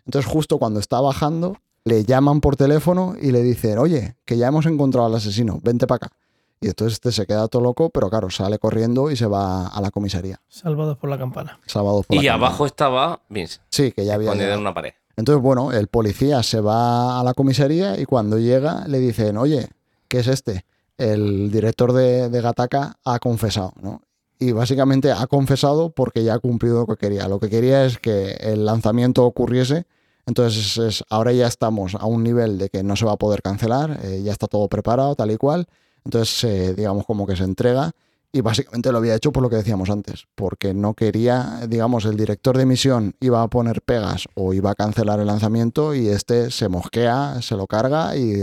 Entonces 0.05 0.31
justo 0.31 0.59
cuando 0.59 0.81
está 0.81 1.01
bajando, 1.01 1.57
le 1.85 2.05
llaman 2.05 2.41
por 2.41 2.57
teléfono 2.57 3.15
y 3.21 3.31
le 3.31 3.43
dicen, 3.43 3.79
oye, 3.79 4.17
que 4.25 4.37
ya 4.37 4.49
hemos 4.49 4.67
encontrado 4.67 5.07
al 5.07 5.15
asesino, 5.15 5.61
vente 5.63 5.87
para 5.87 6.07
acá. 6.07 6.17
Y 6.61 6.69
entonces 6.69 6.95
este 6.95 7.13
se 7.13 7.27
queda 7.27 7.47
todo 7.49 7.61
loco, 7.61 7.91
pero 7.91 8.09
claro, 8.09 8.31
sale 8.31 8.59
corriendo 8.59 9.11
y 9.11 9.17
se 9.17 9.27
va 9.27 9.67
a 9.67 9.81
la 9.83 9.91
comisaría. 9.91 10.41
Salvados 10.49 10.97
por 10.97 11.11
la 11.11 11.19
campana. 11.19 11.61
Salvados 11.67 12.07
por 12.07 12.17
y 12.17 12.27
abajo 12.29 12.65
estaba 12.65 13.21
Vince. 13.29 13.61
Sí, 13.69 13.93
que 13.93 14.07
ya 14.07 14.15
había. 14.15 14.33
en 14.33 14.59
una 14.61 14.73
pared. 14.73 14.95
Entonces, 15.17 15.43
bueno, 15.43 15.73
el 15.73 15.89
policía 15.89 16.43
se 16.43 16.61
va 16.61 17.21
a 17.21 17.25
la 17.25 17.35
comisaría 17.35 18.01
y 18.01 18.07
cuando 18.07 18.39
llega 18.39 18.87
le 18.89 18.99
dicen, 18.99 19.37
oye, 19.37 19.69
¿qué 20.09 20.21
es 20.21 20.27
este? 20.27 20.65
El 20.97 21.51
director 21.51 21.93
de, 21.93 22.31
de 22.31 22.41
Gataka 22.41 22.97
ha 23.05 23.19
confesado, 23.19 23.75
¿no? 23.81 24.01
Y 24.39 24.53
básicamente 24.53 25.13
ha 25.13 25.27
confesado 25.27 25.91
porque 25.91 26.25
ya 26.25 26.35
ha 26.35 26.39
cumplido 26.39 26.81
lo 26.81 26.87
que 26.87 26.97
quería. 26.97 27.29
Lo 27.29 27.39
que 27.39 27.51
quería 27.51 27.85
es 27.85 27.99
que 27.99 28.33
el 28.41 28.65
lanzamiento 28.65 29.25
ocurriese. 29.25 29.87
Entonces, 30.27 31.05
ahora 31.11 31.33
ya 31.33 31.47
estamos 31.47 31.95
a 31.95 32.07
un 32.07 32.23
nivel 32.23 32.59
de 32.59 32.71
que 32.71 32.83
no 32.83 32.97
se 32.97 33.05
va 33.05 33.13
a 33.13 33.17
poder 33.17 33.43
cancelar, 33.43 34.01
eh, 34.03 34.23
ya 34.25 34.33
está 34.33 34.47
todo 34.47 34.69
preparado, 34.69 35.15
tal 35.15 35.31
y 35.31 35.37
cual. 35.37 35.67
Entonces, 36.05 36.45
eh, 36.45 36.75
digamos, 36.75 37.07
como 37.07 37.27
que 37.27 37.37
se 37.37 37.45
entrega 37.45 37.93
y 38.33 38.41
básicamente 38.41 38.91
lo 38.91 38.99
había 38.99 39.15
hecho 39.15 39.33
por 39.33 39.43
lo 39.43 39.51
que 39.51 39.57
decíamos 39.57 39.91
antes, 39.91 40.27
porque 40.35 40.75
no 40.75 40.95
quería, 40.95 41.67
digamos, 41.69 42.05
el 42.05 42.17
director 42.17 42.59
de 42.59 42.67
misión 42.67 43.15
iba 43.21 43.43
a 43.43 43.49
poner 43.49 43.81
pegas 43.83 44.27
o 44.35 44.53
iba 44.53 44.73
a 44.73 44.75
cancelar 44.75 45.21
el 45.21 45.29
lanzamiento 45.29 45.95
y 45.95 46.09
este 46.09 46.51
se 46.51 46.69
mosquea, 46.69 47.41
se 47.43 47.57
lo 47.57 47.67
carga 47.67 48.17
y 48.17 48.43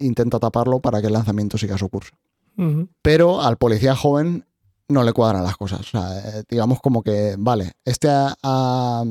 intenta 0.00 0.38
taparlo 0.38 0.80
para 0.80 1.00
que 1.00 1.06
el 1.06 1.14
lanzamiento 1.14 1.56
siga 1.56 1.78
su 1.78 1.88
curso. 1.88 2.12
Pero 3.00 3.40
al 3.40 3.56
policía 3.56 3.96
joven 3.96 4.44
no 4.88 5.02
le 5.02 5.12
cuadran 5.12 5.42
las 5.42 5.56
cosas. 5.56 5.80
O 5.80 5.84
sea, 5.84 6.18
eh, 6.18 6.44
digamos 6.48 6.80
como 6.80 7.02
que, 7.02 7.36
vale, 7.38 7.72
este 7.84 8.08
ha, 8.10 9.04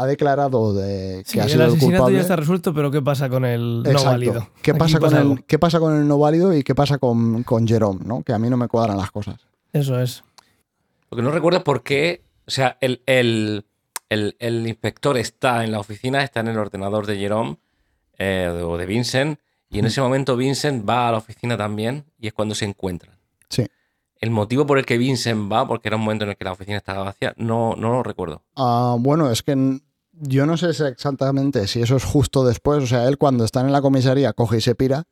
declarado 0.00 0.74
de 0.74 1.24
que 1.30 1.40
ha 1.40 1.48
sido 1.48 1.64
el, 1.64 1.78
culpable. 1.78 2.16
ya 2.16 2.22
está 2.22 2.36
resuelto, 2.36 2.74
pero 2.74 2.90
¿qué 2.90 3.00
pasa 3.00 3.28
con 3.28 3.44
el 3.44 3.82
no 3.82 4.04
válido? 4.04 4.48
¿Qué 4.62 4.74
pasa 4.74 4.98
con 4.98 5.16
el, 5.16 5.44
¿Qué 5.44 5.58
pasa 5.58 5.80
con 5.80 5.96
el 5.96 6.06
no 6.06 6.18
válido 6.18 6.54
y 6.54 6.62
qué 6.62 6.74
pasa 6.74 6.98
con, 6.98 7.42
con 7.44 7.66
Jerome? 7.66 8.00
¿no? 8.04 8.22
Que 8.22 8.32
a 8.32 8.38
mí 8.38 8.50
no 8.50 8.56
me 8.56 8.68
cuadran 8.68 8.96
las 8.96 9.10
cosas. 9.10 9.36
Eso 9.72 10.00
es. 10.00 10.24
Lo 11.10 11.16
que 11.16 11.22
no 11.22 11.30
recuerdo 11.30 11.58
es 11.58 11.64
por 11.64 11.82
qué, 11.82 12.22
o 12.46 12.50
sea, 12.50 12.76
el, 12.80 13.64
inspector 14.10 15.16
está 15.16 15.64
en 15.64 15.72
la 15.72 15.78
oficina, 15.78 16.22
está 16.22 16.40
en 16.40 16.48
el 16.48 16.58
ordenador 16.58 17.06
de 17.06 17.16
Jerome 17.16 17.56
eh, 18.18 18.48
o 18.48 18.76
de 18.76 18.86
Vincent, 18.86 19.38
y 19.70 19.78
en 19.78 19.86
ese 19.86 20.00
momento 20.00 20.36
Vincent 20.36 20.88
va 20.88 21.08
a 21.08 21.12
la 21.12 21.18
oficina 21.18 21.56
también 21.56 22.04
y 22.20 22.28
es 22.28 22.32
cuando 22.32 22.54
se 22.54 22.64
encuentran. 22.64 23.16
Sí. 23.48 23.66
El 24.24 24.30
motivo 24.30 24.66
por 24.66 24.78
el 24.78 24.86
que 24.86 24.96
Vincent 24.96 25.52
va, 25.52 25.68
porque 25.68 25.88
era 25.88 25.96
un 25.96 26.02
momento 26.02 26.24
en 26.24 26.30
el 26.30 26.36
que 26.36 26.44
la 26.44 26.52
oficina 26.52 26.78
estaba 26.78 27.04
vacía, 27.04 27.34
no, 27.36 27.74
no 27.76 27.90
lo 27.90 28.02
recuerdo. 28.02 28.42
Ah, 28.56 28.96
bueno, 28.98 29.30
es 29.30 29.42
que 29.42 29.80
yo 30.12 30.46
no 30.46 30.56
sé 30.56 30.70
exactamente 30.88 31.66
si 31.66 31.82
eso 31.82 31.96
es 31.96 32.04
justo 32.04 32.44
después. 32.44 32.82
O 32.82 32.86
sea, 32.86 33.06
él 33.06 33.18
cuando 33.18 33.44
está 33.44 33.60
en 33.60 33.72
la 33.72 33.82
comisaría 33.82 34.32
coge 34.32 34.58
y 34.58 34.60
se 34.60 34.74
pira 34.74 35.06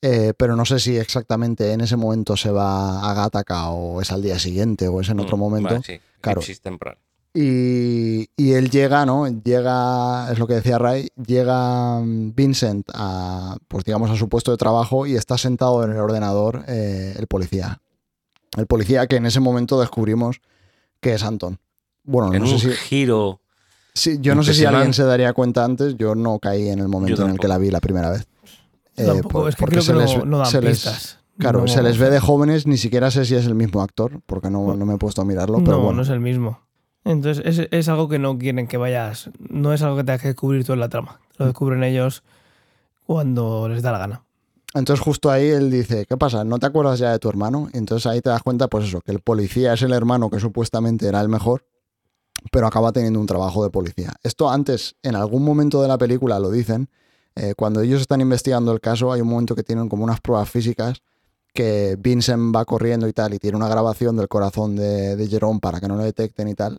eh, 0.00 0.32
pero 0.36 0.54
no 0.54 0.64
sé 0.64 0.78
si 0.78 0.96
exactamente 0.96 1.72
en 1.72 1.80
ese 1.80 1.96
momento 1.96 2.36
se 2.36 2.52
va 2.52 3.10
a 3.10 3.14
Gataca 3.14 3.70
o 3.70 4.00
es 4.00 4.12
al 4.12 4.22
día 4.22 4.38
siguiente 4.38 4.86
o 4.86 5.00
es 5.00 5.08
en 5.08 5.18
otro 5.18 5.36
mm, 5.36 5.40
momento. 5.40 5.82
sí, 5.82 5.98
claro. 6.20 6.40
temporal. 6.62 6.98
Y, 7.34 8.30
y, 8.36 8.52
él 8.52 8.70
llega, 8.70 9.04
¿no? 9.04 9.26
Llega, 9.28 10.32
es 10.32 10.38
lo 10.38 10.46
que 10.46 10.54
decía 10.54 10.78
Ray, 10.78 11.08
llega 11.16 12.00
mm, 12.00 12.34
Vincent 12.34 12.88
a, 12.94 13.56
pues 13.66 13.84
digamos, 13.84 14.10
a 14.10 14.16
su 14.16 14.28
puesto 14.28 14.50
de 14.50 14.56
trabajo 14.56 15.06
y 15.06 15.16
está 15.16 15.36
sentado 15.36 15.84
en 15.84 15.90
el 15.90 15.98
ordenador 15.98 16.64
eh, 16.68 17.14
el 17.18 17.26
policía. 17.26 17.80
El 18.56 18.66
policía 18.66 19.06
que 19.06 19.16
en 19.16 19.26
ese 19.26 19.40
momento 19.40 19.80
descubrimos 19.80 20.40
que 21.00 21.14
es 21.14 21.22
Anton. 21.22 21.58
Bueno, 22.04 22.32
en 22.32 22.42
no 22.42 22.50
un 22.50 22.58
sé 22.58 22.70
si, 22.70 22.76
giro. 22.76 23.40
Sí, 23.94 24.18
yo 24.20 24.34
no 24.34 24.42
sé 24.42 24.54
si 24.54 24.64
alguien 24.64 24.94
se 24.94 25.04
daría 25.04 25.32
cuenta 25.32 25.64
antes, 25.64 25.96
yo 25.96 26.14
no 26.14 26.38
caí 26.38 26.68
en 26.68 26.78
el 26.78 26.88
momento 26.88 27.24
en 27.24 27.32
el 27.32 27.38
que 27.38 27.48
la 27.48 27.58
vi 27.58 27.70
la 27.70 27.80
primera 27.80 28.10
vez. 28.10 28.26
Eh, 28.96 29.20
es 29.48 29.56
que 29.56 29.64
creo 29.64 29.84
que 29.84 30.26
no, 30.26 30.38
dan 30.38 30.46
se 30.46 30.60
pistas. 30.60 31.18
claro, 31.38 31.66
se 31.68 31.82
les 31.82 31.98
ve 31.98 32.10
de 32.10 32.18
jóvenes, 32.18 32.66
ni 32.66 32.76
siquiera 32.76 33.10
sé 33.10 33.24
si 33.24 33.34
es 33.34 33.46
el 33.46 33.54
mismo 33.54 33.82
actor, 33.82 34.20
porque 34.26 34.50
no, 34.50 34.74
me 34.74 34.94
he 34.94 34.98
puesto 34.98 35.22
a 35.22 35.24
mirarlo, 35.24 35.62
pero 35.64 35.78
bueno. 35.78 35.96
no 35.96 36.02
es 36.02 36.08
el 36.08 36.20
mismo. 36.20 36.60
Entonces, 37.04 37.68
es, 37.70 37.88
algo 37.88 38.08
que 38.08 38.18
no 38.18 38.38
quieren 38.38 38.66
que 38.66 38.76
vayas. 38.76 39.30
No 39.38 39.72
es 39.72 39.82
algo 39.82 39.96
que 39.96 40.04
tengas 40.04 40.20
que 40.20 40.28
descubrir 40.28 40.64
tú 40.64 40.72
en 40.72 40.80
la 40.80 40.88
trama. 40.88 41.20
Lo 41.38 41.46
descubren 41.46 41.82
ellos 41.82 42.22
cuando 43.06 43.68
les 43.68 43.82
da 43.82 43.92
la 43.92 43.98
gana. 43.98 44.22
Entonces, 44.74 45.02
justo 45.02 45.30
ahí 45.30 45.46
él 45.48 45.70
dice: 45.70 46.06
¿Qué 46.06 46.16
pasa? 46.16 46.44
¿No 46.44 46.58
te 46.58 46.66
acuerdas 46.66 46.98
ya 46.98 47.12
de 47.12 47.18
tu 47.18 47.28
hermano? 47.28 47.68
Entonces 47.72 48.06
ahí 48.06 48.20
te 48.20 48.30
das 48.30 48.42
cuenta, 48.42 48.68
pues 48.68 48.84
eso, 48.84 49.00
que 49.00 49.12
el 49.12 49.20
policía 49.20 49.72
es 49.72 49.82
el 49.82 49.92
hermano 49.92 50.30
que 50.30 50.40
supuestamente 50.40 51.06
era 51.06 51.20
el 51.20 51.28
mejor, 51.28 51.64
pero 52.52 52.66
acaba 52.66 52.92
teniendo 52.92 53.20
un 53.20 53.26
trabajo 53.26 53.62
de 53.64 53.70
policía. 53.70 54.14
Esto 54.22 54.50
antes, 54.50 54.96
en 55.02 55.16
algún 55.16 55.44
momento 55.44 55.80
de 55.80 55.88
la 55.88 55.96
película 55.98 56.38
lo 56.38 56.50
dicen, 56.50 56.88
eh, 57.34 57.54
cuando 57.56 57.80
ellos 57.80 58.00
están 58.00 58.20
investigando 58.20 58.72
el 58.72 58.80
caso, 58.80 59.12
hay 59.12 59.20
un 59.20 59.28
momento 59.28 59.54
que 59.54 59.62
tienen 59.62 59.88
como 59.88 60.04
unas 60.04 60.20
pruebas 60.20 60.50
físicas 60.50 61.02
que 61.54 61.96
Vincent 61.98 62.54
va 62.54 62.64
corriendo 62.64 63.08
y 63.08 63.12
tal, 63.12 63.34
y 63.34 63.38
tiene 63.38 63.56
una 63.56 63.68
grabación 63.68 64.16
del 64.16 64.28
corazón 64.28 64.76
de, 64.76 65.16
de 65.16 65.28
Jerome 65.28 65.60
para 65.60 65.80
que 65.80 65.88
no 65.88 65.96
lo 65.96 66.04
detecten 66.04 66.46
y 66.48 66.54
tal. 66.54 66.78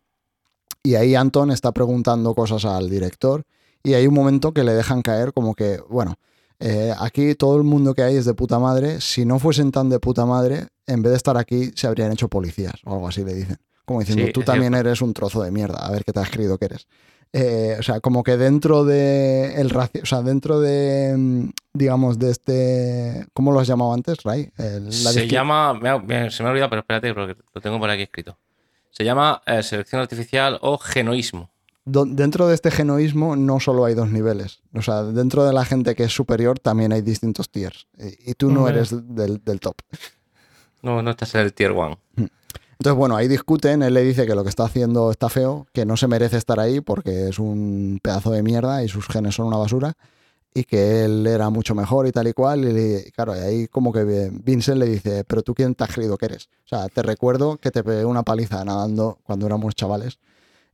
Y 0.83 0.95
ahí 0.95 1.15
Anton 1.15 1.51
está 1.51 1.71
preguntando 1.71 2.33
cosas 2.35 2.65
al 2.65 2.89
director 2.89 3.43
y 3.83 3.95
hay 3.95 4.07
un 4.07 4.13
momento 4.13 4.53
que 4.53 4.63
le 4.63 4.73
dejan 4.73 5.01
caer 5.01 5.33
como 5.33 5.55
que, 5.55 5.81
bueno, 5.89 6.15
eh, 6.59 6.93
aquí 6.99 7.35
todo 7.35 7.57
el 7.57 7.63
mundo 7.63 7.93
que 7.93 8.03
hay 8.03 8.15
es 8.15 8.25
de 8.25 8.33
puta 8.33 8.59
madre, 8.59 8.99
si 9.01 9.25
no 9.25 9.39
fuesen 9.39 9.71
tan 9.71 9.89
de 9.89 9.99
puta 9.99 10.25
madre, 10.25 10.67
en 10.87 11.01
vez 11.01 11.11
de 11.11 11.17
estar 11.17 11.37
aquí 11.37 11.71
se 11.75 11.87
habrían 11.87 12.11
hecho 12.11 12.27
policías 12.27 12.75
o 12.85 12.93
algo 12.93 13.07
así 13.07 13.23
le 13.23 13.33
dicen. 13.33 13.57
Como 13.85 14.01
diciendo, 14.01 14.31
tú 14.31 14.43
también 14.43 14.75
eres 14.75 15.01
un 15.01 15.13
trozo 15.13 15.41
de 15.41 15.49
mierda, 15.49 15.79
a 15.79 15.91
ver 15.91 16.03
qué 16.03 16.13
te 16.13 16.19
has 16.19 16.29
creído 16.29 16.59
que 16.59 16.65
eres. 16.65 16.87
Eh, 17.31 17.75
o 17.79 17.83
sea, 17.83 17.99
como 17.99 18.23
que 18.23 18.37
dentro 18.37 18.85
de 18.85 19.59
el 19.61 19.75
o 19.75 20.05
sea, 20.05 20.21
dentro 20.21 20.59
de, 20.59 21.15
mm, 21.15 21.49
digamos, 21.73 22.17
de 22.19 22.31
este, 22.31 23.27
¿cómo 23.33 23.51
lo 23.51 23.59
has 23.59 23.67
llamado 23.67 23.93
antes, 23.93 24.23
Ray? 24.23 24.51
se 24.89 25.27
llama, 25.27 25.79
se 26.29 26.43
me 26.43 26.49
ha 26.49 26.51
olvidado, 26.51 26.69
pero 26.69 26.79
espérate, 26.81 27.13
porque 27.13 27.35
lo 27.53 27.61
tengo 27.61 27.79
por 27.79 27.89
aquí 27.89 28.03
escrito. 28.03 28.37
Se 28.91 29.03
llama 29.03 29.41
eh, 29.45 29.63
selección 29.63 30.01
artificial 30.01 30.57
o 30.61 30.77
genoísmo. 30.77 31.51
Dentro 31.85 32.47
de 32.47 32.55
este 32.55 32.71
genoísmo 32.71 33.35
no 33.35 33.59
solo 33.59 33.85
hay 33.85 33.93
dos 33.93 34.09
niveles. 34.09 34.61
O 34.73 34.81
sea, 34.81 35.03
dentro 35.03 35.45
de 35.45 35.53
la 35.53 35.65
gente 35.65 35.95
que 35.95 36.03
es 36.03 36.13
superior 36.13 36.59
también 36.59 36.91
hay 36.91 37.01
distintos 37.01 37.49
tiers. 37.49 37.87
Y, 37.97 38.33
tú 38.33 38.51
no 38.51 38.67
eres 38.67 38.91
del, 38.91 39.43
del, 39.43 39.59
top. 39.59 39.75
No, 40.81 41.01
no 41.01 41.11
estás 41.11 41.35
en 41.35 41.41
el 41.41 41.53
tier 41.53 41.71
one. 41.71 41.97
Entonces, 42.15 42.97
bueno, 42.97 43.17
ahí 43.17 43.27
discuten, 43.27 43.83
él 43.83 43.93
le 43.93 44.03
dice 44.03 44.25
que 44.25 44.35
lo 44.35 44.43
que 44.43 44.49
está 44.49 44.63
haciendo 44.63 45.11
está 45.11 45.27
feo, 45.27 45.67
que 45.73 45.85
no 45.85 45.97
se 45.97 46.07
merece 46.07 46.37
estar 46.37 46.61
ahí 46.61 46.79
porque 46.79 47.27
es 47.27 47.37
un 47.37 47.99
pedazo 48.01 48.31
de 48.31 48.41
mierda 48.41 48.83
y 48.83 48.87
sus 48.87 49.05
genes 49.07 49.35
son 49.35 49.47
una 49.47 49.57
basura 49.57 49.97
y 50.53 50.63
que 50.63 51.03
él 51.03 51.27
era 51.27 51.49
mucho 51.49 51.75
mejor 51.75 52.07
y 52.07 52.11
tal 52.11 52.27
y 52.27 52.33
cual. 52.33 52.65
Y 52.65 53.11
claro, 53.11 53.35
y 53.35 53.39
ahí 53.39 53.67
como 53.67 53.91
que 53.91 54.31
Vincent 54.31 54.77
le 54.77 54.85
dice, 54.85 55.23
pero 55.25 55.41
tú 55.41 55.53
quién 55.53 55.75
te 55.75 55.83
has 55.83 55.93
creído 55.93 56.17
que 56.17 56.27
eres. 56.27 56.49
O 56.65 56.67
sea, 56.69 56.87
te 56.87 57.01
recuerdo 57.03 57.57
que 57.57 57.71
te 57.71 57.83
pegué 57.83 58.05
una 58.05 58.23
paliza 58.23 58.63
nadando 58.63 59.19
cuando 59.23 59.45
éramos 59.45 59.75
chavales. 59.75 60.19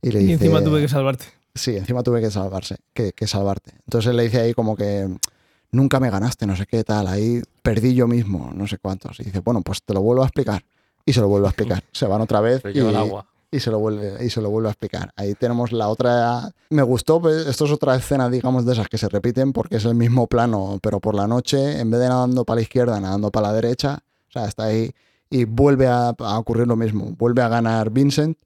Y, 0.02 0.10
le 0.10 0.22
y 0.22 0.32
encima 0.32 0.62
tuve 0.62 0.80
que 0.80 0.88
salvarte. 0.88 1.26
Sí, 1.54 1.76
encima 1.76 2.02
tuve 2.02 2.20
que 2.20 2.30
salvarse, 2.30 2.76
que, 2.92 3.12
que 3.12 3.26
salvarte. 3.26 3.72
Entonces 3.86 4.10
él 4.10 4.16
le 4.16 4.24
dice 4.24 4.40
ahí 4.40 4.54
como 4.54 4.76
que 4.76 5.08
nunca 5.72 6.00
me 6.00 6.10
ganaste, 6.10 6.46
no 6.46 6.56
sé 6.56 6.66
qué 6.66 6.84
tal, 6.84 7.06
ahí 7.06 7.42
perdí 7.62 7.94
yo 7.94 8.06
mismo, 8.06 8.50
no 8.54 8.66
sé 8.66 8.78
cuántos. 8.78 9.20
Y 9.20 9.24
dice, 9.24 9.40
bueno, 9.40 9.62
pues 9.62 9.82
te 9.82 9.94
lo 9.94 10.02
vuelvo 10.02 10.22
a 10.22 10.26
explicar. 10.26 10.64
Y 11.04 11.12
se 11.12 11.20
lo 11.20 11.28
vuelve 11.28 11.46
a 11.46 11.50
explicar. 11.50 11.84
Se 11.92 12.06
van 12.06 12.20
otra 12.20 12.40
vez. 12.40 12.62
y, 12.74 12.78
el 12.78 12.96
agua. 12.96 13.26
y 13.50 13.60
se 13.60 13.70
lo 13.70 13.78
vuelve 13.78 14.24
y 14.24 14.28
se 14.28 14.40
lo 14.40 14.50
vuelve 14.50 14.68
a 14.68 14.72
explicar. 14.72 15.12
Ahí 15.14 15.34
tenemos 15.34 15.70
la 15.70 15.88
otra. 15.88 16.50
Me 16.70 16.82
gustó, 16.82 17.20
pues, 17.20 17.46
esto 17.46 17.64
es 17.64 17.70
otra 17.70 17.94
escena, 17.94 18.28
digamos, 18.28 18.66
de 18.66 18.72
esas 18.72 18.88
que 18.88 18.98
se 18.98 19.08
repiten 19.08 19.52
porque 19.52 19.76
es 19.76 19.84
el 19.84 19.94
mismo 19.94 20.26
plano, 20.26 20.80
pero 20.82 20.98
por 20.98 21.14
la 21.14 21.28
noche, 21.28 21.78
en 21.78 21.90
vez 21.90 22.00
de 22.00 22.08
nadando 22.08 22.44
para 22.44 22.56
la 22.56 22.62
izquierda, 22.62 23.00
nadando 23.00 23.30
para 23.30 23.48
la 23.48 23.54
derecha, 23.54 24.00
o 24.28 24.32
sea, 24.32 24.46
está 24.46 24.64
ahí 24.64 24.90
y 25.30 25.44
vuelve 25.44 25.86
a, 25.86 26.10
ocurrir 26.10 26.66
lo 26.66 26.76
mismo. 26.76 27.14
Vuelve 27.16 27.42
a 27.42 27.48
ganar 27.48 27.90
Vincent, 27.90 28.36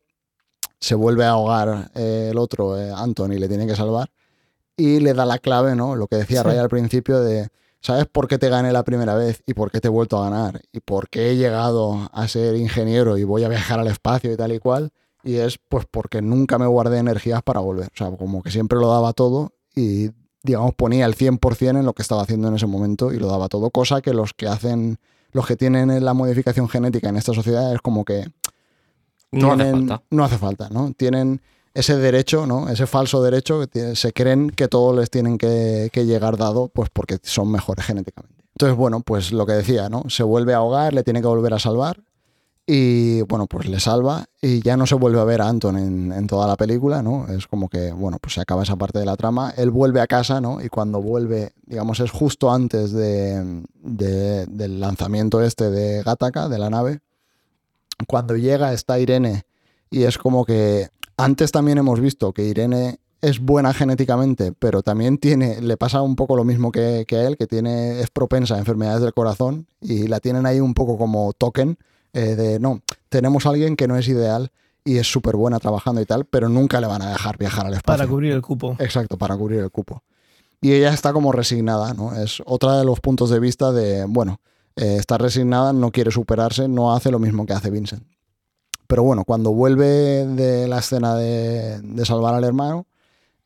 se 0.80 0.94
vuelve 0.94 1.24
a 1.24 1.30
ahogar 1.30 1.90
eh, 1.94 2.28
el 2.30 2.38
otro, 2.38 2.78
eh, 2.78 2.90
Anthony, 2.94 3.38
le 3.38 3.48
tiene 3.48 3.66
que 3.66 3.76
salvar 3.76 4.10
y 4.76 5.00
le 5.00 5.14
da 5.14 5.26
la 5.26 5.38
clave, 5.38 5.76
¿no? 5.76 5.94
Lo 5.94 6.06
que 6.06 6.16
decía 6.16 6.42
Ray 6.42 6.58
al 6.58 6.68
principio 6.68 7.20
de 7.20 7.50
¿Sabes 7.82 8.06
por 8.06 8.28
qué 8.28 8.36
te 8.36 8.50
gané 8.50 8.72
la 8.72 8.84
primera 8.84 9.14
vez 9.14 9.42
y 9.46 9.54
por 9.54 9.70
qué 9.70 9.80
te 9.80 9.88
he 9.88 9.90
vuelto 9.90 10.18
a 10.18 10.28
ganar? 10.28 10.60
Y 10.70 10.80
por 10.80 11.08
qué 11.08 11.30
he 11.30 11.36
llegado 11.36 12.10
a 12.12 12.28
ser 12.28 12.56
ingeniero 12.56 13.16
y 13.16 13.24
voy 13.24 13.42
a 13.44 13.48
viajar 13.48 13.80
al 13.80 13.86
espacio 13.86 14.30
y 14.30 14.36
tal 14.36 14.52
y 14.52 14.58
cual. 14.58 14.90
Y 15.24 15.36
es 15.36 15.58
pues 15.68 15.86
porque 15.90 16.20
nunca 16.20 16.58
me 16.58 16.66
guardé 16.66 16.98
energías 16.98 17.42
para 17.42 17.60
volver. 17.60 17.86
O 17.86 17.96
sea, 17.96 18.10
como 18.10 18.42
que 18.42 18.50
siempre 18.50 18.78
lo 18.78 18.88
daba 18.88 19.14
todo 19.14 19.54
y, 19.74 20.10
digamos, 20.42 20.74
ponía 20.74 21.06
el 21.06 21.16
100% 21.16 21.78
en 21.78 21.86
lo 21.86 21.94
que 21.94 22.02
estaba 22.02 22.22
haciendo 22.22 22.48
en 22.48 22.56
ese 22.56 22.66
momento 22.66 23.12
y 23.12 23.18
lo 23.18 23.28
daba 23.28 23.48
todo. 23.48 23.70
Cosa 23.70 24.02
que 24.02 24.12
los 24.12 24.34
que 24.34 24.46
hacen, 24.46 24.98
los 25.32 25.46
que 25.46 25.56
tienen 25.56 26.04
la 26.04 26.12
modificación 26.12 26.68
genética 26.68 27.08
en 27.08 27.16
esta 27.16 27.32
sociedad 27.32 27.72
es 27.74 27.80
como 27.80 28.04
que... 28.04 28.26
No 29.32 29.52
hace 29.52 29.70
falta. 29.70 30.02
No 30.10 30.24
hace 30.24 30.38
falta, 30.38 30.68
¿no? 30.70 30.92
Tienen 30.96 31.40
ese 31.74 31.96
derecho, 31.96 32.46
¿no? 32.46 32.68
Ese 32.68 32.86
falso 32.86 33.22
derecho 33.22 33.66
que 33.68 33.94
se 33.96 34.12
creen 34.12 34.50
que 34.50 34.68
todos 34.68 34.96
les 34.96 35.10
tienen 35.10 35.38
que, 35.38 35.90
llegar 35.94 36.36
dado, 36.36 36.68
pues 36.68 36.90
porque 36.90 37.18
son 37.22 37.50
mejores 37.50 37.86
genéticamente. 37.86 38.44
Entonces, 38.54 38.76
bueno, 38.76 39.00
pues 39.00 39.32
lo 39.32 39.46
que 39.46 39.52
decía, 39.52 39.88
¿no? 39.88 40.04
Se 40.08 40.22
vuelve 40.22 40.54
a 40.54 40.58
ahogar, 40.58 40.92
le 40.92 41.02
tiene 41.02 41.20
que 41.20 41.26
volver 41.26 41.54
a 41.54 41.58
salvar. 41.58 42.02
Y 42.66 43.22
bueno, 43.22 43.46
pues 43.46 43.68
le 43.68 43.80
salva 43.80 44.26
y 44.40 44.60
ya 44.60 44.76
no 44.76 44.86
se 44.86 44.94
vuelve 44.94 45.18
a 45.18 45.24
ver 45.24 45.40
a 45.40 45.48
Anton 45.48 45.76
en, 45.76 46.26
toda 46.28 46.46
la 46.46 46.56
película, 46.56 47.02
¿no? 47.02 47.26
Es 47.26 47.48
como 47.48 47.68
que, 47.68 47.90
bueno, 47.90 48.18
pues 48.20 48.34
se 48.34 48.40
acaba 48.40 48.62
esa 48.62 48.76
parte 48.76 49.00
de 49.00 49.06
la 49.06 49.16
trama. 49.16 49.52
Él 49.56 49.70
vuelve 49.70 50.00
a 50.00 50.06
casa, 50.06 50.40
¿no? 50.40 50.62
Y 50.62 50.68
cuando 50.68 51.02
vuelve, 51.02 51.52
digamos, 51.66 51.98
es 51.98 52.12
justo 52.12 52.52
antes 52.52 52.92
de, 52.92 53.64
del 53.82 54.78
lanzamiento 54.78 55.42
este 55.42 55.70
de 55.70 56.02
Gattaca, 56.04 56.48
de 56.48 56.58
la 56.58 56.70
nave. 56.70 57.00
Cuando 58.06 58.36
llega 58.36 58.72
está 58.72 58.98
Irene 58.98 59.44
y 59.90 60.04
es 60.04 60.18
como 60.18 60.44
que 60.44 60.88
antes 61.16 61.52
también 61.52 61.78
hemos 61.78 62.00
visto 62.00 62.32
que 62.32 62.44
Irene 62.44 62.98
es 63.20 63.40
buena 63.40 63.74
genéticamente, 63.74 64.52
pero 64.58 64.82
también 64.82 65.18
tiene, 65.18 65.60
le 65.60 65.76
pasa 65.76 66.00
un 66.00 66.16
poco 66.16 66.36
lo 66.36 66.44
mismo 66.44 66.72
que, 66.72 67.04
a 67.10 67.22
él, 67.22 67.36
que 67.36 67.46
tiene, 67.46 68.00
es 68.00 68.10
propensa 68.10 68.54
a 68.54 68.58
enfermedades 68.58 69.02
del 69.02 69.12
corazón 69.12 69.66
y 69.80 70.08
la 70.08 70.20
tienen 70.20 70.46
ahí 70.46 70.60
un 70.60 70.72
poco 70.72 70.96
como 70.96 71.32
token 71.34 71.76
eh, 72.12 72.34
de, 72.34 72.58
no, 72.58 72.80
tenemos 73.08 73.46
a 73.46 73.50
alguien 73.50 73.76
que 73.76 73.86
no 73.86 73.96
es 73.96 74.08
ideal 74.08 74.50
y 74.84 74.96
es 74.96 75.06
súper 75.06 75.36
buena 75.36 75.58
trabajando 75.58 76.00
y 76.00 76.06
tal, 76.06 76.24
pero 76.24 76.48
nunca 76.48 76.80
le 76.80 76.86
van 76.86 77.02
a 77.02 77.10
dejar 77.10 77.36
viajar 77.36 77.66
al 77.66 77.74
espacio. 77.74 77.98
Para 77.98 78.08
cubrir 78.08 78.32
el 78.32 78.42
cupo. 78.42 78.76
Exacto, 78.78 79.18
para 79.18 79.36
cubrir 79.36 79.60
el 79.60 79.70
cupo. 79.70 80.02
Y 80.62 80.72
ella 80.72 80.92
está 80.92 81.12
como 81.12 81.32
resignada, 81.32 81.94
¿no? 81.94 82.14
Es 82.14 82.42
otra 82.46 82.78
de 82.78 82.84
los 82.84 83.00
puntos 83.00 83.30
de 83.30 83.40
vista 83.40 83.72
de, 83.72 84.04
bueno, 84.06 84.40
eh, 84.80 84.96
está 84.96 85.18
resignada, 85.18 85.74
no 85.74 85.90
quiere 85.92 86.10
superarse, 86.10 86.66
no 86.66 86.94
hace 86.94 87.10
lo 87.10 87.18
mismo 87.18 87.44
que 87.44 87.52
hace 87.52 87.70
Vincent. 87.70 88.02
Pero 88.86 89.02
bueno, 89.02 89.24
cuando 89.24 89.52
vuelve 89.52 89.86
de 90.26 90.66
la 90.68 90.78
escena 90.78 91.14
de, 91.14 92.04
salvar 92.06 92.34
al 92.34 92.44
hermano, 92.44 92.86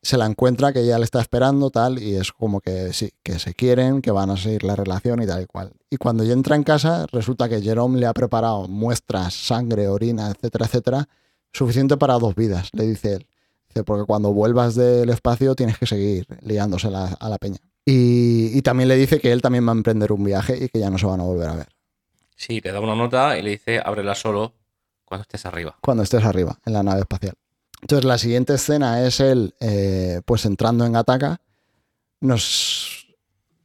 se 0.01 0.17
la 0.17 0.27
encuentra 0.27 0.73
que 0.73 0.87
ya 0.87 0.97
le 0.97 1.05
está 1.05 1.21
esperando, 1.21 1.71
tal, 1.71 2.01
y 2.01 2.15
es 2.15 2.31
como 2.31 2.61
que 2.61 2.93
sí, 2.93 3.11
que 3.25 3.41
se 3.41 3.53
quieren, 3.53 4.01
que 4.01 4.13
van 4.13 4.31
a 4.31 4.37
seguir 4.37 4.63
la 4.63 4.77
relación 4.77 5.23
y 5.23 5.27
tal 5.27 5.43
y 5.43 5.47
cual. 5.47 5.73
Y 5.91 5.97
cuando 5.97 6.23
ya 6.23 6.35
entra 6.35 6.55
en 6.55 6.63
casa, 6.63 7.07
resulta 7.11 7.49
que 7.49 7.61
Jerome 7.61 7.99
le 7.99 8.07
ha 8.07 8.15
preparado 8.15 8.69
muestras, 8.69 9.35
sangre, 9.35 9.89
orina, 9.89 10.31
etcétera, 10.31 10.67
etcétera, 10.67 11.09
suficiente 11.53 11.97
para 11.97 12.15
dos 12.15 12.37
vidas, 12.37 12.69
le 12.73 12.87
dice 12.87 13.15
él. 13.15 13.27
Dice, 13.69 13.83
porque 13.83 14.05
cuando 14.07 14.33
vuelvas 14.33 14.77
del 14.77 15.11
espacio 15.11 15.57
tienes 15.57 15.79
que 15.79 15.87
seguir 15.87 16.29
liándose 16.43 16.87
a 16.87 17.29
la 17.29 17.39
peña. 17.39 17.59
Y, 17.85 18.57
y, 18.57 18.63
también 18.63 18.89
le 18.89 18.97
dice 18.97 19.21
que 19.21 19.31
él 19.31 19.43
también 19.43 19.67
va 19.67 19.73
a 19.73 19.75
emprender 19.75 20.11
un 20.11 20.25
viaje 20.25 20.57
y 20.65 20.69
que 20.69 20.79
ya 20.79 20.89
no 20.89 20.97
se 20.97 21.05
van 21.05 21.21
a 21.21 21.25
volver 21.25 21.49
a 21.49 21.55
ver. 21.55 21.69
Sí, 22.35 22.61
le 22.63 22.73
da 22.73 22.81
una 22.81 22.95
nota 22.95 23.39
y 23.39 23.43
le 23.43 23.51
dice, 23.51 23.81
ábrela 23.85 24.15
solo 24.15 24.55
cuando 25.05 25.23
estés 25.23 25.45
arriba. 25.47 25.77
Cuando 25.81 26.03
estés 26.03 26.25
arriba, 26.25 26.59
en 26.65 26.73
la 26.73 26.83
nave 26.83 27.01
espacial. 27.01 27.35
Entonces, 27.83 28.05
la 28.07 28.17
siguiente 28.17 28.55
escena 28.55 29.05
es 29.07 29.21
él, 29.21 29.55
eh, 29.61 30.23
pues 30.25 30.47
entrando 30.47 30.87
en 30.87 30.97
Ataca. 30.97 31.41
Nos 32.21 33.07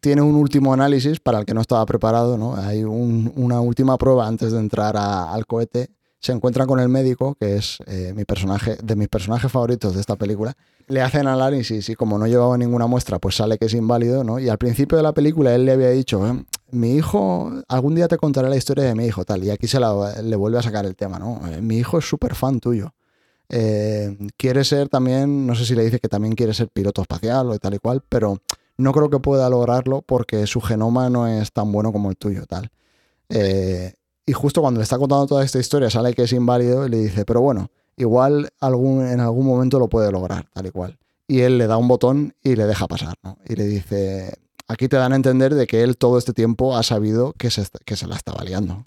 tiene 0.01 0.22
un 0.22 0.36
último 0.36 0.74
análisis 0.74 1.20
para 1.20 1.39
el 1.39 1.45
que 1.45 1.53
no 1.53 1.61
estaba 1.61 1.86
preparado, 1.86 2.38
¿no? 2.38 2.55
Hay 2.55 2.84
una 2.84 3.61
última 3.61 3.97
prueba 3.97 4.28
antes 4.28 4.51
de 4.51 4.59
entrar 4.59 4.97
al 4.97 5.45
cohete. 5.45 5.89
Se 6.20 6.34
encuentra 6.34 6.65
con 6.65 6.82
el 6.82 6.89
médico, 6.89 7.36
que 7.36 7.55
es 7.55 7.78
eh, 7.86 8.13
mi 8.13 8.26
personaje, 8.26 8.76
de 8.84 8.95
mis 8.97 9.07
personajes 9.07 9.49
favoritos 9.49 9.93
de 9.95 10.01
esta 10.01 10.17
película. 10.17 10.53
Le 10.90 11.02
hacen 11.02 11.28
análisis 11.28 11.88
y 11.88 11.96
como 11.96 12.18
no 12.18 12.26
llevaba 12.26 12.58
ninguna 12.58 12.88
muestra, 12.88 13.20
pues 13.20 13.36
sale 13.36 13.60
que 13.60 13.68
es 13.68 13.74
inválido, 13.76 14.24
¿no? 14.24 14.40
Y 14.40 14.50
al 14.50 14.58
principio 14.58 14.98
de 14.98 15.04
la 15.04 15.14
película 15.14 15.54
él 15.54 15.64
le 15.64 15.74
había 15.74 15.92
dicho, 15.92 16.28
eh, 16.28 16.44
mi 16.72 16.96
hijo, 16.96 17.52
algún 17.68 17.94
día 17.94 18.08
te 18.08 18.18
contaré 18.18 18.50
la 18.50 18.58
historia 18.58 18.86
de 18.86 18.96
mi 18.96 19.06
hijo, 19.06 19.24
tal, 19.24 19.44
y 19.44 19.52
aquí 19.52 19.68
se 19.68 19.80
le 19.80 20.36
vuelve 20.36 20.58
a 20.58 20.64
sacar 20.64 20.88
el 20.88 20.96
tema, 20.96 21.20
¿no? 21.20 21.42
Eh, 21.48 21.62
mi 21.62 21.78
hijo 21.78 22.00
es 22.00 22.06
súper 22.06 22.34
fan 22.34 22.60
tuyo. 22.60 22.92
Eh, 23.50 24.18
quiere 24.36 24.64
ser 24.64 24.90
también, 24.90 25.46
no 25.46 25.54
sé 25.54 25.66
si 25.66 25.76
le 25.76 25.86
dice 25.86 26.00
que 26.00 26.10
también 26.10 26.34
quiere 26.34 26.56
ser 26.56 26.70
piloto 26.70 27.04
espacial 27.04 27.50
o 27.52 27.60
tal 27.60 27.76
y 27.76 27.80
cual, 27.80 28.04
pero 28.10 28.40
no 28.78 28.92
creo 28.92 29.12
que 29.12 29.20
pueda 29.20 29.48
lograrlo 29.48 30.02
porque 30.02 30.48
su 30.48 30.60
genoma 30.60 31.10
no 31.12 31.28
es 31.28 31.52
tan 31.54 31.72
bueno 31.72 31.92
como 31.92 32.10
el 32.10 32.18
tuyo, 32.18 32.46
tal. 32.48 32.72
Y 34.30 34.34
justo 34.34 34.62
cuando 34.62 34.80
le 34.80 34.84
está 34.84 35.00
contando 35.00 35.26
toda 35.26 35.44
esta 35.44 35.58
historia 35.58 35.90
sale 35.90 36.14
que 36.14 36.24
es 36.24 36.34
inválido 36.34 36.86
y 36.86 36.90
le 36.90 36.98
dice, 36.98 37.26
pero 37.26 37.42
bueno, 37.42 37.72
igual 38.00 38.50
algún, 38.60 39.06
en 39.06 39.20
algún 39.20 39.45
momento 39.45 39.78
lo 39.78 39.88
puede 39.88 40.12
lograr, 40.12 40.45
tal 40.54 40.66
y 40.66 40.72
cual. 40.72 40.97
Y 41.28 41.41
él 41.41 41.58
le 41.58 41.68
da 41.68 41.78
un 41.78 41.88
botón 41.88 42.34
y 42.41 42.56
le 42.56 42.66
deja 42.66 42.88
pasar, 42.88 43.16
¿no? 43.22 43.38
Y 43.47 43.56
le 43.56 43.66
dice, 43.66 44.34
aquí 44.68 44.88
te 44.88 44.97
dan 44.97 45.14
a 45.14 45.16
entender 45.16 45.54
de 45.54 45.68
que 45.68 45.84
él 45.84 45.97
todo 45.97 46.18
este 46.18 46.34
tiempo 46.34 46.78
ha 46.78 46.84
sabido 46.84 47.34
que 47.34 47.52
se, 47.52 47.68
que 47.86 47.95
se 47.95 48.08
la 48.08 48.16
estaba 48.16 48.43
liando. 48.43 48.86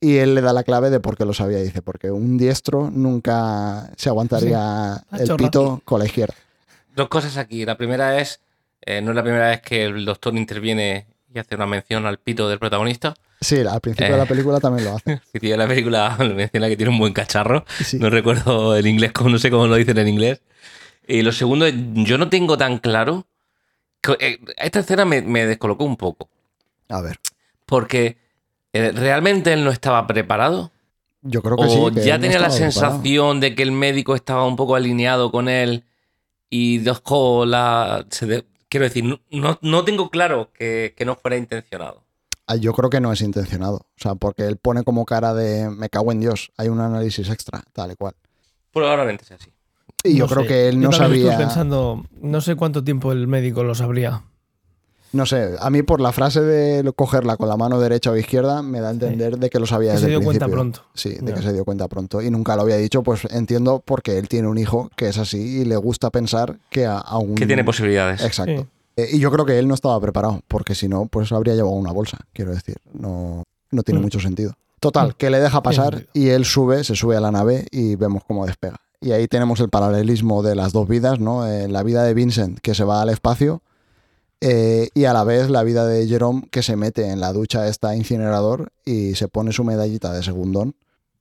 y 0.00 0.16
él 0.16 0.34
le 0.34 0.40
da 0.40 0.52
la 0.52 0.64
clave 0.64 0.88
de 0.88 1.00
por 1.00 1.16
qué 1.16 1.26
lo 1.26 1.34
sabía. 1.34 1.58
Dice, 1.58 1.82
porque 1.82 2.10
un 2.10 2.38
diestro 2.38 2.90
nunca 2.90 3.90
se 3.96 4.08
aguantaría 4.08 5.04
el 5.12 5.36
pito 5.36 5.82
con 5.84 6.00
la 6.00 6.06
izquierda. 6.06 6.34
Dos 6.96 7.08
cosas 7.08 7.36
aquí. 7.36 7.64
La 7.64 7.76
primera 7.76 8.18
es, 8.20 8.40
eh, 8.80 9.02
no 9.02 9.10
es 9.10 9.16
la 9.16 9.22
primera 9.22 9.48
vez 9.48 9.60
que 9.60 9.84
el 9.84 10.04
doctor 10.04 10.34
interviene 10.36 11.06
y 11.32 11.38
hace 11.38 11.54
una 11.54 11.66
mención 11.66 12.06
al 12.06 12.18
pito 12.18 12.48
del 12.48 12.58
protagonista. 12.58 13.14
Sí, 13.40 13.58
al 13.60 13.80
principio 13.80 14.12
de 14.12 14.18
la 14.18 14.24
eh, 14.24 14.26
película 14.26 14.60
también 14.60 14.84
lo 14.86 14.96
hace. 14.96 15.20
Sí, 15.40 15.48
la 15.48 15.66
película 15.66 16.16
menciona 16.18 16.68
que 16.68 16.76
tiene 16.76 16.92
un 16.92 16.98
buen 16.98 17.12
cacharro. 17.12 17.64
No 17.94 18.10
recuerdo 18.10 18.76
el 18.76 18.86
inglés, 18.86 19.12
no 19.24 19.38
sé 19.38 19.50
cómo 19.50 19.66
lo 19.66 19.76
dicen 19.76 19.98
en 19.98 20.08
inglés. 20.08 20.42
Y 21.06 21.22
lo 21.22 21.32
segundo, 21.32 21.66
yo 21.68 22.18
no 22.18 22.28
tengo 22.28 22.56
tan 22.56 22.78
claro 22.78 23.26
eh, 24.18 24.38
esta 24.56 24.80
escena 24.80 25.04
me, 25.04 25.46
descolocó 25.46 25.84
un 25.84 25.96
poco. 25.96 26.28
A 26.88 27.00
ver. 27.00 27.18
Porque 27.66 28.16
eh, 28.72 28.92
realmente 28.92 29.52
él 29.52 29.64
no 29.64 29.70
estaba 29.70 30.06
preparado. 30.06 30.72
Yo 31.22 31.42
creo 31.42 31.56
que 31.56 31.68
sí. 31.68 31.78
O 31.78 31.90
ya 31.90 32.18
tenía 32.18 32.38
la 32.38 32.50
sensación 32.50 33.40
de 33.40 33.54
que 33.54 33.62
el 33.62 33.72
médico 33.72 34.14
estaba 34.14 34.46
un 34.46 34.56
poco 34.56 34.74
alineado 34.74 35.30
con 35.30 35.48
él 35.48 35.84
y 36.48 36.78
dejó 36.78 37.44
la. 37.44 38.06
quiero 38.68 38.84
decir, 38.84 39.04
no, 39.30 39.84
tengo 39.84 40.10
claro 40.10 40.50
que, 40.52 40.94
no 41.04 41.16
fuera 41.16 41.36
intencionado. 41.36 42.02
Ah, 42.50 42.56
yo 42.56 42.72
creo 42.72 42.90
que 42.90 43.00
no 43.00 43.12
es 43.12 43.20
intencionado. 43.20 43.76
O 43.76 43.86
sea, 43.96 44.16
porque 44.16 44.44
él 44.44 44.56
pone 44.56 44.82
como 44.82 45.04
cara 45.04 45.34
de 45.34 45.70
me 45.70 45.88
cago 45.88 46.10
en 46.10 46.18
Dios. 46.18 46.50
Hay 46.56 46.68
un 46.68 46.80
análisis 46.80 47.30
extra, 47.30 47.62
tal 47.72 47.92
y 47.92 47.94
cual. 47.94 48.14
Probablemente 48.72 49.24
sea 49.24 49.36
así. 49.36 49.52
Y 50.02 50.16
yo 50.16 50.26
creo 50.26 50.44
que 50.44 50.68
él 50.68 50.80
no 50.80 50.90
sabía. 50.90 51.30
Estoy 51.30 51.44
pensando, 51.44 52.04
no 52.20 52.40
sé 52.40 52.56
cuánto 52.56 52.82
tiempo 52.82 53.12
el 53.12 53.28
médico 53.28 53.62
lo 53.62 53.76
sabría. 53.76 54.24
No 55.12 55.26
sé, 55.26 55.50
a 55.60 55.70
mí 55.70 55.82
por 55.82 56.00
la 56.00 56.10
frase 56.10 56.40
de 56.40 56.92
cogerla 56.92 57.36
con 57.36 57.48
la 57.48 57.56
mano 57.56 57.78
derecha 57.78 58.10
o 58.10 58.16
izquierda 58.16 58.62
me 58.62 58.80
da 58.80 58.88
a 58.88 58.92
entender 58.92 59.38
de 59.38 59.48
que 59.48 59.60
lo 59.60 59.66
sabía 59.66 59.92
desde 59.92 60.06
se 60.06 60.10
dio 60.10 60.20
cuenta 60.20 60.48
pronto. 60.48 60.86
Sí, 60.94 61.16
de 61.20 61.32
que 61.32 61.42
se 61.42 61.52
dio 61.52 61.64
cuenta 61.64 61.86
pronto 61.86 62.20
y 62.20 62.30
nunca 62.30 62.56
lo 62.56 62.62
había 62.62 62.76
dicho, 62.76 63.04
pues 63.04 63.26
entiendo 63.30 63.80
porque 63.84 64.18
él 64.18 64.28
tiene 64.28 64.48
un 64.48 64.58
hijo 64.58 64.90
que 64.96 65.08
es 65.08 65.18
así 65.18 65.60
y 65.60 65.64
le 65.64 65.76
gusta 65.76 66.10
pensar 66.10 66.58
que 66.68 66.86
aún... 66.86 67.36
Que 67.36 67.46
tiene 67.46 67.62
posibilidades. 67.62 68.24
Exacto. 68.24 68.66
Y 69.10 69.18
yo 69.18 69.30
creo 69.30 69.46
que 69.46 69.58
él 69.58 69.68
no 69.68 69.74
estaba 69.74 70.00
preparado, 70.00 70.40
porque 70.48 70.74
si 70.74 70.88
no, 70.88 71.06
pues 71.06 71.32
habría 71.32 71.54
llevado 71.54 71.74
una 71.74 71.92
bolsa, 71.92 72.18
quiero 72.32 72.52
decir. 72.52 72.76
No, 72.92 73.44
no 73.70 73.82
tiene 73.82 74.00
mm. 74.00 74.02
mucho 74.02 74.20
sentido. 74.20 74.54
Total, 74.80 75.10
mm. 75.10 75.12
que 75.12 75.30
le 75.30 75.40
deja 75.40 75.62
pasar 75.62 76.06
y 76.12 76.28
él 76.28 76.44
sube, 76.44 76.84
se 76.84 76.96
sube 76.96 77.16
a 77.16 77.20
la 77.20 77.30
nave 77.30 77.66
y 77.70 77.96
vemos 77.96 78.24
cómo 78.26 78.46
despega. 78.46 78.80
Y 79.00 79.12
ahí 79.12 79.28
tenemos 79.28 79.60
el 79.60 79.70
paralelismo 79.70 80.42
de 80.42 80.54
las 80.54 80.72
dos 80.72 80.88
vidas, 80.88 81.20
¿no? 81.20 81.46
Eh, 81.46 81.68
la 81.68 81.82
vida 81.82 82.04
de 82.04 82.12
Vincent 82.12 82.58
que 82.60 82.74
se 82.74 82.84
va 82.84 83.00
al 83.00 83.08
espacio 83.08 83.62
eh, 84.42 84.88
y 84.94 85.04
a 85.04 85.12
la 85.12 85.24
vez 85.24 85.50
la 85.50 85.62
vida 85.62 85.86
de 85.86 86.06
Jerome 86.06 86.48
que 86.50 86.62
se 86.62 86.76
mete 86.76 87.10
en 87.10 87.20
la 87.20 87.32
ducha 87.32 87.68
esta 87.68 87.94
incinerador 87.94 88.72
y 88.84 89.14
se 89.14 89.28
pone 89.28 89.52
su 89.52 89.64
medallita 89.64 90.12
de 90.12 90.22
segundón 90.22 90.74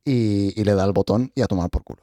y, 0.06 0.64
le 0.64 0.74
da 0.74 0.86
el 0.86 0.94
botón 0.94 1.32
y 1.36 1.42
a 1.42 1.48
tomar 1.48 1.70
por 1.70 1.84
culo. 1.84 2.02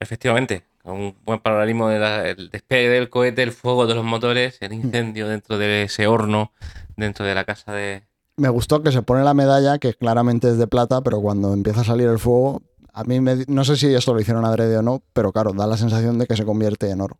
Efectivamente, 0.00 0.64
un 0.92 1.16
buen 1.24 1.40
paralelismo 1.40 1.88
del 1.88 2.50
despegue 2.50 2.88
del 2.88 3.10
cohete, 3.10 3.42
el 3.42 3.52
fuego 3.52 3.86
de 3.86 3.94
los 3.94 4.04
motores, 4.04 4.58
el 4.60 4.72
incendio 4.72 5.28
dentro 5.28 5.58
de 5.58 5.84
ese 5.84 6.06
horno, 6.06 6.52
dentro 6.96 7.24
de 7.24 7.34
la 7.34 7.44
casa 7.44 7.72
de... 7.72 8.04
Me 8.36 8.48
gustó 8.48 8.82
que 8.82 8.92
se 8.92 9.02
pone 9.02 9.24
la 9.24 9.34
medalla, 9.34 9.78
que 9.78 9.94
claramente 9.94 10.48
es 10.48 10.58
de 10.58 10.66
plata, 10.66 11.00
pero 11.00 11.20
cuando 11.20 11.52
empieza 11.52 11.80
a 11.80 11.84
salir 11.84 12.06
el 12.08 12.18
fuego, 12.18 12.62
a 12.92 13.04
mí 13.04 13.20
me, 13.20 13.44
no 13.48 13.64
sé 13.64 13.76
si 13.76 13.92
esto 13.92 14.14
lo 14.14 14.20
hicieron 14.20 14.44
adrede 14.44 14.78
o 14.78 14.82
no, 14.82 15.02
pero 15.12 15.32
claro, 15.32 15.52
da 15.52 15.66
la 15.66 15.76
sensación 15.76 16.18
de 16.18 16.26
que 16.26 16.36
se 16.36 16.44
convierte 16.44 16.90
en 16.90 17.00
oro. 17.00 17.18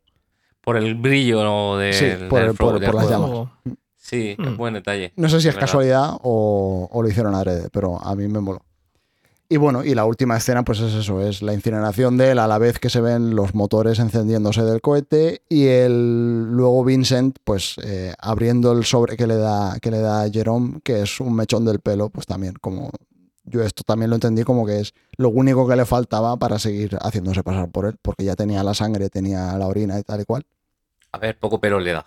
Por 0.61 0.77
el 0.77 0.95
brillo 0.95 1.77
de, 1.77 1.93
sí, 1.93 2.27
por, 2.29 2.57
por, 2.57 2.95
las 2.95 3.09
llamas. 3.11 3.49
Sí, 3.95 4.37
mm. 4.39 4.57
buen 4.57 4.75
detalle. 4.75 5.13
No 5.17 5.29
sé 5.29 5.41
si 5.41 5.49
es 5.49 5.57
casualidad 5.57 6.17
o, 6.23 6.89
o, 6.91 7.03
lo 7.03 7.09
hicieron 7.09 7.35
adrede, 7.35 7.69
pero 7.73 8.01
a 8.01 8.15
mí 8.15 8.29
me 8.29 8.41
moló. 8.41 8.63
Y 9.49 9.59
bueno, 9.59 9.85
y 9.85 9.95
la 9.95 10.05
última 10.05 10.37
escena, 10.37 10.65
pues 10.65 10.81
es 10.81 10.93
eso, 10.93 11.21
es 11.21 11.41
la 11.41 11.55
incineración 11.55 12.17
de 12.17 12.33
él 12.33 12.41
a 12.41 12.49
la 12.49 12.59
vez 12.59 12.81
que 12.81 12.91
se 12.91 13.01
ven 13.01 13.37
los 13.37 13.55
motores 13.55 14.01
encendiéndose 14.01 14.63
del 14.63 14.81
cohete 14.81 15.43
y 15.49 15.67
el 15.67 16.51
luego 16.51 16.85
Vincent, 16.85 17.39
pues 17.45 17.77
eh, 17.85 18.13
abriendo 18.19 18.73
el 18.73 18.85
sobre 18.85 19.17
que 19.17 19.29
le 19.29 19.37
da 19.37 19.79
que 19.81 19.93
le 19.93 20.01
da 20.01 20.29
Jerome, 20.29 20.81
que 20.83 21.03
es 21.03 21.21
un 21.21 21.37
mechón 21.37 21.65
del 21.65 21.79
pelo, 21.79 22.09
pues 22.09 22.27
también 22.27 22.55
como 22.61 22.91
yo 23.45 23.63
esto 23.63 23.85
también 23.85 24.11
lo 24.11 24.17
entendí 24.17 24.43
como 24.43 24.67
que 24.67 24.81
es 24.81 24.95
lo 25.17 25.29
único 25.29 25.69
que 25.69 25.77
le 25.77 25.87
faltaba 25.87 26.37
para 26.37 26.59
seguir 26.59 26.99
haciéndose 27.01 27.45
pasar 27.45 27.71
por 27.71 27.87
él, 27.87 27.97
porque 28.03 28.25
ya 28.25 28.35
tenía 28.35 28.65
la 28.65 28.75
sangre, 28.75 29.11
tenía 29.11 29.57
la 29.57 29.69
orina 29.69 29.97
y 29.99 30.03
tal 30.03 30.21
y 30.21 30.25
cual. 30.25 30.45
A 31.13 31.19
ver, 31.19 31.39
poco 31.39 31.61
pelo 31.61 31.79
le 31.79 31.93
da. 31.93 32.07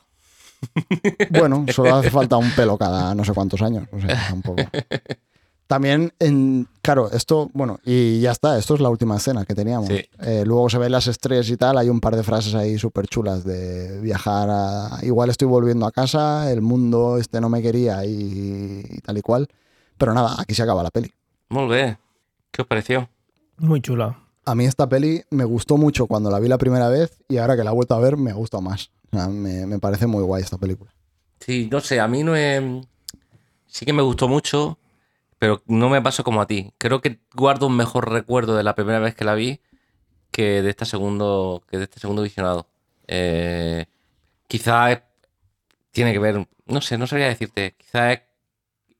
Bueno, 1.30 1.66
solo 1.74 1.96
hace 1.96 2.10
falta 2.10 2.36
un 2.36 2.52
pelo 2.52 2.78
cada 2.78 3.16
no 3.16 3.24
sé 3.24 3.34
cuántos 3.34 3.62
años, 3.62 3.88
no 3.94 4.02
sé, 4.02 4.08
tampoco. 4.08 4.62
También, 5.70 6.12
en, 6.18 6.68
claro, 6.82 7.12
esto, 7.12 7.52
bueno, 7.54 7.80
y 7.86 8.22
ya 8.22 8.32
está, 8.32 8.58
esto 8.58 8.74
es 8.74 8.82
la 8.82 8.90
última 8.90 9.18
escena 9.18 9.46
que 9.46 9.54
teníamos. 9.54 9.88
Eh, 9.92 10.44
luego 10.44 10.68
se 10.68 10.80
ven 10.80 10.92
las 10.92 11.06
estrellas 11.06 11.48
y 11.48 11.58
tal, 11.58 11.78
hay 11.78 11.90
un 11.90 12.00
par 12.00 12.16
de 12.16 12.24
frases 12.24 12.56
ahí 12.56 12.80
súper 12.80 13.06
chulas 13.06 13.44
de 13.44 14.02
viajar 14.02 14.50
a... 14.50 14.98
Igual 15.04 15.30
estoy 15.30 15.48
volviendo 15.48 15.86
a 15.86 15.92
casa, 15.92 16.52
el 16.52 16.64
mundo 16.64 17.20
este 17.20 17.40
no 17.40 17.50
me 17.50 17.62
quería 17.62 18.04
y, 18.04 18.82
tal 19.04 19.20
y 19.20 19.22
cual. 19.22 19.48
Pero 19.96 20.16
nada, 20.16 20.38
aquí 20.40 20.56
se 20.56 20.64
acaba 20.64 20.82
la 20.82 20.90
peli. 20.90 21.12
Muy 21.50 21.68
bien. 21.68 22.00
¿Qué 22.50 22.64
os 22.64 22.68
pareció? 22.68 23.08
Muy 23.58 23.80
chula. 23.80 24.18
A 24.46 24.56
mí 24.56 24.66
esta 24.66 24.90
peli 24.90 25.22
me 25.30 25.44
gustó 25.44 25.78
mucho 25.78 26.08
cuando 26.08 26.32
la 26.32 26.40
vi 26.40 26.48
la 26.48 26.58
primera 26.58 26.90
vez 26.90 27.20
y 27.28 27.38
ahora 27.38 27.56
que 27.56 27.64
la 27.64 27.70
he 27.70 27.76
vuelto 27.76 27.94
a 27.94 28.00
ver 28.00 28.18
me 28.18 28.34
gusta 28.34 28.60
más. 28.60 28.90
me, 29.12 29.68
me 29.68 29.78
parece 29.78 30.08
muy 30.08 30.24
guay 30.24 30.42
esta 30.42 30.58
película. 30.58 30.92
Sí, 31.40 31.70
no 31.72 31.80
sé, 31.80 32.00
a 32.00 32.08
mí 32.08 32.24
no 32.24 32.36
es... 32.36 32.60
Sí 33.68 33.86
que 33.86 33.94
me 33.94 34.02
gustó 34.02 34.28
mucho 34.28 34.80
pero 35.40 35.64
no 35.68 35.90
me 35.90 36.02
pasó 36.02 36.24
como 36.24 36.42
a 36.42 36.48
ti. 36.48 36.74
Creo 36.78 37.02
que 37.02 37.20
guardo 37.34 37.68
un 37.68 37.78
mejor 37.78 38.12
recuerdo 38.12 38.56
de 38.56 38.64
la 38.64 38.76
primera 38.76 39.00
vez 39.00 39.16
que 39.16 39.26
la 39.26 39.36
vi 39.36 39.62
que 40.32 40.62
de, 40.62 40.70
esta 40.70 40.86
segundo, 40.86 41.64
que 41.70 41.78
de 41.78 41.86
este 41.86 42.00
segundo 42.00 42.22
visionado. 42.22 42.70
Eh, 43.08 43.86
quizá 44.48 45.04
tiene 45.92 46.14
que 46.14 46.20
ver, 46.20 46.48
no 46.66 46.82
sé, 46.82 46.98
no 46.98 47.08
sabría 47.08 47.28
decirte, 47.28 47.76
quizá 47.78 48.14
es 48.14 48.22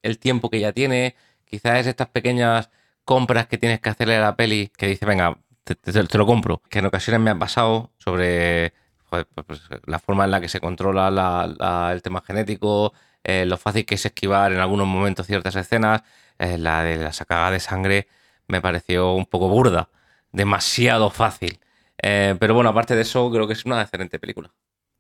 el 0.04 0.20
tiempo 0.20 0.50
que 0.50 0.60
ya 0.60 0.74
tiene, 0.74 1.16
quizá 1.46 1.80
es 1.80 1.88
estas 1.88 2.10
pequeñas 2.10 2.70
compras 3.06 3.48
que 3.48 3.58
tienes 3.58 3.80
que 3.82 3.90
hacerle 3.90 4.18
a 4.18 4.22
la 4.22 4.36
peli 4.36 4.72
que 4.78 4.88
dice, 4.88 5.06
venga, 5.06 5.38
te, 5.64 6.18
lo 6.18 6.26
compro. 6.26 6.62
Que 6.70 6.80
en 6.80 6.86
ocasiones 6.86 7.22
me 7.22 7.32
han 7.32 7.40
pasado 7.40 7.92
sobre 7.98 8.74
pues, 9.10 9.26
pues, 9.48 9.62
la 9.86 10.00
forma 10.00 10.26
en 10.26 10.32
la 10.32 10.42
que 10.42 10.50
se 10.50 10.60
controla 10.60 11.92
el 11.94 12.02
tema 12.02 12.22
genético, 12.22 12.94
eh, 13.24 13.46
lo 13.46 13.58
fácil 13.58 13.86
que 13.86 13.96
es 13.96 14.06
esquivar 14.06 14.54
en 14.54 14.60
algunos 14.60 14.88
momentos 14.88 15.28
ciertas 15.28 15.56
escenas. 15.56 16.04
Eh, 16.40 16.58
la 16.58 16.84
de 16.84 16.96
la 16.96 17.12
sacada 17.12 17.52
de 17.52 17.60
sangre 17.60 18.08
me 18.48 18.62
pareció 18.62 19.14
un 19.14 19.26
poco 19.26 19.50
burda, 19.50 19.90
demasiado 20.32 21.10
fácil. 21.10 21.60
Eh, 22.02 22.36
pero 22.40 22.54
bueno, 22.54 22.70
aparte 22.70 22.96
de 22.96 23.02
eso, 23.02 23.30
creo 23.30 23.46
que 23.46 23.54
es 23.54 23.66
una 23.66 23.82
excelente 23.82 24.20
película. 24.20 24.50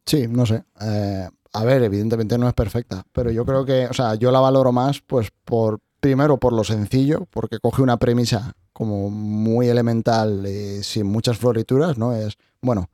Sí, 0.06 0.28
no 0.28 0.46
sé. 0.46 0.66
Eh, 0.82 1.30
a 1.54 1.64
ver, 1.64 1.82
evidentemente 1.82 2.38
no 2.38 2.48
es 2.48 2.54
perfecta, 2.54 3.04
pero 3.14 3.32
yo 3.32 3.46
creo 3.46 3.64
que, 3.64 3.88
o 3.88 3.94
sea, 3.94 4.16
yo 4.16 4.32
la 4.32 4.42
valoro 4.42 4.74
más, 4.74 5.00
pues 5.00 5.32
por, 5.46 5.80
primero 6.02 6.38
por 6.38 6.52
lo 6.52 6.66
sencillo, 6.66 7.26
porque 7.30 7.60
coge 7.60 7.82
una 7.82 7.98
premisa 7.98 8.54
como 8.74 9.10
muy 9.10 9.70
elemental 9.70 10.46
y 10.46 10.84
sin 10.84 11.08
muchas 11.08 11.38
florituras, 11.38 11.98
¿no? 11.98 12.14
Es, 12.14 12.38
bueno, 12.62 12.90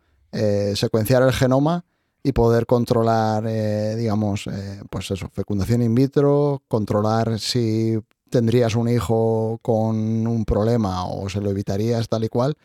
secuenciar 0.76 1.24
el 1.24 1.32
genoma 1.32 1.86
y 2.22 2.32
poder 2.34 2.66
controlar, 2.66 3.46
digamos, 3.96 4.50
pues 4.90 5.12
eso, 5.12 5.30
fecundación 5.32 5.82
in 5.82 5.96
vitro, 5.96 6.64
controlar 6.68 7.40
si 7.40 8.00
tendrías 8.36 8.76
un 8.76 8.90
hijo 8.90 9.60
con 9.62 10.28
un 10.28 10.44
problema 10.44 11.06
o 11.06 11.30
se 11.30 11.40
lo 11.40 11.50
evitarías 11.50 12.10
tal 12.10 12.26
y 12.26 12.28
cual. 12.28 12.58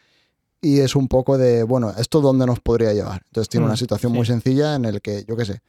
Y 0.60 0.80
es 0.80 0.96
un 0.96 1.06
poco 1.06 1.38
de, 1.38 1.62
bueno, 1.62 1.92
¿esto 1.96 2.20
dónde 2.20 2.44
nos 2.44 2.58
podría 2.58 2.92
llevar? 2.92 3.22
Entonces 3.26 3.48
tiene 3.48 3.66
una 3.66 3.74
mm, 3.74 3.84
situación 3.84 4.10
muy 4.12 4.26
sencilla 4.26 4.74
en 4.74 4.84
el 4.84 5.00
que, 5.00 5.24
yo 5.28 5.36
qué 5.36 5.44
sé, 5.44 5.62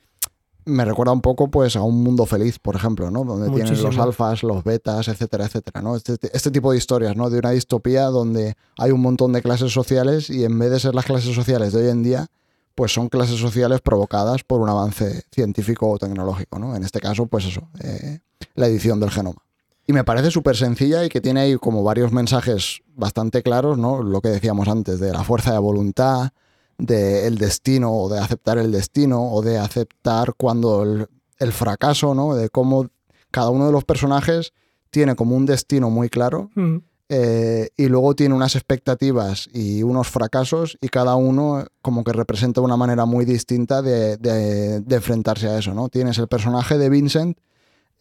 me 0.66 0.86
recuerda 0.86 1.14
un 1.14 1.22
poco 1.22 1.52
pues 1.52 1.76
a 1.76 1.84
un 1.84 2.02
mundo 2.02 2.26
feliz, 2.26 2.58
por 2.58 2.76
ejemplo, 2.76 3.12
¿no? 3.12 3.24
Donde 3.24 3.52
tienen 3.52 3.80
los 3.80 3.98
alfas, 4.00 4.42
los 4.42 4.64
betas, 4.64 5.08
etcétera, 5.08 5.46
etcétera, 5.46 5.84
¿no? 5.84 5.96
Este, 5.96 6.18
este, 6.34 6.50
tipo 6.50 6.72
de 6.72 6.80
historias, 6.80 7.16
¿no? 7.16 7.30
De 7.30 7.38
una 7.38 7.52
distopía 7.52 8.06
donde 8.06 8.56
hay 8.80 8.90
un 8.90 9.02
montón 9.02 9.34
de 9.34 9.44
clases 9.44 9.72
sociales 9.72 10.32
y 10.32 10.44
en 10.44 10.58
vez 10.58 10.72
de 10.72 10.80
ser 10.80 10.96
las 10.96 11.06
clases 11.06 11.36
sociales 11.36 11.74
de 11.74 11.84
hoy 11.84 11.90
en 11.92 12.02
día, 12.02 12.28
pues 12.74 12.92
son 12.92 13.08
clases 13.08 13.40
sociales 13.40 13.82
provocadas 13.82 14.44
por 14.44 14.62
un 14.62 14.70
avance 14.70 15.26
científico 15.32 15.92
o 15.92 16.00
tecnológico, 16.00 16.58
¿no? 16.58 16.76
En 16.76 16.84
este 16.84 17.00
caso, 17.00 17.28
pues 17.28 17.46
eso, 17.46 17.70
eh, 17.84 18.20
la 18.56 18.66
edición 18.66 19.00
del 19.00 19.12
genoma. 19.12 19.44
Y 19.88 19.94
me 19.94 20.04
parece 20.04 20.32
súper 20.32 20.56
sencilla 20.56 21.04
y 21.04 21.10
que 21.10 21.22
tiene 21.22 21.42
ahí 21.42 21.56
como 21.58 21.84
varios 21.84 22.12
mensajes 22.12 22.82
bastante 22.96 23.42
claros, 23.42 23.78
¿no? 23.78 24.04
Lo 24.04 24.22
que 24.22 24.30
decíamos 24.30 24.68
antes, 24.68 25.00
de 25.00 25.12
la 25.12 25.24
fuerza 25.24 25.54
de 25.54 25.60
voluntad, 25.60 26.32
del 26.78 27.38
destino, 27.38 27.92
o 27.92 28.10
de 28.10 28.20
aceptar 28.20 28.58
el 28.58 28.72
destino, 28.72 29.32
o 29.32 29.42
de 29.42 29.58
aceptar 29.58 30.34
cuando 30.36 31.08
el, 31.40 31.52
fracaso, 31.52 32.14
¿no? 32.14 32.36
De 32.36 32.50
cómo 32.50 32.88
cada 33.32 33.50
uno 33.50 33.66
de 33.66 33.72
los 33.72 33.84
personajes 33.84 34.54
tiene 34.92 35.16
como 35.16 35.36
un 35.36 35.46
destino 35.46 35.90
muy 35.90 36.10
claro. 36.10 36.52
Mm. 36.56 36.78
Eh, 37.14 37.70
y 37.76 37.88
luego 37.88 38.16
tiene 38.16 38.36
unas 38.36 38.56
expectativas 38.56 39.50
y 39.52 39.84
unos 39.84 40.08
fracasos 40.08 40.78
y 40.80 40.88
cada 40.88 41.16
uno 41.16 41.66
como 41.82 42.06
que 42.06 42.14
representa 42.14 42.62
una 42.62 42.78
manera 42.78 43.04
muy 43.04 43.26
distinta 43.26 43.82
de, 43.82 44.16
de, 44.16 44.96
enfrentarse 44.96 45.50
a 45.50 45.60
eso, 45.60 45.74
¿no? 45.74 45.90
Tienes 45.90 46.18
el 46.20 46.30
personaje 46.30 46.78
de 46.78 46.90
Vincent, 46.90 47.38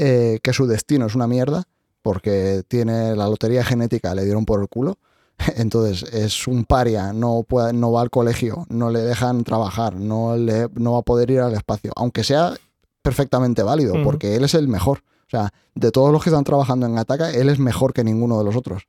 eh, 0.02 0.38
que 0.42 0.54
su 0.54 0.66
destino 0.66 1.04
es 1.04 1.14
una 1.14 1.26
mierda, 1.26 1.64
porque 2.00 2.62
tiene 2.66 3.14
la 3.14 3.28
lotería 3.28 3.62
genética, 3.62 4.14
le 4.14 4.24
dieron 4.24 4.46
por 4.46 4.62
el 4.62 4.68
culo. 4.68 4.96
Entonces 5.56 6.10
es 6.14 6.48
un 6.48 6.64
paria, 6.64 7.12
no, 7.12 7.44
puede, 7.46 7.74
no 7.74 7.92
va 7.92 8.00
al 8.00 8.08
colegio, 8.08 8.66
no 8.70 8.88
le 8.90 9.00
dejan 9.00 9.44
trabajar, 9.44 9.96
no, 9.96 10.38
le, 10.38 10.68
no 10.74 10.92
va 10.92 11.00
a 11.00 11.02
poder 11.02 11.30
ir 11.30 11.40
al 11.40 11.52
espacio, 11.52 11.92
aunque 11.96 12.24
sea 12.24 12.54
perfectamente 13.02 13.62
válido, 13.62 13.94
porque 14.02 14.36
él 14.36 14.44
es 14.44 14.54
el 14.54 14.68
mejor. 14.68 15.02
O 15.26 15.30
sea, 15.30 15.52
de 15.74 15.90
todos 15.90 16.10
los 16.12 16.24
que 16.24 16.30
están 16.30 16.44
trabajando 16.44 16.86
en 16.86 16.96
Ataca, 16.96 17.30
él 17.30 17.50
es 17.50 17.58
mejor 17.58 17.92
que 17.92 18.02
ninguno 18.02 18.38
de 18.38 18.44
los 18.44 18.56
otros. 18.56 18.84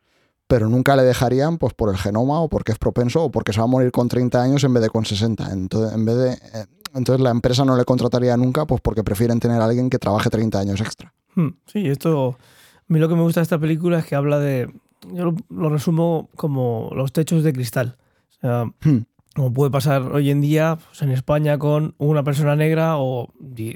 Pero 0.48 0.70
nunca 0.70 0.96
le 0.96 1.04
dejarían 1.04 1.58
pues, 1.58 1.74
por 1.74 1.90
el 1.90 1.98
genoma 1.98 2.40
o 2.40 2.48
porque 2.48 2.72
es 2.72 2.78
propenso 2.78 3.24
o 3.24 3.32
porque 3.32 3.52
se 3.52 3.60
va 3.60 3.66
a 3.66 3.68
morir 3.68 3.92
con 3.92 4.08
30 4.08 4.42
años 4.42 4.64
en 4.64 4.74
vez 4.74 4.84
de 4.84 4.90
con 4.90 5.06
60. 5.06 5.52
Entonces, 5.52 5.94
en 5.94 6.06
vez 6.06 6.16
de, 6.16 6.32
eh, 6.32 6.66
entonces 6.94 7.22
la 7.22 7.30
empresa 7.30 7.66
no 7.66 7.76
le 7.76 7.86
contrataría 7.86 8.36
nunca 8.38 8.66
pues 8.66 8.82
porque 8.82 9.04
prefieren 9.04 9.40
tener 9.40 9.62
a 9.62 9.66
alguien 9.66 9.90
que 9.90 10.00
trabaje 10.00 10.30
30 10.30 10.60
años 10.60 10.82
extra. 10.82 11.14
Hmm, 11.36 11.50
sí, 11.66 11.88
esto... 11.88 12.38
A 12.78 12.94
mí 12.94 13.00
lo 13.00 13.08
que 13.08 13.16
me 13.16 13.22
gusta 13.22 13.40
de 13.40 13.44
esta 13.44 13.60
película 13.60 14.00
es 14.00 14.06
que 14.06 14.16
habla 14.16 14.40
de... 14.40 14.70
Yo 15.14 15.34
lo, 15.50 15.70
resumo 15.70 16.30
como 16.36 16.92
los 16.94 17.12
techos 17.12 17.44
de 17.44 17.54
cristal. 17.54 17.98
O 18.30 18.42
sea, 18.42 18.66
hmm. 18.66 19.06
como 19.36 19.54
puede 19.54 19.72
pasar 19.72 20.04
hoy 20.12 20.30
en 20.30 20.42
día 20.42 20.78
pues, 20.86 21.02
en 21.02 21.12
España 21.12 21.58
con 21.58 21.96
una 21.98 22.24
persona 22.24 22.56
negra 22.56 22.98
o 22.98 23.34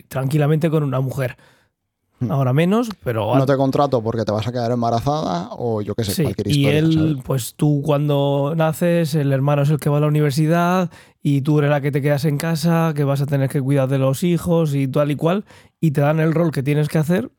tranquilamente 0.07 0.69
con 0.69 0.83
una 0.83 0.99
mujer. 0.99 1.37
Hmm. 2.19 2.31
Ahora 2.31 2.53
menos, 2.53 2.89
pero... 3.03 3.35
No 3.35 3.45
te 3.45 3.57
contrato 3.57 4.01
porque 4.01 4.23
te 4.23 4.31
vas 4.31 4.47
a 4.47 4.51
quedar 4.51 4.71
embarazada 4.71 5.49
o 5.51 5.81
yo 5.81 5.95
qué 5.95 6.05
sé, 6.05 6.23
cualquier 6.23 6.47
historia. 6.47 6.73
Y 6.73 6.77
él, 6.77 7.21
pues 7.25 7.55
tú 7.55 7.81
cuando 7.83 8.53
naces, 8.55 9.15
el 9.15 9.33
hermano 9.33 9.63
es 9.63 9.69
el 9.69 9.79
que 9.79 9.89
va 9.89 9.97
a 9.97 10.01
la 10.01 10.07
universidad 10.07 10.89
y 11.21 11.41
tú 11.41 11.59
eres 11.59 11.71
la 11.71 11.81
que 11.81 11.91
te 11.91 12.01
quedas 12.01 12.23
en 12.23 12.37
casa, 12.37 12.93
que 12.95 13.03
vas 13.03 13.21
a 13.21 13.25
tener 13.25 13.49
que 13.49 13.61
cuidar 13.61 13.89
de 13.89 13.97
los 13.97 14.23
hijos 14.23 14.73
y 14.75 14.87
tal 14.87 15.11
y 15.11 15.15
cual, 15.17 15.43
y 15.81 15.91
te 15.91 16.01
dan 16.01 16.21
el 16.21 16.33
rol 16.33 16.51
que 16.51 16.63
tienes 16.63 16.87
que 16.87 16.99
hacer 16.99 17.31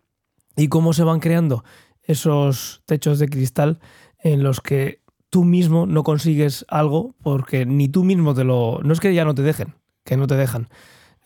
y 0.56 0.68
cómo 0.68 0.92
se 0.92 1.04
van 1.04 1.20
creando 1.20 1.64
esos 2.02 2.82
techos 2.84 3.18
de 3.18 3.28
cristal 3.28 3.78
en 4.18 4.42
los 4.42 4.60
que 4.60 5.00
tú 5.30 5.44
mismo 5.44 5.86
no 5.86 6.02
consigues 6.02 6.66
algo 6.68 7.14
porque 7.22 7.64
ni 7.64 7.88
tú 7.88 8.04
mismo 8.04 8.34
te 8.34 8.44
lo... 8.44 8.80
No 8.82 8.92
es 8.92 9.00
que 9.00 9.14
ya 9.14 9.24
no 9.24 9.34
te 9.34 9.42
dejen, 9.42 9.74
que 10.04 10.18
no 10.18 10.26
te 10.26 10.36
dejan 10.36 10.68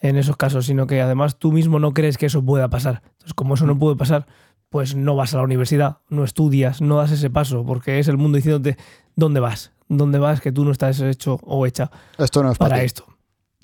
en 0.01 0.17
esos 0.17 0.37
casos, 0.37 0.67
sino 0.67 0.87
que 0.87 1.01
además 1.01 1.39
tú 1.39 1.53
mismo 1.53 1.79
no 1.79 1.93
crees 1.93 2.19
que 2.19 2.27
eso 2.27 2.45
pueda 2.45 2.69
pasar. 2.69 3.03
Entonces, 3.05 3.35
como 3.35 3.55
eso 3.55 3.67
no 3.67 3.79
puede 3.79 3.97
pasar, 3.97 4.27
pues 4.71 4.95
no 4.95 5.17
vas 5.17 5.35
a 5.35 5.39
la 5.39 5.43
universidad, 5.43 5.99
no 6.09 6.25
estudias, 6.25 6.81
no 6.81 6.97
das 6.97 7.11
ese 7.11 7.31
paso, 7.31 7.65
porque 7.65 7.99
es 7.99 8.09
el 8.09 8.17
mundo 8.17 8.37
diciéndote 8.37 8.77
dónde 9.17 9.41
vas, 9.41 9.73
dónde 9.89 10.19
vas 10.19 10.41
que 10.41 10.53
tú 10.53 10.65
no 10.65 10.71
estás 10.71 11.01
hecho 11.01 11.39
o 11.43 11.67
hecha 11.67 11.91
esto 12.19 12.43
no 12.43 12.53
es 12.53 12.59
para 12.59 12.83
esto. 12.83 13.07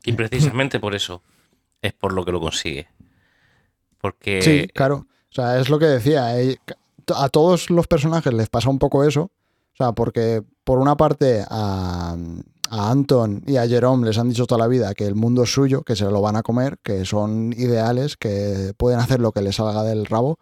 Y 0.04 0.12
precisamente 0.12 0.78
por 0.78 0.94
eso 0.94 1.22
es 1.82 1.92
por 1.92 2.12
lo 2.12 2.24
que 2.24 2.32
lo 2.32 2.40
consigue. 2.40 2.88
Porque... 4.00 4.42
Sí, 4.42 4.68
claro. 4.72 5.06
O 5.30 5.34
sea, 5.34 5.58
es 5.58 5.68
lo 5.68 5.78
que 5.78 5.86
decía. 5.86 6.40
Eh, 6.40 6.58
a 7.14 7.28
todos 7.28 7.70
los 7.70 7.86
personajes 7.86 8.32
les 8.32 8.48
pasa 8.48 8.70
un 8.70 8.78
poco 8.78 9.04
eso. 9.04 9.22
O 9.22 9.76
sea, 9.76 9.92
porque 9.92 10.42
por 10.64 10.78
una 10.78 10.96
parte 10.96 11.44
a, 11.48 12.16
a 12.70 12.90
Anton 12.90 13.42
y 13.46 13.56
a 13.56 13.66
Jerome 13.66 14.06
les 14.06 14.18
han 14.18 14.28
dicho 14.28 14.46
toda 14.46 14.60
la 14.60 14.68
vida 14.68 14.94
que 14.94 15.06
el 15.06 15.14
mundo 15.14 15.42
es 15.42 15.52
suyo, 15.52 15.82
que 15.82 15.96
se 15.96 16.04
lo 16.04 16.20
van 16.20 16.36
a 16.36 16.42
comer, 16.42 16.78
que 16.82 17.04
son 17.04 17.52
ideales, 17.56 18.16
que 18.16 18.72
pueden 18.76 19.00
hacer 19.00 19.20
lo 19.20 19.32
que 19.32 19.42
les 19.42 19.56
salga 19.56 19.82
del 19.82 20.06
rabo. 20.06 20.38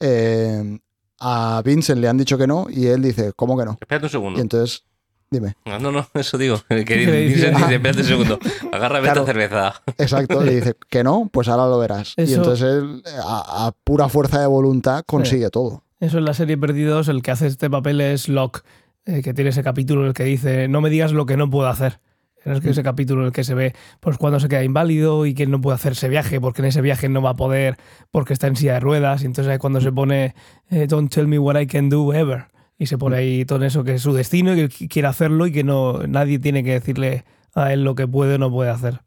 Eh, 0.00 0.78
a 1.20 1.62
Vincent 1.64 2.00
le 2.00 2.08
han 2.08 2.18
dicho 2.18 2.36
que 2.36 2.46
no 2.46 2.66
y 2.68 2.86
él 2.86 3.02
dice, 3.02 3.32
¿cómo 3.34 3.56
que 3.56 3.64
no? 3.64 3.78
Espérate 3.80 4.06
un 4.06 4.10
segundo. 4.10 4.38
Y 4.38 4.42
entonces, 4.42 4.84
dime. 5.30 5.54
No, 5.64 5.78
no, 5.78 5.92
no, 5.92 6.06
eso 6.14 6.36
digo. 6.38 6.60
Que 6.68 6.76
Vincent 7.28 7.56
dice, 7.58 7.74
espérate 7.74 8.00
un 8.00 8.06
segundo, 8.06 8.38
agárrame 8.72 9.08
esta 9.08 9.24
cerveza. 9.24 9.82
Exacto, 9.98 10.42
le 10.42 10.56
dice 10.56 10.74
que 10.88 11.04
no, 11.04 11.28
pues 11.32 11.48
ahora 11.48 11.66
lo 11.66 11.78
verás. 11.78 12.14
Y 12.16 12.34
entonces 12.34 12.66
él, 12.66 13.02
a, 13.22 13.72
pura 13.84 14.08
fuerza 14.08 14.40
de 14.40 14.46
voluntad, 14.46 15.02
consigue 15.06 15.50
todo. 15.50 15.82
Eso 16.00 16.18
en 16.18 16.26
la 16.26 16.34
serie 16.34 16.58
Perdidos, 16.58 17.08
el 17.08 17.22
que 17.22 17.30
hace 17.30 17.46
este 17.46 17.70
papel 17.70 18.00
es 18.00 18.28
Locke, 18.28 18.62
eh, 19.06 19.22
que 19.22 19.34
tiene 19.34 19.50
ese 19.50 19.62
capítulo 19.62 20.02
en 20.02 20.08
el 20.08 20.14
que 20.14 20.24
dice, 20.24 20.68
no 20.68 20.80
me 20.80 20.90
digas 20.90 21.12
lo 21.12 21.26
que 21.26 21.36
no 21.36 21.50
puedo 21.50 21.68
hacer. 21.68 22.00
Es 22.44 22.64
ese 22.64 22.82
mm. 22.82 22.84
capítulo 22.84 23.22
en 23.22 23.26
el 23.28 23.32
que 23.32 23.44
se 23.44 23.54
ve 23.54 23.74
pues 24.00 24.18
cuando 24.18 24.38
se 24.38 24.48
queda 24.48 24.64
inválido 24.64 25.24
y 25.26 25.34
que 25.34 25.46
no 25.46 25.60
puede 25.60 25.76
hacer 25.76 25.92
ese 25.92 26.08
viaje 26.08 26.40
porque 26.40 26.62
en 26.62 26.66
ese 26.66 26.82
viaje 26.82 27.08
no 27.08 27.22
va 27.22 27.30
a 27.30 27.36
poder 27.36 27.78
porque 28.10 28.32
está 28.32 28.46
en 28.48 28.56
silla 28.56 28.74
de 28.74 28.80
ruedas 28.80 29.22
y 29.22 29.26
entonces 29.26 29.50
ahí 29.50 29.58
cuando 29.58 29.80
se 29.80 29.92
pone 29.92 30.34
eh, 30.70 30.86
don't 30.86 31.12
tell 31.12 31.26
me 31.26 31.38
what 31.38 31.58
I 31.58 31.66
can 31.66 31.88
do 31.88 32.12
ever 32.12 32.48
y 32.78 32.86
se 32.86 32.98
pone 32.98 33.16
ahí 33.16 33.44
todo 33.46 33.64
eso 33.64 33.82
que 33.82 33.94
es 33.94 34.02
su 34.02 34.12
destino 34.12 34.54
y 34.54 34.68
que 34.68 34.88
quiere 34.88 35.08
hacerlo 35.08 35.46
y 35.46 35.52
que 35.52 35.64
no 35.64 36.06
nadie 36.06 36.38
tiene 36.38 36.62
que 36.62 36.72
decirle 36.72 37.24
a 37.54 37.72
él 37.72 37.82
lo 37.82 37.94
que 37.94 38.06
puede 38.06 38.34
o 38.34 38.38
no 38.38 38.50
puede 38.50 38.70
hacer. 38.70 39.00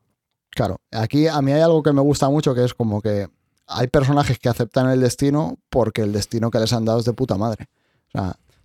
Claro, 0.50 0.78
aquí 0.92 1.28
a 1.28 1.40
mí 1.42 1.52
hay 1.52 1.62
algo 1.62 1.84
que 1.84 1.94
me 1.94 2.02
gusta 2.02 2.30
mucho 2.30 2.56
que 2.56 2.64
es 2.64 2.74
como 2.74 3.02
que 3.02 3.28
hay 3.68 3.88
personajes 3.88 4.40
que 4.40 4.50
aceptan 4.50 4.90
el 4.90 5.02
destino 5.02 5.60
porque 5.70 6.02
el 6.02 6.14
destino 6.14 6.50
que 6.50 6.60
les 6.60 6.74
han 6.74 6.86
dado 6.86 7.00
es 7.00 7.06
de 7.06 7.14
puta 7.14 7.38
madre. 7.38 7.68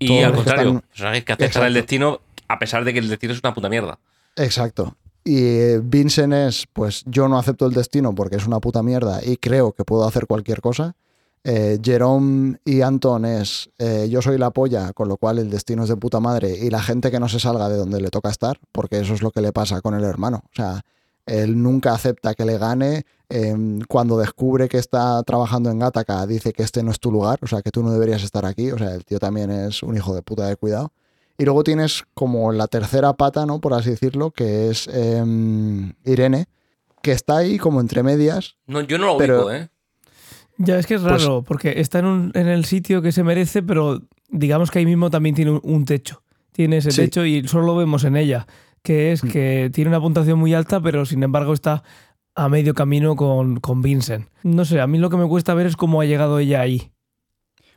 Y 0.06 0.22
al 0.22 0.34
contrario, 0.34 0.82
personajes 0.88 1.24
que 1.24 1.32
aceptan 1.32 1.64
el 1.64 1.74
destino 1.74 2.20
a 2.48 2.58
pesar 2.58 2.84
de 2.84 2.92
que 2.92 2.98
el 2.98 3.08
destino 3.08 3.32
es 3.32 3.40
una 3.42 3.54
puta 3.54 3.68
mierda. 3.68 3.98
Exacto. 4.36 4.96
Y 5.24 5.78
Vincent 5.78 6.32
es, 6.32 6.66
pues 6.72 7.04
yo 7.06 7.28
no 7.28 7.38
acepto 7.38 7.66
el 7.66 7.72
destino 7.72 8.14
porque 8.14 8.36
es 8.36 8.46
una 8.46 8.60
puta 8.60 8.82
mierda 8.82 9.20
y 9.24 9.36
creo 9.36 9.72
que 9.72 9.84
puedo 9.84 10.06
hacer 10.06 10.26
cualquier 10.26 10.60
cosa. 10.60 10.96
Eh, 11.44 11.78
Jerome 11.82 12.58
y 12.64 12.82
Anton 12.82 13.24
es, 13.24 13.70
eh, 13.78 14.06
yo 14.10 14.22
soy 14.22 14.38
la 14.38 14.50
polla, 14.50 14.92
con 14.92 15.08
lo 15.08 15.16
cual 15.16 15.38
el 15.38 15.50
destino 15.50 15.82
es 15.82 15.88
de 15.88 15.96
puta 15.96 16.20
madre 16.20 16.56
y 16.56 16.70
la 16.70 16.82
gente 16.82 17.10
que 17.10 17.18
no 17.18 17.28
se 17.28 17.40
salga 17.40 17.68
de 17.68 17.76
donde 17.76 18.00
le 18.00 18.10
toca 18.10 18.30
estar, 18.30 18.58
porque 18.70 19.00
eso 19.00 19.14
es 19.14 19.22
lo 19.22 19.30
que 19.30 19.40
le 19.40 19.52
pasa 19.52 19.80
con 19.80 19.94
el 19.94 20.04
hermano. 20.04 20.42
O 20.44 20.54
sea, 20.54 20.82
él 21.26 21.60
nunca 21.60 21.94
acepta 21.94 22.34
que 22.34 22.44
le 22.44 22.58
gane. 22.58 23.04
Em, 23.34 23.80
cuando 23.88 24.18
descubre 24.18 24.68
que 24.68 24.76
está 24.76 25.22
trabajando 25.22 25.70
en 25.70 25.78
Gattaca, 25.78 26.26
dice 26.26 26.52
que 26.52 26.62
este 26.62 26.82
no 26.82 26.90
es 26.90 27.00
tu 27.00 27.10
lugar, 27.10 27.38
o 27.40 27.46
sea, 27.46 27.62
que 27.62 27.70
tú 27.70 27.82
no 27.82 27.90
deberías 27.90 28.22
estar 28.22 28.44
aquí. 28.44 28.70
O 28.70 28.76
sea, 28.76 28.94
el 28.94 29.06
tío 29.06 29.18
también 29.18 29.50
es 29.50 29.82
un 29.82 29.96
hijo 29.96 30.14
de 30.14 30.20
puta 30.20 30.46
de 30.46 30.56
cuidado. 30.56 30.92
Y 31.38 31.46
luego 31.46 31.64
tienes 31.64 32.04
como 32.12 32.52
la 32.52 32.66
tercera 32.66 33.14
pata, 33.14 33.46
¿no? 33.46 33.58
Por 33.58 33.72
así 33.72 33.88
decirlo, 33.88 34.32
que 34.32 34.68
es 34.68 34.86
em, 34.92 35.94
Irene, 36.04 36.44
que 37.02 37.12
está 37.12 37.38
ahí 37.38 37.56
como 37.56 37.80
entre 37.80 38.02
medias. 38.02 38.56
No, 38.66 38.82
yo 38.82 38.98
no 38.98 39.06
lo 39.06 39.16
pero, 39.16 39.50
¿eh? 39.50 39.70
Ya 40.58 40.78
es 40.78 40.86
que 40.86 40.96
es 40.96 41.00
pues 41.00 41.22
raro, 41.24 41.42
porque 41.42 41.80
está 41.80 42.00
en, 42.00 42.32
el 42.34 42.66
sitio 42.66 43.00
que 43.00 43.12
se 43.12 43.24
merece, 43.24 43.62
pero 43.62 44.02
digamos 44.28 44.70
que 44.70 44.80
ahí 44.80 44.86
mismo 44.86 45.08
también 45.08 45.34
tiene 45.34 45.58
un, 45.62 45.84
techo. 45.86 46.22
Tiene 46.52 46.76
ese 46.76 46.90
techo 46.90 47.24
y 47.24 47.48
solo 47.48 47.64
lo 47.64 47.76
vemos 47.76 48.04
en 48.04 48.16
ella, 48.16 48.46
que 48.82 49.12
es 49.12 49.24
mm. 49.24 49.28
que 49.28 49.70
tiene 49.72 49.88
una 49.88 50.02
puntuación 50.02 50.38
muy 50.38 50.52
alta, 50.52 50.82
pero 50.82 51.06
sin 51.06 51.22
embargo 51.22 51.54
está 51.54 51.82
a 52.34 52.48
medio 52.48 52.74
camino 52.74 53.16
con, 53.16 53.60
con 53.60 53.82
Vincent. 53.82 54.28
No 54.42 54.64
sé, 54.64 54.80
a 54.80 54.86
mí 54.86 54.98
lo 54.98 55.10
que 55.10 55.16
me 55.16 55.28
cuesta 55.28 55.54
ver 55.54 55.66
es 55.66 55.76
cómo 55.76 56.00
ha 56.00 56.04
llegado 56.04 56.38
ella 56.38 56.60
ahí. 56.60 56.92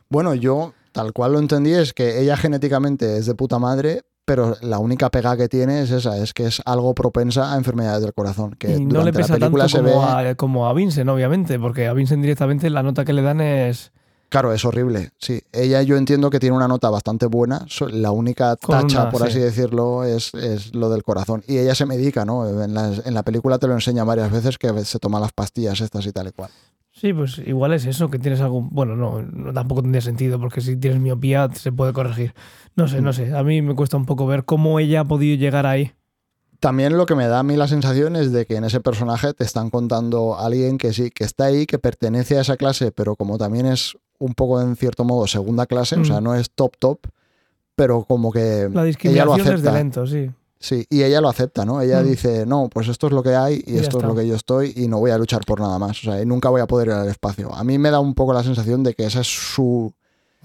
Bueno, 0.08 0.34
yo 0.34 0.72
tal 0.92 1.12
cual 1.12 1.32
lo 1.32 1.38
entendí 1.38 1.72
es 1.72 1.92
que 1.92 2.20
ella 2.20 2.36
genéticamente 2.36 3.18
es 3.18 3.26
de 3.26 3.34
puta 3.34 3.58
madre, 3.58 4.02
pero 4.24 4.56
la 4.60 4.78
única 4.78 5.10
pega 5.10 5.36
que 5.36 5.48
tiene 5.48 5.82
es 5.82 5.90
esa, 5.90 6.16
es 6.18 6.32
que 6.32 6.46
es 6.46 6.62
algo 6.64 6.94
propensa 6.94 7.52
a 7.52 7.56
enfermedades 7.56 8.02
del 8.02 8.14
corazón. 8.14 8.56
Que 8.58 8.80
no 8.80 9.04
le 9.04 9.12
pesa 9.12 9.38
tanto 9.38 9.58
como, 9.72 10.04
a, 10.04 10.34
como 10.34 10.68
a 10.68 10.72
Vincent, 10.72 11.08
obviamente, 11.08 11.58
porque 11.58 11.86
a 11.86 11.92
Vincent 11.92 12.22
directamente 12.22 12.70
la 12.70 12.82
nota 12.82 13.04
que 13.04 13.12
le 13.12 13.22
dan 13.22 13.40
es... 13.40 13.92
Claro, 14.28 14.52
es 14.52 14.64
horrible, 14.64 15.10
sí. 15.18 15.40
Ella 15.52 15.82
yo 15.82 15.96
entiendo 15.96 16.30
que 16.30 16.40
tiene 16.40 16.56
una 16.56 16.66
nota 16.66 16.90
bastante 16.90 17.26
buena, 17.26 17.64
la 17.90 18.10
única 18.10 18.56
tacha, 18.56 19.08
por 19.10 19.22
así 19.22 19.38
decirlo, 19.38 20.04
es, 20.04 20.34
es, 20.34 20.74
lo 20.74 20.90
del 20.90 21.04
corazón. 21.04 21.44
Y 21.46 21.58
ella 21.58 21.74
se 21.74 21.86
medica, 21.86 22.24
¿no? 22.24 22.62
En 22.62 22.74
la, 22.74 22.92
en 23.04 23.14
la 23.14 23.22
película 23.22 23.58
te 23.58 23.68
lo 23.68 23.74
enseña 23.74 24.04
varias 24.04 24.32
veces 24.32 24.58
que 24.58 24.84
se 24.84 24.98
toma 24.98 25.20
las 25.20 25.32
pastillas 25.32 25.80
estas 25.80 26.04
y 26.06 26.12
tal 26.12 26.28
y 26.28 26.32
cual. 26.32 26.50
Sí, 26.90 27.12
pues 27.12 27.38
igual 27.44 27.74
es 27.74 27.84
eso, 27.84 28.08
que 28.08 28.18
tienes 28.18 28.40
algún... 28.40 28.70
Bueno, 28.70 28.96
no, 28.96 29.52
tampoco 29.52 29.82
tendría 29.82 30.00
sentido, 30.00 30.40
porque 30.40 30.62
si 30.62 30.76
tienes 30.76 30.98
miopía 30.98 31.50
se 31.52 31.70
puede 31.70 31.92
corregir. 31.92 32.34
No 32.74 32.88
sé, 32.88 33.02
no 33.02 33.12
sé, 33.12 33.34
a 33.34 33.42
mí 33.42 33.60
me 33.60 33.74
cuesta 33.74 33.98
un 33.98 34.06
poco 34.06 34.26
ver 34.26 34.46
cómo 34.46 34.80
ella 34.80 35.00
ha 35.00 35.04
podido 35.04 35.36
llegar 35.36 35.66
ahí. 35.66 35.92
También 36.58 36.96
lo 36.96 37.04
que 37.04 37.14
me 37.14 37.28
da 37.28 37.40
a 37.40 37.42
mí 37.42 37.54
la 37.54 37.68
sensación 37.68 38.16
es 38.16 38.32
de 38.32 38.46
que 38.46 38.56
en 38.56 38.64
ese 38.64 38.80
personaje 38.80 39.34
te 39.34 39.44
están 39.44 39.68
contando 39.68 40.36
a 40.36 40.46
alguien 40.46 40.78
que 40.78 40.94
sí, 40.94 41.10
que 41.10 41.24
está 41.24 41.44
ahí, 41.44 41.66
que 41.66 41.78
pertenece 41.78 42.38
a 42.38 42.40
esa 42.40 42.56
clase, 42.56 42.92
pero 42.92 43.14
como 43.14 43.36
también 43.36 43.66
es 43.66 43.98
un 44.18 44.34
poco 44.34 44.60
en 44.60 44.76
cierto 44.76 45.04
modo 45.04 45.26
segunda 45.26 45.66
clase, 45.66 45.96
o 45.96 46.04
sea, 46.04 46.20
mm. 46.20 46.24
no 46.24 46.34
es 46.34 46.50
top 46.50 46.76
top, 46.78 46.98
pero 47.74 48.04
como 48.04 48.32
que... 48.32 48.68
La 48.72 48.84
discriminación 48.84 49.40
ella 49.40 49.50
lo 49.50 49.54
es 49.54 49.62
de 49.62 49.72
lento, 49.72 50.06
sí. 50.06 50.30
Sí, 50.58 50.86
y 50.88 51.02
ella 51.02 51.20
lo 51.20 51.28
acepta, 51.28 51.64
¿no? 51.64 51.80
Ella 51.82 52.02
mm. 52.02 52.06
dice, 52.06 52.46
no, 52.46 52.68
pues 52.68 52.88
esto 52.88 53.08
es 53.08 53.12
lo 53.12 53.22
que 53.22 53.34
hay 53.34 53.62
y, 53.66 53.76
esto 53.76 53.98
es 53.98 54.04
lo 54.04 54.14
que 54.14 54.26
yo 54.26 54.34
estoy 54.34 54.72
y 54.74 54.88
no 54.88 54.98
voy 54.98 55.10
a 55.10 55.18
luchar 55.18 55.44
por 55.44 55.60
nada 55.60 55.78
más. 55.78 55.98
O 55.98 56.10
sea, 56.10 56.22
y 56.22 56.26
nunca 56.26 56.48
voy 56.48 56.62
a 56.62 56.66
poder 56.66 56.88
ir 56.88 56.94
al 56.94 57.08
espacio. 57.08 57.54
A 57.54 57.62
mí 57.62 57.78
me 57.78 57.90
da 57.90 58.00
un 58.00 58.14
poco 58.14 58.32
la 58.32 58.42
sensación 58.42 58.82
de 58.82 58.94
que 58.94 59.04
esa 59.04 59.20
es 59.20 59.26
su, 59.26 59.92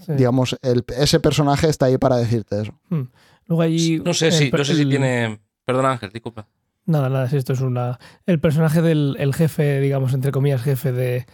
digamos, 0.06 0.56
el, 0.62 0.84
ese 0.96 1.18
personaje 1.18 1.68
está 1.68 1.86
ahí 1.86 1.96
para 1.96 2.16
decirte 2.16 2.60
eso. 2.60 2.72
Mm. 2.90 3.02
Luego 3.46 3.62
allí, 3.62 4.00
no 4.04 4.12
sé, 4.12 4.30
si, 4.30 4.50
no 4.50 4.64
sé 4.64 4.74
si 4.74 4.86
tiene... 4.86 5.40
Perdona 5.64 5.92
Ángel, 5.92 6.10
disculpa. 6.12 6.46
Nada, 6.84 7.08
nada, 7.08 7.28
esto 7.32 7.52
es 7.52 7.60
una... 7.60 7.98
El 8.26 8.38
personaje 8.38 8.82
del 8.82 9.16
el 9.18 9.34
jefe, 9.34 9.80
digamos, 9.80 10.12
entre 10.14 10.30
comillas, 10.30 10.62
jefe 10.62 10.92
de, 10.92 11.26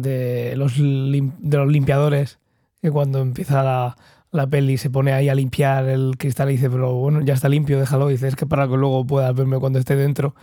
de, 0.00 0.54
los, 0.56 0.76
de 0.78 1.56
los 1.56 1.68
limpiadores, 1.68 2.38
que 2.80 2.90
cuando 2.90 3.18
empieza 3.20 3.62
la 3.62 3.96
la 4.32 4.46
peli 4.46 4.78
se 4.78 4.90
pone 4.90 5.12
ahí 5.12 5.28
a 5.28 5.34
limpiar 5.34 5.86
el 5.88 6.16
cristal 6.18 6.48
y 6.48 6.54
dice, 6.54 6.70
pero 6.70 6.94
bueno, 6.94 7.20
ya 7.20 7.34
está 7.34 7.48
limpio, 7.48 7.78
déjalo. 7.78 8.08
Y 8.08 8.14
dice, 8.14 8.28
es 8.28 8.36
que 8.36 8.46
para 8.46 8.66
que 8.66 8.76
luego 8.76 9.06
puedas 9.06 9.34
verme 9.34 9.58
cuando 9.58 9.78
esté 9.78 9.94
dentro. 9.94 10.34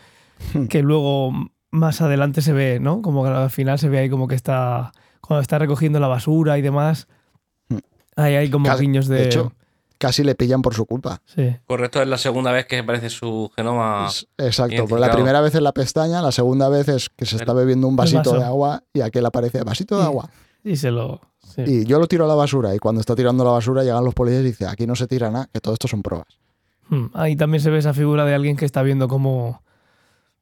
que 0.70 0.84
luego 0.84 1.34
más 1.72 2.00
adelante 2.00 2.42
se 2.42 2.54
ve, 2.54 2.80
¿no? 2.80 3.02
Como 3.02 3.24
que 3.24 3.30
al 3.30 3.50
final 3.50 3.80
se 3.80 3.90
ve 3.90 3.98
ahí 3.98 4.10
como 4.10 4.28
que 4.28 4.36
está, 4.36 4.92
cuando 5.22 5.42
está 5.42 5.58
recogiendo 5.58 6.00
la 6.00 6.08
basura 6.08 6.58
y 6.58 6.62
demás, 6.62 7.08
ahí 8.16 8.36
hay 8.36 8.50
como 8.50 8.74
guiños 8.78 9.08
de... 9.08 9.18
De 9.18 9.26
hecho, 9.26 9.54
casi 10.00 10.24
le 10.24 10.34
pillan 10.34 10.64
por 10.64 10.74
su 10.74 10.88
culpa. 10.88 11.22
Sí. 11.26 11.56
Correcto, 11.68 12.02
es 12.02 12.08
la 12.08 12.18
segunda 12.18 12.52
vez 12.52 12.66
que 12.66 12.80
aparece 12.80 13.12
su 13.12 13.52
genoma. 13.56 14.10
Exacto, 14.38 14.88
pues 14.88 15.00
la 15.00 15.12
primera 15.12 15.42
vez 15.42 15.54
es 15.54 15.62
la 15.62 15.74
pestaña, 15.74 16.22
la 16.22 16.32
segunda 16.32 16.70
vez 16.70 16.88
es 16.88 17.10
que 17.10 17.26
se 17.26 17.36
está 17.36 17.54
bebiendo 17.54 17.88
un 17.88 17.96
vasito 17.96 18.34
de 18.34 18.44
agua 18.44 18.84
y 18.94 19.02
aquel 19.02 19.26
aparece 19.26 19.64
vasito 19.64 19.98
de 19.98 20.04
agua. 20.04 20.30
Y 20.64 20.76
se 20.76 20.90
lo, 20.92 21.22
y 21.58 21.86
yo 21.86 22.00
lo 22.00 22.08
tiro 22.08 22.26
a 22.26 22.28
la 22.28 22.36
basura 22.36 22.76
y 22.76 22.80
cuando 22.80 23.02
está 23.02 23.16
tirando 23.16 23.44
la 23.44 23.52
basura 23.52 23.84
llegan 23.84 24.04
los 24.04 24.14
policías 24.14 24.42
y 24.42 24.46
dicen, 24.46 24.68
aquí 24.68 24.86
no 24.86 24.96
se 24.96 25.08
tira 25.08 25.30
nada, 25.32 25.50
que 25.52 25.60
todo 25.60 25.74
esto 25.74 25.88
son 25.88 26.02
pruebas. 26.02 26.28
Hmm. 26.90 27.08
Ahí 27.14 27.36
también 27.36 27.62
se 27.62 27.70
ve 27.70 27.78
esa 27.78 27.94
figura 27.94 28.26
de 28.26 28.34
alguien 28.34 28.56
que 28.56 28.66
está 28.66 28.82
viendo 28.82 29.08
cómo, 29.08 29.62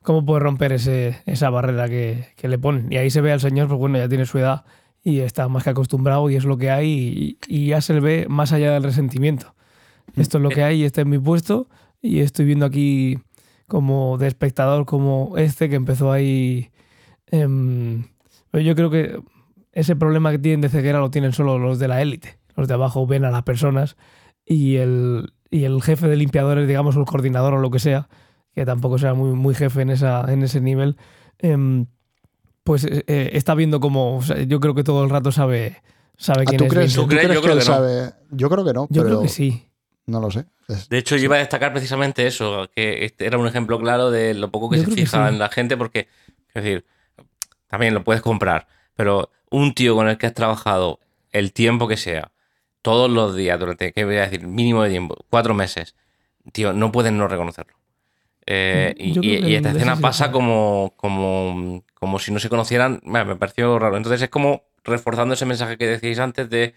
cómo 0.04 0.26
puede 0.26 0.40
romper 0.42 0.74
ese, 0.74 1.22
esa 1.26 1.50
barrera 1.50 1.90
que, 1.90 2.28
le 2.42 2.58
ponen. 2.58 2.92
Y 2.92 2.98
ahí 2.98 3.10
se 3.10 3.22
ve 3.22 3.32
al 3.32 3.40
señor, 3.40 3.68
pues 3.68 3.80
bueno, 3.80 3.98
ya 3.98 4.08
tiene 4.08 4.26
su 4.26 4.38
edad 4.38 4.66
y 5.08 5.22
está 5.22 5.48
más 5.48 5.64
que 5.64 5.70
acostumbrado 5.70 6.30
y 6.30 6.36
es 6.36 6.44
lo 6.44 6.58
que 6.58 6.70
hay 6.70 7.38
y, 7.48 7.68
ya 7.68 7.80
se 7.80 7.94
le 7.94 8.02
ve 8.02 8.26
más 8.28 8.52
allá 8.52 8.74
del 8.74 8.84
resentimiento. 8.84 9.56
Esto 10.18 10.38
es 10.38 10.44
lo 10.44 10.50
que 10.50 10.64
hay, 10.64 10.84
este 10.84 11.00
es 11.00 11.08
mi 11.08 11.18
puesto 11.18 11.70
y 12.02 12.20
estoy 12.20 12.44
viendo 12.44 12.66
aquí 12.66 13.18
como 13.68 14.18
de 14.18 14.28
espectador 14.28 14.86
como 14.86 15.38
este 15.38 15.70
que 15.70 15.76
empezó 15.76 16.12
ahí... 16.12 16.72
Em, 17.28 18.04
yo 18.52 18.76
creo 18.76 18.90
que 18.90 19.22
ese 19.72 19.96
problema 19.96 20.32
que 20.32 20.40
tienen 20.40 20.60
de 20.60 20.68
ceguera 20.68 21.00
lo 21.00 21.10
tienen 21.10 21.32
solo 21.32 21.58
los 21.58 21.80
de 21.80 21.88
la 21.88 22.02
élite. 22.02 22.38
Los 22.58 22.68
de 22.68 22.74
abajo 22.74 23.08
ven 23.08 23.24
a 23.24 23.32
las 23.32 23.44
personas 23.44 23.96
y 24.46 24.76
el, 24.76 25.32
el 25.52 25.82
jefe 25.82 26.10
de 26.10 26.18
limpiadores, 26.18 26.68
digamos, 26.68 26.98
o 26.98 27.00
el 27.00 27.06
coordinador 27.06 27.54
o 27.54 27.60
lo 27.60 27.72
que 27.72 27.80
sea, 27.80 28.10
que 28.54 28.66
tampoco 28.66 28.98
sea 28.98 29.14
muy, 29.14 29.56
jefe 29.56 29.84
en, 29.84 29.90
esa, 29.90 30.26
en 30.34 30.44
ese 30.44 30.60
nivel, 30.60 30.98
em, 31.38 31.86
pues 32.68 32.84
eh, 32.84 33.06
eh, 33.07 33.30
está 33.31 33.56
viendo 33.56 33.80
como, 33.80 34.22
yo 34.45 34.60
creo 34.60 34.76
que 34.76 34.84
todo 34.84 35.02
el 35.06 35.10
rato 35.10 35.31
sabe, 35.31 35.81
sabe 36.18 36.44
quién 36.44 36.57
¿tú 36.57 36.65
es. 36.65 36.69
Crees, 36.69 36.94
¿tú 36.95 37.07
crees, 37.07 37.34
yo, 37.34 37.41
creo 37.41 37.56
que 37.56 37.61
sabe? 37.61 38.11
yo 38.30 38.49
creo 38.49 38.65
que 38.65 38.73
no. 38.73 38.88
Yo 38.89 39.06
creo 39.06 39.22
que 39.22 39.30
sí. 39.30 39.64
No 40.06 40.19
lo 40.19 40.30
sé. 40.30 40.48
De 40.89 40.98
hecho, 40.98 41.15
yo 41.15 41.23
iba 41.23 41.38
a 41.38 41.39
destacar 41.39 41.72
precisamente 41.72 42.27
eso, 42.27 42.69
que 42.76 43.06
este 43.06 43.26
era 43.26 43.38
un 43.38 43.48
ejemplo 43.48 43.80
claro 43.80 44.11
de 44.11 44.34
lo 44.34 44.52
poco 44.52 44.69
que 44.69 44.80
se 44.80 44.91
fija 44.91 45.30
en 45.30 45.39
la 45.39 45.48
gente, 45.48 45.77
porque, 45.77 46.10
es 46.53 46.61
decir, 46.61 46.85
también 47.68 47.94
lo 47.94 48.03
puedes 48.03 48.22
comprar, 48.22 48.68
pero 48.95 49.31
un 49.49 49.73
tío 49.73 49.95
con 49.95 50.10
el 50.10 50.18
que 50.18 50.26
has 50.26 50.34
trabajado 50.34 50.99
el 51.31 51.53
tiempo 51.53 51.88
que 51.88 51.95
sea, 51.95 52.34
todos 52.81 53.10
los 53.10 53.34
días, 53.34 53.57
durante, 53.57 53.94
¿qué 53.94 54.03
voy 54.03 54.18
a 54.18 54.23
decir? 54.23 54.45
Mínimo 54.45 54.84
de 54.84 54.89
tiempo, 54.89 55.15
cuatro 55.30 55.53
meses, 55.53 55.95
tío, 56.52 56.73
no 56.73 56.91
pueden 56.91 57.18
no 57.18 57.30
reconocerlo. 57.30 57.77
Eh, 58.49 58.95
y, 58.98 59.56
esta 59.56 59.72
escena 59.72 59.98
pasa 59.98 60.32
como, 60.32 60.94
como, 60.95 61.84
como 61.94 62.18
si 62.18 62.32
no 62.32 62.40
se 62.40 62.49
conocieran. 62.49 63.02
Me 63.03 63.36
pareció 63.36 63.78
raro. 63.78 63.98
Entonces 63.98 64.22
es 64.22 64.30
como 64.30 64.64
reforzando 64.84 65.34
ese 65.34 65.45
mensaje 65.45 65.78
que 65.78 65.86
decíais 65.86 66.18
antes 66.19 66.49
de 66.49 66.74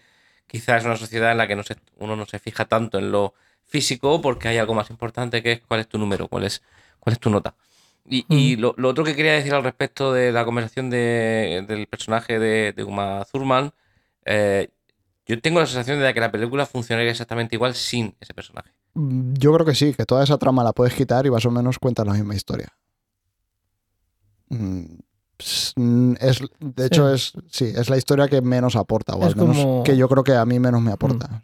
quizás 0.47 0.81
es 0.81 0.85
una 0.85 0.97
sociedad 0.97 1.31
en 1.31 1.37
la 1.37 1.47
que 1.47 1.55
no 1.55 1.63
uno 1.97 2.15
no 2.17 2.25
se 2.25 2.39
fija 2.39 2.65
tanto 2.65 2.99
en 2.99 3.11
lo 3.11 3.33
físico 3.65 4.21
porque 4.21 4.49
hay 4.49 4.57
algo 4.57 4.73
más 4.73 4.89
importante 4.89 5.41
que 5.41 5.53
es 5.53 5.61
cuál 5.61 5.79
es 5.79 5.87
tu 5.87 5.97
número, 5.97 6.27
cuál 6.27 6.43
es, 6.43 6.61
cuál 6.99 7.13
es 7.13 7.19
tu 7.19 7.29
nota. 7.29 7.55
Y, 8.05 8.57
lo, 8.57 8.75
otro 8.83 9.05
que 9.05 9.15
quería 9.15 9.33
decir 9.33 9.53
al 9.53 9.63
respecto 9.63 10.11
de 10.11 10.33
la 10.33 10.43
conversación 10.43 10.89
del 10.89 11.87
personaje 11.87 12.39
de, 12.39 12.73
de 12.73 12.83
Uma 12.83 13.23
Thurman, 13.31 13.71
eh, 14.25 14.69
yo 15.25 15.39
tengo 15.39 15.61
la 15.61 15.67
sensación 15.67 16.01
de 16.01 16.13
que 16.13 16.19
la 16.19 16.31
película 16.31 16.65
funcionaría 16.65 17.11
exactamente 17.11 17.55
igual 17.55 17.73
sin 17.75 18.15
ese 18.19 18.33
personaje. 18.33 18.71
Mm, 18.93 19.33
yo 19.33 19.53
creo 19.53 19.65
que 19.65 19.75
sí, 19.75 19.93
que 19.93 20.05
toda 20.05 20.23
esa 20.23 20.37
trama 20.37 20.63
la 20.63 20.73
puedes 20.73 20.93
quitar 20.93 21.25
y 21.25 21.31
más 21.31 21.45
o 21.45 21.51
menos 21.51 21.79
cuentas 21.79 22.05
la 22.05 22.13
misma 22.13 22.35
historia. 22.35 22.67
Mm, 24.49 24.83
mm, 25.75 26.13
es, 26.19 26.41
de 26.59 26.85
hecho, 26.85 27.11
es, 27.13 27.33
sí, 27.49 27.71
es 27.75 27.89
la 27.89 27.97
historia 27.97 28.27
que 28.27 28.41
menos 28.41 28.75
aporta, 28.75 29.15
o 29.15 29.23
al 29.25 29.35
menos 29.35 29.83
que 29.85 29.95
yo 29.95 30.09
creo 30.09 30.23
que 30.23 30.35
a 30.35 30.45
mí 30.45 30.59
menos 30.59 30.81
me 30.81 30.91
aporta. 30.91 31.41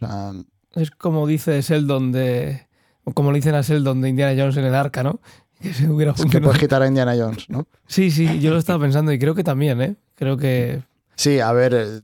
es 0.76 0.91
como 0.91 1.26
dice 1.26 1.61
Sheldon 1.61 2.11
de. 2.11 2.68
O 3.06 3.14
como 3.14 3.32
le 3.32 3.38
dicen 3.38 3.56
a 3.56 3.61
Sheldon 3.61 4.02
de 4.02 4.10
Indiana 4.10 4.34
Jones 4.38 4.57
en 4.57 4.65
el 4.65 4.76
arca, 4.76 5.03
¿no? 5.03 5.19
Que 5.61 5.74
se 5.74 5.90
hubiera 5.90 6.11
es 6.11 6.24
que 6.26 6.40
puedes 6.40 6.60
quitar 6.60 6.84
a 6.84 6.88
Indiana 6.88 7.15
Jones, 7.18 7.49
¿no? 7.49 7.65
Sí, 7.88 8.11
sí, 8.11 8.40
yo 8.40 8.52
lo 8.52 8.60
estaba 8.60 8.80
pensando 8.80 9.11
y 9.11 9.18
creo 9.18 9.34
que 9.34 9.44
también, 9.44 9.82
¿eh? 9.82 9.95
Creo 10.14 10.38
que. 10.38 10.84
Sí, 11.15 11.40
a 11.40 11.52
ver, 11.52 11.74
eh, 11.74 12.02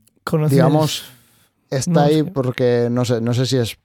digamos, 0.50 1.04
está 1.70 2.04
ahí 2.04 2.24
porque 2.24 2.88
no 2.90 3.04
sé, 3.04 3.20
no 3.20 3.32
sé 3.32 3.46
si 3.46 3.58
es 3.58 3.78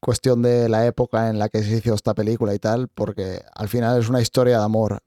cuestión 0.00 0.42
de 0.42 0.68
la 0.68 0.86
época 0.86 1.28
en 1.28 1.38
la 1.38 1.48
que 1.48 1.62
se 1.62 1.76
hizo 1.76 1.94
esta 1.94 2.14
película 2.14 2.54
y 2.54 2.58
tal, 2.58 2.88
porque 2.88 3.42
al 3.54 3.68
final 3.68 3.98
es 4.00 4.08
una 4.08 4.20
historia 4.20 4.58
de 4.58 4.64
amor 4.64 5.02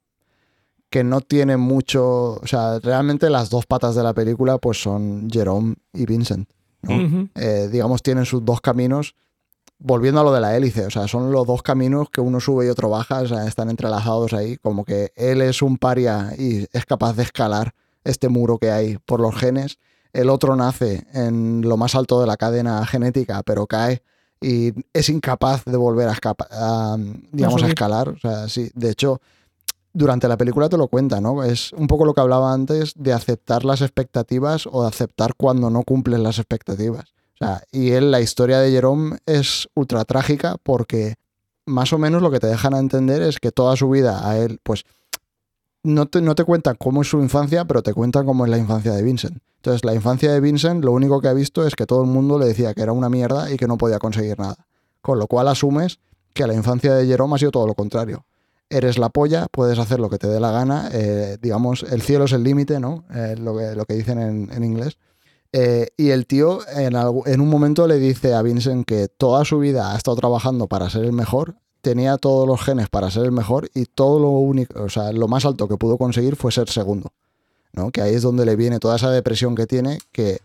que 0.90 1.04
no 1.04 1.22
tiene 1.22 1.56
mucho, 1.56 2.34
o 2.34 2.48
sea, 2.48 2.80
realmente 2.80 3.30
las 3.30 3.50
dos 3.50 3.66
patas 3.66 3.96
de 3.96 4.04
la 4.04 4.14
película 4.14 4.58
pues 4.58 4.82
son 4.82 5.30
Jerome 5.32 5.76
y 5.94 6.06
Vincent. 6.06 6.50
Eh, 7.36 7.70
digamos, 7.72 8.02
tienen 8.02 8.26
sus 8.26 8.44
dos 8.44 8.60
caminos, 8.60 9.16
volviendo 9.78 10.20
a 10.20 10.24
lo 10.24 10.34
de 10.34 10.42
la 10.42 10.58
hélice, 10.58 10.86
o 10.86 10.90
sea, 10.90 11.08
son 11.08 11.32
los 11.32 11.48
dos 11.48 11.64
caminos 11.64 12.10
que 12.10 12.20
uno 12.20 12.40
sube 12.40 12.66
y 12.66 12.70
otro 12.70 12.90
baja, 12.90 13.22
o 13.22 13.28
sea, 13.28 13.48
están 13.48 13.70
entrelazados 13.70 14.34
ahí, 14.34 14.58
como 14.58 14.84
que 14.84 15.14
él 15.16 15.42
es 15.42 15.62
un 15.62 15.78
paria 15.78 16.34
y 16.38 16.68
es 16.74 16.86
capaz 16.86 17.14
de 17.14 17.24
escalar 17.24 17.74
este 18.04 18.28
muro 18.30 18.58
que 18.58 18.72
hay 18.72 18.98
por 18.98 19.22
los 19.22 19.36
genes, 19.36 19.78
el 20.12 20.30
otro 20.30 20.56
nace 20.58 21.06
en 21.14 21.62
lo 21.62 21.78
más 21.78 21.96
alto 21.96 22.20
de 22.20 22.28
la 22.28 22.36
cadena 22.36 22.86
genética, 22.86 23.44
pero 23.44 23.68
cae 23.68 24.04
y 24.42 24.74
es 24.92 25.10
incapaz 25.10 25.64
de 25.66 25.78
volver 25.78 26.10
a, 26.10 26.18
a 26.52 26.98
digamos, 27.32 27.64
a 27.64 27.68
escalar. 27.68 28.10
O 28.10 28.18
sea, 28.18 28.50
sí, 28.50 28.72
de 28.74 28.90
hecho, 28.90 29.22
durante 29.94 30.28
la 30.28 30.38
película 30.38 30.68
te 30.68 30.78
lo 30.78 30.88
cuenta, 30.88 31.22
¿no? 31.22 31.44
Es 31.44 31.72
un 31.74 31.88
poco 31.88 32.06
lo 32.06 32.14
que 32.14 32.22
hablaba 32.22 32.52
antes 32.52 32.94
de 32.96 33.14
aceptar 33.14 33.64
las 33.64 33.82
expectativas 33.82 34.68
o 34.70 34.82
de 34.82 34.88
aceptar 34.88 35.36
cuando 35.36 35.70
no 35.70 35.84
cumplen 35.84 36.24
las 36.24 36.40
expectativas. 36.40 37.14
O 37.36 37.46
sea, 37.46 37.64
y 37.72 37.92
él, 37.92 38.12
la 38.12 38.20
historia 38.20 38.60
de 38.60 38.72
Jerome 38.72 39.18
es 39.26 39.68
ultra 39.76 40.06
trágica 40.06 40.58
porque 40.64 41.16
más 41.66 41.94
o 41.94 41.98
menos 41.98 42.22
lo 42.22 42.32
que 42.32 42.40
te 42.40 42.48
dejan 42.48 42.74
a 42.74 42.80
entender 42.80 43.22
es 43.22 43.40
que 43.40 43.52
toda 43.52 43.76
su 43.76 43.90
vida 43.90 44.28
a 44.28 44.38
él, 44.38 44.60
pues, 44.64 44.86
no 45.84 46.06
te, 46.08 46.22
no 46.22 46.36
te 46.36 46.44
cuentan 46.44 46.76
cómo 46.78 47.02
es 47.02 47.10
su 47.10 47.20
infancia, 47.20 47.66
pero 47.66 47.82
te 47.82 47.94
cuentan 47.94 48.26
cómo 48.26 48.46
es 48.46 48.52
la 48.52 48.58
infancia 48.58 48.94
de 48.94 49.02
Vincent. 49.02 49.38
Entonces, 49.58 49.86
la 49.86 49.94
infancia 49.94 50.32
de 50.32 50.40
Vincent, 50.40 50.84
lo 50.84 50.92
único 50.92 51.22
que 51.22 51.28
ha 51.28 51.34
visto 51.34 51.66
es 51.66 51.76
que 51.76 51.86
todo 51.86 52.02
el 52.02 52.10
mundo 52.10 52.40
le 52.40 52.48
decía 52.48 52.74
que 52.74 52.82
era 52.82 52.94
una 52.94 53.10
mierda 53.10 53.52
y 53.52 53.58
que 53.58 53.68
no 53.68 53.78
podía 53.78 54.00
conseguir 54.00 54.40
nada. 54.40 54.56
Con 55.02 55.20
lo 55.20 55.28
cual 55.28 55.48
asumes 55.48 56.00
que 56.34 56.48
la 56.48 56.54
infancia 56.54 56.94
de 56.96 57.06
Jerome 57.06 57.36
ha 57.36 57.38
sido 57.38 57.52
todo 57.52 57.68
lo 57.68 57.76
contrario. 57.76 58.26
Eres 58.70 58.98
la 58.98 59.10
polla, 59.10 59.48
puedes 59.52 59.78
hacer 59.80 60.00
lo 60.00 60.10
que 60.10 60.18
te 60.18 60.28
dé 60.28 60.40
la 60.40 60.52
gana, 60.52 60.90
eh, 60.94 61.38
digamos, 61.42 61.84
el 61.84 62.02
cielo 62.02 62.26
es 62.26 62.32
el 62.32 62.44
límite, 62.44 62.80
¿no? 62.80 63.04
Eh, 63.14 63.36
lo, 63.38 63.58
que, 63.58 63.76
lo 63.76 63.86
que 63.86 63.96
dicen 63.96 64.18
en, 64.20 64.64
inglés. 64.64 64.98
Eh, 65.52 65.90
y 65.98 66.10
el 66.10 66.26
tío 66.26 66.60
en, 66.70 66.96
en 66.96 67.42
un 67.42 67.50
momento 67.50 67.86
le 67.86 68.00
dice 68.00 68.34
a 68.34 68.42
Vincent 68.42 68.86
que 68.86 69.10
toda 69.10 69.44
su 69.44 69.60
vida 69.60 69.94
ha 69.94 69.98
estado 69.98 70.16
trabajando 70.16 70.68
para 70.68 70.90
ser 70.90 71.04
el 71.04 71.12
mejor, 71.12 71.56
tenía 71.82 72.18
todos 72.18 72.48
los 72.48 72.62
genes 72.62 72.90
para 72.90 73.12
ser 73.12 73.26
el 73.26 73.32
mejor 73.32 73.70
y 73.74 73.86
todo 73.86 74.20
lo 74.20 74.30
único, 74.30 74.84
o 74.84 74.90
sea, 74.90 75.12
lo 75.12 75.28
más 75.28 75.46
alto 75.46 75.68
que 75.68 75.78
pudo 75.78 75.98
conseguir 75.98 76.36
fue 76.36 76.52
ser 76.52 76.70
segundo. 76.70 77.12
Que 77.94 78.02
ahí 78.02 78.16
es 78.16 78.22
donde 78.22 78.46
le 78.46 78.56
viene 78.56 78.80
toda 78.80 78.98
esa 78.98 79.10
depresión 79.12 79.56
que 79.56 79.66
tiene, 79.66 80.00
que 80.12 80.40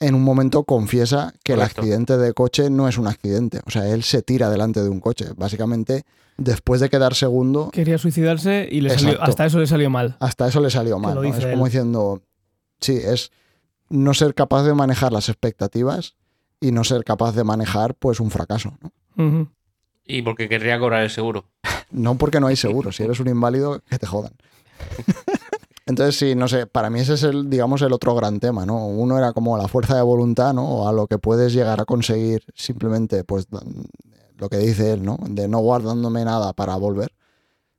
en 0.00 0.14
un 0.14 0.22
momento 0.22 0.64
confiesa 0.64 1.32
que 1.42 1.54
el 1.54 1.62
accidente 1.62 2.18
de 2.18 2.32
coche 2.34 2.70
no 2.70 2.88
es 2.88 2.98
un 2.98 3.06
accidente. 3.06 3.60
O 3.66 3.70
sea, 3.70 3.88
él 3.88 4.02
se 4.02 4.22
tira 4.22 4.50
delante 4.50 4.82
de 4.82 4.88
un 4.88 5.00
coche. 5.00 5.26
Básicamente, 5.36 6.04
después 6.36 6.80
de 6.80 6.90
quedar 6.90 7.14
segundo. 7.14 7.70
Quería 7.72 7.98
suicidarse 7.98 8.68
y 8.70 8.80
le 8.80 8.92
hasta 8.92 9.46
eso 9.46 9.58
le 9.58 9.66
salió 9.66 9.90
mal. 9.90 10.16
Hasta 10.20 10.48
eso 10.48 10.60
le 10.60 10.70
salió 10.70 10.98
mal. 10.98 11.24
Es 11.24 11.46
como 11.46 11.64
diciendo. 11.64 12.22
Sí, 12.80 13.00
es 13.02 13.30
no 13.88 14.12
ser 14.12 14.34
capaz 14.34 14.64
de 14.64 14.74
manejar 14.74 15.12
las 15.12 15.28
expectativas 15.28 16.16
y 16.60 16.72
no 16.72 16.84
ser 16.84 17.04
capaz 17.04 17.34
de 17.34 17.44
manejar 17.44 17.94
pues 17.94 18.20
un 18.20 18.30
fracaso. 18.30 18.76
Y 20.06 20.22
porque 20.22 20.48
querría 20.48 20.78
cobrar 20.78 21.02
el 21.02 21.10
seguro. 21.10 21.46
no 21.90 22.16
porque 22.16 22.40
no 22.40 22.46
hay 22.46 22.56
seguro. 22.56 22.92
Si 22.96 23.02
eres 23.02 23.20
un 23.20 23.28
inválido, 23.28 23.80
que 23.88 23.98
te 23.98 24.06
jodan. 24.06 24.32
Entonces, 25.86 26.16
sí, 26.16 26.34
no 26.34 26.48
sé, 26.48 26.66
para 26.66 26.90
mí 26.90 26.98
ese 26.98 27.14
es 27.14 27.22
el, 27.22 27.48
digamos, 27.48 27.80
el 27.82 27.92
otro 27.92 28.14
gran 28.16 28.40
tema, 28.40 28.66
¿no? 28.66 28.86
Uno 28.88 29.18
era 29.18 29.32
como 29.32 29.56
la 29.56 29.68
fuerza 29.68 29.94
de 29.94 30.02
voluntad, 30.02 30.52
¿no? 30.52 30.68
O 30.68 30.88
a 30.88 30.92
lo 30.92 31.06
que 31.06 31.18
puedes 31.18 31.52
llegar 31.52 31.80
a 31.80 31.84
conseguir 31.84 32.42
simplemente, 32.54 33.22
pues, 33.22 33.46
lo 34.36 34.48
que 34.48 34.58
dice 34.58 34.92
él, 34.92 35.04
¿no? 35.04 35.16
De 35.28 35.46
no 35.46 35.60
guardándome 35.60 36.24
nada 36.24 36.52
para 36.54 36.74
volver. 36.76 37.12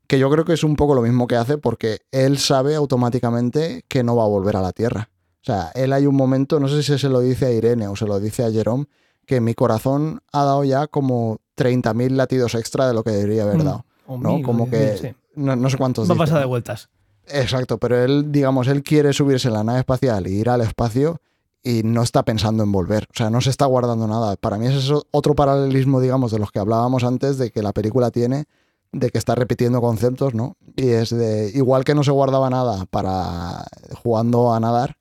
Que 0.07 0.19
yo 0.19 0.29
creo 0.29 0.45
que 0.45 0.53
es 0.53 0.63
un 0.63 0.77
poco 0.77 0.95
lo 0.95 1.01
mismo 1.01 1.27
que 1.27 1.35
hace 1.35 1.57
porque 1.57 1.99
él 2.11 2.37
sabe 2.37 2.75
automáticamente 2.75 3.83
que 3.89 4.03
no 4.03 4.15
va 4.15 4.23
a 4.23 4.27
volver 4.27 4.55
a 4.55 4.61
la 4.61 4.71
Tierra. 4.71 5.09
O 5.41 5.45
sea, 5.45 5.71
él 5.75 5.91
hay 5.91 6.05
un 6.05 6.15
momento, 6.15 6.61
no 6.61 6.69
sé 6.69 6.83
si 6.83 6.97
se 6.97 7.09
lo 7.09 7.19
dice 7.19 7.47
a 7.47 7.51
Irene 7.51 7.89
o 7.89 7.95
se 7.97 8.05
lo 8.05 8.21
dice 8.21 8.45
a 8.45 8.51
Jerome, 8.51 8.85
que 9.25 9.41
mi 9.41 9.53
corazón 9.53 10.21
ha 10.31 10.45
dado 10.45 10.63
ya 10.63 10.87
como 10.87 11.39
30.000 11.57 12.11
latidos 12.11 12.55
extra 12.55 12.87
de 12.87 12.93
lo 12.93 13.03
que 13.03 13.11
debería 13.11 13.43
haber 13.43 13.57
mm. 13.57 13.63
dado. 13.63 13.85
¿no? 14.07 14.41
Como 14.41 14.69
que 14.69 15.15
no, 15.35 15.69
sé 15.69 15.77
cuántos. 15.77 16.09
Va 16.09 16.15
a 16.15 16.17
pasar 16.17 16.39
de 16.39 16.45
vueltas. 16.45 16.89
Exacto, 17.27 17.77
pero 17.77 18.03
él, 18.03 18.31
digamos, 18.31 18.67
él 18.67 18.83
quiere 18.83 19.11
subirse 19.11 19.49
a 19.49 19.51
la 19.51 19.63
nave 19.63 19.79
espacial 19.79 20.27
y 20.27 20.39
ir 20.39 20.49
al 20.49 20.61
espacio 20.61 21.19
y 21.61 21.81
no 21.83 22.01
está 22.01 22.23
pensando 22.23 22.63
en 22.63 22.71
volver. 22.71 23.07
O 23.11 23.13
sea, 23.13 23.29
no 23.29 23.41
se 23.41 23.49
está 23.49 23.65
guardando 23.65 24.07
nada. 24.07 24.35
Para 24.37 24.57
mí 24.57 24.67
es 24.67 24.91
otro 25.11 25.35
paralelismo, 25.35 25.99
digamos, 25.99 26.31
de 26.31 26.39
los 26.39 26.51
que 26.51 26.59
hablábamos 26.59 27.03
antes, 27.03 27.37
de 27.37 27.51
que 27.51 27.61
la 27.61 27.73
película 27.73 28.11
tiene, 28.11 28.45
de 28.93 29.09
que 29.09 29.17
está 29.17 29.35
repitiendo 29.35 29.81
conceptos, 29.81 30.33
¿no? 30.33 30.55
Y 30.77 30.89
es 30.89 31.09
de, 31.09 31.51
igual 31.53 31.83
que 31.83 31.95
no 31.95 32.03
se 32.03 32.11
guardaba 32.11 32.49
nada 32.49 32.85
para 32.85 33.65
jugando 34.01 34.53
a 34.53 34.59
nadar, 34.61 34.95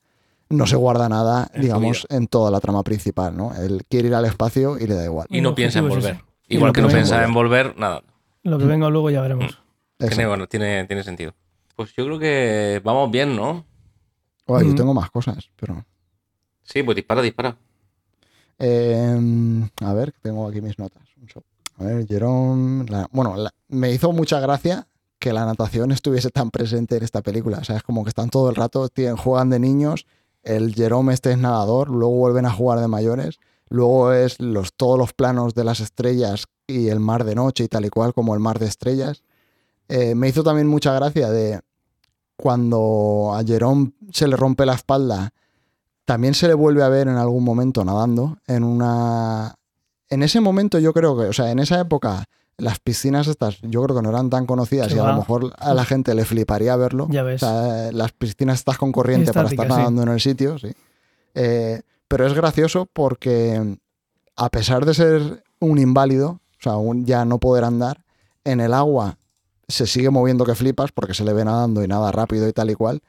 no 0.48 0.66
se 0.66 0.76
guarda 0.76 1.08
nada, 1.08 1.50
digamos, 1.56 2.06
en 2.10 2.26
toda 2.26 2.50
la 2.50 2.60
trama 2.60 2.82
principal, 2.82 3.36
¿no? 3.36 3.54
Él 3.54 3.82
quiere 3.88 4.08
ir 4.08 4.14
al 4.14 4.24
espacio 4.24 4.78
y 4.78 4.86
le 4.86 4.94
da 4.94 5.04
igual. 5.04 5.26
Y 5.30 5.40
no, 5.40 5.54
piensa 5.54 5.78
en 5.78 5.88
volver. 5.88 6.20
Igual 6.48 6.72
que, 6.72 6.82
no 6.82 6.88
piensa 6.88 7.24
en 7.24 7.34
volver, 7.34 7.76
nada. 7.78 8.02
Lo 8.42 8.58
que 8.58 8.64
venga 8.64 8.88
luego 8.88 9.10
ya 9.10 9.20
veremos. 9.22 9.58
Tiene, 9.98 10.26
bueno, 10.26 10.46
tiene, 10.46 10.84
tiene 10.84 11.02
sentido. 11.02 11.32
Pues 11.74 11.94
yo 11.94 12.04
creo 12.04 12.18
que 12.18 12.82
vamos 12.84 13.10
bien, 13.10 13.34
¿no? 13.34 13.64
Oh, 14.44 14.60
yo 14.60 14.74
tengo 14.74 14.92
más 14.92 15.10
cosas, 15.10 15.50
pero. 15.56 15.86
Sí, 16.62 16.82
pues 16.82 16.96
dispara, 16.96 17.22
dispara. 17.22 17.56
Em, 18.58 19.66
a 19.80 19.94
ver, 19.94 20.12
tengo 20.20 20.46
aquí 20.46 20.60
mis 20.60 20.78
notas. 20.78 21.02
A 21.78 21.84
ver, 21.84 22.06
Jerome. 22.06 22.84
bueno, 23.10 23.36
me 23.68 23.90
hizo 23.90 24.12
mucha 24.12 24.40
gracia 24.40 24.86
que 25.18 25.32
la 25.32 25.44
natación 25.44 25.92
estuviese 25.92 26.30
tan 26.30 26.50
presente 26.50 26.96
en 26.96 27.04
esta 27.04 27.22
película. 27.22 27.58
O 27.58 27.64
sea, 27.64 27.76
es 27.76 27.82
como 27.82 28.04
que 28.04 28.10
están 28.10 28.30
todo 28.30 28.48
el 28.50 28.56
rato, 28.56 28.88
tienen, 28.88 29.16
juegan 29.16 29.50
de 29.50 29.58
niños, 29.58 30.06
el 30.42 30.74
Jerome 30.74 31.12
este 31.12 31.32
es 31.32 31.38
nadador, 31.38 31.90
luego 31.90 32.14
vuelven 32.14 32.46
a 32.46 32.52
jugar 32.52 32.80
de 32.80 32.88
mayores, 32.88 33.38
luego 33.68 34.12
es 34.12 34.40
los, 34.40 34.72
todos 34.74 34.98
los 34.98 35.12
planos 35.12 35.54
de 35.54 35.64
las 35.64 35.80
estrellas 35.80 36.46
y 36.66 36.88
el 36.88 37.00
mar 37.00 37.24
de 37.24 37.34
noche 37.34 37.64
y 37.64 37.68
tal 37.68 37.84
y 37.84 37.90
cual, 37.90 38.14
como 38.14 38.34
el 38.34 38.40
mar 38.40 38.58
de 38.58 38.66
estrellas. 38.66 39.22
Eh, 39.88 40.14
me 40.14 40.28
hizo 40.28 40.42
también 40.42 40.66
mucha 40.66 40.92
gracia 40.94 41.30
de 41.30 41.60
cuando 42.36 43.32
a 43.34 43.42
Jerome 43.44 43.92
se 44.12 44.28
le 44.28 44.36
rompe 44.36 44.66
la 44.66 44.74
espalda, 44.74 45.32
también 46.04 46.34
se 46.34 46.48
le 46.48 46.54
vuelve 46.54 46.82
a 46.82 46.88
ver 46.88 47.08
en 47.08 47.16
algún 47.16 47.44
momento 47.44 47.84
nadando 47.84 48.38
en 48.46 48.64
una... 48.64 49.54
En 50.08 50.22
ese 50.22 50.40
momento 50.40 50.78
yo 50.78 50.92
creo 50.92 51.18
que, 51.18 51.24
o 51.24 51.32
sea, 51.32 51.50
en 51.50 51.58
esa 51.58 51.80
época 51.80 52.26
las 52.58 52.78
piscinas 52.78 53.26
estas 53.26 53.60
yo 53.60 53.82
creo 53.82 53.96
que 53.96 54.02
no 54.02 54.10
eran 54.10 54.30
tan 54.30 54.46
conocidas 54.46 54.92
y 54.94 54.98
a 54.98 55.04
lo 55.04 55.16
mejor 55.16 55.52
a 55.58 55.74
la 55.74 55.84
gente 55.84 56.14
le 56.14 56.24
fliparía 56.24 56.76
verlo. 56.76 57.06
Ya 57.10 57.22
ves. 57.22 57.42
las 57.42 58.12
piscinas 58.12 58.60
estas 58.60 58.78
con 58.78 58.92
corriente 58.92 59.32
para 59.32 59.48
estar 59.48 59.68
nadando 59.68 60.02
en 60.02 60.08
el 60.08 60.20
sitio, 60.20 60.58
sí. 60.58 60.68
Eh, 61.34 61.82
pero 62.08 62.26
es 62.26 62.34
gracioso 62.34 62.88
porque 62.92 63.78
a 64.36 64.48
pesar 64.50 64.84
de 64.84 64.94
ser 64.94 65.44
un 65.60 65.78
inválido, 65.78 66.40
o 66.58 66.60
sea, 66.60 66.74
ya 67.04 67.24
no 67.24 67.38
poder 67.38 67.64
andar, 67.64 68.04
en 68.44 68.60
el 68.60 68.74
agua 68.74 69.18
se 69.68 69.86
sigue 69.86 70.10
moviendo 70.10 70.44
que 70.44 70.54
flipas 70.54 70.92
porque 70.92 71.14
se 71.14 71.24
le 71.24 71.32
ve 71.32 71.44
nadando 71.44 71.82
y 71.82 71.88
nada 71.88 72.12
rápido 72.12 72.48
y 72.48 72.52
tal 72.52 72.70
y 72.70 72.74
cual. 72.74 73.02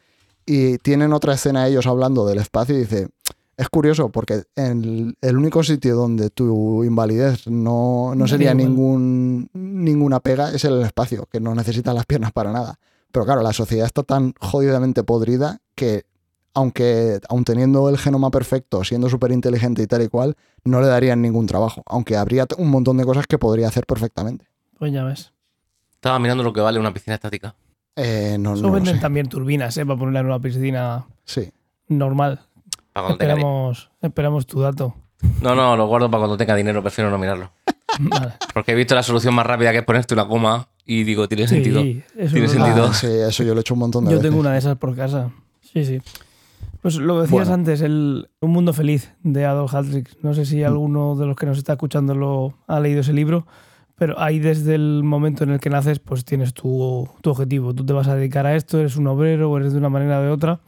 Y 0.46 0.78
tienen 0.80 1.14
otra 1.14 1.34
escena 1.34 1.68
ellos 1.68 1.86
hablando 1.86 2.26
del 2.26 2.40
espacio 2.40 2.76
y 2.76 2.80
dice, 2.80 3.10
es 3.58 3.70
curioso 3.70 4.10
porque 4.10 4.44
en 4.56 5.16
el 5.20 5.38
único 5.38 5.64
sitio 5.64 5.96
donde 5.96 6.30
tu 6.30 6.84
invalidez 6.84 7.48
no, 7.48 8.14
sería 8.28 8.54
ningún, 8.54 9.50
ninguna 9.54 10.20
pega 10.20 10.52
es 10.52 10.64
el 10.64 10.82
espacio, 10.84 11.28
que 11.30 11.40
no 11.40 11.54
necesitas 11.54 11.94
las 11.94 12.06
piernas 12.06 12.32
para 12.32 12.52
nada. 12.52 12.80
Pero 13.12 13.26
claro, 13.26 13.42
la 13.42 13.54
sociedad 13.54 13.86
está 13.86 14.04
tan 14.04 14.34
jodidamente 14.40 15.04
podrida 15.04 15.60
que 15.76 16.06
aunque 16.58 17.20
aun 17.30 17.44
teniendo 17.44 17.88
el 17.90 17.98
genoma 17.98 18.32
perfecto, 18.32 18.84
siendo 18.84 19.10
súper 19.10 19.32
inteligente 19.32 19.84
y 19.84 19.88
tal 19.88 20.02
y 20.02 20.08
cual, 20.08 20.36
no 20.64 20.82
le 20.82 20.88
darían 20.88 21.22
ningún 21.22 21.46
trabajo, 21.46 21.84
aunque 21.86 22.18
habría 22.18 22.48
un 22.58 22.70
montón 22.70 22.98
de 22.98 23.06
cosas 23.06 23.28
que 23.28 23.38
podría 23.38 23.68
hacer 23.68 23.86
perfectamente. 23.86 24.48
Pues 24.80 24.92
ya 24.92 25.04
ves. 25.04 25.32
Estaba 25.94 26.18
mirando 26.20 26.44
lo 26.44 26.52
que 26.54 26.62
vale 26.62 26.80
una 26.80 26.94
piscina 26.94 27.16
estática. 27.16 27.54
Eh, 27.96 28.38
no, 28.40 28.54
Eso 28.54 28.62
no 28.64 28.68
lo 28.70 28.74
venden 28.76 28.96
sé. 28.96 29.02
también 29.02 29.28
turbinas, 29.30 29.78
¿eh? 29.78 29.86
Para 29.86 30.00
ponerla 30.00 30.20
en 30.22 30.26
una 30.28 30.40
piscina 30.40 31.06
Sí. 31.26 31.52
normal. 31.88 32.40
Para 32.94 33.06
cuando 33.08 33.18
tenga 33.20 33.34
di- 33.36 33.40
Esperamos, 33.40 33.90
esperamos 34.02 34.48
tu 34.48 34.60
dato. 34.62 34.96
No, 35.42 35.54
no, 35.56 35.76
lo 35.78 35.88
guardo 35.88 36.10
para 36.10 36.22
cuando 36.22 36.38
tenga 36.38 36.56
dinero, 36.56 36.82
prefiero 36.82 37.10
no 37.12 37.18
mirarlo. 37.20 37.52
Vale. 38.00 38.34
Porque 38.54 38.72
he 38.72 38.76
visto 38.76 38.96
la 38.96 39.04
solución 39.04 39.34
más 39.36 39.46
rápida 39.46 39.72
que 39.72 39.80
es 39.80 39.84
ponerte 39.86 40.14
una 40.14 40.28
coma 40.28 40.68
y 40.86 41.04
digo, 41.04 41.28
tiene 41.28 41.48
sentido. 41.48 41.82
Sí, 41.82 42.04
eso 42.16 42.34
Tiene 42.34 42.48
sentido. 42.48 42.86
Ah, 42.86 42.94
sí, 42.94 43.08
eso 43.08 43.44
yo 43.44 43.54
lo 43.54 43.60
he 43.60 43.62
hecho 43.62 43.74
un 43.76 43.80
montón 43.82 44.06
de 44.06 44.12
Yo 44.12 44.18
veces. 44.18 44.30
tengo 44.30 44.40
una 44.42 44.54
de 44.54 44.60
esas 44.60 44.78
por 44.78 44.96
casa. 44.96 45.32
Sí, 45.62 45.84
sí. 45.86 46.00
Pues 46.88 47.00
lo 47.00 47.20
decías 47.20 47.50
Bueno. 47.50 47.54
antes, 47.54 47.82
el 47.82 48.30
Un 48.40 48.52
Mundo 48.52 48.72
Feliz 48.72 49.14
de 49.22 49.44
Adolf 49.46 49.76
Hadrick. 49.76 50.16
No 50.24 50.34
sé 50.34 50.44
Mm. 50.44 50.46
si 50.46 50.64
alguno 50.64 51.18
de 51.18 51.26
los 51.26 51.36
que 51.36 51.46
nos 51.46 51.58
está 51.58 51.74
escuchando 51.74 52.16
lo 52.16 52.54
ha 52.66 52.80
leído 52.80 53.02
ese 53.02 53.12
libro, 53.12 53.46
pero 53.98 54.18
ahí 54.22 54.40
desde 54.40 54.76
el 54.76 55.02
momento 55.04 55.44
en 55.44 55.50
el 55.50 55.60
que 55.60 55.70
naces, 55.70 56.00
pues 56.00 56.24
tienes 56.24 56.54
tu, 56.54 57.10
tu 57.20 57.30
objetivo. 57.32 57.74
Tú 57.74 57.86
te 57.86 57.92
vas 57.92 58.08
a 58.08 58.16
dedicar 58.16 58.46
a 58.46 58.56
esto, 58.56 58.80
eres 58.80 58.96
un 58.96 59.06
obrero 59.08 59.52
o 59.52 59.58
eres 59.58 59.74
de 59.74 59.80
una 59.80 59.90
manera 59.90 60.20
o 60.20 60.22
de 60.22 60.30
otra. 60.30 60.62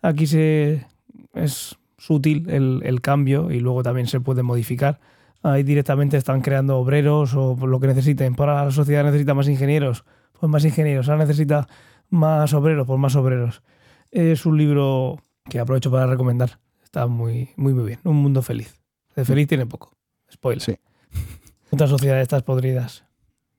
Aquí 0.00 0.28
se 0.28 0.86
es 1.34 1.76
sutil 1.98 2.48
el, 2.50 2.82
el 2.84 3.00
cambio 3.00 3.50
y 3.50 3.58
luego 3.58 3.82
también 3.82 4.06
se 4.06 4.20
puede 4.20 4.44
modificar. 4.44 5.00
Ahí 5.42 5.64
directamente 5.64 6.16
están 6.16 6.40
creando 6.40 6.78
obreros 6.78 7.34
o 7.34 7.56
lo 7.66 7.80
que 7.80 7.88
necesiten. 7.88 8.36
Para 8.36 8.64
la 8.64 8.70
sociedad 8.70 9.02
necesita 9.02 9.34
más 9.34 9.48
ingenieros, 9.48 10.04
pues 10.38 10.48
más 10.48 10.64
ingenieros. 10.64 11.08
Ahora 11.08 11.24
necesita 11.24 11.66
más 12.10 12.54
obreros, 12.54 12.86
pues 12.86 13.00
más 13.00 13.16
obreros. 13.16 13.60
Es 14.12 14.46
un 14.46 14.56
libro 14.56 15.16
que 15.48 15.58
aprovecho 15.58 15.90
para 15.90 16.06
recomendar. 16.06 16.58
Está 16.82 17.06
muy, 17.06 17.50
muy, 17.56 17.74
muy 17.74 17.84
bien. 17.84 18.00
Un 18.04 18.16
mundo 18.16 18.42
feliz. 18.42 18.74
De 19.14 19.24
feliz 19.24 19.48
tiene 19.48 19.66
poco. 19.66 19.92
Spoiler. 20.32 20.62
Sí. 20.62 20.76
Otra 21.70 21.86
sociedad 21.86 22.16
de 22.16 22.22
estas 22.22 22.42
podridas. 22.42 23.04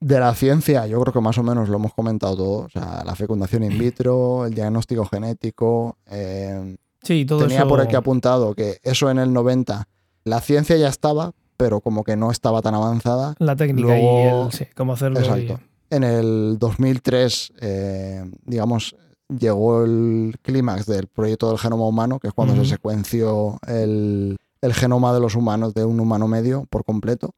De 0.00 0.20
la 0.20 0.34
ciencia, 0.34 0.86
yo 0.86 1.00
creo 1.00 1.12
que 1.12 1.20
más 1.20 1.38
o 1.38 1.42
menos 1.42 1.68
lo 1.68 1.76
hemos 1.76 1.94
comentado 1.94 2.36
todo. 2.36 2.58
O 2.64 2.68
sea, 2.68 3.02
la 3.04 3.14
fecundación 3.14 3.62
in 3.64 3.78
vitro, 3.78 4.46
el 4.46 4.54
diagnóstico 4.54 5.06
genético. 5.06 5.96
eh, 6.06 6.76
Sí, 7.02 7.24
todo 7.24 7.40
tenía 7.42 7.58
eso. 7.60 7.68
por 7.68 7.80
aquí 7.80 7.94
apuntado 7.94 8.54
que 8.54 8.78
eso 8.82 9.10
en 9.10 9.18
el 9.18 9.32
90, 9.32 9.86
la 10.24 10.40
ciencia 10.40 10.76
ya 10.76 10.88
estaba, 10.88 11.32
pero 11.56 11.80
como 11.80 12.02
que 12.04 12.16
no 12.16 12.30
estaba 12.30 12.60
tan 12.62 12.74
avanzada. 12.74 13.34
La 13.38 13.54
técnica 13.54 13.88
Luego- 13.88 14.44
y 14.44 14.46
el 14.46 14.52
sí, 14.52 14.66
cómo 14.74 14.92
hacerlo. 14.94 15.20
y- 15.20 15.22
Exacto. 15.22 15.60
En 15.88 16.02
el 16.02 16.56
2003, 16.58 17.52
eh, 17.60 18.24
digamos, 18.44 18.96
llegó 19.28 19.84
el 19.84 20.36
clímax 20.42 20.86
del 20.86 21.06
proyecto 21.06 21.48
del 21.48 21.58
genoma 21.58 21.86
humano, 21.86 22.18
que 22.18 22.28
es 22.28 22.34
cuando 22.34 22.54
se 22.56 22.64
secuenció 22.64 23.58
el, 23.66 24.36
el 24.60 24.74
genoma 24.74 25.12
de 25.12 25.20
los 25.20 25.34
humanos, 25.34 25.74
de 25.74 25.84
un 25.84 26.00
humano 26.00 26.28
medio 26.28 26.66
por 26.70 26.84
completo. 26.84 27.34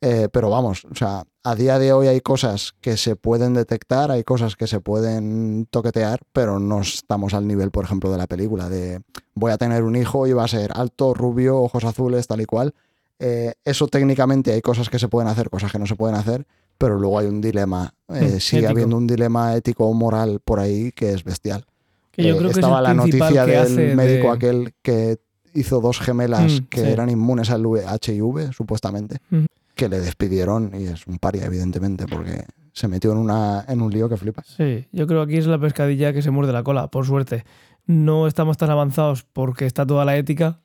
Eh, 0.00 0.28
pero 0.30 0.50
vamos, 0.50 0.84
o 0.84 0.94
sea, 0.94 1.24
a 1.44 1.54
día 1.54 1.78
de 1.78 1.94
hoy 1.94 2.08
hay 2.08 2.20
cosas 2.20 2.74
que 2.82 2.98
se 2.98 3.16
pueden 3.16 3.54
detectar, 3.54 4.10
hay 4.10 4.22
cosas 4.22 4.54
que 4.54 4.66
se 4.66 4.78
pueden 4.78 5.66
toquetear, 5.70 6.20
pero 6.30 6.58
no 6.58 6.82
estamos 6.82 7.32
al 7.32 7.46
nivel, 7.46 7.70
por 7.70 7.86
ejemplo, 7.86 8.12
de 8.12 8.18
la 8.18 8.26
película, 8.26 8.68
de 8.68 9.00
voy 9.34 9.50
a 9.50 9.56
tener 9.56 9.82
un 9.82 9.96
hijo 9.96 10.26
y 10.26 10.34
va 10.34 10.44
a 10.44 10.48
ser 10.48 10.72
alto, 10.74 11.14
rubio, 11.14 11.58
ojos 11.58 11.84
azules, 11.84 12.26
tal 12.26 12.42
y 12.42 12.44
cual. 12.44 12.74
Eh, 13.18 13.54
eso 13.64 13.86
técnicamente 13.86 14.52
hay 14.52 14.60
cosas 14.60 14.90
que 14.90 14.98
se 14.98 15.08
pueden 15.08 15.28
hacer, 15.28 15.48
cosas 15.48 15.72
que 15.72 15.78
no 15.78 15.86
se 15.86 15.96
pueden 15.96 16.16
hacer, 16.16 16.46
pero 16.78 16.98
luego 16.98 17.18
hay 17.18 17.26
un 17.26 17.40
dilema, 17.40 17.92
eh, 18.08 18.34
Mm, 18.36 18.40
sigue 18.40 18.58
ético. 18.60 18.70
habiendo 18.72 18.96
un 18.96 19.06
dilema 19.06 19.54
ético 19.54 19.86
o 19.86 19.94
moral 19.94 20.40
por 20.44 20.60
ahí 20.60 20.92
que 20.92 21.12
es 21.12 21.24
bestial. 21.24 21.64
Que 22.10 22.22
yo 22.22 22.34
Eh, 22.34 22.38
creo 22.38 22.48
que 22.48 22.52
es 22.52 22.56
estaba 22.58 22.78
el 22.78 22.84
la 22.84 22.94
noticia 22.94 23.44
del 23.46 23.96
médico 23.96 24.28
de- 24.28 24.32
aquel 24.32 24.74
que 24.82 25.18
hizo 25.54 25.80
dos 25.80 26.00
gemelas 26.00 26.60
Mm, 26.60 26.64
que 26.68 26.80
sí. 26.80 26.86
eran 26.88 27.10
inmunes 27.10 27.50
al 27.50 27.62
HIV, 27.64 28.52
supuestamente, 28.52 29.18
Mm. 29.30 29.44
que 29.74 29.88
le 29.88 30.00
despidieron 30.00 30.70
y 30.74 30.84
es 30.84 31.06
un 31.06 31.18
paria, 31.18 31.44
evidentemente, 31.46 32.06
porque 32.06 32.44
se 32.72 32.88
metió 32.88 33.12
en, 33.12 33.18
una, 33.18 33.64
en 33.68 33.80
un 33.82 33.92
lío 33.92 34.08
que 34.08 34.16
flipas. 34.16 34.46
Sí, 34.56 34.86
yo 34.92 35.06
creo 35.06 35.24
que 35.26 35.32
aquí 35.32 35.38
es 35.38 35.46
la 35.46 35.58
pescadilla 35.58 36.12
que 36.12 36.22
se 36.22 36.30
muerde 36.30 36.52
la 36.52 36.62
cola, 36.64 36.88
por 36.88 37.06
suerte. 37.06 37.44
No 37.86 38.26
estamos 38.26 38.56
tan 38.56 38.70
avanzados 38.70 39.24
porque 39.32 39.66
está 39.66 39.84
toda 39.86 40.04
la 40.04 40.16
ética 40.16 40.60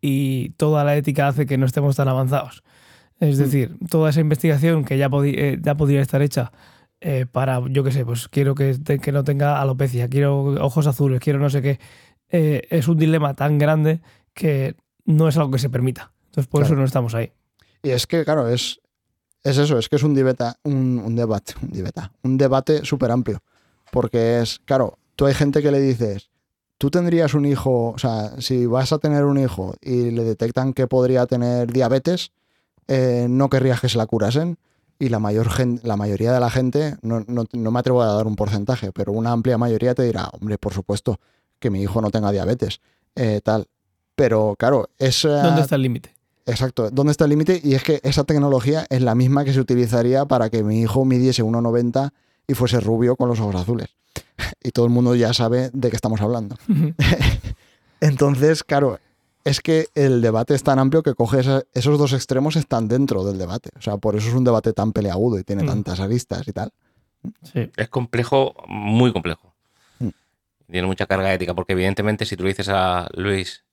y 0.00 0.50
toda 0.50 0.84
la 0.84 0.96
ética 0.96 1.28
hace 1.28 1.46
que 1.46 1.58
no 1.58 1.66
estemos 1.66 1.96
tan 1.96 2.08
avanzados. 2.08 2.62
Es 3.20 3.38
Mm. 3.38 3.42
decir, 3.42 3.76
toda 3.90 4.10
esa 4.10 4.20
investigación 4.20 4.84
que 4.84 4.98
ya, 4.98 5.08
eh, 5.24 5.58
ya 5.62 5.76
podría 5.76 6.00
estar 6.00 6.20
hecha 6.22 6.52
eh, 7.00 7.26
para, 7.30 7.60
yo 7.68 7.84
qué 7.84 7.92
sé, 7.92 8.04
pues 8.06 8.28
quiero 8.28 8.54
que, 8.54 8.74
te- 8.78 8.98
que 8.98 9.12
no 9.12 9.24
tenga 9.24 9.60
alopecia, 9.60 10.08
quiero 10.08 10.42
ojos 10.64 10.86
azules, 10.86 11.20
quiero 11.20 11.38
no 11.38 11.50
sé 11.50 11.60
qué, 11.60 11.78
eh, 12.30 12.62
es 12.70 12.88
un 12.88 12.96
dilema 12.96 13.34
tan 13.34 13.58
grande 13.58 14.00
que 14.32 14.74
no 15.04 15.28
es 15.28 15.36
algo 15.36 15.50
que 15.50 15.58
se 15.58 15.68
permita. 15.68 16.12
Entonces, 16.26 16.48
por 16.48 16.60
Claro. 16.62 16.74
eso 16.74 16.80
no 16.80 16.84
estamos 16.86 17.14
ahí. 17.14 17.30
Y 17.82 17.90
es 17.90 18.06
que, 18.06 18.24
claro, 18.24 18.48
es, 18.48 18.80
es 19.42 19.58
eso, 19.58 19.78
es 19.78 19.88
que 19.90 19.96
es 19.96 20.02
un, 20.02 20.14
debata, 20.14 20.56
un, 20.64 20.98
un 21.04 21.14
debate, 21.14 21.52
un 21.62 21.70
debate, 21.72 22.00
un 22.22 22.38
debate 22.38 22.84
súper 22.86 23.10
amplio. 23.10 23.42
Porque 23.92 24.40
es, 24.40 24.60
claro, 24.64 24.98
tú 25.14 25.26
hay 25.26 25.34
gente 25.34 25.60
que 25.62 25.70
le 25.70 25.80
dices, 25.80 26.30
tú 26.78 26.90
tendrías 26.90 27.34
un 27.34 27.44
hijo, 27.44 27.90
o 27.90 27.98
sea, 27.98 28.40
si 28.40 28.64
vas 28.64 28.92
a 28.94 28.98
tener 28.98 29.24
un 29.26 29.38
hijo 29.38 29.74
y 29.82 30.10
le 30.10 30.24
detectan 30.24 30.72
que 30.72 30.86
podría 30.86 31.26
tener 31.26 31.70
diabetes, 31.70 32.32
eh, 32.88 33.26
no 33.28 33.48
querrías 33.48 33.80
que 33.80 33.88
se 33.88 33.98
la 33.98 34.06
curasen. 34.06 34.58
Y 34.98 35.08
la, 35.08 35.18
mayor 35.18 35.48
la 35.82 35.96
mayoría 35.96 36.32
de 36.32 36.38
la 36.38 36.50
gente, 36.50 36.96
no, 37.02 37.24
no- 37.26 37.44
no 37.52 37.70
me 37.72 37.78
atrevo 37.80 38.00
a 38.02 38.06
dar 38.14 38.26
un 38.28 38.36
porcentaje, 38.36 38.92
pero 38.92 39.10
una 39.12 39.32
amplia 39.32 39.58
mayoría 39.58 39.92
te 39.94 40.04
dirá, 40.04 40.28
hombre, 40.32 40.56
por 40.56 40.72
supuesto, 40.72 41.18
que 41.58 41.68
mi 41.68 41.82
hijo 41.82 42.00
no 42.00 42.10
tenga 42.10 42.30
diabetes, 42.30 42.80
eh, 43.16 43.40
tal. 43.42 43.66
Pero 44.14 44.54
claro, 44.56 44.88
esa, 44.98 45.42
¿Dónde 45.42 45.62
está 45.62 45.74
el 45.74 45.82
límite? 45.82 46.14
Exacto, 46.46 46.90
¿dónde 46.90 47.10
está 47.10 47.24
el 47.24 47.30
límite? 47.30 47.60
Y 47.64 47.74
es 47.74 47.82
que 47.82 48.00
esa 48.04 48.22
tecnología 48.22 48.86
es 48.88 49.02
la 49.02 49.16
misma 49.16 49.44
que 49.44 49.52
se 49.52 49.58
utilizaría 49.60 50.26
para 50.26 50.48
que 50.48 50.62
mi 50.62 50.80
hijo 50.82 51.04
midiese 51.04 51.42
1,90 51.42 52.12
y 52.46 52.54
fuese 52.54 52.78
rubio 52.78 53.16
con 53.16 53.28
los 53.28 53.40
ojos 53.40 53.56
azules. 53.56 53.88
Y 54.62 54.70
todo 54.70 54.84
el 54.86 54.92
mundo 54.92 55.14
ya 55.16 55.32
sabe 55.34 55.70
de 55.72 55.90
qué 55.90 55.96
estamos 55.96 56.20
hablando. 56.20 56.56
Entonces, 58.00 58.62
claro, 58.64 58.98
es 59.44 59.60
que 59.60 59.88
el 59.94 60.20
debate 60.22 60.54
es 60.54 60.62
tan 60.62 60.78
amplio 60.78 61.02
que 61.02 61.14
coge 61.14 61.40
esa- 61.40 61.62
esos 61.74 61.98
dos 61.98 62.12
extremos 62.14 62.56
están 62.56 62.88
dentro 62.88 63.24
del 63.24 63.38
debate. 63.38 63.70
O 63.78 63.82
sea, 63.82 63.96
por 63.98 64.16
eso 64.16 64.28
es 64.28 64.34
un 64.34 64.44
debate 64.44 64.72
tan 64.72 64.92
peleagudo 64.92 65.38
y 65.38 65.44
tiene 65.44 65.62
Mm. 65.62 65.66
tantas 65.66 66.00
aristas 66.00 66.46
y 66.48 66.52
tal. 66.52 66.70
Sí. 67.52 67.70
Es 67.76 67.88
complejo, 67.88 68.54
muy 68.68 69.12
complejo. 69.12 69.54
Mm. 69.98 70.08
Tiene 70.70 70.86
mucha 70.86 71.06
carga 71.06 71.32
ética, 71.32 71.54
porque 71.54 71.72
evidentemente 71.74 72.24
si 72.26 72.36
tú 72.36 72.42
le 72.44 72.50
dices 72.50 72.68
a 72.70 73.08
Luis 73.14 73.64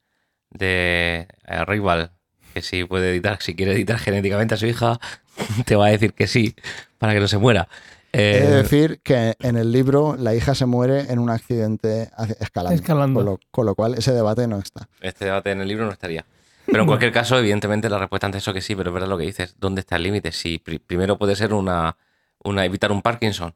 de 0.50 1.28
a 1.46 1.66
Rival 1.66 2.12
que 2.54 2.62
si 2.62 2.84
puede 2.84 3.12
editar, 3.12 3.42
si 3.42 3.56
quiere 3.56 3.72
editar 3.74 3.98
genéticamente 3.98 4.56
a 4.56 4.58
su 4.58 4.66
hija, 4.68 5.00
te 5.66 5.76
va 5.76 5.88
a 5.88 5.90
decir 5.92 6.14
que 6.14 6.28
sí, 6.28 6.56
para 6.98 7.14
que 7.14 7.20
no 7.22 7.28
se 7.30 7.38
muera. 7.38 7.68
He 8.14 8.38
Eh, 8.38 8.42
de 8.42 8.56
decir 8.58 9.00
que 9.04 9.36
en 9.40 9.56
el 9.58 9.72
libro 9.72 10.16
la 10.18 10.36
hija 10.36 10.54
se 10.56 10.66
muere 10.66 11.12
en 11.12 11.20
un 11.20 11.30
accidente 11.30 12.10
escalando. 12.40 12.76
Escalando. 12.76 13.20
Con, 13.20 13.26
lo, 13.26 13.40
con 13.52 13.66
lo 13.66 13.76
cual 13.76 13.96
ese 13.96 14.12
debate 14.14 14.48
no 14.48 14.58
está. 14.60 14.88
este 15.02 15.26
debate 15.26 15.52
en 15.52 15.62
el 15.62 15.68
libro 15.68 15.86
no 15.86 15.92
estaría. 15.92 16.26
Pero 16.66 16.82
en 16.82 16.88
cualquier 16.88 17.12
caso, 17.12 17.38
evidentemente, 17.38 17.90
la 17.90 17.98
respuesta 18.00 18.28
ante 18.28 18.40
eso 18.40 18.54
que 18.54 18.62
sí, 18.62 18.76
pero 18.76 18.90
es 18.90 18.94
verdad 18.94 19.08
lo 19.10 19.18
que 19.18 19.26
dices. 19.26 19.56
¿Dónde 19.60 19.80
está 19.82 19.96
el 19.96 20.04
límite? 20.04 20.32
Si 20.32 20.58
pri- 20.60 20.80
primero 20.80 21.18
puede 21.18 21.36
ser 21.36 21.54
una, 21.54 21.96
una 22.44 22.66
evitar 22.66 22.92
un 22.92 23.02
Parkinson, 23.02 23.54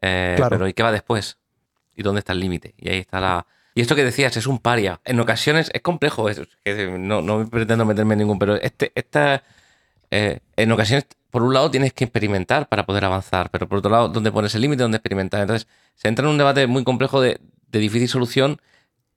eh, 0.00 0.34
Claro. 0.36 0.50
pero 0.56 0.68
¿y 0.68 0.72
qué 0.72 0.82
va 0.82 0.92
después? 0.92 1.36
¿Y 1.94 2.02
dónde 2.02 2.20
está 2.20 2.32
el 2.32 2.40
límite? 2.40 2.74
Y 2.78 2.88
ahí 2.88 2.98
está 2.98 3.20
la. 3.20 3.46
Y 3.74 3.82
esto 3.82 3.94
que 3.94 4.04
decías 4.04 4.36
es 4.36 4.46
un 4.46 4.58
paria. 4.58 5.00
En 5.04 5.20
ocasiones 5.20 5.70
es 5.74 5.82
complejo, 5.82 6.28
es- 6.30 6.40
que 6.64 6.88
no, 6.98 7.20
no 7.22 7.46
pretendo 7.48 7.84
meterme 7.84 8.14
en 8.14 8.18
ningún, 8.20 8.38
pero 8.38 8.56
este, 8.56 8.92
esta, 8.94 9.42
eh, 10.10 10.40
en 10.56 10.72
ocasiones, 10.72 11.06
por 11.30 11.42
un 11.42 11.54
lado, 11.54 11.70
tienes 11.70 11.92
que 11.92 12.04
experimentar 12.04 12.68
para 12.68 12.84
poder 12.86 13.04
avanzar, 13.04 13.50
pero 13.50 13.68
por 13.68 13.78
otro 13.78 13.90
lado, 13.90 14.08
¿dónde 14.08 14.32
pones 14.32 14.54
el 14.54 14.62
límite? 14.62 14.82
¿Dónde 14.82 14.96
experimentar? 14.96 15.40
Entonces, 15.40 15.68
se 15.94 16.08
entra 16.08 16.24
en 16.24 16.30
un 16.30 16.38
debate 16.38 16.66
muy 16.66 16.84
complejo 16.84 17.20
de, 17.20 17.40
de 17.68 17.78
difícil 17.78 18.08
solución 18.08 18.60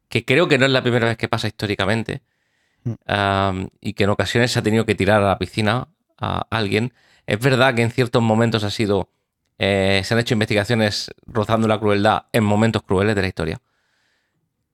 que 0.09 0.25
creo 0.25 0.47
que 0.47 0.59
no 0.59 0.65
es 0.65 0.71
la 0.71 0.83
primera 0.83 1.07
vez 1.07 1.17
que 1.17 1.27
pasa 1.27 1.47
históricamente 1.47 2.21
um, 2.85 3.67
y 3.81 3.93
que 3.93 4.03
en 4.03 4.11
ocasiones 4.11 4.51
se 4.51 4.59
ha 4.59 4.61
tenido 4.61 4.85
que 4.85 4.93
tirar 4.93 5.23
a 5.23 5.27
la 5.27 5.39
piscina 5.39 5.87
a 6.19 6.45
alguien. 6.51 6.93
Es 7.25 7.39
verdad 7.39 7.73
que 7.73 7.81
en 7.81 7.89
ciertos 7.89 8.21
momentos 8.21 8.63
ha 8.63 8.69
sido, 8.69 9.09
eh, 9.57 10.01
se 10.03 10.13
han 10.13 10.19
hecho 10.19 10.35
investigaciones 10.35 11.09
rozando 11.25 11.67
la 11.67 11.79
crueldad 11.79 12.25
en 12.31 12.43
momentos 12.43 12.83
crueles 12.83 13.15
de 13.15 13.21
la 13.23 13.27
historia, 13.27 13.61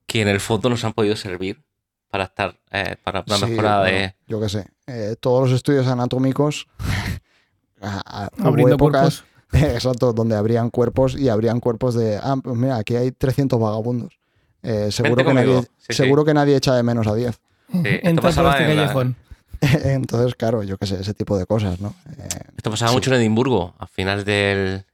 que 0.08 0.22
en 0.22 0.28
el 0.28 0.41
fondo 0.41 0.70
nos 0.70 0.84
han 0.84 0.91
podido 0.91 1.16
servir 1.16 1.62
para 2.10 2.26
estar, 2.26 2.60
eh, 2.72 2.98
para 3.02 3.24
una 3.26 3.38
Sí, 3.38 3.46
mejora 3.46 3.84
de... 3.84 4.16
Yo 4.28 4.41
qué 4.41 4.50
sé. 4.50 4.68
Eh, 4.90 5.16
todos 5.20 5.48
los 5.49 5.56
estudios 5.56 5.88
anatómicos. 5.88 6.68
a- 7.82 8.30
Abriendo 8.44 8.76
épocas- 8.76 9.22
cuerpos. 9.22 9.26
Exacto, 9.76 10.14
donde 10.14 10.36
habrían 10.36 10.70
cuerpos 10.70 11.16
y 11.18 11.30
habrían 11.30 11.60
cuerpos 11.60 11.95
de. 11.95 12.18
Ah, 12.22 12.36
pues 12.44 12.56
mira, 12.56 12.78
aquí 12.78 12.95
hay 12.95 13.11
300 13.11 13.60
vagabundos. 13.60 14.20
Eh, 14.61 14.91
seguro, 14.91 15.26
que 15.26 15.34
nadie. 15.34 15.61
Sí, 15.61 15.68
sí. 15.90 15.94
seguro 15.94 16.24
que 16.26 16.34
nadie 16.34 16.56
echa 16.56 16.76
de 16.76 16.84
menos 16.84 17.07
a 17.07 17.16
10. 17.16 17.30
esto 17.30 17.40
Entra 17.74 18.14
por 18.14 18.22
pasaba 18.24 18.52
este 18.52 18.64
en 18.72 18.78
la- 18.78 18.84
callejón. 18.84 19.16
Entonces, 19.86 20.36
claro, 20.36 20.64
yo 20.64 20.78
qué 20.78 20.86
sé, 20.86 20.99
ese 21.02 21.14
tipo 21.14 21.38
de 21.38 21.45
cosas, 21.45 21.82
¿no? 21.82 21.95
Eh, 22.18 22.28
Esto 22.57 22.70
pasaba 22.70 22.90
Sí. 22.91 22.95
mucho 22.98 23.14
en 23.14 23.20
Edimburgo, 23.22 23.74
a 23.80 23.88
finales 23.88 24.24
del, 24.26 24.86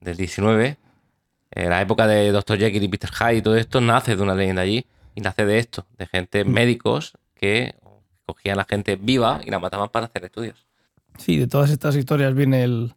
del 0.00 0.16
19. 0.16 0.76
En 1.52 1.68
la 1.70 1.80
época 1.80 2.06
de 2.06 2.30
Dr. 2.32 2.58
Jekyll 2.58 2.82
y 2.82 2.88
Peter 2.88 3.10
Hyde 3.10 3.36
y 3.36 3.42
todo 3.42 3.56
esto 3.56 3.80
nace 3.80 4.16
de 4.16 4.22
una 4.22 4.34
leyenda 4.34 4.62
allí. 4.62 4.86
Y 5.14 5.20
nace 5.20 5.44
de 5.46 5.58
esto, 5.58 5.86
de 5.98 6.06
gente, 6.06 6.44
médicos 6.44 7.12
que 7.34 7.74
cogían 8.26 8.54
a 8.54 8.62
la 8.62 8.64
gente 8.64 8.96
viva 8.96 9.40
y 9.44 9.50
la 9.50 9.58
mataban 9.58 9.88
para 9.90 10.06
hacer 10.06 10.24
estudios. 10.24 10.66
Sí, 11.18 11.36
de 11.36 11.46
todas 11.46 11.70
estas 11.70 11.96
historias 11.96 12.34
viene 12.34 12.64
el, 12.64 12.94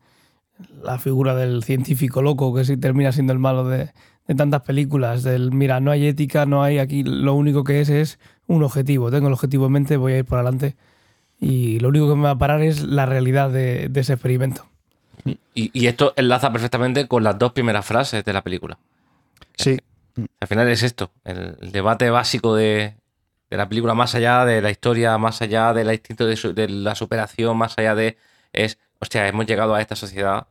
la 0.84 1.00
figura 1.00 1.36
del 1.36 1.64
científico 1.64 2.22
loco 2.22 2.54
que 2.54 2.66
sí 2.66 2.78
termina 2.78 3.12
siendo 3.12 3.34
el 3.34 3.40
malo 3.40 3.68
de, 3.68 3.92
de, 4.28 4.36
tantas 4.36 4.62
películas. 4.62 5.24
Del, 5.24 5.52
mira, 5.52 5.80
no 5.80 5.92
hay 5.92 6.08
ética, 6.08 6.46
no 6.46 6.64
hay 6.64 6.80
aquí, 6.80 7.04
lo 7.04 7.34
único 7.34 7.64
que 7.64 7.82
es 7.82 7.90
es 7.90 8.20
un 8.48 8.64
objetivo. 8.64 9.12
Tengo 9.12 9.28
el 9.28 9.34
objetivo 9.34 9.66
en 9.66 9.74
mente, 9.74 9.98
voy 9.98 10.14
a 10.14 10.18
ir 10.20 10.26
por 10.26 10.38
adelante 10.38 10.76
y 11.40 11.80
lo 11.80 11.90
único 11.90 12.10
que 12.10 12.16
me 12.16 12.24
va 12.24 12.32
a 12.32 12.38
parar 12.38 12.62
es 12.62 12.84
la 12.84 13.06
realidad 13.06 13.50
de, 13.50 13.92
ese 13.94 14.14
experimento. 14.14 14.66
Y, 15.54 15.88
esto 15.88 16.14
enlaza 16.18 16.52
perfectamente 16.52 17.08
con 17.08 17.24
las 17.24 17.38
dos 17.40 17.54
primeras 17.54 17.86
frases 17.86 18.24
de 18.24 18.34
la 18.34 18.44
película. 18.44 18.78
Sí. 19.56 19.80
Al 20.40 20.48
final 20.48 20.68
es 20.70 20.84
esto, 20.84 21.12
el, 21.24 21.72
debate 21.72 22.10
básico 22.10 22.56
de, 22.56 22.96
la 23.50 23.70
película, 23.70 23.94
más 23.94 24.16
allá 24.16 24.46
de 24.46 24.62
la 24.62 24.72
historia, 24.72 25.18
más 25.18 25.42
allá 25.42 25.74
del 25.74 25.92
instinto 25.92 26.26
de, 26.26 26.36
de, 26.54 26.70
la 26.70 26.96
superación, 26.96 27.58
más 27.58 27.76
allá 27.78 27.96
de... 27.96 28.18
es, 28.54 28.78
hostia, 29.00 29.28
hemos 29.28 29.46
llegado 29.46 29.76
a 29.76 29.82
esta 29.82 29.96
sociedad 29.96 30.48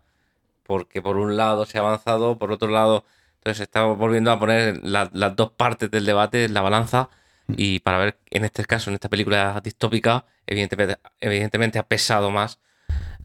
porque 0.63 1.03
por 1.03 1.17
un 1.17 1.37
lado 1.37 1.67
se 1.67 1.79
ha 1.79 1.81
avanzado, 1.81 2.39
por 2.39 2.53
otro 2.53 2.69
lado... 2.69 3.05
Entonces 3.39 3.61
estamos 3.61 3.99
volviendo 3.99 4.33
a 4.33 4.39
poner 4.39 4.81
las 4.83 5.37
dos 5.37 5.51
partes 5.51 5.91
del 5.91 6.07
debate 6.07 6.47
en 6.47 6.55
la 6.55 6.63
balanza 6.63 7.11
y 7.49 7.81
para 7.81 7.99
ver, 7.99 8.19
en 8.31 8.45
este 8.45 8.65
caso, 8.65 8.91
en 8.91 8.95
esta 8.95 9.09
película 9.09 9.61
distópica, 9.63 10.25
evidentemente, 10.47 10.99
evidentemente 11.21 11.79
ha 11.79 11.87
pesado 11.87 12.31
más 12.31 12.59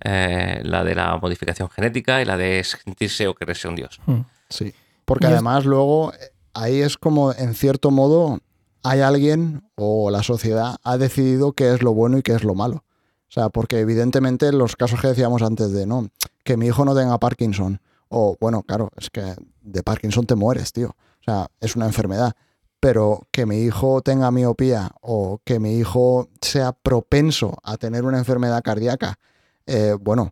eh, 0.02 0.62
la 0.64 0.84
de 0.84 0.96
la 0.96 1.18
modificación 1.18 1.70
genética 1.70 2.22
y 2.22 2.26
la 2.26 2.38
de 2.38 2.64
sentirse 2.64 3.28
o 3.28 3.36
quererse 3.36 3.68
un 3.68 3.76
dios. 3.76 4.00
Hmm. 4.06 4.22
Sí, 4.50 4.74
porque 5.06 5.28
además 5.28 5.66
luego 5.66 6.14
eh, 6.14 6.32
ahí 6.54 6.82
es 6.82 6.98
como, 6.98 7.34
en 7.34 7.54
cierto 7.54 7.92
modo, 7.92 8.40
hay 8.84 9.02
alguien 9.02 9.70
o 9.76 10.10
la 10.12 10.24
sociedad 10.24 10.78
ha 10.84 10.98
decidido 10.98 11.54
qué 11.54 11.74
es 11.74 11.82
lo 11.82 11.94
bueno 11.94 12.18
y 12.18 12.22
qué 12.22 12.34
es 12.34 12.44
lo 12.44 12.56
malo. 12.56 12.84
O 13.28 13.32
sea, 13.32 13.50
porque 13.50 13.80
evidentemente 13.80 14.52
los 14.52 14.76
casos 14.76 15.02
que 15.02 15.08
decíamos 15.08 15.42
antes 15.42 15.72
de, 15.72 15.86
no, 15.86 16.10
que 16.44 16.58
mi 16.58 16.68
hijo 16.68 16.86
no 16.86 16.96
tenga 16.96 17.20
Parkinson, 17.20 17.80
o 18.08 18.36
bueno, 18.40 18.64
claro, 18.64 18.90
es 18.98 19.10
que 19.10 19.36
de 19.62 19.84
Parkinson 19.84 20.26
te 20.26 20.36
mueres, 20.36 20.74
tío. 20.74 20.90
O 20.90 21.24
sea, 21.24 21.48
es 21.60 21.76
una 21.76 21.86
enfermedad 21.86 22.34
pero 22.80 23.28
que 23.32 23.46
mi 23.46 23.58
hijo 23.58 24.02
tenga 24.02 24.32
miopía 24.32 24.92
o 25.02 25.42
que 25.44 25.60
mi 25.60 25.78
hijo 25.78 26.30
sea 26.42 26.72
propenso 26.72 27.58
a 27.64 27.78
tener 27.78 28.06
una 28.06 28.18
enfermedad 28.18 28.64
cardíaca, 28.64 29.20
eh, 29.66 29.96
bueno, 30.00 30.32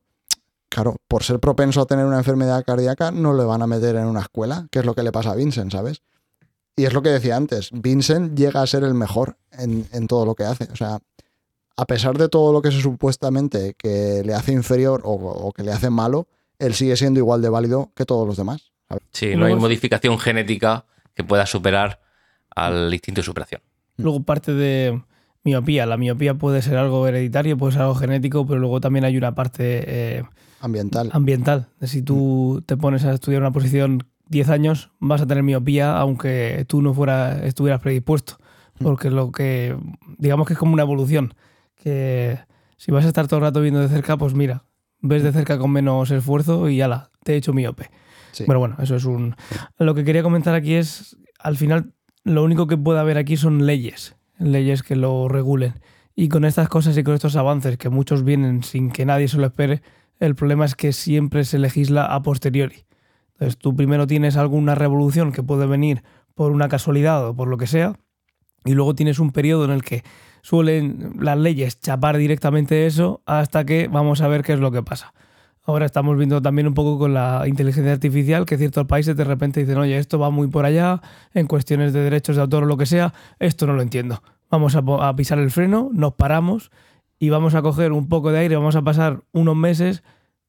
claro, 0.69 0.95
por 1.07 1.23
ser 1.23 1.39
propenso 1.39 1.81
a 1.81 1.85
tener 1.85 2.05
una 2.05 2.17
enfermedad 2.17 2.63
cardíaca 2.65 3.11
no 3.11 3.33
le 3.33 3.43
van 3.43 3.61
a 3.61 3.67
meter 3.67 3.95
en 3.95 4.05
una 4.05 4.21
escuela, 4.21 4.67
que 4.71 4.79
es 4.79 4.85
lo 4.85 4.95
que 4.95 5.03
le 5.03 5.11
pasa 5.11 5.31
a 5.31 5.35
Vincent, 5.35 5.71
¿sabes? 5.71 6.01
Y 6.77 6.85
es 6.85 6.93
lo 6.93 7.01
que 7.01 7.09
decía 7.09 7.35
antes, 7.35 7.71
Vincent 7.73 8.37
llega 8.37 8.61
a 8.61 8.67
ser 8.67 8.83
el 8.83 8.93
mejor 8.93 9.37
en, 9.51 10.07
todo 10.07 10.25
lo 10.25 10.35
que 10.35 10.43
hace. 10.43 10.69
O 10.71 10.75
sea, 10.75 10.99
a 11.75 11.85
pesar 11.85 12.17
de 12.17 12.29
todo 12.29 12.53
lo 12.53 12.61
que 12.61 12.71
se 12.71 12.79
supuestamente 12.79 13.73
que 13.75 14.21
le 14.23 14.33
hace 14.35 14.53
inferior 14.53 15.01
o, 15.03 15.13
o 15.13 15.51
que 15.51 15.63
le 15.63 15.71
hace 15.71 15.89
malo, 15.89 16.27
él 16.59 16.75
sigue 16.75 16.95
siendo 16.95 17.19
igual 17.19 17.41
de 17.41 17.49
válido 17.49 17.91
que 17.95 18.05
todos 18.05 18.27
los 18.27 18.37
demás. 18.37 18.71
Sí, 19.11 19.35
no 19.35 19.47
hay 19.47 19.55
modificación 19.55 20.17
genética 20.19 20.85
que 21.15 21.23
pueda 21.23 21.47
superar 21.47 21.99
al 22.55 22.93
instinto 22.93 23.21
de 23.21 23.25
superación. 23.25 23.61
Luego 23.97 24.21
parte 24.21 24.53
de 24.53 25.01
miopía. 25.43 25.87
La 25.87 25.97
miopía 25.97 26.35
puede 26.35 26.61
ser 26.61 26.77
algo 26.77 27.07
hereditario, 27.07 27.57
puede 27.57 27.73
ser 27.73 27.81
algo 27.81 27.95
genético, 27.95 28.45
pero 28.45 28.59
luego 28.59 28.79
también 28.81 29.03
hay 29.03 29.17
una 29.17 29.33
parte 29.33 30.17
eh, 30.19 30.23
ambiental. 30.61 31.09
Ambiental. 31.11 31.69
Si 31.81 32.03
tú 32.03 32.63
te 32.65 32.77
pones 32.77 33.03
a 33.05 33.13
estudiar 33.13 33.41
una 33.41 33.51
posición 33.51 34.03
10 34.29 34.49
años, 34.49 34.91
vas 34.99 35.21
a 35.21 35.27
tener 35.27 35.43
miopía 35.43 35.97
aunque 35.97 36.65
tú 36.67 36.81
no 36.81 36.93
fuera, 36.93 37.45
estuvieras 37.45 37.81
predispuesto. 37.81 38.37
Mm. 38.79 38.83
Porque 38.83 39.09
lo 39.09 39.31
que, 39.31 39.77
digamos 40.17 40.47
que 40.47 40.53
es 40.53 40.59
como 40.59 40.73
una 40.73 40.83
evolución. 40.83 41.33
Que 41.75 42.39
si 42.77 42.91
vas 42.91 43.05
a 43.05 43.07
estar 43.07 43.27
todo 43.27 43.39
el 43.39 43.45
rato 43.45 43.61
viendo 43.61 43.79
de 43.79 43.87
cerca, 43.87 44.17
pues 44.17 44.33
mira, 44.33 44.63
ves 45.01 45.23
de 45.23 45.31
cerca 45.31 45.57
con 45.57 45.71
menos 45.71 46.11
esfuerzo 46.11 46.69
y 46.69 46.81
ala, 46.81 47.11
te 47.23 47.33
he 47.33 47.37
hecho 47.37 47.53
miope. 47.53 47.89
Pero 48.45 48.59
bueno, 48.59 48.75
eso 48.79 48.95
es 48.95 49.05
un... 49.05 49.35
Lo 49.79 49.95
que 49.95 50.03
quería 50.03 50.21
comentar 50.21 50.53
aquí 50.53 50.75
es, 50.75 51.17
al 51.39 51.57
final 51.57 51.93
lo 52.23 52.43
único 52.43 52.67
que 52.67 52.77
puede 52.77 52.99
haber 52.99 53.17
aquí 53.17 53.37
son 53.37 53.65
leyes, 53.65 54.15
leyes 54.37 54.83
que 54.83 54.95
lo 54.95 55.27
regulen. 55.27 55.73
Y 56.13 56.29
con 56.29 56.45
estas 56.45 56.69
cosas 56.69 56.97
y 56.97 57.03
con 57.03 57.13
estos 57.13 57.35
avances, 57.35 57.77
que 57.77 57.89
muchos 57.89 58.23
vienen 58.23 58.63
sin 58.63 58.91
que 58.91 59.05
nadie 59.05 59.27
se 59.27 59.37
lo 59.37 59.45
espere, 59.45 59.81
el 60.19 60.35
problema 60.35 60.65
es 60.65 60.75
que 60.75 60.93
siempre 60.93 61.45
se 61.45 61.59
legisla 61.59 62.05
a 62.05 62.21
posteriori. 62.21 62.85
Entonces 63.37 63.57
tú 63.57 63.75
primero 63.75 64.07
tienes 64.07 64.35
alguna 64.35 64.73
revolución 64.73 65.31
que 65.31 65.43
puede 65.43 65.67
venir 65.67 66.03
por 66.33 66.51
una 66.51 66.69
casualidad 66.69 67.27
o 67.27 67.35
por 67.35 67.47
lo 67.47 67.57
que 67.57 67.67
sea, 67.67 67.93
y 68.65 68.73
luego 68.73 68.95
tienes 68.95 69.19
un 69.19 69.31
periodo 69.31 69.65
en 69.65 69.71
el 69.71 69.83
que 69.83 70.03
suelen 70.41 71.13
las 71.19 71.37
leyes 71.37 71.79
chapar 71.79 72.17
directamente 72.17 72.85
eso 72.85 73.21
hasta 73.25 73.65
que 73.65 73.87
vamos 73.87 74.21
a 74.21 74.27
ver 74.27 74.43
qué 74.43 74.53
es 74.53 74.59
lo 74.59 74.71
que 74.71 74.83
pasa. 74.83 75.13
Ahora 75.63 75.85
estamos 75.85 76.17
viendo 76.17 76.41
también 76.41 76.67
un 76.67 76.73
poco 76.73 76.97
con 76.97 77.13
la 77.13 77.43
inteligencia 77.45 77.91
artificial 77.91 78.45
que 78.45 78.57
ciertos 78.57 78.85
países 78.85 79.17
de 79.17 79.25
repente 79.25 79.59
dicen, 79.59 79.77
oye, 79.77 79.97
esto 79.97 80.17
va 80.17 80.29
muy 80.29 80.47
por 80.47 80.65
allá, 80.65 81.01
en 81.33 81.45
cuestiones 81.45 81.91
de 81.91 82.01
derechos 82.01 82.37
de 82.37 82.41
autor 82.41 82.63
o 82.63 82.65
lo 82.65 82.77
que 82.77 82.85
sea, 82.85 83.13
esto 83.39 83.67
no 83.67 83.73
lo 83.73 83.81
entiendo. 83.81 84.23
Vamos 84.49 84.77
a, 84.77 85.15
pisar 85.15 85.39
el 85.39 85.51
freno, 85.51 85.89
nos 85.91 86.13
paramos 86.13 86.71
y 87.19 87.29
vamos 87.29 87.53
a 87.53 87.61
coger 87.61 87.91
un 87.91 88.07
poco 88.07 88.31
de 88.31 88.39
aire, 88.39 88.55
vamos 88.55 88.77
a 88.77 88.81
pasar 88.81 89.23
unos 89.33 89.57
meses 89.57 90.03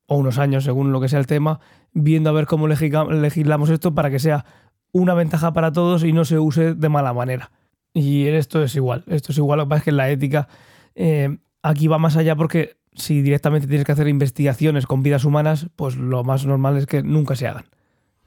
o 0.06 0.16
unos 0.16 0.38
años, 0.38 0.62
según 0.62 0.92
lo 0.92 1.00
que 1.00 1.08
sea 1.08 1.18
el 1.18 1.26
tema, 1.26 1.58
viendo 1.92 2.30
a 2.30 2.32
ver 2.32 2.46
cómo 2.46 2.68
legislamos 2.68 3.70
esto 3.70 3.94
para 3.94 4.10
que 4.10 4.18
sea 4.18 4.44
una 4.92 5.14
ventaja 5.14 5.52
para 5.52 5.72
todos 5.72 6.04
y 6.04 6.12
no 6.12 6.24
se 6.24 6.38
use 6.38 6.74
de 6.74 6.88
mala 6.88 7.12
manera. 7.12 7.50
Y 7.94 8.26
esto 8.28 8.62
es 8.62 8.74
igual, 8.76 9.04
esto 9.06 9.32
es 9.32 9.38
igual, 9.38 9.58
lo 9.58 9.64
que 9.64 9.70
pasa 9.70 9.78
es 9.78 9.84
que 9.84 9.92
la 9.92 10.10
ética 10.10 10.48
eh, 10.94 11.38
aquí 11.62 11.88
va 11.88 11.98
más 11.98 12.16
allá 12.16 12.36
porque 12.36 12.76
si 12.94 13.22
directamente 13.22 13.66
tienes 13.66 13.86
que 13.86 13.92
hacer 13.92 14.08
investigaciones 14.08 14.86
con 14.86 15.02
vidas 15.02 15.24
humanas, 15.24 15.68
pues 15.76 15.96
lo 15.96 16.24
más 16.24 16.46
normal 16.46 16.76
es 16.76 16.86
que 16.86 17.02
nunca 17.02 17.36
se 17.36 17.46
hagan. 17.46 17.64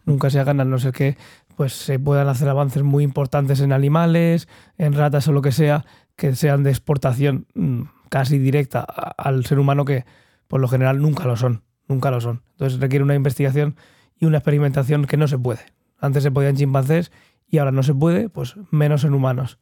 Nunca 0.06 0.30
se 0.30 0.40
hagan, 0.40 0.60
a 0.60 0.66
no 0.66 0.80
ser 0.80 0.94
que 0.94 1.18
pues, 1.56 1.74
se 1.74 2.00
puedan 2.00 2.28
hacer 2.28 2.50
avances 2.50 2.82
muy 2.82 3.04
importantes 3.04 3.60
en 3.60 3.72
animales, 3.72 4.48
en 4.78 4.94
ratas 4.94 5.28
o 5.28 5.32
lo 5.32 5.42
que 5.42 5.52
sea, 5.52 5.86
que 6.16 6.36
sean 6.36 6.64
de 6.64 6.72
exportación 6.72 7.46
mm, 7.54 7.82
casi 8.10 8.40
directa 8.40 8.82
al 8.82 9.46
ser 9.46 9.60
humano, 9.60 9.86
que 9.86 10.06
por 10.48 10.60
lo 10.60 10.68
general 10.68 11.02
nunca 11.02 11.26
lo 11.26 11.36
son. 11.36 11.64
Nunca 11.92 12.10
lo 12.10 12.22
son. 12.22 12.42
Entonces 12.52 12.80
requiere 12.80 13.04
una 13.04 13.16
investigación 13.16 13.76
y 14.18 14.26
una 14.26 14.38
experimentación 14.38 15.04
que 15.08 15.18
no 15.18 15.28
se 15.28 15.38
puede. 15.38 15.60
Antes 16.00 16.24
se 16.24 16.32
podía 16.32 16.48
en 16.48 16.56
chimpancés 16.56 17.12
y 17.50 17.58
ahora 17.58 17.74
no 17.74 17.84
se 17.84 17.94
puede, 17.94 18.30
pues 18.30 18.56
menos 18.70 19.04
en 19.04 19.14
humanos. 19.14 19.60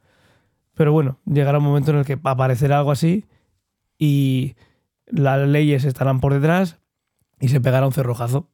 Pero 0.75 0.93
bueno, 0.93 1.17
llegará 1.25 1.57
un 1.57 1.63
momento 1.63 1.89
en 1.89 1.97
el 1.97 2.05
que 2.05 2.19
aparecerá 2.23 2.77
algo 2.77 2.91
así 2.91 3.25
y 3.97 4.55
las 5.07 5.47
leyes 5.47 5.85
estarán 5.85 6.19
por 6.19 6.35
detrás 6.35 6.77
y 7.39 7.47
se 7.47 7.59
pegará 7.61 7.87
un 7.87 7.93
cerrojazo. 7.93 8.47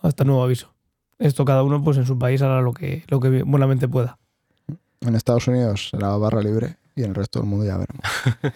Hasta 0.00 0.24
nuevo 0.24 0.42
aviso. 0.42 0.72
Esto 1.18 1.44
cada 1.44 1.62
uno 1.62 1.84
pues 1.84 1.98
en 1.98 2.06
su 2.06 2.18
país 2.18 2.40
hará 2.40 2.62
lo 2.62 2.72
que, 2.72 3.04
lo 3.08 3.20
que 3.20 3.42
buenamente 3.42 3.88
pueda. 3.88 4.18
En 5.02 5.14
Estados 5.14 5.48
Unidos 5.48 5.90
será 5.90 6.16
barra 6.16 6.40
libre 6.40 6.76
y 6.96 7.02
en 7.02 7.10
el 7.10 7.14
resto 7.14 7.40
del 7.40 7.48
mundo 7.48 7.66
ya 7.66 7.76
veremos. 7.76 8.02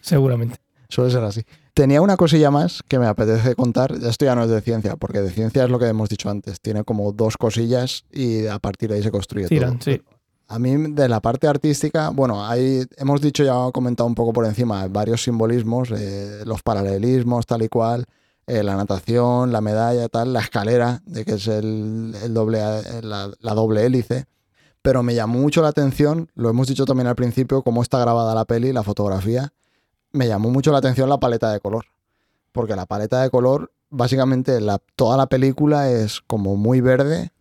Seguramente. 0.00 0.56
Suele 0.88 1.10
ser 1.10 1.24
así. 1.24 1.44
Tenía 1.74 2.00
una 2.00 2.16
cosilla 2.16 2.52
más 2.52 2.82
que 2.86 3.00
me 3.00 3.06
apetece 3.06 3.56
contar. 3.56 3.92
Esto 3.92 4.24
ya 4.24 4.36
no 4.36 4.44
es 4.44 4.50
de 4.50 4.60
ciencia, 4.60 4.94
porque 4.94 5.20
de 5.20 5.30
ciencia 5.30 5.64
es 5.64 5.70
lo 5.70 5.80
que 5.80 5.86
hemos 5.86 6.08
dicho 6.08 6.30
antes. 6.30 6.60
Tiene 6.60 6.84
como 6.84 7.12
dos 7.12 7.36
cosillas 7.36 8.04
y 8.12 8.46
a 8.46 8.60
partir 8.60 8.90
de 8.90 8.96
ahí 8.96 9.02
se 9.02 9.10
construye 9.10 9.48
Tiran, 9.48 9.78
todo. 9.80 9.92
Sí. 9.92 10.02
A 10.46 10.58
mí, 10.58 10.92
de 10.92 11.08
la 11.08 11.20
parte 11.20 11.48
artística, 11.48 12.10
bueno, 12.10 12.46
ahí 12.46 12.84
hemos 12.98 13.20
dicho, 13.20 13.42
ya 13.42 13.54
comentado 13.72 14.06
un 14.06 14.14
poco 14.14 14.32
por 14.32 14.44
encima, 14.44 14.86
varios 14.88 15.22
simbolismos, 15.22 15.90
eh, 15.90 16.42
los 16.44 16.62
paralelismos, 16.62 17.46
tal 17.46 17.62
y 17.62 17.68
cual, 17.68 18.04
eh, 18.46 18.62
la 18.62 18.76
natación, 18.76 19.52
la 19.52 19.62
medalla, 19.62 20.08
tal, 20.08 20.34
la 20.34 20.40
escalera, 20.40 21.00
de 21.06 21.24
que 21.24 21.32
es 21.32 21.48
el, 21.48 22.14
doble, 22.30 22.60
la, 23.02 23.54
doble 23.54 23.86
hélice. 23.86 24.26
Pero 24.82 25.02
me 25.02 25.14
llamó 25.14 25.38
mucho 25.40 25.62
la 25.62 25.68
atención, 25.68 26.30
lo 26.34 26.50
hemos 26.50 26.68
dicho 26.68 26.84
también 26.84 27.06
al 27.06 27.16
principio, 27.16 27.62
cómo 27.62 27.80
está 27.80 27.98
grabada 27.98 28.34
la 28.34 28.44
peli, 28.44 28.72
la 28.72 28.82
fotografía. 28.82 29.52
Me 30.14 30.26
llamó 30.26 30.48
mucho 30.48 30.72
la 30.72 30.78
atención 30.78 31.08
la 31.08 31.18
paleta 31.18 31.52
de 31.52 31.60
color. 31.60 31.84
Porque 32.52 32.76
la 32.76 32.86
paleta 32.86 33.20
de 33.20 33.30
color, 33.30 33.72
básicamente, 33.90 34.60
la, 34.60 34.78
toda 34.96 35.16
la 35.16 35.26
película 35.26 35.90
es 35.90 36.20
como 36.20 36.56
muy 36.56 36.80
verde, 36.80 37.32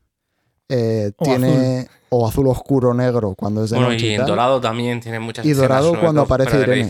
eh, 0.70 1.12
tiene 1.24 1.88
o 2.10 2.28
azul 2.28 2.48
oscuro 2.48 2.94
negro 2.94 3.36
cuando 3.36 3.64
es 3.64 3.70
de 3.70 3.80
noche. 3.80 4.08
Y, 4.08 4.14
en 4.16 4.26
dorado 4.26 4.60
también 4.60 5.00
tiene 5.02 5.20
muchas 5.20 5.46
Y 5.46 5.54
dorado 5.54 6.00
cuando 6.00 6.22
aparece 6.22 6.60
Irene. 6.60 6.90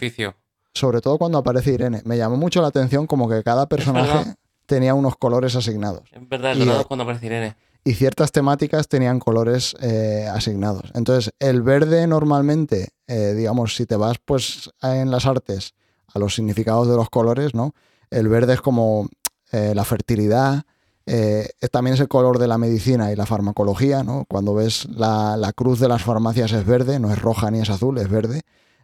Sobre 0.73 1.01
todo 1.01 1.17
cuando 1.17 1.37
aparece 1.37 1.73
Irene. 1.73 2.01
Me 2.05 2.17
llamó 2.17 2.37
mucho 2.37 2.61
la 2.61 2.69
atención 2.69 3.05
como 3.05 3.27
que 3.27 3.43
cada 3.43 3.67
personaje 3.67 4.35
tenía 4.65 4.93
unos 4.93 5.17
colores 5.17 5.55
asignados. 5.55 6.03
Es 6.11 6.29
verdad, 6.29 6.55
dorado 6.55 6.87
cuando 6.87 7.03
aparece 7.03 7.25
Irene. 7.25 7.55
Y 7.83 7.93
ciertas 7.95 8.31
temáticas 8.31 8.87
tenían 8.87 9.19
colores 9.19 9.75
eh, 9.81 10.27
asignados. 10.31 10.91
Entonces, 10.93 11.33
el 11.39 11.61
verde 11.61 12.07
normalmente, 12.07 12.89
eh, 13.07 13.33
digamos, 13.35 13.75
si 13.75 13.85
te 13.85 13.97
vas 13.97 14.17
pues 14.23 14.69
en 14.81 15.11
las 15.11 15.25
artes 15.25 15.73
a 16.13 16.19
los 16.19 16.35
significados 16.35 16.87
de 16.87 16.95
los 16.95 17.09
colores, 17.09 17.53
¿no? 17.53 17.73
El 18.09 18.27
verde 18.27 18.53
es 18.53 18.61
como 18.61 19.09
la 19.51 19.83
fertilidad, 19.83 20.63
Eh, 21.05 21.49
también 21.71 21.95
es 21.95 21.99
el 21.99 22.07
color 22.07 22.39
de 22.39 22.47
la 22.47 22.57
medicina 22.57 23.11
y 23.11 23.15
la 23.15 23.25
farmacología, 23.25 24.03
¿no? 24.03 24.25
Cuando 24.29 24.53
ves 24.53 24.87
la, 24.89 25.51
cruz 25.53 25.79
de 25.79 25.89
las 25.89 26.01
farmacias 26.01 26.53
es 26.53 26.65
verde, 26.65 26.99
no 26.99 27.11
es 27.11 27.21
roja 27.21 27.51
ni 27.51 27.59
es 27.59 27.69
azul, 27.69 27.97
es 27.97 28.09
verde. 28.09 28.41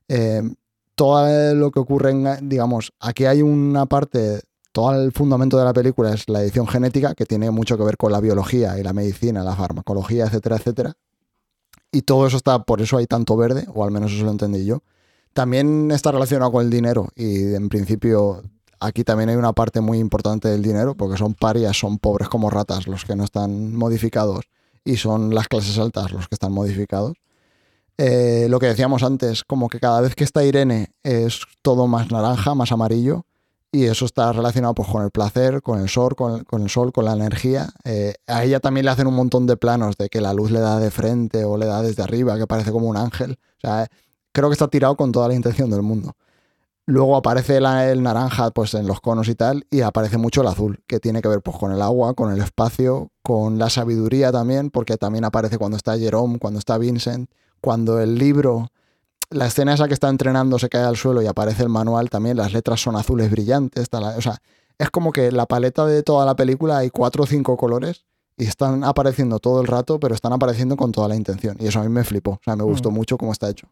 Eh, 0.10 0.42
todo 0.96 1.56
lo 1.56 1.72
que 1.72 1.80
ocurre 1.80 2.12
en, 2.12 2.50
digamos, 2.50 2.92
aquí 3.00 3.26
hay 3.26 3.42
una 3.42 3.86
parte, 3.86 4.42
todo 4.72 4.94
el 5.02 5.12
fundamento 5.12 5.58
de 5.58 5.66
la 5.66 5.74
película 5.74 6.14
es 6.14 6.28
la 6.30 6.41
edición 6.41 6.68
genética, 6.68 7.16
que 7.16 7.26
tiene 7.26 7.52
mucho 7.52 7.78
que 7.78 7.84
ver 7.84 7.98
con 7.98 8.12
la 8.12 8.20
biología 8.20 8.78
y 8.78 8.84
la 8.84 8.94
medicina, 8.94 9.44
la 9.44 9.56
farmacología, 9.56 10.26
etcétera, 10.26 10.58
etcétera. 10.58 10.94
Y 11.91 12.04
todo 12.04 12.28
eso 12.28 12.38
está, 12.38 12.60
por 12.64 12.82
eso 12.82 12.98
hay 12.98 13.08
tanto 13.08 13.36
verde, 13.36 13.66
o 13.74 13.84
al 13.84 13.91
menos 13.91 14.12
eso 14.12 14.24
lo 14.24 14.32
entendí 14.32 14.66
yo. 14.66 14.84
También 15.34 15.90
está 15.91 16.12
relacionado 16.12 16.52
con 16.52 16.64
el 16.64 16.70
dinero 16.70 17.10
y 17.16 17.54
en 17.54 17.70
principio 17.70 18.44
aquí 18.80 19.04
también 19.04 19.30
hay 19.30 19.36
una 19.36 19.54
parte 19.54 19.82
muy 19.82 20.00
importante 20.00 20.48
del 20.48 20.62
dinero, 20.62 20.96
porque 20.96 21.18
son 21.18 21.34
parias, 21.34 21.78
son 21.78 21.98
pobres 21.98 22.30
como 22.30 22.50
ratas 22.50 22.88
los 22.88 23.06
que 23.06 23.16
no 23.16 23.24
están 23.24 23.76
modificados 23.76 24.46
y 24.86 24.98
son 24.98 25.34
las 25.34 25.48
clases 25.48 25.78
altas 25.78 26.12
los 26.12 26.28
que 26.28 26.36
están 26.36 26.52
modificados. 26.52 27.14
Eh, 27.98 28.48
lo 28.50 28.60
que 28.60 28.68
decíamos 28.68 29.04
antes, 29.04 29.44
como 29.44 29.68
que 29.68 29.80
cada 29.80 30.00
vez 30.00 30.16
que 30.16 30.24
está 30.24 30.46
Irene 30.46 30.94
es 31.04 31.41
todo 31.62 31.86
más 31.88 32.12
naranja, 32.12 32.56
más 32.56 32.72
amarillo, 32.72 33.26
y 33.72 33.86
eso 33.86 34.06
está 34.06 34.32
relacionado 34.34 34.74
pues, 34.74 34.88
con 34.90 35.04
el 35.04 35.12
placer, 35.12 35.62
con 35.62 35.80
el 35.80 35.90
sol, 35.90 36.16
con, 36.16 36.44
el, 36.62 36.70
sol, 36.70 36.91
con 36.91 37.06
la 37.06 37.14
energía. 37.14 37.70
Eh, 37.84 38.16
a 38.28 38.44
ella 38.44 38.60
también 38.60 38.86
le 38.86 38.91
hacen 38.91 39.08
un 39.08 39.16
montón 39.16 39.46
de 39.46 39.58
planos 39.58 39.96
de 39.98 40.10
que 40.10 40.22
la 40.22 40.34
luz 40.34 40.52
le 40.52 40.60
da 40.60 40.80
de 40.80 40.90
frente 40.90 41.46
o 41.46 41.58
le 41.58 41.68
da 41.68 41.82
desde 41.82 42.02
arriba, 42.02 42.38
que 42.38 42.48
parece 42.48 42.72
como 42.72 42.88
un 42.88 42.98
ángel. 42.98 43.38
Creo 44.32 44.50
que 44.50 44.54
está 44.54 44.68
tirado 44.68 44.96
con 44.96 45.12
toda 45.12 45.28
la 45.28 45.36
intención 45.36 45.70
del 45.70 45.84
mundo. 45.84 46.16
Luego 46.86 47.16
aparece 47.16 47.58
el 47.58 48.02
naranja 48.02 48.50
pues, 48.50 48.74
en 48.74 48.88
los 48.88 49.00
conos 49.00 49.28
y 49.28 49.36
tal, 49.36 49.68
y 49.70 49.82
aparece 49.82 50.18
mucho 50.18 50.41
el 50.41 50.48
azul, 50.48 50.80
que 50.88 51.00
tiene 51.00 51.22
que 51.22 51.28
ver 51.28 51.41
pues, 51.41 51.56
con 51.56 51.72
el 51.72 51.84
agua, 51.84 52.16
con 52.16 52.32
el 52.32 52.41
espacio, 52.41 53.12
con 53.22 53.60
la 53.60 53.70
sabiduría 53.70 54.32
también, 54.32 54.72
porque 54.72 54.98
también 54.98 55.24
aparece 55.24 55.60
cuando 55.60 55.78
está 55.78 56.00
Jerome, 56.00 56.40
cuando 56.40 56.58
está 56.58 56.80
Vincent, 56.80 57.30
cuando 57.62 58.00
el 58.00 58.16
libro, 58.16 58.72
la 59.32 59.48
escena 59.48 59.74
esa 59.74 59.88
que 59.88 59.94
está 59.94 60.10
entrenando 60.10 60.58
se 60.60 60.70
cae 60.70 60.84
al 60.84 60.98
suelo 60.98 61.22
y 61.22 61.28
aparece 61.28 61.64
el 61.64 61.70
manual 61.70 62.10
también, 62.10 62.38
las 62.38 62.54
letras 62.54 62.82
son 62.82 62.96
azules 62.96 63.30
brillantes, 63.30 63.88
o 63.92 64.22
sea, 64.22 64.38
es 64.78 64.90
como 64.90 65.12
que 65.12 65.32
la 65.32 65.46
paleta 65.46 65.86
de 65.86 66.04
toda 66.04 66.26
la 66.26 66.36
película 66.36 66.78
hay 66.78 66.90
cuatro 66.90 67.24
o 67.24 67.28
cinco 67.28 67.58
colores 67.58 68.06
y 68.38 68.46
están 68.46 68.84
apareciendo 68.86 69.40
todo 69.40 69.62
el 69.62 69.68
rato, 69.68 70.00
pero 70.00 70.16
están 70.16 70.32
apareciendo 70.32 70.78
con 70.78 70.94
toda 70.94 71.10
la 71.10 71.16
intención. 71.16 71.58
Y 71.60 71.68
eso 71.68 71.82
a 71.82 71.84
mí 71.84 71.90
me 71.90 72.06
flipó, 72.06 72.32
o 72.32 72.42
sea, 72.44 72.56
me 72.56 72.64
gustó 72.64 72.90
mm. 72.90 72.94
mucho 72.94 73.18
cómo 73.18 73.34
está 73.34 73.50
hecho. 73.50 73.68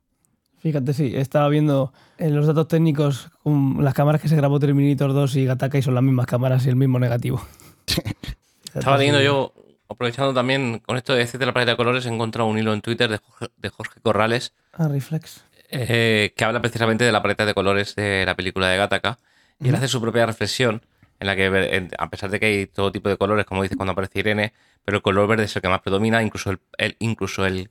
Fíjate, 0.60 0.94
sí, 0.94 1.14
estaba 1.16 1.48
viendo 1.48 1.94
en 2.18 2.36
los 2.36 2.46
datos 2.46 2.68
técnicos 2.68 3.30
las 3.46 3.94
cámaras 3.94 4.22
que 4.22 4.28
se 4.28 4.36
grabó 4.36 4.60
Terminator 4.60 5.14
2 5.14 5.36
y 5.38 5.46
Gataka 5.46 5.78
y 5.78 5.82
son 5.82 5.96
las 5.96 6.04
mismas 6.04 6.26
cámaras 6.26 6.66
y 6.66 6.70
el 6.70 6.76
mismo 6.76 7.00
negativo. 7.00 7.42
Estaba 8.74 8.98
leyendo 8.98 9.22
yo 9.22 9.54
aprovechando 9.90 10.34
también 10.34 10.80
con 10.80 10.98
esto 10.98 11.14
de 11.14 11.20
decirte 11.20 11.46
la 11.46 11.54
paleta 11.54 11.72
de 11.72 11.78
colores, 11.78 12.06
he 12.06 12.10
encontrado 12.10 12.50
un 12.50 12.58
hilo 12.58 12.74
en 12.74 12.82
Twitter 12.82 13.10
de 13.10 13.70
Jorge, 13.70 14.02
Corrales. 14.02 14.54
Ah, 14.74 14.88
Reflex. 14.88 15.44
Eh, 15.70 16.34
que 16.36 16.46
habla 16.46 16.62
precisamente 16.62 17.04
de 17.04 17.12
la 17.12 17.22
paleta 17.22 17.46
de 17.46 17.54
colores 17.54 17.96
de 17.96 18.26
la 18.26 18.36
película 18.36 18.70
de 18.70 18.78
Gattaca. 18.78 19.20
Y 19.60 19.70
él 19.70 19.76
hace 19.76 19.88
su 19.88 20.00
propia 20.00 20.26
reflexión 20.26 20.82
en 21.20 21.28
la 21.28 21.36
que, 21.36 21.90
a 21.98 22.10
pesar 22.10 22.30
de 22.30 22.40
que 22.40 22.46
hay 22.46 22.66
todo 22.68 22.92
tipo 22.92 23.10
de 23.10 23.18
colores, 23.18 23.46
como 23.46 23.64
dice 23.64 23.76
cuando 23.76 23.94
aparece 23.94 24.20
Irene, 24.20 24.54
pero 24.86 24.98
el 24.98 25.04
color 25.04 25.28
verde 25.28 25.46
es 25.46 25.56
el 25.56 25.62
que 25.62 25.70
más 25.70 25.82
predomina, 25.82 26.22
incluso 26.22 26.52
el, 26.52 26.96
incluso 27.00 27.46
el, 27.46 27.70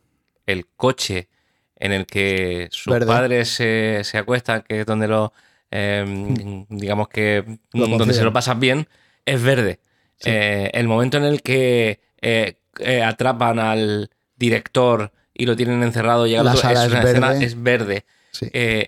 coche 0.76 1.28
en 1.76 1.92
el 1.92 2.06
que 2.06 2.68
sus 2.72 2.98
padres 3.04 3.48
se, 3.48 4.00
se, 4.02 4.18
acuestan, 4.18 4.62
que 4.62 4.80
es 4.80 4.86
donde 4.86 5.06
lo, 5.06 5.32
em, 5.70 6.66
digamos 6.68 7.08
que, 7.08 7.58
donde 7.72 8.14
se 8.14 8.24
lo 8.24 8.32
pasan 8.32 8.58
bien, 8.58 8.88
es 9.24 9.42
verde. 9.42 9.80
Eh, 10.24 10.70
el 10.74 10.88
momento 10.88 11.18
en 11.18 11.24
el 11.24 11.42
que 11.42 12.00
eh, 12.20 12.56
atrapan 13.04 13.58
al 13.58 14.10
director 14.34 15.12
y 15.36 15.46
lo 15.46 15.56
tienen 15.56 15.82
encerrado, 15.82 16.26
llega 16.26 16.42
la 16.42 16.54
es, 16.54 16.64
una 16.64 16.72
verde. 16.72 17.10
escena, 17.10 17.34
es 17.34 17.62
verde. 17.62 18.04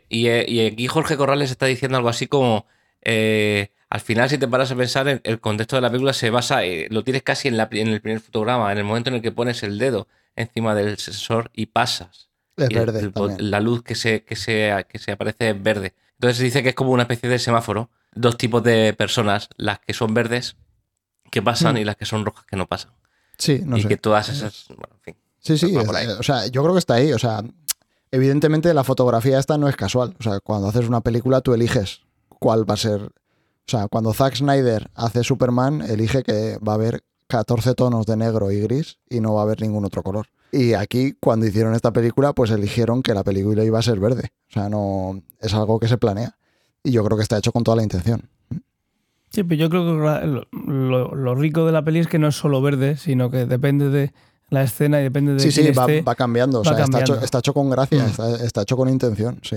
y, 0.09 0.29
aquí 0.29 0.87
Jorge 0.87 1.17
Corrales 1.17 1.51
está 1.51 1.67
diciendo 1.67 1.97
algo 1.97 2.09
así 2.09 2.27
como. 2.27 2.67
al 3.05 4.01
final, 4.01 4.29
si 4.31 4.39
te 4.39 4.49
paras 4.49 4.71
a 4.71 4.77
pensar, 4.77 5.09
el, 5.09 5.21
el 5.25 5.41
contexto 5.41 5.77
de 5.77 5.83
la 5.83 5.91
película 5.91 6.13
se 6.13 6.31
basa, 6.31 6.61
lo 6.91 7.05
tienes 7.05 7.23
casi 7.23 7.49
en, 7.49 7.57
la, 7.57 7.69
en, 7.73 7.89
el 7.89 8.01
primer 8.01 8.21
fotograma, 8.21 8.73
en 8.73 8.79
el 8.79 8.85
momento 8.85 9.11
en 9.11 9.17
el 9.17 9.23
que 9.23 9.33
pones 9.33 9.63
el 9.63 9.79
dedo 9.79 10.09
encima 10.37 10.75
del 10.75 10.99
sensor 10.99 11.51
y 11.53 11.67
pasas. 11.67 12.29
Es 12.57 12.69
verde. 12.69 13.11
la 13.39 13.61
luz 13.61 13.83
que 13.83 13.95
se, 13.95 14.25
que, 14.25 14.37
se, 14.37 14.87
que 14.89 14.99
se 14.99 15.13
aparece 15.13 15.51
es 15.51 15.63
verde. 15.63 15.95
Entonces 16.15 16.39
se 16.39 16.45
dice 16.45 16.63
que 16.63 16.71
es 16.71 16.75
como 16.75 16.91
una 16.91 17.03
especie 17.03 17.29
de 17.29 17.39
semáforo. 17.39 17.91
Dos 18.15 18.37
tipos 18.37 18.63
de 18.65 18.93
personas, 18.95 19.49
las 19.57 19.79
que 19.79 19.93
son 19.93 20.15
verdes 20.15 20.57
que 21.31 21.43
pasan 21.43 21.75
hmm. 21.75 21.79
y 21.79 21.85
las 21.85 21.97
que 21.97 22.07
son 22.07 22.25
rojas 22.25 22.45
que 22.47 22.57
no 22.57 22.67
pasan. 22.67 22.93
Sí, 23.37 23.61
no 23.65 23.77
y 23.77 23.85
que 23.85 23.97
todas 23.97 24.29
esas. 24.29 24.67
Bueno, 24.69 24.95
en 24.95 25.01
fin. 25.01 25.17
Sí, 25.57 25.57
sí, 25.57 25.75
o 25.75 26.23
sea, 26.23 26.47
yo 26.49 26.63
creo 26.63 26.75
que 26.75 26.79
está 26.79 26.95
ahí. 26.95 27.11
O 27.15 27.19
sea, 27.19 27.43
evidentemente 28.11 28.75
la 28.75 28.85
fotografía 28.85 29.39
esta 29.39 29.57
no 29.57 29.67
es 29.67 29.77
casual. 29.77 30.15
O 30.21 30.23
sea, 30.23 30.41
cuando 30.41 30.69
haces 30.69 30.87
una 30.87 31.01
película 31.01 31.41
tú 31.41 31.55
eliges 31.55 32.03
cuál 32.39 32.69
va 32.69 32.75
a 32.75 32.77
ser. 32.77 33.01
O 33.01 33.71
sea, 33.71 33.89
cuando 33.89 34.13
Zack 34.13 34.37
Snyder 34.37 34.91
hace 34.95 35.25
Superman, 35.25 35.81
elige 35.81 36.23
que 36.23 36.59
va 36.59 36.73
a 36.73 36.75
haber 36.75 37.03
14 37.29 37.75
tonos 37.75 38.05
de 38.05 38.19
negro 38.19 38.51
y 38.51 38.61
gris 38.61 38.99
y 39.09 39.21
no 39.21 39.35
va 39.35 39.41
a 39.41 39.45
haber 39.45 39.63
ningún 39.63 39.87
otro 39.87 40.03
color. 40.03 40.27
Y 40.53 40.75
aquí, 40.75 41.15
cuando 41.19 41.47
hicieron 41.47 41.75
esta 41.75 41.93
película, 41.93 42.35
pues 42.35 42.51
eligieron 42.51 43.03
que 43.03 43.15
la 43.15 43.25
película 43.25 43.65
iba 43.65 43.79
a 43.79 43.83
ser 43.83 44.01
verde. 44.01 44.33
O 44.51 44.53
sea, 44.53 44.69
no 44.69 45.23
es 45.41 45.55
algo 45.55 45.81
que 45.81 45.89
se 45.89 45.97
planea. 45.97 46.37
Y 46.83 46.93
yo 46.93 47.03
creo 47.05 47.17
que 47.17 47.23
está 47.23 47.39
hecho 47.39 47.53
con 47.53 47.65
toda 47.65 47.79
la 47.79 47.83
intención. 47.83 48.29
Sí, 49.31 49.45
pero 49.45 49.61
yo 49.61 49.71
creo 49.71 49.85
que 49.85 50.47
lo, 50.53 51.35
rico 51.35 51.67
de 51.67 51.73
la 51.73 51.83
peli 51.83 52.01
es 52.01 52.07
que 52.07 52.19
no 52.19 52.29
es 52.29 52.37
solo 52.37 52.63
verde, 52.63 52.97
sino 52.97 53.31
que 53.31 53.45
depende 53.45 53.91
de 53.91 54.13
la 54.51 54.63
escena 54.63 55.01
y 55.01 55.05
depende 55.05 55.35
de. 55.35 55.41
Sí, 55.41 55.53
sí, 55.53 55.71
va, 55.71 56.15
cambiando. 56.15 56.63
Está, 56.63 57.39
hecho, 57.39 57.55
con 57.55 57.71
gracia, 57.71 58.05
mm. 58.05 58.45
está, 58.45 58.63
hecho 58.63 58.77
con 58.77 58.89
intención, 58.89 59.41
sí. 59.43 59.57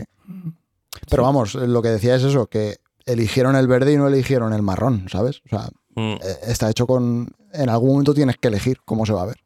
Pero 1.10 1.24
vamos, 1.24 1.56
lo 1.56 1.82
que 1.82 1.90
decía 1.90 2.16
es 2.16 2.24
eso, 2.24 2.48
que 2.48 2.78
eligieron 3.06 3.56
el 3.56 3.68
verde 3.68 3.94
y 3.94 3.98
no 3.98 4.08
eligieron 4.08 4.54
el 4.54 4.62
marrón, 4.62 5.08
¿sabes? 5.10 5.42
O 5.46 5.50
sea, 5.50 5.70
mm. 5.96 6.14
eh, 6.14 6.20
está 6.48 6.70
hecho 6.70 6.88
con. 6.88 7.30
En 7.54 7.70
algún 7.70 7.92
momento 7.92 8.14
tienes 8.14 8.38
que 8.38 8.48
elegir 8.48 8.80
cómo 8.86 9.06
se 9.06 9.14
va 9.14 9.24
a 9.24 9.26
ver. 9.26 9.38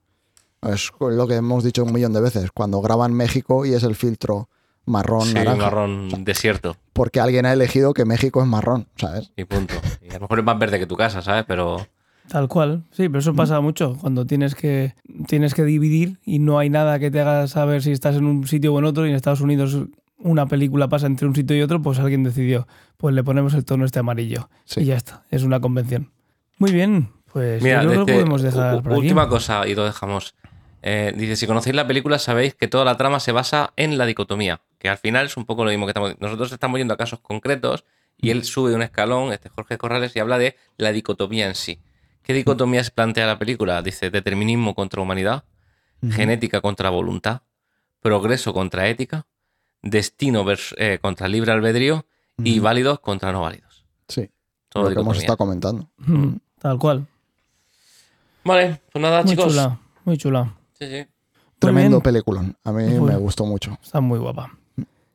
Es 0.64 0.92
lo 1.00 1.28
que 1.28 1.36
hemos 1.36 1.64
dicho 1.64 1.84
un 1.84 1.94
millón 1.94 2.14
de 2.14 2.22
veces. 2.22 2.52
Cuando 2.52 2.82
graban 2.82 3.14
México 3.14 3.66
y 3.66 3.74
es 3.74 3.84
el 3.84 3.96
filtro 3.96 4.50
marrón, 4.86 5.28
sí, 5.28 5.34
marrón 5.34 6.24
desierto. 6.24 6.78
Porque 6.94 7.20
alguien 7.20 7.46
ha 7.46 7.54
elegido 7.54 7.94
que 7.94 8.06
México 8.06 8.42
es 8.42 8.48
marrón, 8.48 8.88
¿sabes? 8.96 9.32
Y 9.36 9.46
punto. 9.46 9.76
Y 10.02 10.10
a 10.10 10.14
lo 10.16 10.22
mejor 10.22 10.40
es 10.40 10.46
más 10.46 10.58
verde 10.58 10.80
que 10.80 10.88
tu 10.88 10.96
casa, 10.96 11.22
¿sabes? 11.22 11.46
Pero... 11.48 11.86
Tal 12.28 12.48
cual, 12.48 12.84
sí, 12.92 13.08
pero 13.08 13.20
eso 13.20 13.36
pasa 13.36 13.62
mucho 13.62 13.98
cuando 14.02 14.26
tienes 14.26 14.56
que, 14.56 14.96
tienes 15.28 15.54
que 15.54 15.64
dividir 15.64 16.18
y 16.26 16.40
no 16.40 16.58
hay 16.58 16.70
nada 16.70 16.98
que 16.98 17.12
te 17.12 17.22
haga 17.22 17.48
saber 17.48 17.84
si 17.84 17.92
estás 17.92 18.16
en 18.16 18.26
un 18.26 18.48
sitio 18.48 18.74
o 18.74 18.80
en 18.80 18.86
otro 18.86 19.06
y 19.06 19.10
en 19.10 19.16
Estados 19.16 19.42
Unidos 19.42 19.78
una 20.18 20.48
película 20.48 20.88
pasa 20.88 21.08
entre 21.08 21.28
un 21.28 21.36
sitio 21.36 21.56
y 21.56 21.62
otro, 21.62 21.82
pues 21.82 22.00
alguien 22.00 22.24
decidió, 22.24 22.68
pues 22.98 23.14
le 23.14 23.24
ponemos 23.24 23.54
el 23.54 23.64
tono 23.64 23.86
este 23.86 24.00
amarillo 24.00 24.50
y 24.76 24.86
ya 24.86 24.96
está, 24.96 25.24
es 25.30 25.44
una 25.44 25.60
convención. 25.60 26.12
Muy 26.58 26.72
bien, 26.72 27.12
pues 27.32 27.62
Mira, 27.62 27.84
lo 27.84 28.06
podemos 28.06 28.42
dejar 28.42 28.82
por 28.82 28.94
Última 28.94 29.30
cosa 29.30 29.68
y 29.68 29.76
lo 29.76 29.86
dejamos. 29.86 30.36
Eh, 30.82 31.14
dice, 31.16 31.36
si 31.36 31.48
conocéis 31.48 31.76
la 31.76 31.88
película 31.88 32.20
sabéis 32.20 32.56
que 32.56 32.68
toda 32.68 32.86
la 32.86 32.96
trama 32.96 33.20
se 33.20 33.32
basa 33.32 33.74
en 33.76 33.98
la 33.98 34.06
dicotomía, 34.06 34.62
que 34.80 34.88
al 34.88 34.98
final 34.98 35.26
es 35.26 35.36
un 35.36 35.46
poco 35.46 35.64
lo 35.66 35.72
mismo 35.72 35.86
que 35.86 35.92
estamos... 35.92 36.16
Nosotros 36.20 36.52
estamos 36.52 36.78
yendo 36.78 36.94
a 36.94 36.98
casos 36.98 37.20
concretos 37.20 37.86
y 38.18 38.30
él 38.30 38.44
sube 38.44 38.74
un 38.74 38.84
escalón, 38.84 39.34
este 39.34 39.50
Jorge 39.50 39.78
Corrales, 39.78 40.16
y 40.16 40.20
habla 40.20 40.38
de 40.38 40.56
la 40.78 40.92
dicotomía 40.92 41.48
en 41.48 41.56
sí. 41.56 41.80
¿Qué 42.26 42.34
dicotomía 42.34 42.84
se 42.84 42.90
plantea 42.90 43.28
la 43.28 43.38
película? 43.38 43.84
Dice 43.84 44.10
determinismo 44.10 44.74
contra 44.74 45.00
humanidad, 45.00 45.44
genética 46.10 46.60
contra 46.60 46.90
voluntad, 46.90 47.44
progreso 48.02 48.52
contra 48.52 48.90
ética, 48.90 49.28
destino 49.84 50.44
eh, 50.78 50.98
contra 51.00 51.28
libre 51.28 51.52
albedrío 51.52 52.08
y 52.40 52.60
válidos 52.60 53.00
contra 53.00 53.32
no 53.32 53.42
válidos. 53.42 53.86
Sí. 54.08 54.32
Todo 54.70 54.90
lo 54.90 54.96
que 54.96 55.02
hemos 55.02 55.18
estado 55.20 55.38
comentando. 55.38 55.88
Tal 56.60 56.80
cual. 56.80 57.06
Vale, 58.44 58.82
pues 58.92 59.02
nada, 59.04 59.22
muy 59.22 59.30
chicos. 59.30 59.54
Chula, 59.54 59.80
muy 60.04 60.18
chula. 60.18 60.54
Sí, 60.80 60.88
sí. 60.88 61.08
Tremendo 61.60 62.02
peliculón. 62.02 62.58
A 62.64 62.72
mí 62.72 62.86
me 62.86 63.18
gustó 63.18 63.46
mucho. 63.46 63.78
Está 63.84 64.02
muy 64.02 64.18
guapa. 64.18 64.58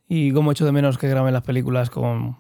Y 0.08 0.32
como 0.32 0.52
echo 0.52 0.64
de 0.64 0.72
menos 0.72 0.96
que 0.96 1.08
graben 1.08 1.32
las 1.32 1.42
películas 1.42 1.90
con, 1.90 2.36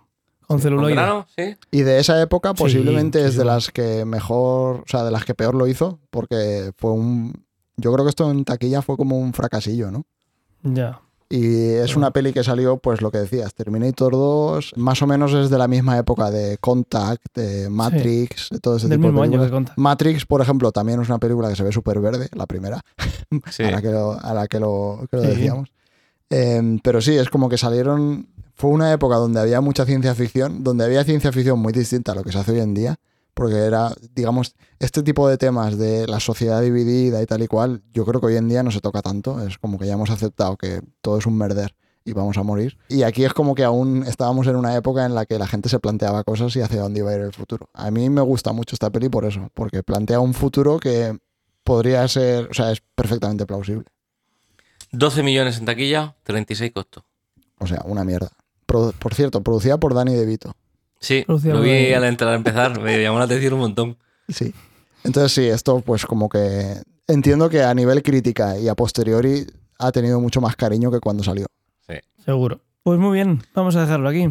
con 0.50 0.60
celuloide. 0.60 1.24
¿Sí? 1.36 1.56
Y 1.70 1.82
de 1.82 2.00
esa 2.00 2.20
época 2.20 2.54
posiblemente 2.54 3.24
es 3.24 3.36
de 3.36 3.44
las 3.44 3.70
que 3.70 4.04
mejor, 4.04 4.80
o 4.80 4.84
sea, 4.88 5.04
de 5.04 5.12
las 5.12 5.24
que 5.24 5.36
peor 5.36 5.54
lo 5.54 5.68
hizo, 5.68 6.00
porque 6.10 6.72
fue 6.76 6.90
un... 6.90 7.44
Yo 7.76 7.92
creo 7.92 8.04
que 8.04 8.10
esto 8.10 8.28
en 8.28 8.44
taquilla 8.44 8.82
fue 8.82 8.96
como 8.96 9.16
un 9.16 9.32
fracasillo, 9.32 9.92
¿no? 9.92 10.04
Ya. 10.64 11.00
Y 11.28 11.74
es 11.74 11.94
una 11.94 12.10
peli 12.10 12.32
que 12.32 12.42
salió, 12.42 12.78
pues 12.78 13.00
lo 13.00 13.12
que 13.12 13.18
decías, 13.18 13.54
Terminator 13.54 14.10
2, 14.10 14.72
más 14.74 15.00
o 15.02 15.06
menos 15.06 15.32
es 15.34 15.50
de 15.50 15.58
la 15.58 15.68
misma 15.68 15.96
época 15.96 16.32
de 16.32 16.58
Contact, 16.58 17.22
de 17.32 17.70
Matrix, 17.70 18.48
de 18.50 18.58
todo 18.58 18.78
ese 18.78 18.88
tipo 18.88 19.12
de 19.12 19.20
películas. 19.20 19.72
Matrix, 19.76 20.26
por 20.26 20.40
ejemplo, 20.40 20.72
también 20.72 21.00
es 21.00 21.08
una 21.08 21.20
película 21.20 21.48
que 21.48 21.54
se 21.54 21.62
ve 21.62 21.70
súper 21.70 22.00
verde, 22.00 22.28
la 22.34 22.46
primera, 22.46 22.80
a 23.60 23.70
la 23.70 23.80
que 23.80 23.90
lo, 23.90 24.18
a 24.20 24.34
la 24.34 24.48
que 24.48 24.58
lo, 24.58 25.06
decíamos. 25.12 25.70
Em, 26.28 26.80
pero 26.80 27.00
sí, 27.00 27.14
es 27.14 27.30
como 27.30 27.48
que 27.48 27.56
salieron. 27.56 28.26
Fue 28.60 28.68
una 28.68 28.92
época 28.92 29.16
donde 29.16 29.40
había 29.40 29.62
mucha 29.62 29.86
ciencia 29.86 30.14
ficción, 30.14 30.62
donde 30.62 30.84
había 30.84 31.02
ciencia 31.02 31.32
ficción 31.32 31.58
muy 31.58 31.72
distinta 31.72 32.12
a 32.12 32.14
lo 32.14 32.22
que 32.22 32.30
se 32.30 32.40
hace 32.40 32.52
hoy 32.52 32.60
en 32.60 32.74
día, 32.74 32.96
porque 33.32 33.56
era, 33.56 33.90
digamos, 34.14 34.54
este 34.78 35.02
tipo 35.02 35.26
de 35.30 35.38
temas 35.38 35.78
de 35.78 36.06
la 36.06 36.20
sociedad 36.20 36.60
dividida 36.60 37.22
y 37.22 37.24
tal 37.24 37.42
y 37.42 37.46
cual, 37.46 37.80
yo 37.94 38.04
creo 38.04 38.20
que 38.20 38.26
hoy 38.26 38.36
en 38.36 38.50
día 38.50 38.62
no 38.62 38.70
se 38.70 38.80
toca 38.80 39.00
tanto, 39.00 39.40
es 39.46 39.56
como 39.56 39.78
que 39.78 39.86
ya 39.86 39.94
hemos 39.94 40.10
aceptado 40.10 40.58
que 40.58 40.82
todo 41.00 41.16
es 41.16 41.24
un 41.24 41.38
merder 41.38 41.74
y 42.04 42.12
vamos 42.12 42.36
a 42.36 42.42
morir. 42.42 42.76
Y 42.90 43.02
aquí 43.02 43.24
es 43.24 43.32
como 43.32 43.54
que 43.54 43.64
aún 43.64 44.04
estábamos 44.06 44.46
en 44.46 44.56
una 44.56 44.76
época 44.76 45.06
en 45.06 45.14
la 45.14 45.24
que 45.24 45.38
la 45.38 45.46
gente 45.46 45.70
se 45.70 45.78
planteaba 45.78 46.22
cosas 46.22 46.54
y 46.56 46.60
hacia 46.60 46.82
dónde 46.82 47.00
iba 47.00 47.12
a 47.12 47.14
ir 47.14 47.22
el 47.22 47.32
futuro. 47.32 47.70
A 47.72 47.90
mí 47.90 48.10
me 48.10 48.20
gusta 48.20 48.52
mucho 48.52 48.74
esta 48.74 48.90
peli 48.90 49.08
por 49.08 49.24
eso, 49.24 49.48
porque 49.54 49.82
plantea 49.82 50.20
un 50.20 50.34
futuro 50.34 50.78
que 50.78 51.18
podría 51.64 52.06
ser, 52.08 52.48
o 52.50 52.52
sea, 52.52 52.72
es 52.72 52.82
perfectamente 52.94 53.46
plausible. 53.46 53.86
12 54.92 55.22
millones 55.22 55.56
en 55.56 55.64
taquilla, 55.64 56.14
36 56.24 56.72
costos. 56.72 57.04
O 57.58 57.66
sea, 57.66 57.80
una 57.86 58.04
mierda. 58.04 58.30
Por 58.70 59.14
cierto, 59.14 59.42
producida 59.42 59.78
por 59.78 59.94
Danny 59.94 60.14
DeVito. 60.14 60.54
Sí, 61.00 61.24
lo 61.26 61.38
vi 61.38 61.92
al 61.92 62.04
entrar 62.04 62.32
a 62.32 62.36
empezar, 62.36 62.80
me 62.80 63.02
llamó 63.02 63.18
la 63.18 63.24
atención 63.24 63.54
un 63.54 63.60
montón. 63.60 63.96
Sí. 64.28 64.54
Entonces 65.02 65.32
sí, 65.32 65.46
esto 65.46 65.80
pues 65.80 66.04
como 66.04 66.28
que 66.28 66.82
entiendo 67.08 67.48
que 67.48 67.62
a 67.62 67.74
nivel 67.74 68.02
crítica 68.02 68.58
y 68.58 68.68
a 68.68 68.74
posteriori 68.74 69.46
ha 69.78 69.92
tenido 69.92 70.20
mucho 70.20 70.40
más 70.40 70.56
cariño 70.56 70.90
que 70.90 71.00
cuando 71.00 71.22
salió. 71.22 71.46
Sí. 71.88 71.94
Seguro. 72.24 72.60
Pues 72.82 72.98
muy 72.98 73.14
bien, 73.14 73.42
vamos 73.54 73.76
a 73.76 73.82
dejarlo 73.82 74.08
aquí. 74.08 74.28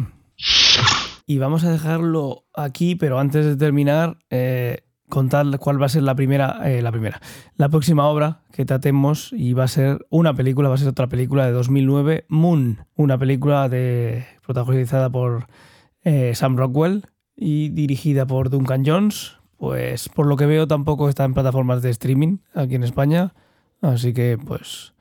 Y 1.26 1.38
vamos 1.38 1.64
a 1.64 1.70
dejarlo 1.70 2.44
aquí, 2.54 2.94
pero 2.94 3.18
antes 3.18 3.44
de 3.44 3.56
terminar, 3.56 4.18
eh, 4.30 4.84
contar 5.10 5.46
cuál 5.58 5.80
va 5.80 5.86
a 5.86 5.90
ser 5.90 6.02
la 6.02 6.14
primera, 6.14 6.60
eh, 6.64 6.80
la 6.80 6.90
primera, 6.90 7.20
la 7.56 7.68
próxima 7.68 8.06
obra 8.06 8.40
que 8.52 8.64
tratemos 8.64 9.30
y 9.34 9.52
va 9.52 9.64
a 9.64 9.68
ser 9.68 10.06
una 10.08 10.32
película, 10.32 10.70
va 10.70 10.76
a 10.76 10.78
ser 10.78 10.88
otra 10.88 11.08
película 11.08 11.44
de 11.44 11.52
2009, 11.52 12.24
Moon, 12.28 12.86
una 12.94 13.18
película 13.18 13.68
de, 13.68 14.24
protagonizada 14.46 15.10
por 15.10 15.46
eh, 16.02 16.34
Sam 16.34 16.56
Rockwell 16.56 17.04
y 17.36 17.68
dirigida 17.68 18.26
por 18.26 18.48
Duncan 18.48 18.84
Jones. 18.86 19.36
Pues 19.58 20.08
por 20.08 20.26
lo 20.26 20.36
que 20.36 20.46
veo 20.46 20.66
tampoco 20.66 21.10
está 21.10 21.24
en 21.24 21.34
plataformas 21.34 21.82
de 21.82 21.90
streaming 21.90 22.38
aquí 22.54 22.76
en 22.76 22.84
España, 22.84 23.34
así 23.82 24.14
que 24.14 24.38
pues 24.38 24.94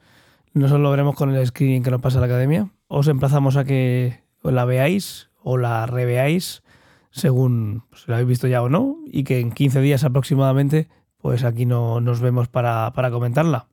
nosotros 0.53 0.81
lo 0.81 0.91
veremos 0.91 1.15
con 1.15 1.33
el 1.33 1.47
screening 1.47 1.81
que 1.81 1.91
nos 1.91 2.01
pasa 2.01 2.17
a 2.17 2.21
la 2.21 2.27
academia. 2.27 2.69
Os 2.87 3.07
emplazamos 3.07 3.55
a 3.55 3.63
que 3.63 4.21
la 4.43 4.65
veáis 4.65 5.29
o 5.41 5.57
la 5.57 5.85
reveáis 5.85 6.61
según 7.11 7.83
si 7.95 8.05
la 8.07 8.17
habéis 8.17 8.29
visto 8.29 8.47
ya 8.47 8.61
o 8.61 8.69
no 8.69 8.97
y 9.05 9.23
que 9.23 9.39
en 9.39 9.51
15 9.51 9.81
días 9.81 10.03
aproximadamente 10.03 10.89
pues 11.19 11.43
aquí 11.43 11.65
no, 11.65 11.99
nos 12.01 12.21
vemos 12.21 12.47
para, 12.47 12.91
comentarla. 13.11 13.67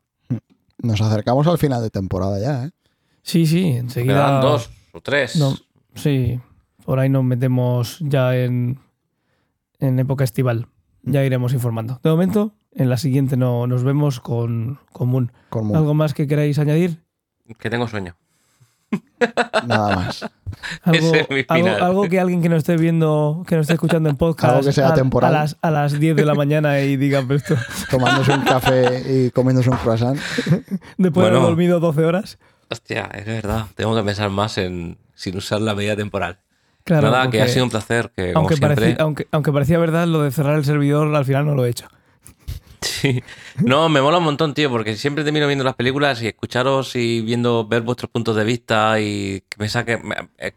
Nos 0.83 1.01
acercamos 1.01 1.47
al 1.47 1.59
final 1.59 1.81
de 1.83 1.91
temporada 1.91 2.41
ya, 2.41 2.67
¿eh? 2.67 2.71
Sí, 3.23 3.47
sí, 3.47 3.69
enseguida. 3.69 4.41
dos 4.41 4.71
o 4.93 5.01
tres. 5.01 5.37
No, 5.37 5.55
sí, 5.95 6.41
por 6.85 6.99
ahí 6.99 7.09
nos 7.09 7.25
metemos 7.25 7.99
ya 8.01 8.37
en, 8.37 8.79
en 9.79 9.99
época 9.99 10.25
estival. 10.25 10.69
Ya 11.03 11.25
iremos 11.25 11.53
informando. 11.53 12.01
De 12.03 12.11
momento, 12.11 12.55
en 12.73 12.89
la 12.91 12.97
siguiente 12.97 13.37
no, 13.37 13.67
nos 13.67 13.85
vemos 13.85 14.21
con, 14.21 14.79
con 14.93 15.09
Moon. 15.09 15.33
¿Algo 15.51 15.95
más 15.95 16.15
que 16.15 16.27
queráis 16.27 16.59
añadir? 16.59 17.03
Que 17.59 17.71
tengo 17.71 17.87
sueño. 17.89 18.17
Nada 19.67 19.97
más. 19.97 20.25
Algo, 21.81 22.09
que 22.09 22.21
alguien 22.21 22.43
que 22.43 22.49
nos 22.49 22.59
esté 22.59 22.77
viendo, 22.77 23.45
que 23.47 23.57
nos 23.57 23.65
esté 23.65 23.75
escuchando 23.75 24.09
en 24.09 24.17
podcast 24.17 24.65
que 24.65 24.73
sea 24.73 24.89
a, 24.89 25.31
las, 25.31 25.57
a 25.61 25.71
las 25.71 25.99
10 25.99 26.17
de 26.17 26.25
la 26.25 26.35
mañana 26.35 26.81
y 26.81 26.97
diga 26.97 27.25
esto. 27.31 27.57
Tomándose 27.91 28.33
un 28.33 28.43
café 28.43 29.03
y 29.09 29.31
comiéndose 29.31 29.71
un 29.71 29.77
croissant. 29.77 30.19
Después 30.99 31.25
de 31.27 31.31
haber 31.31 31.43
dormido 31.43 31.81
12 31.81 32.05
horas. 32.05 32.39
Hostia, 32.69 33.09
es 33.15 33.27
verdad. 33.27 33.67
Tengo 33.75 33.95
que 33.95 34.03
pensar 34.03 34.31
más 34.31 34.59
en 34.59 34.99
sin 35.15 35.37
usar 35.37 35.61
la 35.61 35.75
medida 35.75 35.97
temporal. 35.97 36.39
Nada, 36.89 37.31
que 37.31 37.43
ha 37.43 37.49
sido 37.49 37.65
un 37.65 37.71
placer. 37.71 38.13
Que, 38.15 38.33
aunque, 38.35 38.57
parecía, 38.57 38.97
aunque, 39.01 39.27
aunque 39.33 39.53
parecía 39.53 39.79
verdad, 39.79 40.07
lo 40.07 40.23
de 40.23 40.31
cerrar 40.31 40.57
el 40.57 40.65
servidor 40.65 41.13
al 41.15 41.25
final 41.25 41.45
no 41.47 41.55
lo 41.55 41.65
he 41.65 41.71
hecho. 41.71 41.89
Sí. 43.13 43.23
No, 43.65 43.89
me 43.89 44.03
mola 44.03 44.19
un 44.19 44.25
montón, 44.25 44.55
tío, 44.55 44.71
porque 44.71 44.97
siempre 44.97 45.25
termino 45.25 45.47
viendo 45.47 45.65
las 45.65 45.75
películas 45.75 46.23
y 46.23 46.29
escucharos 46.29 46.95
y 46.97 47.23
viendo, 47.23 47.67
ver 47.67 47.83
vuestros 47.83 48.11
puntos 48.11 48.37
de 48.37 48.45
vista 48.45 49.01
y 49.01 49.43
que 49.49 49.57
me 49.59 49.69
saque, 49.69 49.99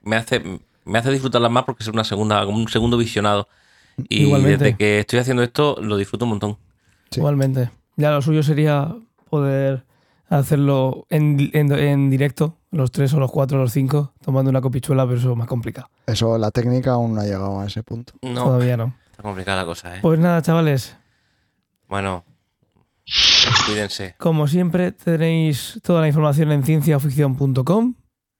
me, 0.04 0.16
hace, 0.16 0.42
me 0.86 1.00
hace 1.00 1.12
disfrutarlas 1.12 1.52
más 1.52 1.64
porque 1.64 1.84
es 1.84 1.88
una 1.88 2.04
segunda, 2.04 2.46
un 2.46 2.68
segundo 2.68 2.98
visionado. 2.98 3.48
Y 4.08 4.32
desde 4.42 4.76
que 4.76 5.00
estoy 5.00 5.20
haciendo 5.20 5.44
esto, 5.44 5.78
lo 5.82 5.98
disfruto 5.98 6.26
un 6.26 6.30
montón. 6.30 6.58
Igualmente. 7.16 7.70
Ya 7.96 8.12
lo 8.12 8.22
suyo 8.22 8.44
sería 8.44 8.96
poder 9.30 9.84
hacerlo 10.30 11.06
en, 11.10 11.50
en, 11.54 12.10
directo, 12.10 12.56
los 12.72 12.92
tres 12.92 13.14
o 13.14 13.20
los 13.20 13.32
cuatro 13.32 13.58
o 13.58 13.62
los 13.62 13.72
cinco, 13.72 14.14
tomando 14.24 14.50
una 14.50 14.62
copichuela, 14.62 15.06
pero 15.06 15.18
eso 15.18 15.32
es 15.32 15.38
más 15.38 15.48
complicado. 15.48 15.90
Eso, 16.06 16.38
la 16.38 16.52
técnica 16.52 16.92
aún 16.92 17.16
no 17.16 17.22
ha 17.22 17.26
llegado 17.26 17.60
a 17.60 17.66
ese 17.66 17.84
punto. 17.84 18.14
No, 18.22 18.46
Todavía 18.46 18.78
no. 18.78 18.94
Está 19.12 19.24
complicada 19.24 19.62
la 19.62 19.66
cosa, 19.66 19.96
¿eh? 19.96 20.00
Pues 20.02 20.20
nada, 20.20 20.42
chavales. 20.42 20.96
Bueno, 21.88 22.24
cuídense. 23.66 24.16
Como 24.18 24.48
siempre, 24.48 24.92
tenéis 24.92 25.80
toda 25.84 26.02
la 26.02 26.08
información 26.08 26.52
en 26.52 26.64
cienciaoficción.com 26.64 27.96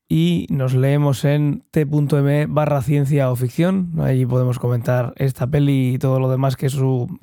y 0.08 0.48
nos 0.50 0.74
leemos 0.74 1.24
en 1.24 1.64
t.m 1.72 2.46
barra 2.48 2.82
ciencia 2.82 3.32
o 3.32 3.36
ficción. 3.36 3.94
Allí 4.00 4.26
podemos 4.26 4.58
comentar 4.58 5.14
esta 5.18 5.48
peli 5.48 5.94
y 5.94 6.00
todo 6.00 6.20
lo 6.20 6.30
demás 6.30 6.56
que, 6.56 6.68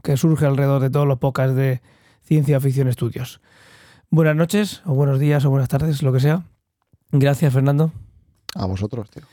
que 0.03 0.17
surge 0.17 0.47
alrededor 0.47 0.81
de 0.81 0.91
todos 0.91 1.07
los 1.07 1.19
podcasts 1.19 1.57
de 1.57 1.83
Ciencia 2.23 2.61
Ficción 2.61 2.89
Estudios. 2.89 3.41
Buenas 4.11 4.37
noches, 4.37 4.83
o 4.85 4.95
buenos 4.95 5.19
días, 5.19 5.45
o 5.45 5.51
buenas 5.51 5.69
tardes, 5.69 6.03
lo 6.03 6.13
que 6.13 6.21
sea. 6.21 6.45
Gracias, 7.11 7.53
Fernando. 7.53 7.93
A 8.55 8.67
vosotros, 8.67 9.11
tío. 9.11 9.25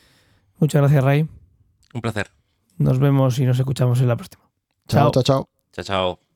Muchas 0.60 0.82
gracias, 0.82 1.04
Ray. 1.04 1.30
Un 1.94 2.02
placer. 2.02 2.32
Nos 2.78 3.00
vemos 3.00 3.38
y 3.38 3.46
nos 3.46 3.60
escuchamos 3.60 4.02
en 4.02 4.08
la 4.08 4.16
próxima. 4.16 4.44
chao. 4.88 5.12
Chao, 5.12 5.24
chao. 5.24 5.50
Chao, 5.72 5.84
chao. 5.86 6.33